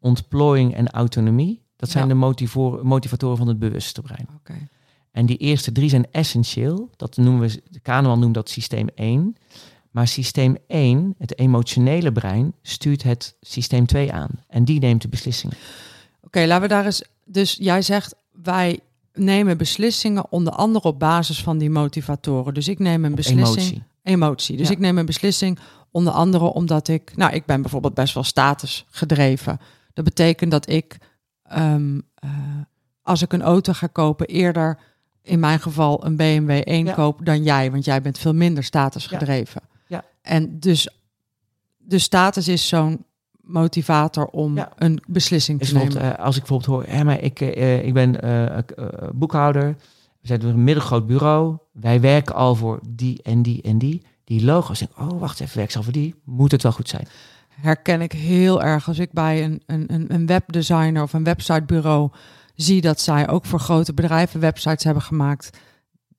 Ontplooiing 0.00 0.74
en 0.74 0.90
autonomie, 0.90 1.62
dat 1.76 1.90
zijn 1.90 2.08
Ja. 2.08 2.14
de 2.14 2.82
motivatoren 2.82 3.36
van 3.36 3.48
het 3.48 3.58
bewuste 3.58 4.02
brein. 4.02 4.28
Oké. 4.38 4.68
En 5.16 5.26
die 5.26 5.36
eerste 5.36 5.72
drie 5.72 5.88
zijn 5.88 6.06
essentieel. 6.10 6.90
Dat 6.96 7.16
noemen 7.16 7.48
we, 7.48 7.62
de 7.70 7.80
Kahneman 7.80 8.20
noemt 8.20 8.34
dat 8.34 8.48
systeem 8.48 8.88
1. 8.94 9.36
Maar 9.90 10.08
systeem 10.08 10.56
1, 10.66 11.14
het 11.18 11.38
emotionele 11.38 12.12
brein, 12.12 12.52
stuurt 12.62 13.02
het 13.02 13.36
systeem 13.40 13.86
2 13.86 14.12
aan. 14.12 14.30
En 14.48 14.64
die 14.64 14.80
neemt 14.80 15.02
de 15.02 15.08
beslissingen. 15.08 15.56
Oké, 16.22 16.40
laten 16.46 16.62
we 16.62 16.68
daar 16.68 16.84
eens. 16.84 17.02
Dus 17.24 17.56
jij 17.60 17.82
zegt 17.82 18.14
wij 18.42 18.80
nemen 19.12 19.56
beslissingen 19.56 20.32
onder 20.32 20.52
andere 20.52 20.88
op 20.88 20.98
basis 20.98 21.42
van 21.42 21.58
die 21.58 21.70
motivatoren. 21.70 22.54
Dus 22.54 22.68
ik 22.68 22.78
neem 22.78 23.04
een 23.04 23.14
beslissing. 23.14 23.56
Emotie. 23.56 23.82
Emotie. 24.02 24.56
Dus 24.56 24.68
Ja. 24.68 24.72
ik 24.74 24.80
neem 24.80 24.98
een 24.98 25.06
beslissing 25.06 25.58
onder 25.90 26.12
andere 26.12 26.44
omdat 26.44 26.88
ik. 26.88 27.16
Nou, 27.16 27.32
ik 27.32 27.46
ben 27.46 27.60
bijvoorbeeld 27.62 27.94
best 27.94 28.14
wel 28.14 28.22
status 28.22 28.86
gedreven. 28.90 29.60
Dat 29.92 30.04
betekent 30.04 30.50
dat 30.50 30.68
ik 30.68 30.98
ehm, 31.42 32.00
eh, 32.14 32.30
als 33.02 33.22
ik 33.22 33.32
een 33.32 33.42
auto 33.42 33.72
ga 33.72 33.86
kopen 33.86 34.26
eerder 34.26 34.78
in 35.26 35.40
mijn 35.40 35.60
geval 35.60 36.04
een 36.06 36.16
BMW 36.16 36.50
1 36.64 36.84
Ja. 36.84 36.92
koop 36.92 37.24
dan 37.24 37.42
jij, 37.42 37.70
want 37.70 37.84
jij 37.84 38.02
bent 38.02 38.18
veel 38.18 38.34
minder 38.34 38.64
status 38.64 39.04
Ja. 39.06 39.18
gedreven. 39.18 39.62
Ja. 39.86 40.04
En 40.22 40.58
dus 40.60 40.88
de 41.76 41.98
status 41.98 42.48
is 42.48 42.68
zo'n 42.68 43.04
motivator 43.40 44.26
om 44.26 44.56
Ja. 44.56 44.72
een 44.76 45.02
beslissing 45.06 45.60
te 45.62 45.74
nemen. 45.74 45.96
eh, 46.18 46.24
als 46.24 46.36
ik 46.36 46.40
bijvoorbeeld 46.44 46.70
hoor, 46.86 46.94
hè, 46.96 47.04
maar 47.04 47.20
ik, 47.20 47.40
eh, 47.40 47.84
ik 47.86 47.94
ben 47.94 48.20
eh, 48.22 48.44
eh, 48.46 48.58
eh, 48.76 48.86
boekhouder, 49.14 49.76
we 50.20 50.26
zijn 50.26 50.42
een 50.44 50.64
middelgroot 50.64 51.06
bureau, 51.06 51.56
wij 51.72 52.00
werken 52.00 52.34
al 52.34 52.54
voor 52.54 52.80
die 52.88 53.22
en 53.22 53.42
die 53.42 53.62
en 53.62 53.78
die. 53.78 54.02
Die 54.24 54.44
logo's, 54.44 54.78
denk 54.78 54.90
ik, 54.90 54.98
oh 54.98 55.20
wacht 55.20 55.40
even, 55.40 55.56
werk 55.58 55.70
ze 55.70 55.76
al 55.76 55.82
voor 55.84 55.92
die, 55.92 56.14
moet 56.24 56.52
het 56.52 56.62
wel 56.62 56.72
goed 56.72 56.88
zijn. 56.88 57.08
herken 57.60 58.00
ik 58.00 58.12
heel 58.12 58.62
erg 58.62 58.88
als 58.88 58.98
ik 58.98 59.12
bij 59.12 59.44
een, 59.44 59.62
een, 59.66 59.84
een- 59.92 60.06
een 60.14 60.26
webdesigner 60.26 61.02
of 61.02 61.12
een 61.12 61.24
websitebureau 61.24 62.10
zie 62.56 62.80
dat 62.80 63.00
zij 63.00 63.28
ook 63.28 63.44
voor 63.44 63.60
grote 63.60 63.94
bedrijven 63.94 64.40
websites 64.40 64.84
hebben 64.84 65.02
gemaakt. 65.02 65.50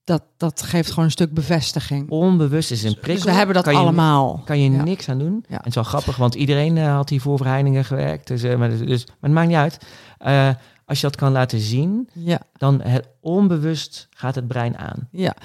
Dat, 0.03 0.23
dat 0.37 0.61
geeft 0.61 0.89
gewoon 0.89 1.05
een 1.05 1.11
stuk 1.11 1.33
bevestiging. 1.33 2.09
Onbewust 2.09 2.71
is 2.71 2.83
een 2.83 2.93
prikkel. 2.93 3.13
Dus 3.13 3.23
we 3.23 3.31
hebben 3.31 3.55
dat 3.55 3.63
kan 3.63 3.73
je, 3.73 3.79
allemaal. 3.79 4.41
Kan 4.45 4.59
je 4.59 4.71
Ja. 4.71 4.83
niks 4.83 5.09
aan 5.09 5.19
doen. 5.19 5.43
Ja. 5.47 5.49
En 5.49 5.57
het 5.57 5.65
is 5.67 5.75
wel 5.75 5.83
grappig, 5.83 6.17
want 6.17 6.35
iedereen 6.35 6.77
eh, 6.77 6.93
had 6.95 7.09
hier 7.09 7.21
voor 7.21 7.37
Verheiningen 7.37 7.85
gewerkt. 7.85 8.27
Dus, 8.27 8.43
eh, 8.43 8.57
maar, 8.57 8.69
dus, 8.69 8.79
dus- 8.79 9.05
maar 9.05 9.15
het 9.21 9.31
maakt 9.31 9.47
niet 9.47 9.57
uit. 9.57 9.77
Eh, 10.17 10.49
als 10.85 10.99
je 11.01 11.07
dat 11.07 11.15
kan 11.15 11.31
laten 11.31 11.59
zien, 11.59 12.09
Ja, 12.13 12.39
dan 12.57 12.81
het 12.81 13.07
onbewust 13.19 14.07
gaat 14.09 14.35
het 14.35 14.47
brein 14.47 14.77
aan. 14.77 15.07
ja. 15.11 15.35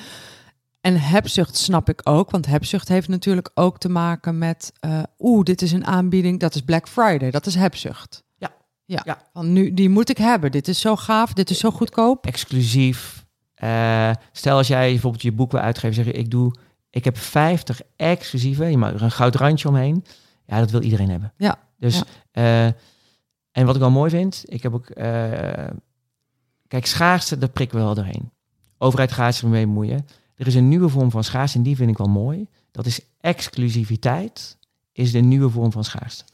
En 0.81 1.01
hebzucht 1.01 1.57
snap 1.57 1.89
ik 1.89 2.01
ook, 2.05 2.31
want 2.31 2.47
hebzucht 2.47 2.89
heeft 2.89 3.09
natuurlijk 3.09 3.51
ook 3.55 3.79
te 3.79 3.89
maken 3.89 4.39
met, 4.39 4.73
eh 4.81 5.03
oeh, 5.19 5.43
dit 5.45 5.63
is 5.63 5.73
een 5.73 5.87
aanbieding, 5.87 6.41
dat 6.41 6.55
is 6.55 6.61
Black 6.63 6.89
Friday, 6.89 7.31
dat 7.31 7.47
is 7.47 7.55
hebzucht. 7.55 8.23
Ja. 9.05 9.23
Van 9.33 9.53
nu, 9.53 9.75
die 9.75 9.89
moet 9.89 10.11
ik 10.11 10.19
hebben. 10.19 10.51
Dit 10.51 10.69
is 10.69 10.81
zo 10.81 10.97
gaaf, 10.97 11.33
dit 11.33 11.51
is 11.51 11.59
zo 11.59 11.71
goedkoop. 11.71 12.27
Exclusief. 12.27 13.25
Eh, 13.55 14.11
stel 14.33 14.57
als 14.57 14.69
jij 14.69 14.91
bijvoorbeeld 14.91 15.23
je 15.23 15.33
boek 15.33 15.53
wil 15.53 15.61
uitgeven, 15.61 15.95
zeg 15.95 16.05
je, 16.05 16.13
ik 16.13 16.31
doe, 16.31 16.55
ik 16.91 17.05
heb 17.05 17.19
50 17.19 17.81
exclusieve, 17.97 18.65
je 18.65 18.77
mag 18.79 18.93
er 18.93 19.03
een 19.03 19.11
goud 19.11 19.35
randje 19.35 19.69
omheen. 19.69 20.05
Ja, 20.47 20.59
dat 20.59 20.71
wil 20.71 20.83
iedereen 20.83 21.11
hebben. 21.11 21.33
Ja, 21.37 21.59
Dus, 21.79 21.97
ja. 21.97 22.05
eh, 22.31 22.73
en 23.53 23.67
wat 23.67 23.75
ik 23.75 23.81
wel 23.81 23.91
mooi 23.91 24.11
vind, 24.11 24.45
ik 24.47 24.63
heb 24.63 24.75
ook, 24.75 24.91
eh, 24.91 25.69
kijk, 26.69 26.87
schaarste, 26.87 27.39
daar 27.39 27.49
prikken 27.49 27.79
we 27.79 27.85
wel 27.85 27.95
doorheen. 27.95 28.31
Overheid 28.79 29.13
gaat 29.13 29.35
zich 29.35 29.45
ermee 29.45 29.67
bemoeien. 29.67 30.07
Er 30.37 30.47
is 30.47 30.55
een 30.55 30.69
nieuwe 30.69 30.89
vorm 30.89 31.11
van 31.11 31.25
schaarste 31.25 31.59
en 31.59 31.65
die 31.65 31.77
vind 31.77 31.91
ik 31.91 31.99
wel 31.99 32.09
mooi. 32.09 32.49
Dat 32.71 32.87
is 32.87 33.01
exclusiviteit, 33.21 34.59
is 34.93 35.13
de 35.13 35.19
nieuwe 35.21 35.51
vorm 35.51 35.73
van 35.73 35.85
schaarste. 35.85 36.25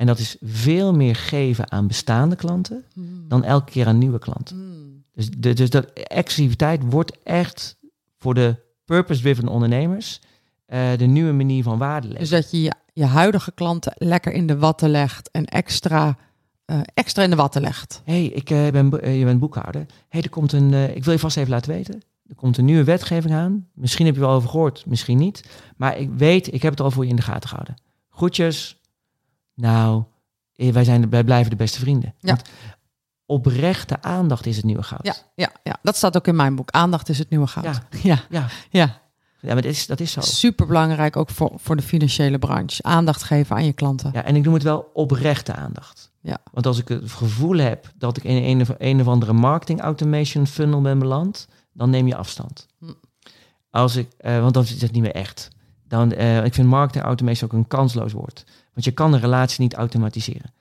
En 0.00 0.06
dat 0.06 0.18
is 0.18 0.36
veel 0.42 0.94
meer 0.94 1.16
geven 1.16 1.70
aan 1.70 1.86
bestaande 1.86 2.36
klanten 2.36 2.84
dan 3.28 3.44
elke 3.44 3.70
keer 3.70 3.86
aan 3.86 3.98
nieuwe 3.98 4.18
klanten. 4.18 4.56
Hmm. 4.56 5.04
Dus, 5.12 5.30
de, 5.30 5.52
dus 5.52 5.70
dat 5.70 5.92
exclusiviteit 5.92 6.82
wordt 6.84 7.22
echt 7.22 7.76
voor 8.18 8.34
de 8.34 8.56
purpose-driven 8.84 9.48
ondernemers 9.48 10.20
eh, 10.66 10.96
de 10.96 11.04
nieuwe 11.04 11.32
manier 11.32 11.62
van 11.62 11.78
waarde 11.78 12.08
leggen. 12.08 12.28
Dus 12.28 12.40
dat 12.40 12.50
je, 12.50 12.62
je 12.62 12.72
je 12.92 13.04
huidige 13.04 13.52
klanten 13.52 13.92
lekker 13.96 14.32
in 14.32 14.46
de 14.46 14.58
watten 14.58 14.90
legt 14.90 15.30
en 15.30 15.44
extra, 15.44 16.16
eh, 16.64 16.80
extra 16.94 17.22
in 17.22 17.30
de 17.30 17.36
watten 17.36 17.62
legt. 17.62 18.02
hey, 18.04 18.24
ik 18.24 18.50
eh, 18.50 18.68
ben, 18.68 19.14
je 19.18 19.24
bent 19.24 19.40
boekhouder. 19.40 19.86
hey, 20.08 20.22
er 20.22 20.30
komt 20.30 20.52
een, 20.52 20.96
ik 20.96 21.04
wil 21.04 21.12
je 21.12 21.18
vast 21.18 21.36
even 21.36 21.50
laten 21.50 21.72
weten. 21.72 22.02
Er 22.26 22.34
komt 22.34 22.58
een 22.58 22.64
nieuwe 22.64 22.84
wetgeving 22.84 23.34
aan. 23.34 23.68
Misschien 23.74 24.06
heb 24.06 24.14
je 24.14 24.20
wel 24.20 24.30
over 24.30 24.48
gehoord, 24.48 24.84
misschien 24.86 25.18
niet. 25.18 25.44
Maar 25.76 25.98
ik 25.98 26.10
weet, 26.10 26.52
ik 26.52 26.62
heb 26.62 26.70
het 26.70 26.80
al 26.80 26.90
voor 26.90 27.04
je 27.04 27.10
in 27.10 27.16
de 27.16 27.22
gaten 27.22 27.48
gehouden. 27.48 27.76
Groetjes. 28.10 28.79
Nou, 29.60 30.04
eh, 30.54 30.72
wij, 30.72 30.84
zijn, 30.84 31.10
wij 31.10 31.24
blijven 31.24 31.50
de 31.50 31.56
beste 31.56 31.78
vrienden. 31.78 32.14
Ja. 32.18 32.26
Want 32.26 32.42
oprechte 33.26 34.02
aandacht 34.02 34.46
is 34.46 34.56
het 34.56 34.64
nieuwe 34.64 34.82
goud. 34.82 35.06
Ja, 35.06 35.14
ja, 35.34 35.52
ja, 35.62 35.78
dat 35.82 35.96
staat 35.96 36.16
ook 36.16 36.26
in 36.26 36.36
mijn 36.36 36.54
boek. 36.54 36.70
Aandacht 36.70 37.08
is 37.08 37.18
het 37.18 37.30
nieuwe 37.30 37.46
goud. 37.46 37.64
Ja. 37.64 37.82
Ja, 38.02 38.20
ja, 38.30 38.46
ja. 38.70 39.00
ja 39.40 39.52
maar 39.52 39.62
dat 39.62 39.64
is, 39.64 39.86
dat 39.86 40.00
is 40.00 40.12
zo. 40.12 40.20
super 40.20 40.66
belangrijk 40.66 41.16
ook 41.16 41.30
voor, 41.30 41.52
voor 41.56 41.76
de 41.76 41.82
financiële 41.82 42.38
branche. 42.38 42.82
Aandacht 42.82 43.22
geven 43.22 43.56
aan 43.56 43.64
je 43.64 43.72
klanten. 43.72 44.10
Ja, 44.12 44.24
en 44.24 44.36
ik 44.36 44.44
noem 44.44 44.54
het 44.54 44.62
wel 44.62 44.90
oprechte 44.92 45.54
aandacht. 45.54 46.12
Ja. 46.20 46.38
Want 46.52 46.66
als 46.66 46.78
ik 46.78 46.88
het 46.88 47.12
gevoel 47.12 47.56
heb 47.56 47.92
dat 47.96 48.16
ik 48.16 48.24
in 48.24 48.42
een 48.42 48.60
of, 48.60 48.74
een 48.78 49.00
of 49.00 49.06
andere 49.06 49.32
marketing 49.32 49.80
automation 49.80 50.46
funnel 50.46 50.80
ben 50.80 50.98
beland, 50.98 51.48
dan 51.72 51.90
neem 51.90 52.06
je 52.06 52.16
afstand. 52.16 52.66
Hm. 52.78 52.92
Als 53.70 53.96
ik, 53.96 54.08
eh, 54.18 54.40
want 54.40 54.54
dan 54.54 54.62
is 54.62 54.82
het 54.82 54.92
niet 54.92 55.02
meer 55.02 55.14
echt. 55.14 55.48
Dan, 55.88 56.12
eh, 56.12 56.44
ik 56.44 56.54
vind 56.54 56.68
marketing 56.68 57.04
automation 57.04 57.50
ook 57.50 57.56
een 57.56 57.66
kansloos 57.66 58.12
woord. 58.12 58.44
Want 58.80 58.84
je 58.84 58.90
kan 59.02 59.12
een 59.12 59.20
relatie 59.20 59.60
niet 59.62 59.74
automatiseren. 59.74 60.52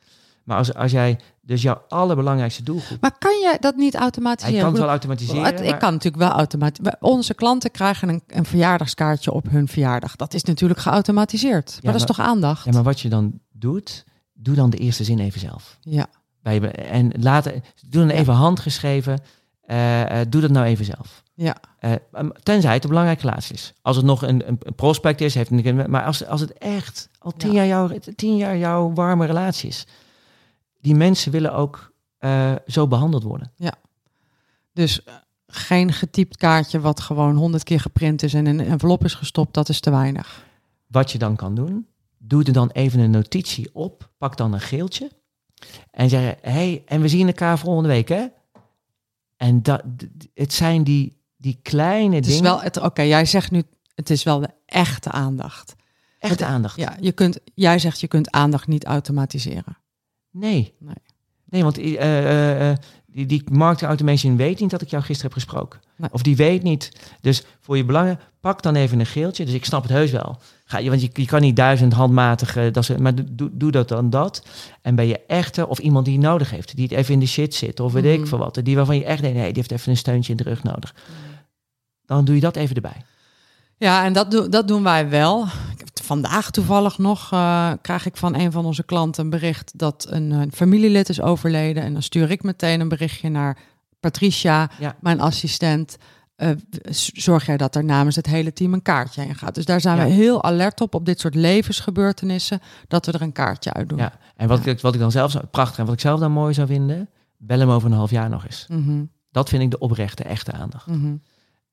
Maar 0.43 0.57
als, 0.57 0.73
als 0.73 0.91
jij 0.91 1.19
dus 1.41 1.61
jouw 1.61 1.81
allerbelangrijkste 1.87 2.63
doelgroep... 2.63 3.01
Maar 3.01 3.17
kan 3.17 3.31
je 3.31 3.57
dat 3.59 3.75
niet 3.75 3.95
automatiseren? 3.95 4.59
kan 4.61 4.69
het 4.69 4.79
wel 4.79 4.89
automatiseren. 4.89 5.45
ik 5.57 5.69
maar- 5.69 5.77
kan 5.77 5.93
natuurlijk 5.93 6.23
wel 6.23 6.31
automatisch. 6.31 6.85
Onze 6.99 7.33
klanten 7.33 7.71
krijgen 7.71 8.09
een, 8.09 8.21
een 8.27 8.45
verjaardagskaartje 8.45 9.31
op 9.31 9.49
hun 9.49 9.67
verjaardag. 9.67 10.15
Dat 10.15 10.33
is 10.33 10.43
natuurlijk 10.43 10.79
geautomatiseerd. 10.79 11.79
Maar 11.83 11.91
dat 11.91 12.01
is 12.01 12.07
toch 12.07 12.19
aandacht? 12.19 12.65
Ja, 12.65 12.71
maar 12.71 12.83
wat 12.83 12.99
je 12.99 13.09
dan 13.09 13.39
doet, 13.51 14.05
doe 14.33 14.55
dan 14.55 14.69
de 14.69 14.77
eerste 14.77 15.03
zin 15.03 15.19
even 15.19 15.39
zelf. 15.39 15.77
Ja. 15.81 16.05
Bij, 16.41 16.71
en 16.71 17.11
later, 17.19 17.51
doe 17.89 18.05
dan 18.05 18.07
Ja. 18.15 18.21
even 18.21 18.33
handgeschreven. 18.33 19.19
eh, 19.61 20.21
eh, 20.21 20.25
doe 20.29 20.41
dat 20.41 20.51
nou 20.51 20.65
even 20.65 20.85
zelf. 20.85 21.23
Ja. 21.41 21.55
Eh, 21.79 21.93
tenzij 22.43 22.73
het 22.73 22.83
een 22.83 22.89
belangrijke 22.89 23.21
relatie 23.21 23.55
is. 23.55 23.73
Als 23.81 23.95
het 23.95 24.05
nog 24.05 24.21
een, 24.21 24.47
een 24.47 24.57
een 24.59 24.75
prospect 24.75 25.21
is, 25.21 25.33
heeft 25.33 25.49
niet. 25.49 25.87
Maar 25.87 26.03
als, 26.03 26.25
als 26.25 26.41
het 26.41 26.53
echt 26.53 27.09
al 27.19 27.31
tien, 27.31 27.51
Ja. 27.51 27.63
jaar 27.63 27.87
jouw, 27.87 27.99
tien 28.15 28.37
jaar 28.37 28.57
jouw 28.57 28.93
warme 28.93 29.25
relatie 29.25 29.69
is, 29.69 29.87
die 30.81 30.95
mensen 30.95 31.31
willen 31.31 31.53
ook 31.53 31.93
eh, 32.17 32.55
zo 32.67 32.87
behandeld 32.87 33.23
worden. 33.23 33.51
Dus 34.73 35.03
eh, 35.03 35.13
geen 35.47 35.93
getypt 35.93 36.37
kaartje 36.37 36.79
wat 36.79 36.99
gewoon 36.99 37.35
honderd 37.35 37.63
keer 37.63 37.79
geprint 37.79 38.23
is 38.23 38.33
en 38.33 38.47
in 38.47 38.59
een 38.59 38.65
envelop 38.65 39.03
is 39.03 39.13
gestopt. 39.13 39.53
Dat 39.53 39.69
is 39.69 39.79
te 39.79 39.89
weinig. 39.89 40.45
Wat 40.87 41.11
je 41.11 41.17
dan 41.17 41.35
kan 41.35 41.55
doen, 41.55 41.87
doe 42.17 42.43
er 42.43 42.53
dan 42.53 42.69
even 42.69 42.99
een 42.99 43.11
notitie 43.11 43.69
op. 43.73 44.09
Pak 44.17 44.37
dan 44.37 44.53
een 44.53 44.61
geeltje. 44.61 45.11
En 45.91 46.09
zeg: 46.09 46.35
hey, 46.41 46.83
en 46.85 47.01
we 47.01 47.07
zien 47.07 47.27
elkaar 47.27 47.59
volgende 47.59 47.89
week, 47.89 48.07
hè? 48.09 48.25
En 49.37 49.63
dat, 49.63 49.83
het 50.33 50.53
zijn 50.53 50.83
die, 50.83 51.18
die 51.41 51.59
kleine 51.61 52.15
Het 52.15 52.25
is 52.25 52.31
dingen. 52.35 52.51
wel, 52.51 52.61
het- 52.61 52.77
oké, 52.81 53.01
jij 53.01 53.25
zegt 53.25 53.51
nu, 53.51 53.63
het 53.95 54.09
is 54.09 54.23
wel 54.23 54.39
de 54.39 54.49
echte 54.65 55.11
aandacht. 55.11 55.75
echt 56.19 56.41
aandacht. 56.41 56.75
Ja, 56.77 56.97
je 57.01 57.11
kunt, 57.11 57.39
jij 57.55 57.79
zegt 57.79 57.99
je 57.99 58.07
kunt 58.07 58.31
aandacht 58.31 58.67
niet 58.67 58.85
automatiseren. 58.85 59.77
Nee. 60.31 60.75
Nee. 60.79 60.95
Nee, 61.45 61.63
want 61.63 61.77
eh, 61.77 61.93
eh, 62.01 62.69
eh, 62.71 62.77
die, 63.05 63.25
die 63.25 63.43
marketing 63.51 63.89
automation 63.89 64.37
weet 64.37 64.59
niet 64.59 64.69
dat 64.69 64.81
ik 64.81 64.89
jou 64.89 65.03
gisteren 65.03 65.31
heb 65.31 65.41
gesproken. 65.41 65.79
Nee. 65.95 66.09
Of 66.13 66.21
die 66.21 66.35
weet 66.35 66.63
niet. 66.63 66.91
Dus 67.21 67.43
voor 67.59 67.77
je 67.77 67.85
belangen, 67.85 68.19
pak 68.39 68.61
dan 68.61 68.75
even 68.75 68.99
een 68.99 69.05
geeltje. 69.05 69.45
Dus 69.45 69.53
ik 69.53 69.65
snap 69.65 69.81
het 69.81 69.91
heus 69.91 70.11
wel. 70.11 70.39
Ga 70.71 70.77
je, 70.77 70.89
want 70.89 71.01
je, 71.01 71.09
je 71.13 71.25
kan 71.25 71.41
niet 71.41 71.55
duizend 71.55 71.93
handmatige, 71.93 72.69
dat 72.71 72.89
is, 72.89 72.97
maar 72.97 73.13
doe, 73.31 73.49
doe 73.53 73.71
dat 73.71 73.87
dan 73.87 74.09
dat. 74.09 74.43
En 74.81 74.95
ben 74.95 75.07
je 75.07 75.19
echte, 75.27 75.67
of 75.67 75.79
iemand 75.79 76.05
die 76.05 76.19
nodig 76.19 76.49
heeft, 76.51 76.75
die 76.75 76.83
het 76.87 76.97
even 76.97 77.13
in 77.13 77.19
de 77.19 77.25
shit 77.25 77.55
zit, 77.55 77.79
of 77.79 77.93
weet 77.93 78.03
Mhm. 78.03 78.13
ik 78.13 78.27
veel 78.27 78.37
wat. 78.37 78.59
Die 78.63 78.75
waarvan 78.75 78.95
je 78.97 79.03
echt 79.05 79.21
denkt, 79.21 79.37
nee, 79.37 79.45
die 79.47 79.55
heeft 79.55 79.71
even 79.71 79.91
een 79.91 79.97
steuntje 79.97 80.31
in 80.31 80.37
de 80.37 80.43
rug 80.43 80.63
nodig. 80.63 80.95
Dan 82.05 82.25
doe 82.25 82.35
je 82.35 82.41
dat 82.41 82.55
even 82.55 82.75
erbij. 82.75 83.01
Ja, 83.77 84.05
en 84.05 84.13
dat, 84.13 84.31
doen 84.31 84.49
dat 84.49 84.67
doen 84.67 84.83
wij 84.83 85.09
wel. 85.09 85.43
Ik 85.43 85.79
heb 85.79 85.87
Vandaag 86.03 86.51
toevallig 86.51 86.97
nog 86.97 87.31
eh, 87.31 87.71
krijg 87.81 88.05
ik 88.05 88.17
van 88.17 88.35
een 88.35 88.51
van 88.51 88.65
onze 88.65 88.83
klanten 88.83 89.23
een 89.23 89.29
bericht 89.29 89.71
dat 89.79 90.05
een, 90.09 90.31
eh, 90.31 90.41
familielid 90.53 91.09
is 91.09 91.21
overleden. 91.21 91.83
En 91.83 91.93
dan 91.93 92.01
stuur 92.01 92.31
ik 92.31 92.43
meteen 92.43 92.79
een 92.79 92.87
berichtje 92.87 93.29
naar 93.29 93.57
Patricia, 93.99 94.69
Ja. 94.79 94.95
mijn 95.01 95.19
assistent. 95.21 95.97
Eh, 96.39 96.49
zorg 97.13 97.45
jij 97.45 97.57
dat 97.57 97.75
er 97.75 97.83
namens 97.83 98.15
het 98.15 98.25
hele 98.25 98.53
team 98.53 98.73
een 98.73 98.81
kaartje 98.81 99.21
heen 99.21 99.35
gaat. 99.35 99.55
Dus 99.55 99.65
daar 99.65 99.81
zijn 99.81 99.97
Ja. 99.97 100.03
we 100.03 100.09
heel 100.09 100.43
alert 100.43 100.81
op, 100.81 100.95
op 100.95 101.05
dit 101.05 101.19
soort 101.19 101.35
levensgebeurtenissen, 101.35 102.59
dat 102.87 103.05
we 103.05 103.11
er 103.11 103.21
een 103.21 103.31
kaartje 103.31 103.73
uit 103.73 103.89
doen. 103.89 103.97
Ja. 103.97 104.13
En 104.35 104.47
wat, 104.47 104.63
Ja. 104.63 104.71
ik, 104.71 104.79
wat 104.81 104.93
ik 104.93 104.99
dan 104.99 105.11
zelf 105.11 105.31
zou, 105.31 105.45
prachtig 105.45 105.77
en 105.79 105.85
wat 105.85 105.93
ik 105.93 105.99
zelf 105.99 106.19
dan 106.19 106.31
mooi 106.31 106.53
zou 106.53 106.67
vinden, 106.67 107.09
bel 107.37 107.59
hem 107.59 107.69
over 107.69 107.89
een 107.91 107.97
half 107.97 108.11
jaar 108.11 108.29
nog 108.29 108.45
eens. 108.45 108.65
Mhm, 108.69 109.03
Dat 109.31 109.49
vind 109.49 109.63
ik 109.63 109.71
de 109.71 109.79
oprechte, 109.79 110.23
echte 110.23 110.51
aandacht. 110.51 110.87
mhm. 110.87 111.15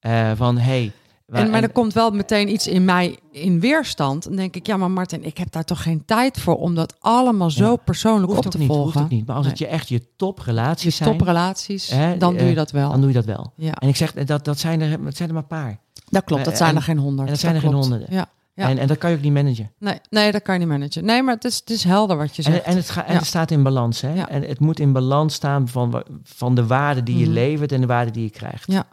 Eh, 0.01 0.31
van, 0.35 0.59
hey, 0.59 0.93
En, 1.27 1.47
maar 1.51 1.57
en- 1.59 1.63
er 1.63 1.73
komt 1.73 1.93
wel 1.93 2.11
meteen 2.11 2.49
iets 2.53 2.67
in 2.67 2.85
mij 2.85 3.19
in 3.31 3.61
weerstand. 3.61 4.23
Dan 4.25 4.37
denk 4.37 4.57
ik, 4.57 4.67
ja, 4.67 4.77
maar 4.77 4.91
Martin, 4.91 5.25
ik 5.25 5.39
heb 5.39 5.53
daar 5.53 5.65
toch 5.65 5.83
geen 5.83 6.03
tijd 6.05 6.41
voor 6.41 6.57
om 6.57 6.75
dat 6.75 6.95
allemaal 7.01 7.51
zo 7.51 7.71
Ja. 7.71 7.77
persoonlijk 7.77 8.33
op 8.33 8.45
te 8.51 8.59
niet, 8.59 8.67
volgen. 8.67 8.85
hoeft 8.85 8.97
ook 9.05 9.11
niet. 9.11 9.27
Maar 9.27 9.37
als 9.37 9.47
het 9.47 9.59
je 9.59 9.67
echt 9.67 9.89
je 9.89 10.03
toprelaties 10.17 10.83
Je 10.99 11.05
zijn, 11.05 11.17
toprelaties, 11.17 11.89
Hè, 11.91 12.17
dan 12.17 12.33
doe 12.33 12.41
eh, 12.43 12.49
je 12.49 12.55
dat 12.55 12.71
wel. 12.71 12.91
dan 12.91 12.99
doe 13.01 13.09
je 13.09 13.15
dat 13.15 13.25
wel. 13.25 13.53
ja, 13.57 13.73
En 13.75 13.89
ik 13.89 13.97
zeg, 13.97 14.15
eh, 14.15 14.27
dat, 14.27 14.45
dat, 14.45 14.59
zijn 14.59 14.81
er, 14.81 15.05
dat 15.05 15.17
zijn 15.17 15.29
er 15.29 15.35
maar 15.35 15.43
een 15.43 15.49
paar. 15.49 15.79
dat 16.11 16.25
klopt. 16.25 16.45
Dat 16.45 16.53
eh, 16.53 16.59
zijn 16.59 16.71
en- 16.71 16.77
er 16.77 16.83
geen 16.83 16.99
honderd. 16.99 17.27
en 17.27 17.33
dat 17.33 17.41
zijn 17.43 17.55
er 17.55 17.61
geen 17.61 17.73
honderden. 17.73 18.07
Ja. 18.11 18.27
Ja. 18.55 18.69
En, 18.69 18.79
en 18.79 18.87
dat 18.87 18.99
kan 18.99 19.11
je 19.11 19.17
ook 19.17 19.23
niet 19.23 19.33
managen. 19.33 19.71
Nee, 19.79 19.99
nee, 20.11 20.33
dat 20.33 20.43
kan 20.43 20.55
je 20.55 20.61
niet 20.61 20.69
managen. 20.69 21.05
Nee, 21.05 21.23
maar 21.23 21.35
het 21.35 21.45
is, 21.45 21.57
het 21.57 21.71
is 21.71 21.85
helder 21.85 22.17
wat 22.17 22.37
je 22.37 22.43
En, 22.43 22.53
zegt. 22.53 22.65
en, 22.65 22.77
het, 22.77 22.91
ga, 22.91 23.05
en 23.05 23.13
Ja. 23.13 23.19
het 23.19 23.27
staat 23.27 23.51
in 23.51 23.63
balans. 23.63 24.01
Hè? 24.01 24.13
Ja. 24.15 24.29
En 24.29 24.43
het 24.43 24.61
moet 24.61 24.81
in 24.81 24.93
balans 24.93 25.35
staan 25.35 25.69
van, 25.69 26.03
van 26.23 26.55
de 26.55 26.67
waarde 26.67 27.03
die 27.03 27.19
je 27.19 27.25
Mhm. 27.25 27.33
levert 27.33 27.73
en 27.73 27.81
de 27.81 27.87
waarde 27.87 28.11
die 28.11 28.23
je 28.23 28.31
krijgt. 28.31 28.73
Ja. 28.73 28.87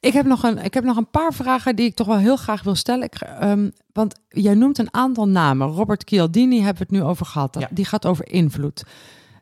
Ik 0.00 0.12
heb, 0.12 0.26
nog 0.26 0.42
een, 0.42 0.58
ik 0.58 0.74
heb 0.74 0.84
nog 0.84 0.96
een 0.96 1.10
paar 1.10 1.34
vragen 1.34 1.76
die 1.76 1.86
ik 1.86 1.94
toch 1.94 2.06
wel 2.06 2.16
heel 2.16 2.36
graag 2.36 2.62
wil 2.62 2.74
stellen. 2.74 3.04
Ik, 3.04 3.14
ehm, 3.14 3.70
want 3.92 4.14
jij 4.28 4.54
noemt 4.54 4.78
een 4.78 4.94
aantal 4.94 5.28
namen. 5.28 5.68
Robert 5.68 6.08
Cialdini 6.08 6.56
hebben 6.56 6.76
we 6.76 6.82
het 6.82 6.90
nu 6.90 7.02
over 7.02 7.26
gehad. 7.26 7.56
Ja. 7.58 7.68
Die 7.70 7.84
gaat 7.84 8.06
over 8.06 8.28
invloed. 8.32 8.82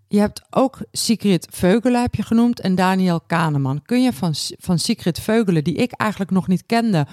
Je 0.08 0.18
hebt 0.18 0.42
ook 0.50 0.78
Sigrid 0.92 1.48
Veugelen 1.50 2.00
heb 2.00 2.14
je 2.14 2.22
genoemd 2.22 2.60
en 2.60 2.74
Daniel 2.74 3.20
Kahneman. 3.20 3.82
Kun 3.82 4.02
je 4.02 4.12
van, 4.12 4.34
van 4.58 4.78
Sigrid 4.78 5.20
Veugelen, 5.20 5.64
die 5.64 5.74
ik 5.74 5.92
eigenlijk 5.92 6.30
nog 6.30 6.46
niet 6.48 6.66
kende... 6.66 7.06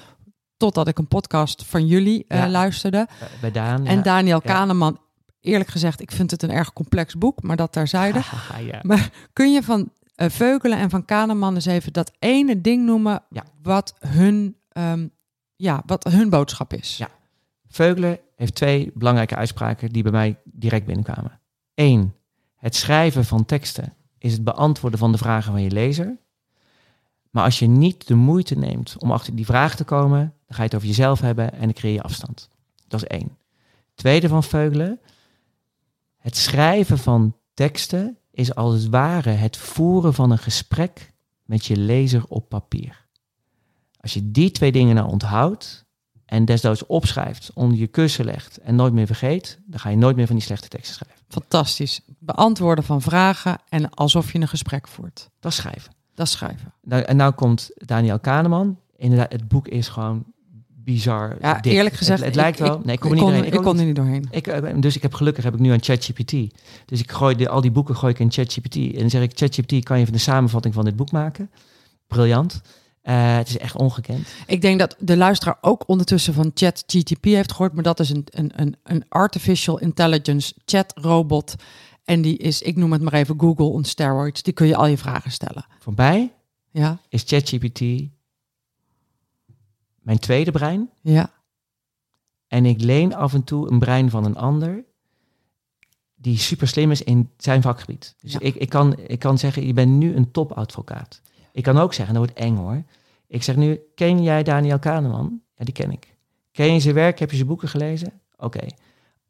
totdat 0.58 0.88
ik 0.88 0.98
een 0.98 1.08
podcast 1.08 1.66
van 1.66 1.88
jullie 1.88 2.26
eh, 2.28 2.46
luisterde... 2.50 2.98
Eh, 2.98 3.28
Bij 3.42 3.52
Daan. 3.52 3.86
en 3.86 3.96
ja. 3.96 4.02
Daniel. 4.02 4.42
Kahneman, 4.42 5.00
eerlijk 5.42 5.70
gezegd, 5.70 6.02
ik 6.02 6.12
vind 6.12 6.32
het 6.32 6.44
een 6.44 6.52
erg 6.52 6.74
complex 6.74 7.16
boek... 7.18 7.44
maar 7.44 7.56
dat 7.56 7.72
terzijde. 7.72 8.20
Ja. 8.66 8.80
Maar 8.82 9.10
kun 9.34 9.52
je 9.54 9.64
van 9.64 9.90
Veugelen 10.16 10.78
en 10.78 10.90
van 10.90 11.06
Kahneman 11.06 11.56
eens 11.56 11.66
even 11.66 11.94
dat 11.94 12.12
ene 12.20 12.62
ding 12.62 12.86
noemen 12.86 13.24
Ja. 13.30 13.44
wat, 13.62 13.96
hun, 14.00 14.58
ehm, 14.70 15.08
ja, 15.56 15.84
wat 15.86 16.04
hun 16.04 16.30
boodschap 16.30 16.74
is? 16.74 16.98
Ja. 16.98 17.10
Veugelen 17.68 18.20
heeft 18.36 18.56
twee 18.56 18.92
belangrijke 18.94 19.36
uitspraken 19.36 19.90
die 19.90 20.04
bij 20.04 20.12
mij 20.12 20.40
direct 20.44 20.86
binnenkwamen. 20.86 21.40
Eén, 21.74 22.14
het 22.56 22.76
schrijven 22.76 23.26
van 23.26 23.46
teksten 23.46 23.94
is 24.18 24.34
het 24.34 24.44
beantwoorden 24.44 25.00
van 25.00 25.12
de 25.12 25.18
vragen 25.18 25.52
van 25.52 25.62
je 25.62 25.72
lezer. 25.72 26.18
Maar 27.30 27.44
als 27.44 27.60
je 27.60 27.68
niet 27.68 28.08
de 28.08 28.16
moeite 28.16 28.58
neemt 28.58 28.96
om 29.00 29.12
achter 29.12 29.36
die 29.36 29.46
vraag 29.46 29.76
te 29.76 29.84
komen, 29.84 30.20
dan 30.20 30.56
ga 30.56 30.58
je 30.58 30.64
het 30.64 30.76
over 30.76 30.88
jezelf 30.88 31.20
hebben 31.20 31.54
en 31.54 31.60
dan 31.60 31.74
creëer 31.74 31.94
je 31.94 32.02
afstand. 32.02 32.50
Dat 32.88 33.02
is 33.02 33.08
één. 33.08 33.38
Tweede 33.94 34.28
van 34.28 34.44
Veugelen, 34.44 35.00
het 36.18 36.38
schrijven 36.38 36.98
van 36.98 37.36
teksten 37.54 38.18
is 38.36 38.56
als 38.56 38.74
het 38.74 38.90
ware 38.90 39.30
het 39.30 39.58
voeren 39.58 40.14
van 40.14 40.32
een 40.32 40.38
gesprek 40.38 41.14
met 41.44 41.66
je 41.66 41.78
lezer 41.78 42.26
op 42.28 42.50
papier. 42.50 43.06
Als 44.00 44.14
je 44.14 44.32
die 44.32 44.52
twee 44.52 44.72
dingen 44.72 44.96
nou 44.96 45.10
onthoudt 45.10 45.86
en 46.26 46.46
desnoods 46.46 46.86
opschrijft, 46.86 47.52
onder 47.54 47.78
je 47.78 47.88
kussen 47.88 48.26
legt 48.26 48.58
en 48.58 48.76
nooit 48.76 48.94
meer 48.94 49.06
vergeet, 49.06 49.60
dan 49.66 49.80
ga 49.80 49.90
je 49.90 49.98
nooit 49.98 50.16
meer 50.16 50.28
van 50.28 50.36
die 50.36 50.46
slechte 50.46 50.68
teksten 50.68 50.96
schrijven. 50.96 51.26
Fantastisch. 51.28 52.02
Beantwoorden 52.20 52.84
van 52.84 53.02
vragen 53.02 53.58
en 53.70 53.90
alsof 53.90 54.32
je 54.32 54.40
een 54.40 54.48
gesprek 54.48 54.88
voert. 54.88 55.30
Dat 55.40 55.54
schrijven. 55.54 55.94
Dat 56.14 56.28
schrijven. 56.28 56.74
Nou, 56.82 57.02
en 57.02 57.16
nou 57.16 57.34
komt 57.34 57.72
Daniel 57.76 58.20
Kahneman. 58.20 58.80
Inderdaad, 58.98 59.32
het 59.32 59.48
boek 59.48 59.68
is 59.68 59.88
gewoon 59.88 60.26
bizar. 60.86 61.38
Ja, 61.42 61.60
dik. 61.60 61.72
eerlijk 61.74 61.96
gezegd. 61.96 62.18
Het, 62.20 62.28
het 62.28 62.36
lijkt 62.36 62.60
ik- 62.60 62.66
wel. 62.66 62.80
Ik, 62.80 62.86
nee, 62.86 62.94
ik 62.96 63.00
kom 63.02 63.10
ik 63.14 63.16
niet 63.20 63.24
kon, 63.26 63.44
ik 63.46 63.52
kon 63.62 63.80
er 63.80 63.86
niet. 63.86 63.96
doorheen. 63.96 64.28
Ik, 64.32 64.48
eh, 64.48 64.74
dus 64.80 64.96
ik 64.96 65.02
heb 65.02 65.14
gelukkig 65.14 65.44
heb 65.44 65.54
ik 65.54 65.60
nu 65.60 65.72
aan 65.72 65.82
ChatGPT. 65.84 66.32
Dus 66.86 67.00
ik 67.00 67.12
gooi 67.12 67.36
de, 67.36 67.50
al 67.50 67.62
die 67.62 67.72
boeken 67.72 67.96
gooi 67.96 68.14
ik 68.14 68.20
in 68.20 68.32
ChatGPT. 68.32 68.76
En 68.76 69.00
dan 69.00 69.10
zeg 69.10 69.22
ik, 69.22 69.32
ChatGPT, 69.36 69.84
kan 69.84 69.96
je 69.98 70.02
even 70.02 70.14
een 70.14 70.20
samenvatting 70.20 70.74
van 70.74 70.86
dit 70.86 70.96
boek 70.96 71.12
maken? 71.12 71.50
Briljant. 72.08 72.62
Eh, 73.02 73.36
het 73.38 73.48
is 73.48 73.58
echt 73.58 73.76
ongekend. 73.76 74.28
Ik 74.48 74.62
denk 74.62 74.80
dat 74.80 74.96
de 75.00 75.18
luisteraar 75.18 75.58
ook 75.62 75.84
ondertussen 75.88 76.34
van 76.34 76.52
ChatGTP 76.54 77.24
heeft 77.26 77.52
gehoord, 77.52 77.74
maar 77.74 77.84
dat 77.84 78.00
is 78.00 78.10
een, 78.10 78.26
een, 78.30 78.52
een, 78.56 78.76
een 78.84 79.04
artificial 79.10 79.80
intelligence 79.80 80.54
chat 80.66 80.94
robot. 80.96 81.56
En 82.04 82.22
die 82.22 82.38
is, 82.38 82.62
ik 82.62 82.76
noem 82.76 82.92
het 82.92 83.02
maar 83.02 83.14
even 83.14 83.36
Google 83.40 83.66
on 83.66 83.84
steroids. 83.84 84.42
Die 84.44 84.54
kun 84.54 84.68
je 84.68 84.76
al 84.76 84.88
je 84.88 84.98
vragen 84.98 85.32
stellen. 85.32 85.66
Voor 85.80 85.94
mij 85.96 86.32
Ja, 86.72 86.98
is 87.10 87.24
ChatGPT 87.26 87.80
mijn 90.06 90.20
tweede 90.20 90.52
brein. 90.52 90.90
ja, 91.02 91.32
En 92.48 92.66
ik 92.66 92.82
leen 92.82 93.14
af 93.16 93.34
en 93.34 93.44
toe 93.44 93.72
een 93.72 93.80
brein 93.80 94.10
van 94.10 94.26
een 94.26 94.36
ander 94.38 94.84
die 96.16 96.38
super 96.38 96.68
slim 96.68 96.92
is 96.92 97.02
in 97.04 97.30
zijn 97.38 97.62
vakgebied. 97.62 98.16
Dus 98.22 98.32
Ja. 98.34 98.40
ik, 98.40 98.56
ik, 98.56 98.70
kan, 98.70 98.98
ik 99.00 99.20
kan 99.20 99.38
zeggen, 99.38 99.66
je 99.68 99.74
bent 99.74 99.92
nu 99.92 100.16
een 100.16 100.32
topadvocaat. 100.32 101.22
Ik 101.52 101.64
kan 101.64 101.78
ook 101.78 101.94
zeggen, 101.94 102.16
dat 102.16 102.24
wordt 102.26 102.40
eng 102.40 102.56
hoor. 102.56 102.84
Ik 103.28 103.44
zeg 103.44 103.56
nu, 103.56 103.80
ken 103.96 104.24
jij 104.24 104.44
Daniel 104.44 104.80
Kahneman? 104.80 105.42
Ja, 105.56 105.66
die 105.66 105.74
ken 105.74 105.92
ik. 105.92 106.16
Ken 106.52 106.74
je 106.74 106.80
zijn 106.80 106.96
werk? 106.96 107.20
Heb 107.20 107.30
je 107.30 107.36
zijn 107.36 107.48
boeken 107.48 107.70
gelezen? 107.70 108.14
Oké. 108.38 108.66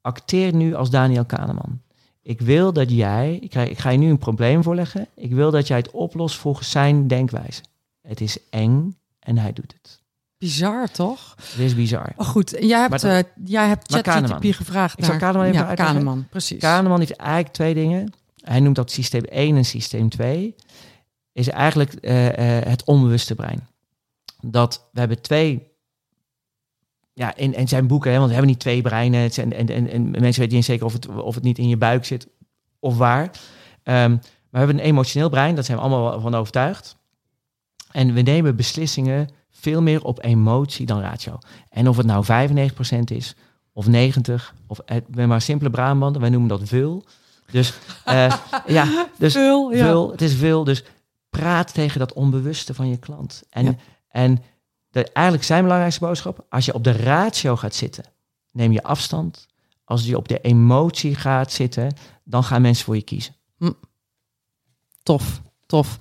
Acteer 0.01 0.53
nu 0.55 0.73
als 0.73 0.89
Daniel 0.89 1.26
Kahneman. 1.26 1.82
ik 2.21 2.41
wil 2.41 2.73
dat 2.73 2.91
jij, 2.91 3.36
ik 3.36 3.53
ga, 3.53 3.61
ik 3.61 3.78
ga 3.78 3.89
je 3.89 3.97
nu 3.97 4.09
een 4.09 4.17
probleem 4.17 4.63
voorleggen. 4.63 5.07
Ik 5.15 5.34
wil 5.34 5.51
dat 5.51 5.67
jij 5.67 5.78
het 5.78 5.91
oplost 5.91 6.38
volgens 6.38 6.71
zijn 6.71 7.07
denkwijze. 7.07 7.61
Het 8.01 8.21
is 8.21 8.49
eng 8.49 8.97
en 9.19 9.38
hij 9.38 9.53
doet 9.53 9.73
het. 9.73 10.03
Bizar, 10.38 10.91
toch? 10.91 11.36
Het 11.51 11.59
is 11.59 11.75
bizar. 11.75 12.13
Oh, 12.15 12.27
goed, 12.27 12.55
jij 12.59 12.79
hebt, 12.79 13.01
dat- 13.01 13.03
eh, 13.03 13.19
jij 13.45 13.67
hebt. 13.67 13.91
ChatGPT 13.91 14.55
gevraagd 14.55 14.97
Ik 14.97 15.05
zal. 15.05 15.17
Kahneman 15.17 15.47
even 15.47 15.59
ja. 15.67 15.73
Kahneman, 15.73 16.27
precies. 16.29 16.59
Kahneman 16.59 16.99
heeft 16.99 17.15
eigenlijk 17.15 17.53
twee 17.53 17.73
dingen. 17.73 18.13
Hij 18.41 18.59
noemt 18.59 18.75
dat 18.75 18.91
systeem 18.91 19.23
1 19.23 19.55
en 19.55 19.65
systeem 19.65 20.09
2. 20.09 20.55
Is 21.31 21.49
eigenlijk 21.49 21.93
eh, 21.93 22.57
eh, 22.57 22.65
het 22.65 22.83
onbewuste 22.83 23.36
brein. 23.36 23.67
Dat 24.41 24.89
we 24.91 24.99
hebben 24.99 25.21
twee. 25.21 25.67
Ja, 27.13 27.36
in, 27.36 27.53
in 27.53 27.67
zijn 27.67 27.88
boeken, 27.88 28.11
hè, 28.11 28.15
want 28.17 28.27
we 28.29 28.33
hebben 28.36 28.51
niet 28.51 28.61
twee 28.61 28.81
breinen. 28.81 29.19
Het 29.21 29.33
zijn, 29.33 29.53
en, 29.53 29.67
en, 29.69 29.89
en 29.89 30.11
mensen 30.11 30.41
weten 30.41 30.55
niet 30.55 30.65
zeker 30.65 30.86
of 30.86 30.93
het, 30.93 31.07
of 31.07 31.36
het 31.36 31.43
niet 31.43 31.57
in 31.57 31.67
je 31.67 31.77
buik 31.77 32.05
zit 32.05 32.27
of 32.79 32.97
waar. 32.97 33.31
Ehm, 33.83 34.09
maar 34.11 34.19
we 34.49 34.57
hebben 34.57 34.77
een 34.79 34.83
emotioneel 34.86 35.29
brein, 35.29 35.55
daar 35.55 35.63
zijn 35.63 35.77
we 35.77 35.83
allemaal 35.83 36.19
van 36.19 36.36
overtuigd. 36.36 36.95
En 37.91 38.13
we 38.13 38.21
nemen 38.21 38.55
beslissingen 38.55 39.29
veel 39.66 39.82
meer 39.82 40.03
op 40.03 40.24
emotie 40.24 40.86
dan 40.86 41.01
ratio. 41.01 41.38
En 41.70 41.89
of 41.89 41.97
het 41.97 42.05
nou 42.05 42.26
95% 42.26 42.99
is, 43.05 43.36
of 43.74 43.88
90, 43.88 44.53
of 44.68 44.80
het, 44.86 45.07
ben 45.07 45.28
maar 45.28 45.41
simpele 45.41 45.70
Brabant, 45.70 46.18
wij 46.18 46.30
noemen 46.30 46.49
dat 46.49 46.61
vul. 46.63 47.03
Dus 47.51 47.74
eh, 48.05 48.38
ja, 48.78 49.07
dus 49.18 49.34
Vul, 49.34 49.72
ja. 49.72 49.86
vul, 49.86 50.11
het 50.11 50.22
is 50.22 50.36
veel. 50.36 50.63
Dus 50.63 50.84
praat 51.30 51.74
tegen 51.74 51.99
dat 51.99 52.13
onbewuste 52.13 52.74
van 52.74 52.89
je 52.89 52.97
klant. 52.97 53.43
En, 53.49 53.66
Ja. 53.66 53.76
en 54.09 54.43
de, 54.89 55.11
eigenlijk 55.11 55.45
zijn 55.45 55.61
belangrijkste 55.61 56.05
boodschap, 56.05 56.45
als 56.49 56.66
je 56.66 56.74
op 56.74 56.84
de 56.84 56.91
ratio 56.91 57.55
gaat 57.55 57.76
zitten, 57.76 58.03
neem 58.51 58.72
je 58.72 58.84
afstand. 58.84 59.47
Als 59.84 60.05
je 60.05 60.18
op 60.18 60.28
de 60.28 60.41
emotie 60.41 61.16
gaat 61.16 61.51
zitten, 61.51 61.95
dan 62.24 62.43
gaan 62.43 62.61
mensen 62.61 62.86
voor 62.86 62.95
je 62.95 63.01
kiezen. 63.01 63.36
Tof, 65.03 65.41
tof. 65.66 65.97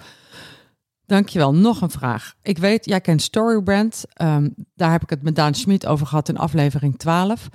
Dankjewel. 1.06 1.54
Nog 1.54 1.80
een 1.80 1.90
vraag. 1.90 2.34
Ik 2.42 2.58
weet, 2.58 2.84
jij 2.84 3.00
kent 3.00 3.22
Storybrand. 3.22 4.04
Ehm, 4.12 4.48
daar 4.74 4.90
heb 4.90 5.02
ik 5.02 5.10
het 5.10 5.22
met 5.22 5.36
Daan 5.36 5.54
Schmid 5.54 5.86
over 5.86 6.06
gehad 6.06 6.28
in 6.28 6.38
aflevering 6.38 6.98
12. 6.98 7.48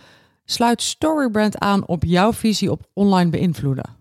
Sluit 0.45 0.81
Storybrand 0.81 1.59
aan 1.59 1.87
op 1.87 2.03
jouw 2.03 2.33
visie 2.33 2.71
op 2.71 2.87
online 2.93 3.29
beïnvloeden. 3.29 3.97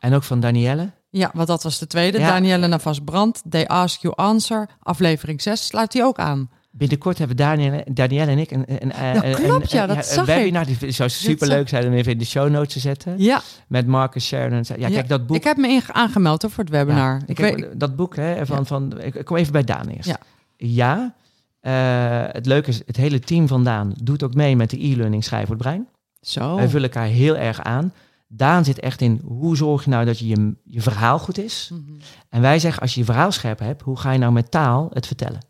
En 0.00 0.14
ook 0.14 0.22
van 0.22 0.40
Danielle. 0.40 0.90
Ja, 1.10 1.30
want 1.34 1.48
dat 1.48 1.62
was 1.62 1.78
de 1.78 1.86
tweede. 1.86 2.18
Ja. 2.18 2.28
Danielle 2.28 2.66
Navas 2.66 3.00
Brandt, 3.04 3.42
They 3.48 3.66
Ask 3.66 4.00
You 4.00 4.14
Answer, 4.16 4.68
aflevering 4.78 5.42
6. 5.42 5.66
Sluit 5.66 5.92
die 5.92 6.04
ook 6.04 6.18
aan. 6.18 6.50
Binnenkort 6.74 7.18
hebben 7.18 7.36
Danielle, 7.36 7.84
Danielle 7.92 8.30
en 8.30 8.38
ik 8.38 8.50
een, 8.50 8.64
een, 8.66 9.14
Dat 9.14 9.24
een- 9.24 9.34
klopt, 9.34 9.70
ja, 9.70 9.86
dat 9.86 10.06
zag 10.06 10.26
webinar. 10.26 10.66
Die 10.66 10.90
zou 10.90 11.08
super 11.08 11.48
leuk 11.48 11.68
zijn 11.68 11.86
om 11.86 11.92
even 11.92 12.12
in 12.12 12.18
de 12.18 12.24
show 12.24 12.50
notes 12.50 12.72
te 12.72 12.80
zetten. 12.80 13.14
Ja, 13.18 13.40
Met 13.68 13.86
Marcus 13.86 14.26
Sharon. 14.26 14.64
Ja, 14.78 14.88
kijk, 14.88 15.08
dat 15.08 15.26
boek. 15.26 15.36
ik 15.36 15.44
heb 15.44 15.56
me 15.56 15.82
aangemeld 15.86 16.42
hoor, 16.42 16.50
voor 16.50 16.64
het 16.64 16.72
webinar. 16.72 17.14
Ja, 17.14 17.20
ik 17.22 17.28
ik 17.28 17.38
weet, 17.38 17.60
heb, 17.60 17.72
dat 17.78 17.96
boek 17.96 18.16
hè, 18.16 18.46
van, 18.46 18.66
van 18.66 19.00
ik, 19.00 19.24
kom 19.24 19.36
even 19.36 19.52
bij 19.52 19.64
Daan 19.64 19.86
eerst. 19.88 20.08
Ja. 20.08 20.18
Ja, 20.56 21.14
eh, 21.60 22.32
het 22.34 22.46
leuke 22.46 22.68
is, 22.68 22.82
het 22.86 22.96
hele 22.96 23.18
team 23.20 23.48
van 23.48 23.64
Daan 23.64 23.92
doet 24.02 24.22
ook 24.22 24.34
mee 24.34 24.56
met 24.56 24.70
de 24.70 24.84
e-learning 24.84 25.24
Schrijf 25.24 25.46
voor 25.46 25.54
het 25.54 25.62
Brein. 25.64 25.86
zo. 26.20 26.56
Wij 26.56 26.68
vullen 26.68 26.90
elkaar 26.90 27.06
heel 27.08 27.36
erg 27.36 27.60
aan. 27.62 27.92
Daan 28.28 28.64
zit 28.64 28.80
echt 28.80 29.00
in, 29.00 29.20
hoe 29.24 29.56
zorg 29.56 29.84
je 29.84 29.90
nou 29.90 30.04
dat 30.04 30.18
je, 30.18 30.26
je 30.28 30.54
je 30.64 30.80
verhaal 30.80 31.18
goed 31.18 31.38
is? 31.38 31.70
Mhm. 31.72 31.80
En 32.28 32.40
wij 32.40 32.58
zeggen, 32.58 32.82
als 32.82 32.94
je 32.94 33.00
je 33.00 33.06
verhaal 33.06 33.32
scherp 33.32 33.58
hebt, 33.58 33.82
hoe 33.82 33.98
ga 33.98 34.12
je 34.12 34.18
nou 34.18 34.32
met 34.32 34.50
taal 34.50 34.90
het 34.92 35.06
vertellen? 35.06 35.40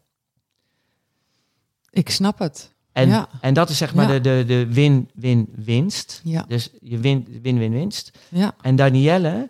Ik 1.93 2.11
snap 2.11 2.39
het. 2.39 2.71
En, 2.93 3.09
Ja. 3.09 3.29
en 3.41 3.55
dat 3.55 3.69
is 3.71 3.77
zeg 3.77 3.95
maar 3.95 4.13
Ja. 4.13 4.19
de, 4.19 4.21
de, 4.21 4.45
de 4.47 4.67
win-win-winst. 4.75 6.21
Ja, 6.25 6.45
Dus 6.49 6.71
je 6.81 6.99
win- 6.99 7.39
win-win-winst. 7.43 8.19
ja. 8.29 8.55
En 8.61 8.77
Danielle, 8.77 9.49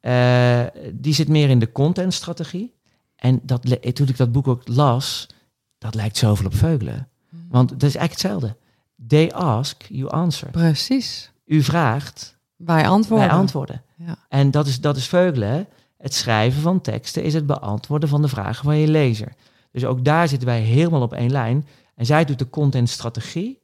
eh, 0.00 0.60
die 0.92 1.14
zit 1.14 1.28
meer 1.28 1.48
in 1.50 1.58
de 1.58 1.72
contentstrategie. 1.72 2.74
En 3.16 3.40
dat, 3.42 3.62
toen 3.94 4.08
ik 4.08 4.16
dat 4.16 4.32
boek 4.32 4.48
ook 4.48 4.62
las, 4.68 5.26
dat 5.78 5.94
lijkt 5.94 6.16
zoveel 6.16 6.46
op 6.46 6.54
Veugelen. 6.54 7.08
Want 7.48 7.68
dat 7.68 7.82
is 7.82 7.96
eigenlijk 7.96 8.12
hetzelfde. 8.12 8.56
They 9.06 9.32
ask, 9.32 9.82
you 9.88 10.10
answer. 10.10 10.50
Precies. 10.50 11.30
U 11.44 11.62
vraagt, 11.62 12.36
Wij 12.56 12.88
antwoorden. 12.88 13.28
wij 13.28 13.36
antwoorden. 13.36 13.82
Ja. 13.96 14.16
En 14.28 14.50
dat 14.50 14.66
is, 14.66 14.80
dat 14.80 14.96
is 14.96 15.06
Veugelen. 15.08 15.66
Het 15.98 16.14
schrijven 16.14 16.62
van 16.62 16.80
teksten 16.80 17.22
is 17.22 17.34
het 17.34 17.46
beantwoorden 17.46 18.08
van 18.08 18.22
de 18.22 18.28
vragen 18.28 18.64
van 18.64 18.76
je 18.76 18.88
lezer. 18.88 19.32
Dus 19.72 19.84
ook 19.84 20.04
daar 20.04 20.28
zitten 20.28 20.48
wij 20.48 20.60
helemaal 20.60 21.02
op 21.02 21.12
één 21.12 21.30
lijn. 21.30 21.66
En 22.02 22.08
zij 22.08 22.24
doet 22.24 22.38
de 22.38 22.50
contentstrategie. 22.50 23.62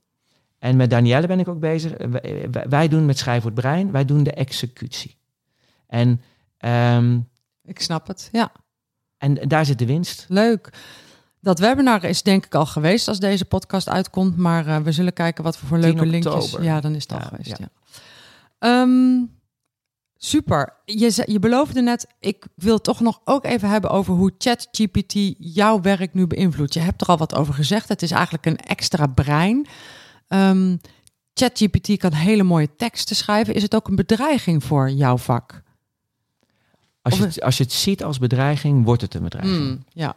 En 0.58 0.76
met 0.76 0.90
Danielle 0.90 1.26
ben 1.26 1.38
ik 1.40 1.48
ook 1.48 1.60
bezig. 1.60 1.92
Wij, 1.96 2.48
wij- 2.50 2.66
wij 2.68 2.88
doen 2.88 3.06
met 3.06 3.18
Schrijf 3.18 3.42
voor 3.42 3.50
het 3.50 3.60
Brein, 3.60 3.90
wij 3.92 4.04
doen 4.04 4.22
de 4.22 4.32
executie. 4.32 5.16
En, 5.86 6.20
ehm, 6.58 7.18
Ik 7.64 7.80
snap 7.80 8.06
het. 8.06 8.28
Ja, 8.32 8.52
en 9.16 9.34
daar 9.48 9.64
zit 9.66 9.78
de 9.78 9.86
winst. 9.86 10.24
leuk. 10.28 10.72
Dat 11.40 11.58
webinar 11.58 12.04
is 12.04 12.22
denk 12.22 12.44
ik 12.46 12.54
al 12.54 12.66
geweest 12.66 13.08
als 13.08 13.20
deze 13.20 13.44
podcast 13.44 13.88
uitkomt. 13.88 14.36
Maar 14.36 14.66
eh, 14.66 14.76
we 14.76 14.92
zullen 14.92 15.12
kijken 15.12 15.44
wat 15.44 15.60
we 15.60 15.66
voor 15.66 15.78
10 15.80 15.86
leuke 15.90 16.06
linkjes... 16.06 16.56
Ja, 16.60 16.80
dan 16.80 16.94
is 16.94 17.02
het 17.02 17.12
al 17.12 17.18
Ja, 17.18 17.24
geweest. 17.24 17.48
Ja. 17.48 17.56
ja. 17.58 17.68
Ehm, 18.58 19.24
super. 20.18 20.74
Je, 20.84 21.08
ze- 21.10 21.30
je 21.32 21.38
beloofde 21.38 21.80
net, 21.82 22.06
ik 22.20 22.46
wil 22.54 22.80
toch 22.80 23.00
nog 23.00 23.20
ook 23.24 23.44
even 23.44 23.68
hebben 23.68 23.90
over 23.90 24.14
hoe 24.14 24.32
ChatGPT 24.38 25.14
jouw 25.38 25.80
werk 25.80 26.14
nu 26.14 26.26
beïnvloedt. 26.26 26.74
Je 26.74 26.80
hebt 26.80 27.00
er 27.00 27.06
al 27.06 27.16
wat 27.18 27.34
over 27.34 27.54
gezegd. 27.54 27.88
Het 27.88 28.02
is 28.02 28.10
eigenlijk 28.10 28.46
een 28.46 28.56
extra 28.56 29.06
brein. 29.06 29.66
Ehm, 30.28 30.76
ChatGPT 31.34 31.96
kan 31.96 32.12
hele 32.12 32.42
mooie 32.42 32.74
teksten 32.76 33.16
schrijven. 33.16 33.54
Is 33.54 33.62
het 33.62 33.74
ook 33.74 33.88
een 33.88 33.96
bedreiging 33.96 34.64
voor 34.64 34.90
jouw 34.90 35.18
vak? 35.18 35.62
Als 37.02 37.16
je, 37.16 37.24
het, 37.24 37.42
als 37.42 37.56
je 37.56 37.62
het 37.62 37.72
ziet 37.72 38.04
als 38.04 38.18
bedreiging, 38.18 38.84
wordt 38.84 39.02
het 39.02 39.14
een 39.14 39.22
bedreiging. 39.22 39.58
Hmm, 39.66 39.84
ja. 39.92 40.16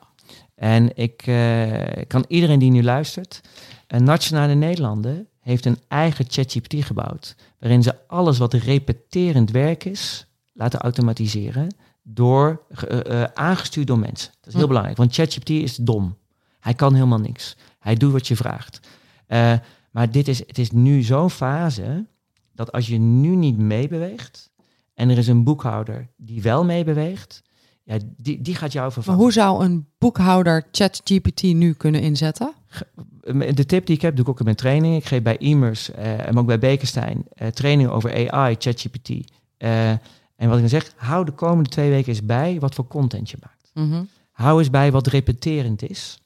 En 0.55 0.97
ik 0.97 1.21
eh, 1.27 2.03
kan 2.07 2.25
iedereen 2.27 2.59
die 2.59 2.71
nu 2.71 2.83
luistert. 2.83 3.41
Een 3.87 4.03
Nationale 4.03 4.53
Nederlanden 4.53 5.27
heeft 5.41 5.65
een 5.65 5.77
eigen 5.87 6.25
ChatGPT 6.27 6.85
gebouwd. 6.85 7.35
Waarin 7.59 7.83
ze 7.83 8.07
alles 8.07 8.37
wat 8.37 8.53
repeterend 8.53 9.51
werk 9.51 9.83
is, 9.85 10.25
laten 10.53 10.79
automatiseren. 10.79 11.75
Door, 12.03 12.61
eh, 12.87 13.21
eh, 13.23 13.29
aangestuurd 13.33 13.87
door 13.87 13.99
mensen. 13.99 14.31
Dat 14.39 14.47
is 14.47 14.53
heel 14.53 14.61
Hm. 14.61 14.67
belangrijk, 14.67 14.97
want 14.97 15.13
ChatGPT 15.13 15.49
is 15.49 15.75
dom. 15.75 16.17
Hij 16.59 16.73
kan 16.73 16.93
helemaal 16.93 17.19
niks. 17.19 17.57
Hij 17.79 17.95
doet 17.95 18.11
wat 18.11 18.27
je 18.27 18.35
vraagt. 18.35 18.79
Eh, 19.27 19.53
maar 19.91 20.11
dit 20.11 20.27
is, 20.27 20.39
het 20.47 20.57
is 20.57 20.71
nu 20.71 21.01
zo'n 21.01 21.29
fase 21.29 22.05
dat 22.53 22.71
als 22.71 22.87
je 22.87 22.97
nu 22.97 23.35
niet 23.35 23.57
meebeweegt. 23.57 24.49
en 24.93 25.09
er 25.09 25.17
is 25.17 25.27
een 25.27 25.43
boekhouder 25.43 26.07
die 26.17 26.41
wel 26.41 26.65
meebeweegt. 26.65 27.41
Ja, 27.83 27.97
die, 28.17 28.41
die 28.41 28.55
gaat 28.55 28.71
jou 28.71 28.83
Maar 28.83 28.93
vervangen. 28.93 29.21
hoe 29.21 29.31
zou 29.31 29.63
een 29.65 29.87
boekhouder 29.97 30.67
ChatGPT 30.71 31.41
nu 31.43 31.73
kunnen 31.73 32.01
inzetten? 32.01 32.53
De 33.53 33.65
tip 33.65 33.85
die 33.85 33.95
ik 33.95 34.01
heb, 34.01 34.15
doe 34.15 34.23
ik 34.23 34.29
ook 34.29 34.39
in 34.39 34.45
mijn 34.45 34.55
training. 34.55 34.95
Ik 34.95 35.05
geef 35.05 35.21
bij 35.21 35.37
Immers 35.37 35.91
eh 35.91 36.27
en 36.27 36.37
ook 36.37 36.45
bij 36.45 36.59
Bekenstein 36.59 37.25
eh 37.33 37.47
trainingen 37.47 37.93
over 37.93 38.31
AI, 38.31 38.55
ChatGPT. 38.59 39.09
Eh, 39.57 39.89
en 39.89 39.99
wat 40.47 40.55
ik 40.55 40.59
dan 40.59 40.69
zeg, 40.69 40.93
hou 40.95 41.25
de 41.25 41.31
komende 41.31 41.69
twee 41.69 41.89
weken 41.89 42.09
eens 42.09 42.25
bij 42.25 42.59
wat 42.59 42.75
voor 42.75 42.87
content 42.87 43.29
je 43.29 43.37
maakt. 43.41 43.71
Mhm. 43.73 44.03
Hou 44.31 44.59
eens 44.59 44.69
bij 44.69 44.91
wat 44.91 45.07
repeterend 45.07 45.89
is. 45.89 46.21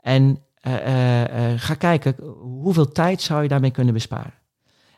En 0.00 0.38
ga 1.56 1.74
kijken, 1.78 2.14
hoeveel 2.40 2.92
tijd 2.92 3.22
zou 3.22 3.42
je 3.42 3.48
daarmee 3.48 3.70
kunnen 3.70 3.94
besparen? 3.94 4.34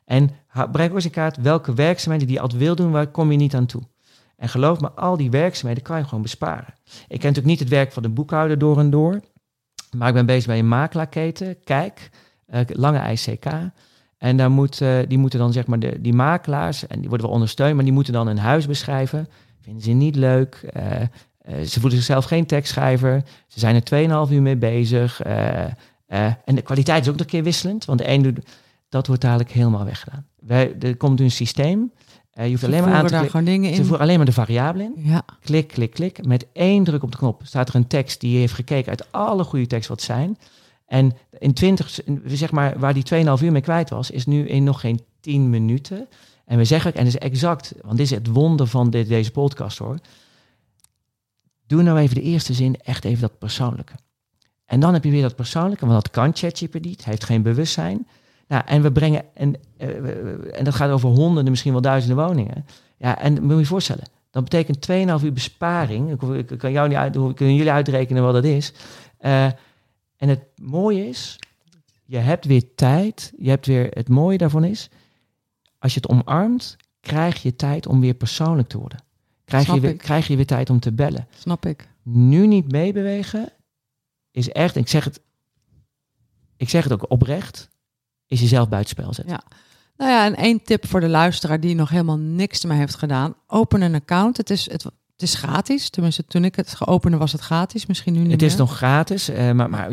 En 0.05 0.31
breng 0.73 0.89
ook 0.89 0.95
eens 0.95 1.05
in 1.05 1.11
kaart 1.11 1.37
welke 1.37 1.75
werkzaamheden 1.75 2.27
die 2.27 2.37
je 2.37 2.43
altijd 2.43 2.61
wil 2.61 2.75
doen, 2.75 2.91
waar 2.91 3.07
kom 3.07 3.31
je 3.31 3.37
niet 3.37 3.55
aan 3.55 3.67
toe. 3.67 3.83
En 4.37 4.49
geloof 4.49 4.81
me, 4.81 4.91
al 4.91 5.17
die 5.17 5.31
werkzaamheden 5.31 5.83
kan 5.83 5.99
je 5.99 6.05
gewoon 6.05 6.23
besparen. 6.23 6.75
Ik 6.85 7.21
ken 7.21 7.29
natuurlijk 7.29 7.47
niet 7.47 7.59
het 7.59 7.69
werk 7.69 7.93
van 7.93 8.03
de 8.03 8.09
boekhouder 8.09 8.59
door 8.59 8.79
en 8.79 8.91
door. 8.91 9.21
Maar 9.97 10.09
ik 10.09 10.15
ben 10.15 10.27
bezig 10.27 10.47
bij 10.47 10.59
een 10.59 10.69
makelaarketen, 10.69 11.57
Kijk, 11.65 12.11
eh, 12.47 12.61
Lange 12.67 13.13
ICK. 13.13 13.47
En 14.19 14.37
daar 14.37 14.51
moet, 14.51 14.81
eh, 14.81 14.99
die 15.09 15.19
moeten 15.19 15.39
dan 15.39 15.53
zeg 15.53 15.67
maar, 15.67 15.79
de, 15.79 16.01
die 16.01 16.13
makelaars, 16.13 16.87
en 16.87 16.99
die 16.99 17.09
worden 17.09 17.27
wel 17.27 17.35
ondersteund, 17.35 17.75
maar 17.75 17.85
die 17.85 17.93
moeten 17.93 18.13
dan 18.13 18.27
een 18.27 18.39
huis 18.39 18.67
beschrijven. 18.67 19.29
Vinden 19.61 19.83
ze 19.83 19.91
niet 19.91 20.17
leuk. 20.17 20.55
eh, 20.55 21.61
ze 21.61 21.81
voelen 21.81 21.99
zichzelf 21.99 22.25
geen 22.25 22.47
tekstschrijver. 22.47 23.23
Ze 23.47 23.59
zijn 23.59 23.75
er 23.75 23.85
2,5 23.85 24.33
uur 24.33 24.43
mee 24.43 24.57
bezig. 24.57 25.21
en 25.21 26.55
de 26.55 26.63
kwaliteit 26.63 27.03
is 27.03 27.09
ook 27.09 27.17
nog 27.17 27.25
een 27.25 27.31
keer 27.31 27.43
wisselend, 27.43 27.85
want 27.85 27.99
de 27.99 28.09
een 28.09 28.23
doet, 28.23 28.39
dat 28.89 29.07
wordt 29.07 29.23
dadelijk 29.23 29.51
helemaal 29.51 29.85
weggedaan. 29.85 30.27
Wij, 30.41 30.75
er 30.81 30.97
komt 30.97 31.21
een 31.21 31.31
systeem. 31.31 31.93
Eh, 32.35 32.45
je 32.45 32.51
hoeft 32.51 32.61
Ze 32.61 32.67
alleen 32.67 32.83
maar 32.83 32.93
aan 32.93 33.05
te 33.07 33.11
daar 33.13 33.21
klikken. 33.21 33.31
gewoon 33.31 33.45
dingen 33.55 33.75
Ze 33.75 33.81
in. 33.81 33.87
voeren 33.87 34.03
alleen 34.05 34.17
maar 34.17 34.27
de 34.27 34.33
variabelen 34.33 34.93
in. 34.97 35.05
Ja, 35.05 35.25
Klik, 35.41 35.69
klik, 35.69 35.91
klik. 35.91 36.27
Met 36.27 36.47
één 36.53 36.85
druk 36.85 37.03
op 37.03 37.11
de 37.11 37.17
knop 37.19 37.41
staat 37.45 37.69
er 37.69 37.75
een 37.75 37.87
tekst 37.87 38.21
die 38.21 38.39
heeft 38.39 38.53
gekeken 38.55 38.89
uit 38.91 39.13
alle 39.13 39.45
goede 39.45 39.67
teksten 39.67 39.95
wat 39.95 40.05
zijn. 40.05 40.39
En 40.87 41.13
in 41.39 41.53
20, 41.53 42.01
zeg 42.27 42.51
maar, 42.51 42.79
waar 42.79 42.95
die 42.95 43.05
2,5 43.39 43.43
uur 43.45 43.53
mee 43.53 43.61
kwijt 43.63 43.91
was, 43.91 44.11
is 44.11 44.27
nu 44.27 44.49
in 44.49 44.65
nog 44.65 44.81
geen 44.81 45.01
10 45.21 45.51
minuten. 45.51 46.09
En 46.45 46.59
we 46.59 46.65
zeggen, 46.65 46.95
en 46.95 47.05
dat 47.05 47.15
is 47.15 47.19
exact, 47.21 47.75
want 47.83 47.97
dit 47.97 48.07
is 48.07 48.11
het 48.17 48.27
wonder 48.27 48.67
van 48.67 48.91
dit, 48.91 49.09
deze 49.09 49.31
podcast 49.31 49.79
hoor. 49.79 49.99
Doe 51.67 51.83
nou 51.83 51.99
even 51.99 52.15
de 52.15 52.23
eerste 52.23 52.53
zin, 52.55 52.77
echt 52.81 53.05
even 53.05 53.21
dat 53.21 53.39
persoonlijke. 53.39 53.93
En 54.65 54.81
dan 54.81 54.93
heb 54.93 55.05
je 55.05 55.11
weer 55.11 55.23
dat 55.23 55.37
persoonlijke, 55.37 55.87
want 55.87 56.03
dat 56.03 56.13
kan 56.13 56.31
ChatGPT 56.35 56.85
niet, 56.85 57.05
hij 57.05 57.13
heeft 57.13 57.25
geen 57.25 57.43
bewustzijn. 57.43 58.07
Nou, 58.49 58.63
en 58.67 58.83
we 58.83 58.93
brengen, 58.93 59.25
en, 59.35 59.55
eh, 59.77 60.59
en 60.59 60.65
dat 60.65 60.75
gaat 60.75 60.91
over 60.91 61.09
honderden, 61.09 61.51
misschien 61.51 61.73
wel 61.73 61.81
duizenden 61.81 62.27
woningen. 62.27 62.67
Ja, 62.97 63.19
en 63.19 63.43
moet 63.43 63.53
je 63.53 63.59
je 63.59 63.67
voorstellen, 63.67 64.05
dat 64.31 64.45
betekent 64.45 64.81
2,5 64.81 65.25
uur 65.25 65.33
besparing. 65.33 66.23
Ik, 66.35 66.59
kan 66.59 66.73
jou 66.73 66.89
niet 66.89 66.97
uit, 66.97 67.13
kunnen 67.13 67.55
jullie 67.55 67.71
uitrekenen 67.71 68.23
wat 68.23 68.33
dat 68.33 68.45
is. 68.45 68.73
Eh, 69.19 69.45
en 70.17 70.29
het 70.29 70.45
mooie 70.63 71.09
is, 71.09 71.39
je 72.05 72.17
hebt 72.17 72.45
weer 72.45 72.75
tijd. 72.75 73.33
Je 73.39 73.49
hebt 73.49 73.67
weer, 73.67 73.87
het 73.91 74.09
mooie 74.09 74.39
daarvan 74.39 74.65
is, 74.65 74.91
als 75.79 75.95
je 75.95 76.01
het 76.01 76.11
omarmt, 76.11 76.77
krijg 77.01 77.43
je 77.43 77.57
tijd 77.57 77.87
om 77.87 78.01
weer 78.01 78.15
persoonlijk 78.15 78.69
te 78.69 78.79
worden. 78.79 79.03
Krijg 79.45 79.67
je, 79.67 79.81
weer, 79.81 79.91
ik. 79.91 79.99
krijg 79.99 80.27
je 80.27 80.37
weer 80.37 80.47
tijd 80.47 80.71
om 80.71 80.81
te 80.81 80.93
bellen. 80.93 81.29
Snap 81.39 81.67
ik. 81.67 81.89
Nu 82.03 82.47
niet 82.47 82.73
meebewegen 82.73 83.53
is 84.31 84.51
echt, 84.51 84.77
ik 84.77 84.89
zeg 84.89 85.05
het, 85.05 85.21
ik 86.57 86.69
zeg 86.69 86.83
het 86.83 86.93
ook 86.93 87.11
oprecht, 87.11 87.69
is 88.35 88.41
jezelf 88.41 88.69
buitenspel 88.69 89.15
zetten. 89.15 89.35
Ja. 89.35 89.43
Nou 89.97 90.11
ja, 90.11 90.25
en 90.25 90.35
één 90.37 90.63
tip 90.63 90.87
voor 90.87 91.01
de 91.01 91.09
luisteraar 91.09 91.61
die 91.61 91.75
nog 91.75 91.89
helemaal 91.89 92.19
niks 92.19 92.63
ermee 92.63 92.79
heeft 92.79 92.95
gedaan. 92.95 93.35
Open 93.47 93.83
een 93.83 93.95
account. 93.95 94.37
Het 94.37 94.51
is, 94.51 94.71
het, 94.71 94.83
het 94.85 95.23
is 95.23 95.35
gratis. 95.35 95.91
Tenminste, 95.91 96.25
toen 96.27 96.45
ik 96.45 96.55
het 96.57 96.75
geopende 96.75 97.17
was 97.17 97.33
het 97.33 97.41
gratis. 97.41 97.87
Misschien 97.87 98.13
nu 98.13 98.21
niet 98.21 98.31
Het 98.31 98.43
is 98.43 98.49
meer. 98.51 98.59
nog 98.61 98.77
gratis, 98.77 99.29
eh, 99.29 99.51
maar, 99.53 99.71
maar 99.71 99.89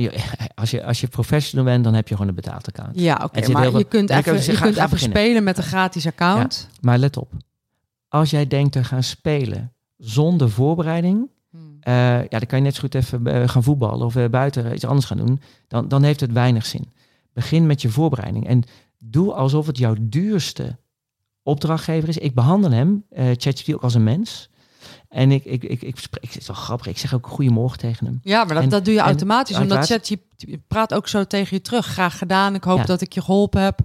als, 0.56 0.72
je, 0.72 0.84
als 0.84 1.02
je 1.02 1.08
professional 1.08 1.66
bent, 1.66 1.84
dan 1.84 1.94
heb 1.94 2.08
je 2.08 2.14
gewoon 2.14 2.30
een 2.30 2.36
betaald 2.36 2.68
account. 2.68 3.00
Ja, 3.00 3.22
oké. 3.24 3.52
Maar 3.52 3.78
je 3.78 3.84
kunt 3.84 4.10
even, 4.10 4.44
je 4.54 4.60
kunt 4.60 4.78
even 4.78 5.00
spelen 5.00 5.44
met 5.44 5.58
een 5.58 5.64
gratis 5.64 6.06
account. 6.08 6.68
Maar 6.82 6.98
let 6.98 7.18
op, 7.18 7.32
als 8.08 8.30
jij 8.30 8.48
denkt 8.48 8.72
te 8.72 8.84
gaan 8.84 9.04
spelen 9.04 9.74
zonder 9.98 10.50
voorbereiding, 10.50 11.30
Hmm. 11.52 11.78
eh, 11.80 11.94
ja, 12.24 12.28
dan 12.40 12.46
kan 12.46 12.58
je 12.58 12.64
net 12.64 12.76
zo 12.76 12.82
goed 12.82 12.96
even 12.96 13.28
eh, 13.28 13.50
gaan 13.50 13.64
voetballen 13.64 14.06
of 14.06 14.30
buiten 14.30 14.74
iets 14.74 14.86
anders 14.86 15.06
gaan 15.06 15.18
doen. 15.18 15.42
Dan, 15.68 15.88
dan 15.88 16.04
heeft 16.04 16.20
het 16.20 16.32
weinig 16.32 16.66
zin. 16.66 16.92
Begin 17.34 17.66
met 17.66 17.82
je 17.82 17.90
voorbereiding 17.90 18.48
en 18.48 18.64
doe 19.00 19.34
alsof 19.34 19.68
het 19.68 19.78
jouw 19.78 19.96
duurste 20.00 20.78
opdrachtgever 21.44 22.10
is. 22.10 22.18
Ik 22.18 22.36
behandel 22.36 22.72
hem, 22.72 23.06
eh 23.10 23.26
ChatGPT, 23.26 23.74
ook 23.74 23.84
als 23.84 23.94
een 23.94 24.04
mens. 24.04 24.50
En 25.10 25.32
ik, 25.32 25.46
ik, 25.46 25.64
ik, 25.64 25.82
ik, 25.82 26.00
spreek, 26.00 26.24
het 26.34 26.42
is 26.42 26.48
wel 26.48 26.56
grappig, 26.56 26.88
ik 26.88 26.98
zeg 26.98 27.14
ook 27.14 27.28
goedemorgen 27.28 27.78
tegen 27.78 28.06
hem. 28.06 28.20
Ja, 28.24 28.44
maar 28.44 28.54
dat, 28.54 28.64
En- 28.64 28.70
dat 28.70 28.86
doe 28.86 28.94
je 28.94 29.00
en- 29.00 29.06
automatisch. 29.06 29.58
Omdat. 29.58 29.86
ChatGPT 29.86 30.46
praat 30.68 30.94
ook 30.94 31.08
zo 31.08 31.24
tegen 31.24 31.56
je 31.56 31.62
terug. 31.62 31.86
Graag 31.86 32.18
gedaan. 32.18 32.56
Ik 32.56 32.64
hoop 32.64 32.78
Ja. 32.78 32.84
dat 32.86 33.02
ik 33.02 33.14
je 33.14 33.22
geholpen 33.22 33.62
heb. 33.62 33.80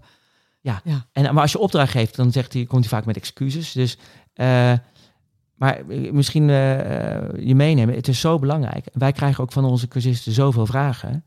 En, 1.13 1.35
maar 1.35 1.43
als 1.43 1.53
je 1.53 1.59
opdracht 1.59 1.91
geeft, 1.91 2.17
dan 2.17 2.33
zegt 2.33 2.53
hij, 2.53 2.65
komt 2.65 2.81
hij 2.81 2.99
vaak 2.99 3.05
met 3.07 3.17
excuses. 3.17 3.73
Dus, 3.73 3.99
eh, 4.33 4.73
maar 5.55 5.89
eh, 5.89 6.13
misschien 6.13 6.49
je 6.49 7.53
meenemen, 7.55 7.95
het 7.95 8.09
is 8.09 8.21
zo 8.21 8.39
belangrijk. 8.39 8.87
Wij 8.93 9.13
krijgen 9.13 9.43
ook 9.45 9.53
van 9.53 9.65
onze 9.65 9.89
cursisten 9.89 10.33
zoveel 10.33 10.67
vragen. 10.67 11.25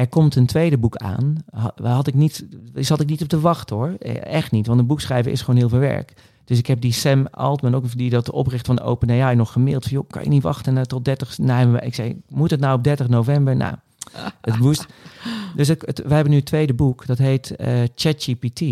Er 0.00 0.08
komt 0.08 0.36
een 0.36 0.46
tweede 0.46 0.78
boek 0.78 0.96
aan. 0.96 1.36
Had 1.82 2.06
ik 2.06 2.14
niet, 2.14 2.46
zat 2.74 3.00
ik 3.00 3.08
niet 3.08 3.22
op 3.22 3.28
te 3.28 3.40
wachten 3.40 3.76
hoor. 3.76 3.94
Eh, 3.98 4.24
Echt 4.24 4.50
niet, 4.50 4.66
want 4.66 4.80
een 4.80 4.86
boek 4.86 5.00
schrijven 5.00 5.32
is 5.32 5.40
gewoon 5.40 5.60
heel 5.60 5.68
veel 5.68 5.78
werk. 5.78 6.12
Dus 6.44 6.58
ik 6.58 6.66
heb 6.66 6.80
die 6.80 6.92
Sam 6.92 7.26
Altman, 7.30 7.74
ook 7.74 7.96
die 7.96 8.10
dat 8.10 8.30
opricht 8.30 8.66
van 8.66 8.80
OpenAI, 8.80 9.36
nog 9.36 9.52
gemaild. 9.52 9.82
Van, 9.82 9.92
joh, 9.92 10.08
kan 10.08 10.22
je 10.22 10.28
niet 10.28 10.42
wachten 10.42 10.88
tot 10.88 11.04
30... 11.04 11.38
Nou, 11.38 11.78
ik 11.78 11.94
zei, 11.94 12.20
moet 12.28 12.50
het 12.50 12.60
nou 12.60 12.76
op 12.76 12.84
30 12.84 13.08
november? 13.08 13.56
Nou, 13.56 13.74
het 14.40 14.58
moest. 14.58 14.86
Dus 15.56 15.68
het, 15.68 15.82
wij 15.82 16.14
hebben 16.14 16.30
nu 16.30 16.36
een 16.36 16.44
tweede 16.44 16.74
boek. 16.74 17.06
Dat 17.06 17.18
heet 17.18 17.56
eh, 17.56 17.82
ChatGPT 17.94 18.62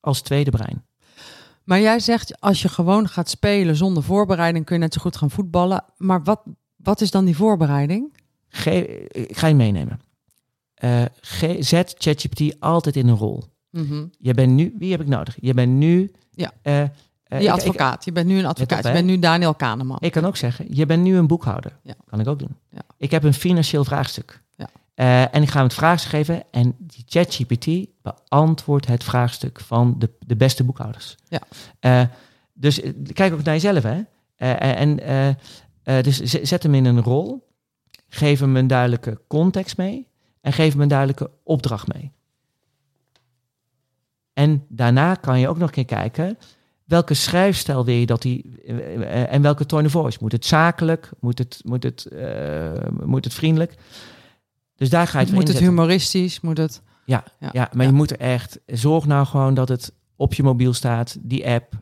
als 0.00 0.22
tweede 0.22 0.50
brein. 0.50 0.84
Maar 1.64 1.80
jij 1.80 2.00
zegt, 2.00 2.40
als 2.40 2.62
je 2.62 2.68
gewoon 2.68 3.08
gaat 3.08 3.28
spelen 3.28 3.76
zonder 3.76 4.02
voorbereiding, 4.02 4.64
kun 4.64 4.76
je 4.76 4.82
net 4.82 4.94
zo 4.94 5.00
goed 5.00 5.16
gaan 5.16 5.30
voetballen. 5.30 5.84
Maar 5.96 6.22
wat, 6.22 6.40
wat 6.76 7.00
is 7.00 7.10
dan 7.10 7.24
die 7.24 7.36
voorbereiding? 7.36 8.16
Ge 8.48 9.06
ik 9.08 9.36
ga 9.36 9.46
je 9.46 9.54
meenemen. 9.54 10.00
Eh, 10.74 11.02
ge- 11.20 11.56
zet 11.60 11.94
ChatGPT 11.98 12.60
altijd 12.60 12.96
in 12.96 13.08
een 13.08 13.16
rol. 13.16 13.44
Mhm. 13.70 14.04
Je 14.18 14.34
bent 14.34 14.52
nu, 14.52 14.74
wie 14.78 14.90
heb 14.90 15.00
ik 15.00 15.06
nodig? 15.06 15.36
Je 15.40 15.54
bent 15.54 15.72
nu. 15.72 16.12
Ja. 16.30 16.52
eh, 16.62 16.80
eh, 16.80 16.88
ik- 17.40 17.48
advocaat. 17.48 18.04
je 18.04 18.12
bent 18.12 18.26
nu 18.26 18.38
een 18.38 18.46
advocaat. 18.46 18.78
op, 18.78 18.84
je 18.86 18.92
bent 18.92 19.06
nu 19.06 19.18
Daniel 19.18 19.54
Kahneman. 19.54 19.96
Ik, 20.00 20.12
kan 20.12 20.24
ook 20.24 20.36
zeggen, 20.36 20.66
je 20.68 20.86
bent 20.86 21.02
nu 21.02 21.16
een 21.16 21.26
boekhouder. 21.26 21.78
Ja. 21.82 21.94
Kan 22.06 22.20
ik 22.20 22.28
ook 22.28 22.38
doen. 22.38 22.56
Ja. 22.70 22.82
Ik 22.96 23.10
heb 23.10 23.22
een 23.24 23.34
financieel 23.34 23.84
vraagstuk. 23.84 24.42
Ja. 24.56 24.68
Eh, 24.94 25.34
en 25.34 25.42
ik 25.42 25.48
ga 25.48 25.54
hem 25.56 25.64
het 25.64 25.74
vraagstuk 25.74 26.10
geven. 26.10 26.42
En 26.50 26.74
die 26.78 27.04
ChatGPT 27.06 27.66
beantwoordt 28.02 28.86
het 28.86 29.04
vraagstuk 29.04 29.60
van 29.60 29.94
de, 29.98 30.10
de 30.26 30.36
beste 30.36 30.64
boekhouders. 30.64 31.16
Ja. 31.28 31.40
Eh, 31.80 32.02
dus 32.52 32.80
eh, 32.80 32.92
kijk 33.12 33.32
ook 33.32 33.42
naar 33.42 33.54
jezelf, 33.54 33.82
hè. 33.82 34.00
Eh, 34.36 34.80
en 34.80 35.00
eh, 35.00 35.28
eh, 35.28 35.34
dus 36.04 36.20
zet 36.22 36.62
hem 36.62 36.74
in 36.74 36.84
een 36.84 37.02
rol. 37.02 37.48
Geef 38.08 38.40
hem 38.40 38.56
een 38.56 38.66
duidelijke 38.66 39.20
context 39.28 39.76
mee. 39.76 40.08
En 40.44 40.52
geef 40.52 40.72
hem 40.72 40.80
een 40.80 40.88
duidelijke 40.88 41.30
opdracht 41.42 41.92
mee. 41.92 42.12
En 44.32 44.64
daarna 44.68 45.14
kan 45.14 45.40
je 45.40 45.48
ook 45.48 45.58
nog 45.58 45.68
een 45.68 45.74
keer 45.74 45.84
kijken... 45.84 46.38
welke 46.84 47.14
schrijfstijl 47.14 47.84
wil 47.84 47.94
je 47.94 48.06
dat 48.06 48.22
hij... 48.22 48.44
eh, 48.66 48.94
eh, 48.94 49.32
en 49.32 49.42
welke 49.42 49.66
tone 49.66 49.86
of 49.86 49.92
voice. 49.92 50.18
Moet 50.20 50.32
het 50.32 50.44
zakelijk? 50.44 51.10
Moet 51.20 51.38
het, 51.38 51.60
moet 51.64 51.82
het, 51.82 52.06
eh, 52.06 52.72
moet 53.04 53.24
het 53.24 53.34
vriendelijk? 53.34 53.74
Dus 54.76 54.90
daar 54.90 55.06
ga 55.06 55.18
je 55.18 55.26
het 55.26 55.34
Moet 55.34 55.48
het 55.48 55.58
humoristisch? 55.58 56.40
Moet 56.40 56.58
het... 56.58 56.82
Ja, 57.04 57.24
Ja. 57.38 57.50
ja, 57.52 57.70
maar 57.72 57.86
je 57.86 57.92
moet 57.92 58.10
er 58.10 58.20
echt... 58.20 58.60
Zorg 58.66 59.06
nou 59.06 59.26
gewoon 59.26 59.54
dat 59.54 59.68
het 59.68 59.92
op 60.16 60.34
je 60.34 60.42
mobiel 60.42 60.72
staat. 60.72 61.16
Die 61.20 61.48
app. 61.48 61.72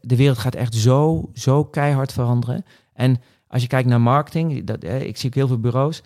de 0.00 0.16
wereld 0.16 0.38
gaat 0.38 0.54
echt 0.54 0.74
zo, 0.74 1.30
zo 1.34 1.64
keihard 1.64 2.12
veranderen. 2.12 2.64
En 2.92 3.20
als 3.48 3.62
je 3.62 3.68
kijkt 3.68 3.88
naar 3.88 4.00
marketing... 4.00 4.64
Dat, 4.64 4.84
ik 4.84 5.16
zie 5.16 5.28
ook 5.28 5.34
heel 5.34 5.46
veel 5.46 5.60
bureaus... 5.60 6.02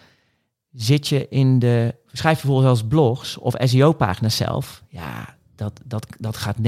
Zit 0.72 1.08
je 1.08 1.28
in 1.28 1.58
de... 1.58 1.94
Schrijf 2.12 2.40
je 2.40 2.46
bijvoorbeeld 2.46 2.76
zelfs 2.76 2.94
blogs 2.94 3.38
of 3.38 3.54
SEO-pagina's 3.58 4.36
zelf. 4.36 4.82
Ja, 4.88 5.36
dat, 5.54 5.80
dat, 5.84 6.06
dat 6.18 6.36
gaat 6.36 6.56
90% 6.56 6.60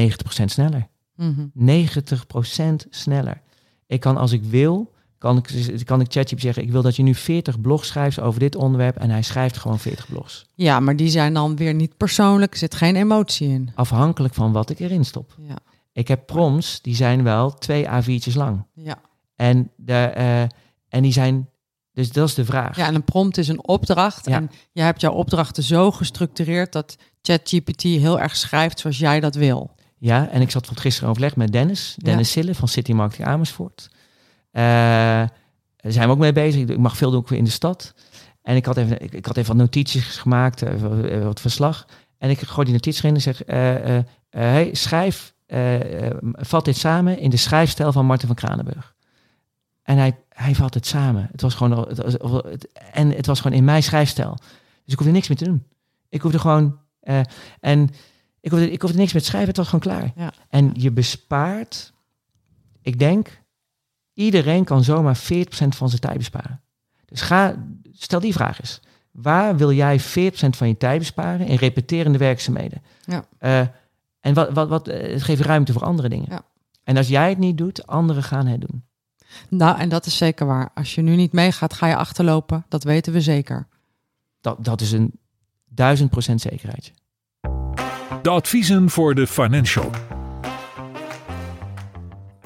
sneller. 0.44 0.86
Mhm. 1.16 1.46
90% 1.70 2.88
sneller. 2.90 3.40
Ik 3.86 4.00
kan 4.00 4.16
als 4.16 4.32
ik 4.32 4.42
wil, 4.44 4.92
kan 5.18 5.36
ik, 5.36 5.80
kan 5.84 6.00
ik 6.00 6.12
ChatGPT 6.12 6.40
zeggen, 6.40 6.62
ik 6.62 6.70
wil 6.70 6.82
dat 6.82 6.96
je 6.96 7.02
nu 7.02 7.14
40 7.14 7.60
blogs 7.60 7.88
schrijft 7.88 8.20
over 8.20 8.40
dit 8.40 8.54
onderwerp 8.56 8.96
en 8.96 9.10
hij 9.10 9.22
schrijft 9.22 9.56
gewoon 9.56 9.78
40 9.78 10.06
blogs. 10.08 10.46
Ja, 10.54 10.80
maar 10.80 10.96
die 10.96 11.08
zijn 11.08 11.34
dan 11.34 11.56
weer 11.56 11.74
niet 11.74 11.96
persoonlijk. 11.96 12.52
Er 12.52 12.58
zit 12.58 12.74
geen 12.74 12.96
emotie 12.96 13.48
in. 13.48 13.70
Afhankelijk 13.74 14.34
van 14.34 14.52
wat 14.52 14.70
ik 14.70 14.78
erin 14.80 15.04
stop. 15.04 15.34
Ja, 15.40 15.56
Ik 15.92 16.08
heb 16.08 16.26
prompts, 16.26 16.82
die 16.82 16.94
zijn 16.94 17.22
wel 17.22 17.54
twee 17.54 17.86
A4'tjes 17.86 18.34
lang. 18.34 18.64
ja. 18.74 18.98
En, 19.36 19.70
de, 19.76 19.92
eh, 19.94 20.42
en 20.88 21.02
die 21.02 21.12
zijn, 21.12 21.48
dus 21.94 22.12
dat 22.12 22.28
is 22.28 22.34
de 22.34 22.44
vraag. 22.44 22.76
ja 22.76 22.86
en 22.86 22.94
een 22.94 23.04
prompt 23.04 23.38
is 23.38 23.48
een 23.48 23.66
opdracht. 23.66 24.26
Ja. 24.26 24.36
En 24.36 24.50
je 24.72 24.82
hebt 24.82 25.00
jouw 25.00 25.12
opdrachten 25.12 25.62
zo 25.62 25.90
gestructureerd 25.90 26.72
dat 26.72 26.96
ChatGPT 27.22 27.82
heel 27.82 28.20
erg 28.20 28.36
schrijft 28.36 28.78
zoals 28.78 28.98
jij 28.98 29.20
dat 29.20 29.34
wil. 29.34 29.70
Ja, 29.98 30.28
en 30.28 30.40
ik 30.40 30.50
zat 30.50 30.70
gisteren 30.74 31.10
overleg 31.10 31.36
met 31.36 31.52
Dennis, 31.52 31.94
Dennis 31.98 32.30
Sille 32.30 32.54
van 32.54 32.68
City 32.68 32.92
Marketing 32.92 33.28
Amersfoort. 33.28 33.88
Eh, 34.50 34.62
daar 35.76 35.92
zijn 35.92 36.06
we 36.06 36.12
ook 36.12 36.18
mee 36.18 36.32
bezig. 36.32 36.68
Ik 36.68 36.78
mag 36.78 36.96
veel 36.96 37.10
doen 37.10 37.18
ook 37.18 37.28
weer 37.28 37.38
in 37.38 37.44
de 37.44 37.50
stad. 37.50 37.94
En 38.42 38.56
ik 38.56 38.64
had 38.66 38.76
even, 38.76 39.02
ik, 39.02 39.12
ik 39.12 39.26
had 39.26 39.36
even 39.36 39.48
wat 39.48 39.62
notities 39.64 40.04
gemaakt, 40.04 40.62
eh, 40.62 41.22
wat 41.22 41.40
verslag. 41.40 41.86
En 42.18 42.30
ik 42.30 42.40
gooi 42.40 42.64
die 42.64 42.74
notities 42.74 43.02
erin 43.02 43.14
en 43.14 43.20
zeg, 43.20 43.44
eh, 43.44 43.74
eh, 43.74 43.96
eh, 43.96 44.04
hey, 44.30 44.70
schrijf, 44.72 45.34
eh, 45.46 46.06
eh, 46.06 46.16
vat 46.20 46.64
dit 46.64 46.76
samen 46.76 47.18
in 47.18 47.30
de 47.30 47.36
schrijfstijl 47.36 47.92
van 47.92 48.06
Martin 48.06 48.26
van 48.26 48.36
Kranenburg. 48.36 48.93
En 49.84 49.96
hij, 49.96 50.16
hij 50.28 50.54
vat 50.54 50.74
het 50.74 50.86
samen. 50.86 51.28
Het 51.32 51.40
was 51.40 51.54
gewoon, 51.54 51.72
al- 51.72 51.88
het, 51.88 52.18
was- 52.20 52.42
het- 52.42 52.72
en 52.92 53.10
het 53.10 53.26
was 53.26 53.40
gewoon 53.40 53.56
in 53.56 53.64
mijn 53.64 53.82
schrijfstijl. 53.82 54.36
Dus 54.84 54.92
ik 54.92 54.98
hoefde 54.98 55.12
niks 55.12 55.28
meer 55.28 55.36
te 55.38 55.44
doen. 55.44 55.64
Ik 56.08 56.20
hoefde 56.20 56.38
gewoon, 56.38 56.78
eh, 57.00 57.20
en 57.60 57.90
ik 58.40 58.50
hoefde, 58.50 58.70
ik 58.70 58.82
hoefde 58.82 58.98
niks 58.98 59.12
meer 59.12 59.22
te 59.22 59.28
schrijven, 59.28 59.48
het 59.48 59.56
was 59.58 59.66
gewoon 59.66 59.80
klaar. 59.80 60.12
Ja. 60.16 60.32
En 60.48 60.70
je 60.74 60.90
bespaart, 60.92 61.92
ik 62.82 62.98
denk, 62.98 63.42
iedereen 64.12 64.64
kan 64.64 64.84
zomaar 64.84 65.16
40% 65.16 65.76
van 65.76 65.88
zijn 65.88 66.00
tijd 66.00 66.16
besparen. 66.16 66.60
Dus 67.04 67.20
ga, 67.20 67.54
stel 67.92 68.20
die 68.20 68.32
vraag 68.32 68.60
eens. 68.60 68.80
Waar 69.10 69.56
wil 69.56 69.72
jij 69.72 70.00
40% 70.00 70.04
van 70.56 70.68
je 70.68 70.76
tijd 70.76 70.98
besparen 70.98 71.46
in 71.46 71.56
repeterende 71.56 72.18
werkzaamheden? 72.18 72.82
Ja. 73.04 73.24
Eh, 73.38 73.60
en 74.20 74.34
wat, 74.34 74.52
wat, 74.52 74.68
wat, 74.68 74.88
eh, 74.88 75.12
het 75.12 75.22
geeft 75.22 75.40
ruimte 75.42 75.72
voor 75.72 75.84
andere 75.84 76.08
dingen. 76.08 76.26
Ja. 76.30 76.42
En 76.84 76.96
als 76.96 77.08
jij 77.08 77.28
het 77.28 77.38
niet 77.38 77.58
doet, 77.58 77.86
anderen 77.86 78.22
gaan 78.22 78.46
het 78.46 78.60
doen. 78.60 78.84
Nou, 79.48 79.78
en 79.78 79.88
dat 79.88 80.06
is 80.06 80.16
zeker 80.16 80.46
waar. 80.46 80.70
Als 80.74 80.94
je 80.94 81.02
nu 81.02 81.16
niet 81.16 81.32
meegaat, 81.32 81.74
ga 81.74 81.86
je 81.86 81.96
achterlopen. 81.96 82.64
Dat 82.68 82.84
weten 82.84 83.12
we 83.12 83.20
zeker. 83.20 83.66
Dat, 84.40 84.64
dat 84.64 84.80
is 84.80 84.92
een 84.92 85.12
duizend 85.68 86.10
procent 86.10 86.40
zekerheidje. 86.40 86.92
De 88.22 88.30
adviezen 88.30 88.90
voor 88.90 89.14
de 89.14 89.26
financial. 89.26 89.90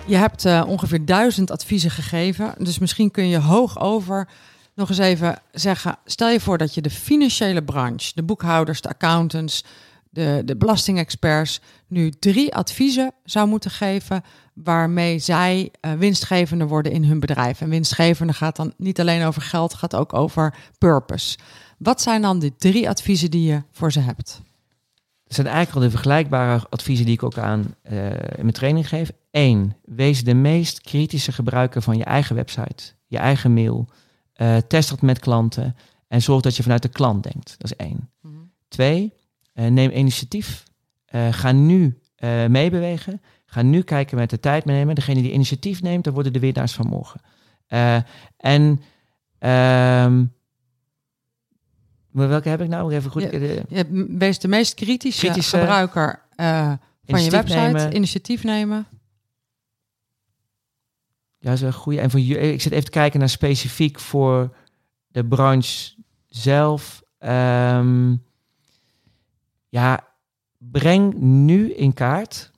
Je 0.07 0.17
hebt 0.17 0.45
eh, 0.45 0.65
ongeveer 0.67 1.05
duizend 1.05 1.51
adviezen 1.51 1.91
gegeven. 1.91 2.55
Dus 2.59 2.79
misschien 2.79 3.11
kun 3.11 3.29
je 3.29 3.39
hoog 3.39 3.81
over 3.81 4.29
nog 4.75 4.89
eens 4.89 4.99
even 4.99 5.39
zeggen. 5.53 5.99
Stel 6.05 6.29
je 6.29 6.41
voor 6.41 6.59
dat 6.59 6.75
je 6.75 6.81
de 6.81 6.91
financiële 6.91 7.65
branche, 7.65 8.13
de 8.15 8.23
boekhouders, 8.23 8.81
de 8.81 8.89
accountants, 8.89 9.63
de 9.63 9.69
de, 10.11 10.43
de 10.45 10.57
belastingexperts 10.57 11.61
nu 11.87 12.11
drie 12.11 12.55
adviezen 12.55 13.13
zou 13.25 13.49
moeten 13.49 13.71
geven 13.71 14.23
waarmee 14.65 15.19
zij 15.19 15.71
uh, 15.81 15.93
winstgevender 15.93 16.69
worden 16.69 16.93
in 16.93 17.05
hun 17.05 17.21
bedrijf. 17.21 17.61
En 17.61 17.69
winstgevende 17.69 18.33
gaat 18.33 18.57
dan 18.57 18.73
niet 18.77 19.01
alleen 19.01 19.25
over 19.25 19.43
geld, 19.43 19.75
gaat 19.75 19.97
ook 19.97 20.15
over 20.15 20.55
purpose. 20.79 21.39
Wat 21.79 22.01
zijn 22.01 22.23
dan 22.23 22.39
de 22.39 22.57
drie 22.57 22.89
adviezen 22.89 23.31
die 23.31 23.51
je 23.51 23.63
voor 23.73 23.93
ze 23.93 24.01
hebt? 24.01 24.41
Dat 25.25 25.37
zijn 25.37 25.47
eigenlijk 25.47 25.77
al 25.77 25.83
de 25.83 25.91
vergelijkbare 25.91 26.67
adviezen 26.71 27.05
die 27.05 27.15
ik 27.15 27.23
ook 27.23 27.39
aan 27.39 27.75
uh, 27.91 28.11
in 28.11 28.21
mijn 28.37 28.53
training 28.53 28.89
geef. 28.89 29.11
Eén, 29.31 29.77
wees 29.85 30.25
de 30.25 30.35
meest 30.35 30.81
kritische 30.81 31.33
gebruiker 31.33 31.83
van 31.83 31.97
je 31.97 32.05
eigen 32.05 32.37
website, 32.37 32.93
je 33.07 33.19
eigen 33.19 33.53
mail. 33.53 33.89
Uh, 34.37 34.57
test 34.57 34.89
dat 34.89 35.03
met 35.03 35.19
klanten 35.19 35.77
en 36.09 36.23
zorg 36.23 36.43
dat 36.43 36.57
je 36.57 36.63
vanuit 36.63 36.83
de 36.83 36.89
klant 36.89 37.23
denkt. 37.23 37.55
Dat 37.59 37.71
is 37.71 37.77
één. 37.77 38.11
Mm 38.21 38.31
-hmm. 38.33 38.51
Twee, 38.69 39.13
neem 39.55 39.91
initiatief. 39.91 40.65
ga 41.31 41.53
nu 41.53 41.99
meebewegen. 42.49 43.21
Ga 43.51 43.63
nu 43.63 43.83
kijken 43.83 44.17
met 44.17 44.31
de 44.31 44.41
tijd 44.41 44.65
nemen. 44.65 44.95
Degene 44.95 45.23
die 45.23 45.33
initiatief 45.33 45.83
neemt, 45.83 46.05
dan 46.05 46.13
worden 46.13 46.33
de 46.33 46.39
winnaars 46.39 46.73
van 46.73 46.87
morgen. 46.87 47.21
en 48.37 48.81
um, 49.39 50.37
maar 52.11 52.29
welke 52.29 52.49
heb 52.49 52.61
ik 52.61 52.69
nou? 52.69 52.95
Even 52.95 53.11
goed. 53.11 53.23
Je, 53.23 53.65
je 53.69 54.07
wees 54.09 54.39
de 54.39 54.49
meest 54.49 54.75
kritische, 54.75 55.27
kritische 55.27 55.59
gebruiker 55.59 56.23
uh, 56.37 56.73
van 57.05 57.23
je 57.23 57.31
website. 57.31 57.59
Nemen. 57.59 57.95
Initiatief 57.95 58.45
nemen. 58.45 58.87
Ja, 61.39 61.51
dat 61.51 61.53
is 61.53 61.61
een 61.61 61.73
goede. 61.73 62.01
En 62.01 62.11
voor 62.11 62.21
ik 62.21 62.61
zit 62.61 62.73
even 62.73 62.85
te 62.85 62.91
kijken 62.91 63.19
naar 63.19 63.29
specifiek 63.29 63.99
voor 63.99 64.57
de 65.07 65.25
branche 65.25 65.95
zelf. 66.27 67.03
Um, 67.19 68.25
ja, 69.69 70.07
breng 70.59 71.15
nu 71.21 71.73
in 71.73 71.95
kaart 71.95 72.51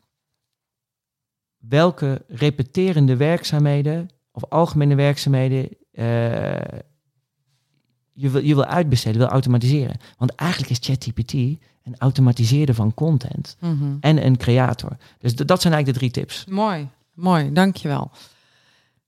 welke 1.71 2.25
repeterende 2.29 3.17
werkzaamheden 3.17 4.09
of 4.33 4.45
algemene 4.49 4.95
werkzaamheden 4.95 5.69
uh, 5.93 6.05
je 8.13 8.31
wil, 8.31 8.43
je 8.43 8.55
wil 8.55 8.65
uitbesteden, 8.65 9.19
wil 9.19 9.29
automatiseren. 9.29 9.97
Want 10.17 10.35
eigenlijk 10.35 10.71
is 10.71 10.79
ChatGPT 10.81 11.33
een 11.33 11.95
automatiseren 11.99 12.75
van 12.75 12.95
content 12.95 13.57
mm 13.61 13.79
-hmm. 13.79 13.97
en 14.01 14.27
een 14.27 14.37
creator. 14.37 14.97
Dus 15.19 15.35
dat 15.35 15.61
zijn 15.61 15.75
eigenlijk 15.75 15.87
de 15.87 15.99
drie 15.99 16.25
tips. 16.25 16.45
Mooi, 16.45 16.89
mooi, 17.15 17.53
dankjewel. 17.53 18.11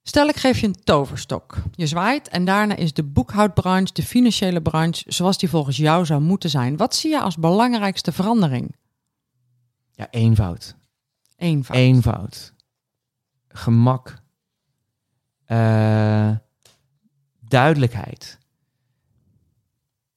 Stel, 0.02 0.28
ik 0.28 0.36
geef 0.36 0.59
je 0.59 0.66
een 0.66 0.82
toverstok. 0.84 1.56
Je 1.74 1.86
zwaait 1.86 2.28
en 2.28 2.44
daarna 2.44 2.76
is 2.76 2.93
de 2.93 3.02
boekhoudbranche, 3.02 3.93
de 3.93 4.02
financiële 4.02 4.62
branche, 4.62 5.05
zoals 5.06 5.39
die 5.39 5.48
volgens 5.48 5.76
jou 5.76 6.05
zou 6.05 6.20
moeten 6.20 6.51
zijn. 6.51 6.76
Wat 6.76 6.94
zie 6.94 7.10
je 7.10 7.20
als 7.20 7.36
belangrijkste 7.36 8.12
verandering? 8.12 8.74
Ja, 9.93 10.06
eenvoud. 10.10 10.74
Eenvoud. 11.43 11.77
Eenvoud. 11.77 12.55
Gemak. 13.48 14.20
Uh, 15.47 16.31
duidelijkheid 17.40 18.39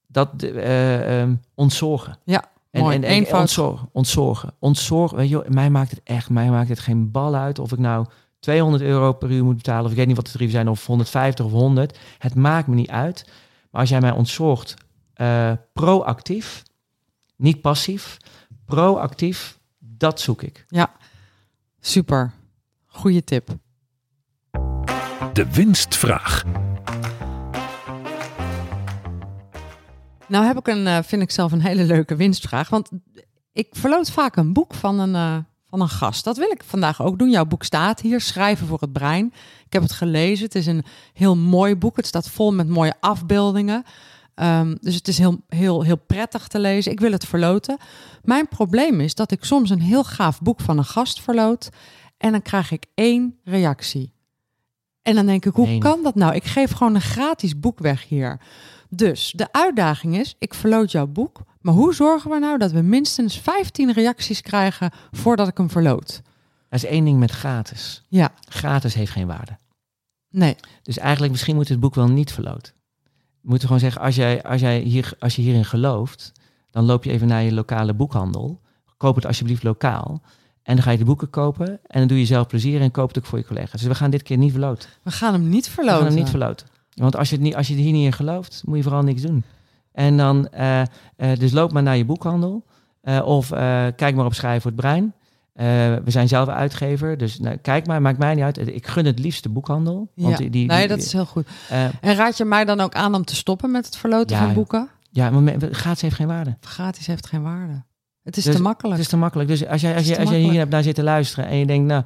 dat 0.06 0.42
uh, 0.42 1.20
um, 1.20 1.40
ontzorgen. 1.54 2.18
Ja, 2.24 2.44
en, 2.70 2.80
mooi. 2.80 2.96
En, 2.96 3.04
en, 3.04 3.10
Eenvoud. 3.10 3.40
ontzorgen, 3.40 3.88
ontzorgen, 3.92 4.54
ontzorgen. 4.58 5.16
Weet 5.16 5.28
je, 5.28 5.44
mij 5.48 5.70
maakt 5.70 5.90
het 5.90 6.00
echt, 6.04 6.30
mij 6.30 6.50
maakt 6.50 6.68
het 6.68 6.78
geen 6.78 7.10
bal 7.10 7.34
uit 7.34 7.58
of 7.58 7.72
ik 7.72 7.78
nou 7.78 8.06
200 8.38 8.82
euro 8.82 9.12
per 9.12 9.30
uur 9.30 9.44
moet 9.44 9.56
betalen 9.56 9.84
of 9.84 9.90
ik 9.90 9.96
weet 9.96 10.06
niet 10.06 10.16
wat 10.16 10.24
de 10.24 10.32
tarieven 10.32 10.56
zijn 10.56 10.68
of 10.68 10.86
150 10.86 11.44
of 11.44 11.52
100. 11.52 11.98
Het 12.18 12.34
maakt 12.34 12.66
me 12.66 12.74
niet 12.74 12.90
uit. 12.90 13.24
Maar 13.70 13.80
als 13.80 13.90
jij 13.90 14.00
mij 14.00 14.10
ontzorgt, 14.10 14.74
uh, 15.16 15.52
proactief, 15.72 16.62
niet 17.36 17.60
passief, 17.60 18.16
proactief, 18.64 19.58
dat 19.78 20.20
zoek 20.20 20.42
ik. 20.42 20.64
Ja, 20.68 20.95
super. 21.86 22.32
Goeie 22.86 23.24
tip. 23.24 23.48
De 25.32 25.46
winstvraag. 25.52 26.44
Nou 30.28 30.44
heb 30.44 30.58
ik 30.58 30.66
een, 30.66 30.86
uh, 30.86 30.98
vind 31.02 31.22
ik 31.22 31.30
zelf 31.30 31.52
een 31.52 31.60
hele 31.60 31.84
leuke 31.84 32.16
winstvraag. 32.16 32.68
Want 32.68 32.90
ik 33.52 33.68
verloot 33.70 34.10
vaak 34.10 34.36
een 34.36 34.52
boek 34.52 34.74
van 34.74 34.98
een, 34.98 35.14
uh, 35.14 35.36
van 35.68 35.80
een 35.80 35.88
gast. 35.88 36.24
Dat 36.24 36.36
wil 36.36 36.50
ik 36.50 36.62
vandaag 36.64 37.02
ook 37.02 37.18
doen. 37.18 37.30
Jouw 37.30 37.44
boek 37.44 37.64
staat 37.64 38.00
hier, 38.00 38.20
Schrijven 38.20 38.66
voor 38.66 38.80
het 38.80 38.92
Brein. 38.92 39.32
Ik 39.66 39.72
heb 39.72 39.82
het 39.82 39.92
gelezen. 39.92 40.44
Het 40.44 40.54
is 40.54 40.66
een 40.66 40.84
heel 41.12 41.36
mooi 41.36 41.76
boek. 41.76 41.96
Het 41.96 42.06
staat 42.06 42.30
vol 42.30 42.52
met 42.52 42.68
mooie 42.68 42.94
afbeeldingen. 43.00 43.84
Um, 44.42 44.76
dus 44.80 44.94
het 44.94 45.08
is 45.08 45.18
heel, 45.18 45.40
heel, 45.48 45.82
heel 45.82 45.96
prettig 46.06 46.48
te 46.48 46.58
lezen. 46.58 46.92
Ik 46.92 47.00
wil 47.00 47.12
het 47.12 47.24
verloten. 47.24 47.76
Mijn 48.22 48.48
probleem 48.48 49.00
is 49.00 49.14
dat 49.14 49.30
ik 49.30 49.44
soms 49.44 49.70
een 49.70 49.80
heel 49.80 50.04
gaaf 50.04 50.40
boek 50.40 50.60
van 50.60 50.78
een 50.78 50.84
gast 50.84 51.20
verloot. 51.20 51.68
En 52.18 52.32
dan 52.32 52.42
krijg 52.42 52.70
ik 52.70 52.86
één 52.94 53.38
reactie. 53.44 54.12
En 55.02 55.14
dan 55.14 55.26
denk 55.26 55.44
ik, 55.44 55.54
hoe 55.54 55.78
kan 55.78 56.02
dat 56.02 56.14
nou? 56.14 56.34
Ik 56.34 56.44
geef 56.44 56.70
gewoon 56.72 56.94
een 56.94 57.00
gratis 57.00 57.60
boek 57.60 57.78
weg 57.78 58.08
hier. 58.08 58.40
Dus 58.88 59.32
de 59.36 59.52
uitdaging 59.52 60.16
is, 60.18 60.34
ik 60.38 60.54
verloot 60.54 60.90
jouw 60.90 61.06
boek, 61.06 61.40
maar 61.60 61.74
hoe 61.74 61.94
zorgen 61.94 62.30
we 62.30 62.38
nou 62.38 62.58
dat 62.58 62.70
we 62.70 62.80
minstens 62.80 63.38
15 63.38 63.92
reacties 63.92 64.40
krijgen 64.40 64.90
voordat 65.10 65.48
ik 65.48 65.56
hem 65.56 65.70
verloot? 65.70 66.22
Er 66.68 66.76
is 66.76 66.84
één 66.84 67.04
ding 67.04 67.18
met 67.18 67.30
gratis. 67.30 68.02
Ja, 68.08 68.32
Gratis 68.48 68.94
heeft 68.94 69.12
geen 69.12 69.26
waarde. 69.26 69.58
nee. 70.30 70.56
Dus 70.82 70.98
eigenlijk 70.98 71.32
misschien 71.32 71.54
moet 71.54 71.68
het 71.68 71.80
boek 71.80 71.94
wel 71.94 72.08
niet 72.08 72.32
verloten. 72.32 72.72
We 73.46 73.52
moeten 73.52 73.68
gewoon 73.68 73.82
zeggen, 73.82 74.02
als, 74.02 74.16
jij, 74.16 74.42
als, 74.42 74.60
jij 74.60 74.78
hier, 74.78 75.12
als 75.18 75.36
je 75.36 75.42
hierin 75.42 75.64
gelooft, 75.64 76.32
dan 76.70 76.84
loop 76.84 77.04
je 77.04 77.10
even 77.10 77.26
naar 77.26 77.42
je 77.42 77.52
lokale 77.52 77.94
boekhandel. 77.94 78.60
Koop 78.96 79.14
het 79.14 79.26
alsjeblieft 79.26 79.62
lokaal. 79.62 80.22
En 80.62 80.74
dan 80.74 80.84
ga 80.84 80.90
je 80.90 80.98
de 80.98 81.04
boeken 81.04 81.30
kopen 81.30 81.68
en 81.68 81.98
dan 81.98 82.06
doe 82.06 82.18
je 82.18 82.24
zelf 82.24 82.46
plezier 82.46 82.80
en 82.80 82.90
koop 82.90 83.08
het 83.08 83.18
ook 83.18 83.24
voor 83.24 83.38
je 83.38 83.44
collega's. 83.44 83.80
Dus 83.80 83.88
we 83.88 83.94
gaan 83.94 84.10
dit 84.10 84.22
keer 84.22 84.36
niet 84.36 84.50
verloten. 84.50 84.88
We 85.02 85.10
gaan 85.10 85.32
hem 85.32 85.48
niet 85.48 85.66
We 85.66 85.70
verloten. 85.70 85.98
gaan 85.98 86.06
hem 86.06 86.16
niet 86.16 86.30
verloten. 86.30 86.66
Want 86.94 87.16
als 87.16 87.28
je, 87.28 87.34
het 87.34 87.44
niet, 87.44 87.56
als 87.56 87.68
je 87.68 87.74
hier 87.74 87.92
niet 87.92 88.04
in 88.04 88.12
gelooft, 88.12 88.62
moet 88.64 88.76
je 88.76 88.82
vooral 88.82 89.02
niks 89.02 89.22
doen. 89.22 89.44
En 89.92 90.16
dan, 90.16 90.48
eh, 90.48 90.80
eh, 90.80 90.86
dus 91.38 91.52
loop 91.52 91.72
maar 91.72 91.82
naar 91.82 91.96
je 91.96 92.04
boekhandel. 92.04 92.64
Eh, 93.00 93.26
of 93.26 93.48
kijk 93.96 94.14
maar 94.14 94.24
op 94.24 94.34
Schrijven 94.34 94.62
voor 94.62 94.70
het 94.70 94.80
Brein. 94.80 95.14
Eh, 95.56 95.66
we 96.04 96.10
zijn 96.10 96.28
zelf 96.28 96.48
uitgever, 96.48 97.18
dus 97.18 97.38
nou, 97.38 97.56
kijk 97.56 97.86
maar, 97.86 98.02
maakt 98.02 98.18
mij 98.18 98.34
niet 98.34 98.44
uit. 98.44 98.58
Ik 98.74 98.86
gun 98.86 99.04
het 99.06 99.18
liefst 99.18 99.42
de 99.42 99.48
boekhandel. 99.48 100.10
Want 100.14 100.30
Ja. 100.32 100.36
die, 100.36 100.50
die, 100.50 100.66
nee, 100.66 100.88
dat 100.88 100.98
is 100.98 101.12
heel 101.12 101.26
goed. 101.26 101.46
eh, 101.68 101.84
En 101.84 102.14
raad 102.14 102.36
je 102.36 102.44
mij 102.44 102.64
dan 102.64 102.80
ook 102.80 102.94
aan 102.94 103.14
om 103.14 103.24
te 103.24 103.34
stoppen 103.34 103.70
met 103.70 103.86
het 103.86 103.96
verloten 103.96 104.36
Ja, 104.36 104.44
van 104.44 104.54
boeken? 104.54 104.88
ja, 105.10 105.30
maar 105.30 105.42
me- 105.42 105.68
gratis 105.74 106.02
heeft 106.02 106.14
geen 106.14 106.26
waarde. 106.26 106.56
Gratis 106.60 107.06
heeft 107.06 107.26
geen 107.26 107.42
waarde. 107.42 107.82
Het 108.22 108.36
is 108.36 108.44
Dus 108.44 108.54
te 108.56 108.62
makkelijk. 108.62 108.94
Het 108.96 109.04
is 109.04 109.10
te 109.10 109.16
makkelijk. 109.16 109.48
Dus 109.48 109.66
als 109.66 109.80
jij, 109.80 109.94
als 109.96 110.04
hier 110.30 110.52
hebt 110.52 110.70
naar 110.70 110.82
zitten 110.82 111.04
luisteren 111.04 111.46
en 111.48 111.56
je 111.56 111.66
denkt, 111.66 111.86
nou, 111.86 112.04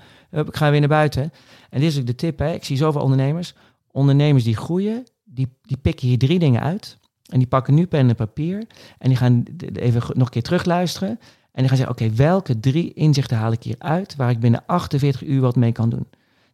ik 0.48 0.56
ga 0.56 0.70
weer 0.70 0.80
naar 0.80 0.88
buiten. 0.88 1.22
En 1.70 1.80
dit 1.80 1.90
is 1.90 1.98
ook 1.98 2.06
de 2.06 2.14
tip, 2.14 2.38
hè. 2.38 2.52
ik 2.52 2.64
zie 2.64 2.76
zoveel 2.76 3.00
ondernemers. 3.00 3.54
Ondernemers 3.90 4.44
die 4.44 4.56
groeien, 4.56 5.04
die, 5.24 5.48
die 5.62 5.76
pikken 5.76 6.08
hier 6.08 6.18
drie 6.18 6.38
dingen 6.38 6.60
uit. 6.62 6.98
En 7.28 7.38
die 7.38 7.48
pakken 7.48 7.74
nu 7.74 7.86
pen 7.86 8.08
en 8.08 8.14
papier. 8.14 8.64
En 8.98 9.08
die 9.08 9.16
gaan 9.16 9.42
even 9.72 10.02
nog 10.14 10.26
een 10.26 10.32
keer 10.32 10.42
terugluisteren. 10.42 11.18
En 11.52 11.60
die 11.60 11.68
gaan 11.68 11.76
zeggen, 11.76 11.94
oké, 11.94 12.10
welke 12.14 12.60
drie 12.60 12.92
inzichten 12.92 13.36
haal 13.36 13.52
ik 13.52 13.62
hier 13.62 13.74
uit... 13.78 14.16
waar 14.16 14.30
ik 14.30 14.40
binnen 14.40 14.62
48 14.66 15.22
uur 15.24 15.40
wat 15.40 15.56
mee 15.56 15.72
kan 15.72 15.90
doen? 15.90 16.06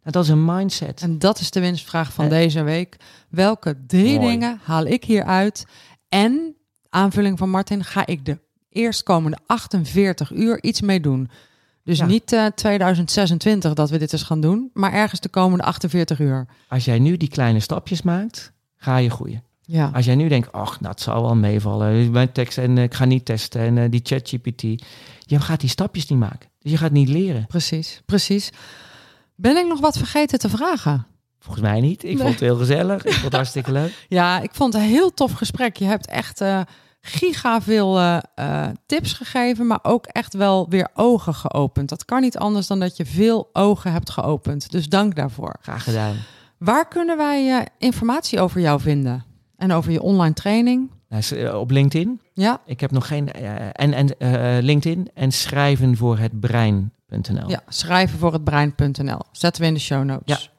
Nou, 0.03 0.11
dat 0.19 0.25
is 0.25 0.29
een 0.31 0.45
mindset. 0.45 1.03
En 1.03 1.19
dat 1.19 1.41
is 1.41 1.51
de 1.51 1.61
winstvraag 1.61 2.13
van 2.13 2.25
Eh. 2.25 2.31
deze 2.31 2.63
week. 2.63 2.97
Welke 3.29 3.77
drie 3.87 4.19
Mooi. 4.19 4.31
dingen 4.31 4.61
haal 4.63 4.85
ik 4.87 5.05
hier 5.05 5.25
uit? 5.25 5.67
En, 6.09 6.55
aanvulling 6.89 7.39
van 7.39 7.51
Martin, 7.51 7.85
ga 7.85 8.07
ik 8.07 8.25
de 8.25 8.39
eerstkomende 8.71 9.39
48 9.47 10.33
uur 10.33 10.63
iets 10.63 10.81
mee 10.81 11.01
doen? 11.01 11.31
Dus 11.85 11.99
Ja. 11.99 12.07
niet 12.07 12.33
eh 12.33 12.47
2026 12.47 13.73
dat 13.75 13.91
we 13.91 13.99
dit 13.99 14.13
eens 14.13 14.23
gaan 14.23 14.41
doen, 14.41 14.71
maar 14.73 14.93
ergens 14.93 15.21
de 15.21 15.29
komende 15.29 15.65
48 15.65 16.19
uur. 16.21 16.47
Als 16.69 16.85
jij 16.85 16.99
nu 16.99 17.17
die 17.17 17.29
kleine 17.29 17.61
stapjes 17.61 18.03
maakt, 18.03 18.53
ga 18.77 18.97
je 18.97 19.11
groeien. 19.11 19.43
Ja, 19.69 19.91
Als 19.95 20.05
jij 20.05 20.15
nu 20.15 20.29
denkt, 20.29 20.53
ach, 20.53 20.81
nou, 20.81 20.93
het 20.93 21.01
zal 21.03 21.23
wel 21.23 21.37
meevallen. 21.37 22.11
Mijn 22.11 22.33
tekst 22.33 22.59
en 22.59 22.79
eh, 22.79 22.85
ik 22.85 22.95
ga 22.95 23.05
niet 23.05 23.25
testen 23.25 23.61
en 23.61 23.79
eh, 23.79 23.91
die 23.91 24.01
ChatGPT. 24.03 24.63
Je 25.21 25.41
gaat 25.41 25.61
die 25.61 25.69
stapjes 25.69 26.07
niet 26.07 26.19
maken. 26.19 26.49
Dus 26.59 26.71
je 26.73 26.79
gaat 26.79 26.91
niet 26.93 27.09
leren. 27.09 27.47
precies, 27.47 28.03
precies. 28.07 28.51
Ben 29.35 29.57
ik 29.57 29.67
nog 29.67 29.81
wat 29.81 29.97
vergeten 29.99 30.39
te 30.39 30.49
vragen? 30.49 31.07
Volgens 31.39 31.67
mij 31.67 31.81
niet. 31.81 32.05
Ik 32.05 32.09
Nee. 32.09 32.17
vond 32.19 32.31
het 32.31 32.41
heel 32.41 32.57
gezellig. 32.57 33.05
Ik 33.05 33.11
vond 33.13 33.25
het 33.25 33.33
hartstikke 33.33 33.73
leuk. 33.73 34.05
Ja, 34.09 34.41
ik 34.41 34.51
vond 34.55 34.73
het 34.73 34.83
een 34.83 34.89
heel 34.89 35.15
tof 35.15 35.33
gesprek. 35.33 35.77
Je 35.77 35.85
hebt 35.85 36.07
echt 36.07 36.41
eh 36.41 36.61
giga 37.01 37.61
veel 37.63 38.21
tips 38.87 39.13
gegeven, 39.13 39.67
maar 39.67 39.79
ook 39.83 40.07
echt 40.07 40.35
wel 40.35 40.67
weer 40.69 40.89
ogen 40.95 41.35
geopend. 41.35 41.89
Dat 41.89 42.05
kan 42.05 42.21
niet 42.21 42.39
anders 42.39 42.67
dan 42.67 42.81
dat 42.81 42.97
je 42.97 43.07
veel 43.07 43.51
ogen 43.53 43.93
hebt 43.93 44.11
geopend. 44.11 44.71
Dus 44.71 44.89
dank 44.89 45.15
daarvoor. 45.17 45.57
Graag 45.61 45.85
gedaan. 45.85 46.17
Waar 46.59 46.89
kunnen 46.89 47.17
wij 47.17 47.67
informatie 47.79 48.41
over 48.41 48.61
jou 48.61 48.81
vinden? 48.81 49.25
En 49.57 49.73
over 49.73 49.93
je 49.93 50.03
online 50.03 50.35
training? 50.35 50.91
Nou, 51.09 51.23
eh, 51.37 51.59
op 51.59 51.71
LinkedIn. 51.71 52.21
Ja, 52.33 52.61
Ik 52.65 52.81
heb 52.81 52.91
nog 52.91 53.07
geen... 53.07 53.33
eh, 53.33 53.67
en 53.73 53.93
en 53.93 54.19
eh, 54.19 54.63
LinkedIn 54.63 55.11
en 55.15 55.33
schrijven 55.33 55.97
voor 55.97 56.19
het 56.19 56.41
brein.nl. 56.41 57.49
ja 57.49 57.61
schrijven 57.69 58.19
voor 58.19 58.33
het 58.33 58.45
brein.nl. 58.45 59.21
Zetten 59.33 59.63
we 59.63 59.69
in 59.69 59.75
de 59.75 59.81
show 59.81 60.05
notes. 60.05 60.43
Ja. 60.43 60.51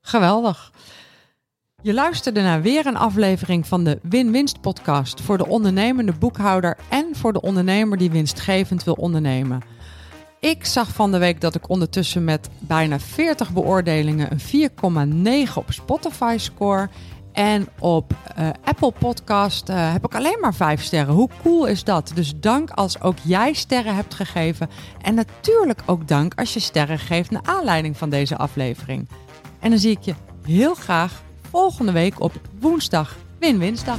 Geweldig. 0.00 0.72
Je 1.82 1.94
luisterde 1.94 2.42
naar 2.42 2.62
weer 2.62 2.86
een 2.86 2.96
aflevering 2.96 3.66
van 3.66 3.84
de 3.84 3.98
Win-Winst 4.02 4.60
podcast 4.60 5.20
voor 5.20 5.38
de 5.38 5.46
ondernemende 5.46 6.12
boekhouder 6.12 6.76
en 6.88 7.04
en 7.04 7.16
voor 7.16 7.32
de 7.32 7.40
ondernemer 7.40 7.98
die 7.98 8.10
winstgevend 8.10 8.84
wil 8.84 8.94
ondernemen. 8.94 9.62
Ik 10.40 10.64
zag 10.64 10.88
van 10.88 11.12
de 11.12 11.18
week 11.18 11.40
dat 11.40 11.54
ik 11.54 11.68
ondertussen 11.68 12.24
met 12.24 12.48
bijna 12.58 12.98
40 12.98 13.52
beoordelingen 13.52 14.28
een 14.30 15.46
4,9 15.48 15.54
op 15.54 15.72
Spotify 15.72 16.34
score. 16.38 16.88
En 17.34 17.68
op 17.78 18.14
uh, 18.38 18.48
Apple 18.64 18.92
Podcast 18.98 19.68
uh, 19.68 19.92
heb 19.92 20.04
ik 20.04 20.14
alleen 20.14 20.38
maar 20.40 20.54
5 20.54 20.82
sterren. 20.82 21.14
Hoe 21.14 21.28
cool 21.42 21.66
is 21.66 21.84
dat? 21.84 22.12
Dus 22.14 22.32
dank 22.36 22.70
als 22.70 23.00
ook 23.00 23.16
jij 23.22 23.52
sterren 23.52 23.94
hebt 23.94 24.14
gegeven. 24.14 24.70
En 25.02 25.14
natuurlijk 25.14 25.82
ook 25.86 26.08
dank 26.08 26.32
als 26.34 26.54
je 26.54 26.60
sterren 26.60 26.98
geeft 26.98 27.30
naar 27.30 27.42
aanleiding 27.44 27.96
van 27.96 28.10
deze 28.10 28.36
aflevering. 28.36 29.08
En 29.60 29.70
dan 29.70 29.78
zie 29.78 29.90
ik 29.90 30.02
je 30.02 30.14
heel 30.46 30.74
graag 30.74 31.22
volgende 31.50 31.92
week 31.92 32.20
op 32.20 32.32
woensdag. 32.60 33.16
Win-winsdag. 33.38 33.98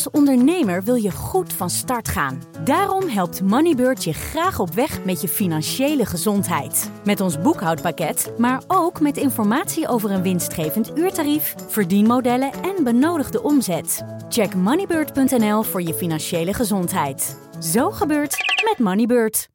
Als 0.00 0.10
ondernemer 0.10 0.82
wil 0.82 0.94
je 0.94 1.10
goed 1.10 1.52
van 1.52 1.70
start 1.70 2.08
gaan. 2.08 2.42
Daarom 2.64 3.08
helpt 3.08 3.42
Moneybird 3.42 4.04
je 4.04 4.12
graag 4.12 4.58
op 4.58 4.74
weg 4.74 5.04
met 5.04 5.20
je 5.20 5.28
financiële 5.28 6.06
gezondheid. 6.06 6.90
Met 7.04 7.20
ons 7.20 7.40
boekhoudpakket, 7.40 8.32
maar 8.38 8.62
ook 8.66 9.00
met 9.00 9.16
informatie 9.16 9.88
over 9.88 10.10
een 10.10 10.22
winstgevend 10.22 10.98
uurtarief, 10.98 11.54
verdienmodellen 11.68 12.52
en 12.52 12.84
benodigde 12.84 13.42
omzet. 13.42 14.04
Check 14.28 14.54
moneybird.nl 14.54 15.62
voor 15.62 15.82
je 15.82 15.94
financiële 15.94 16.54
gezondheid. 16.54 17.36
Zo 17.58 17.90
gebeurt 17.90 18.36
met 18.64 18.78
Moneybird. 18.78 19.50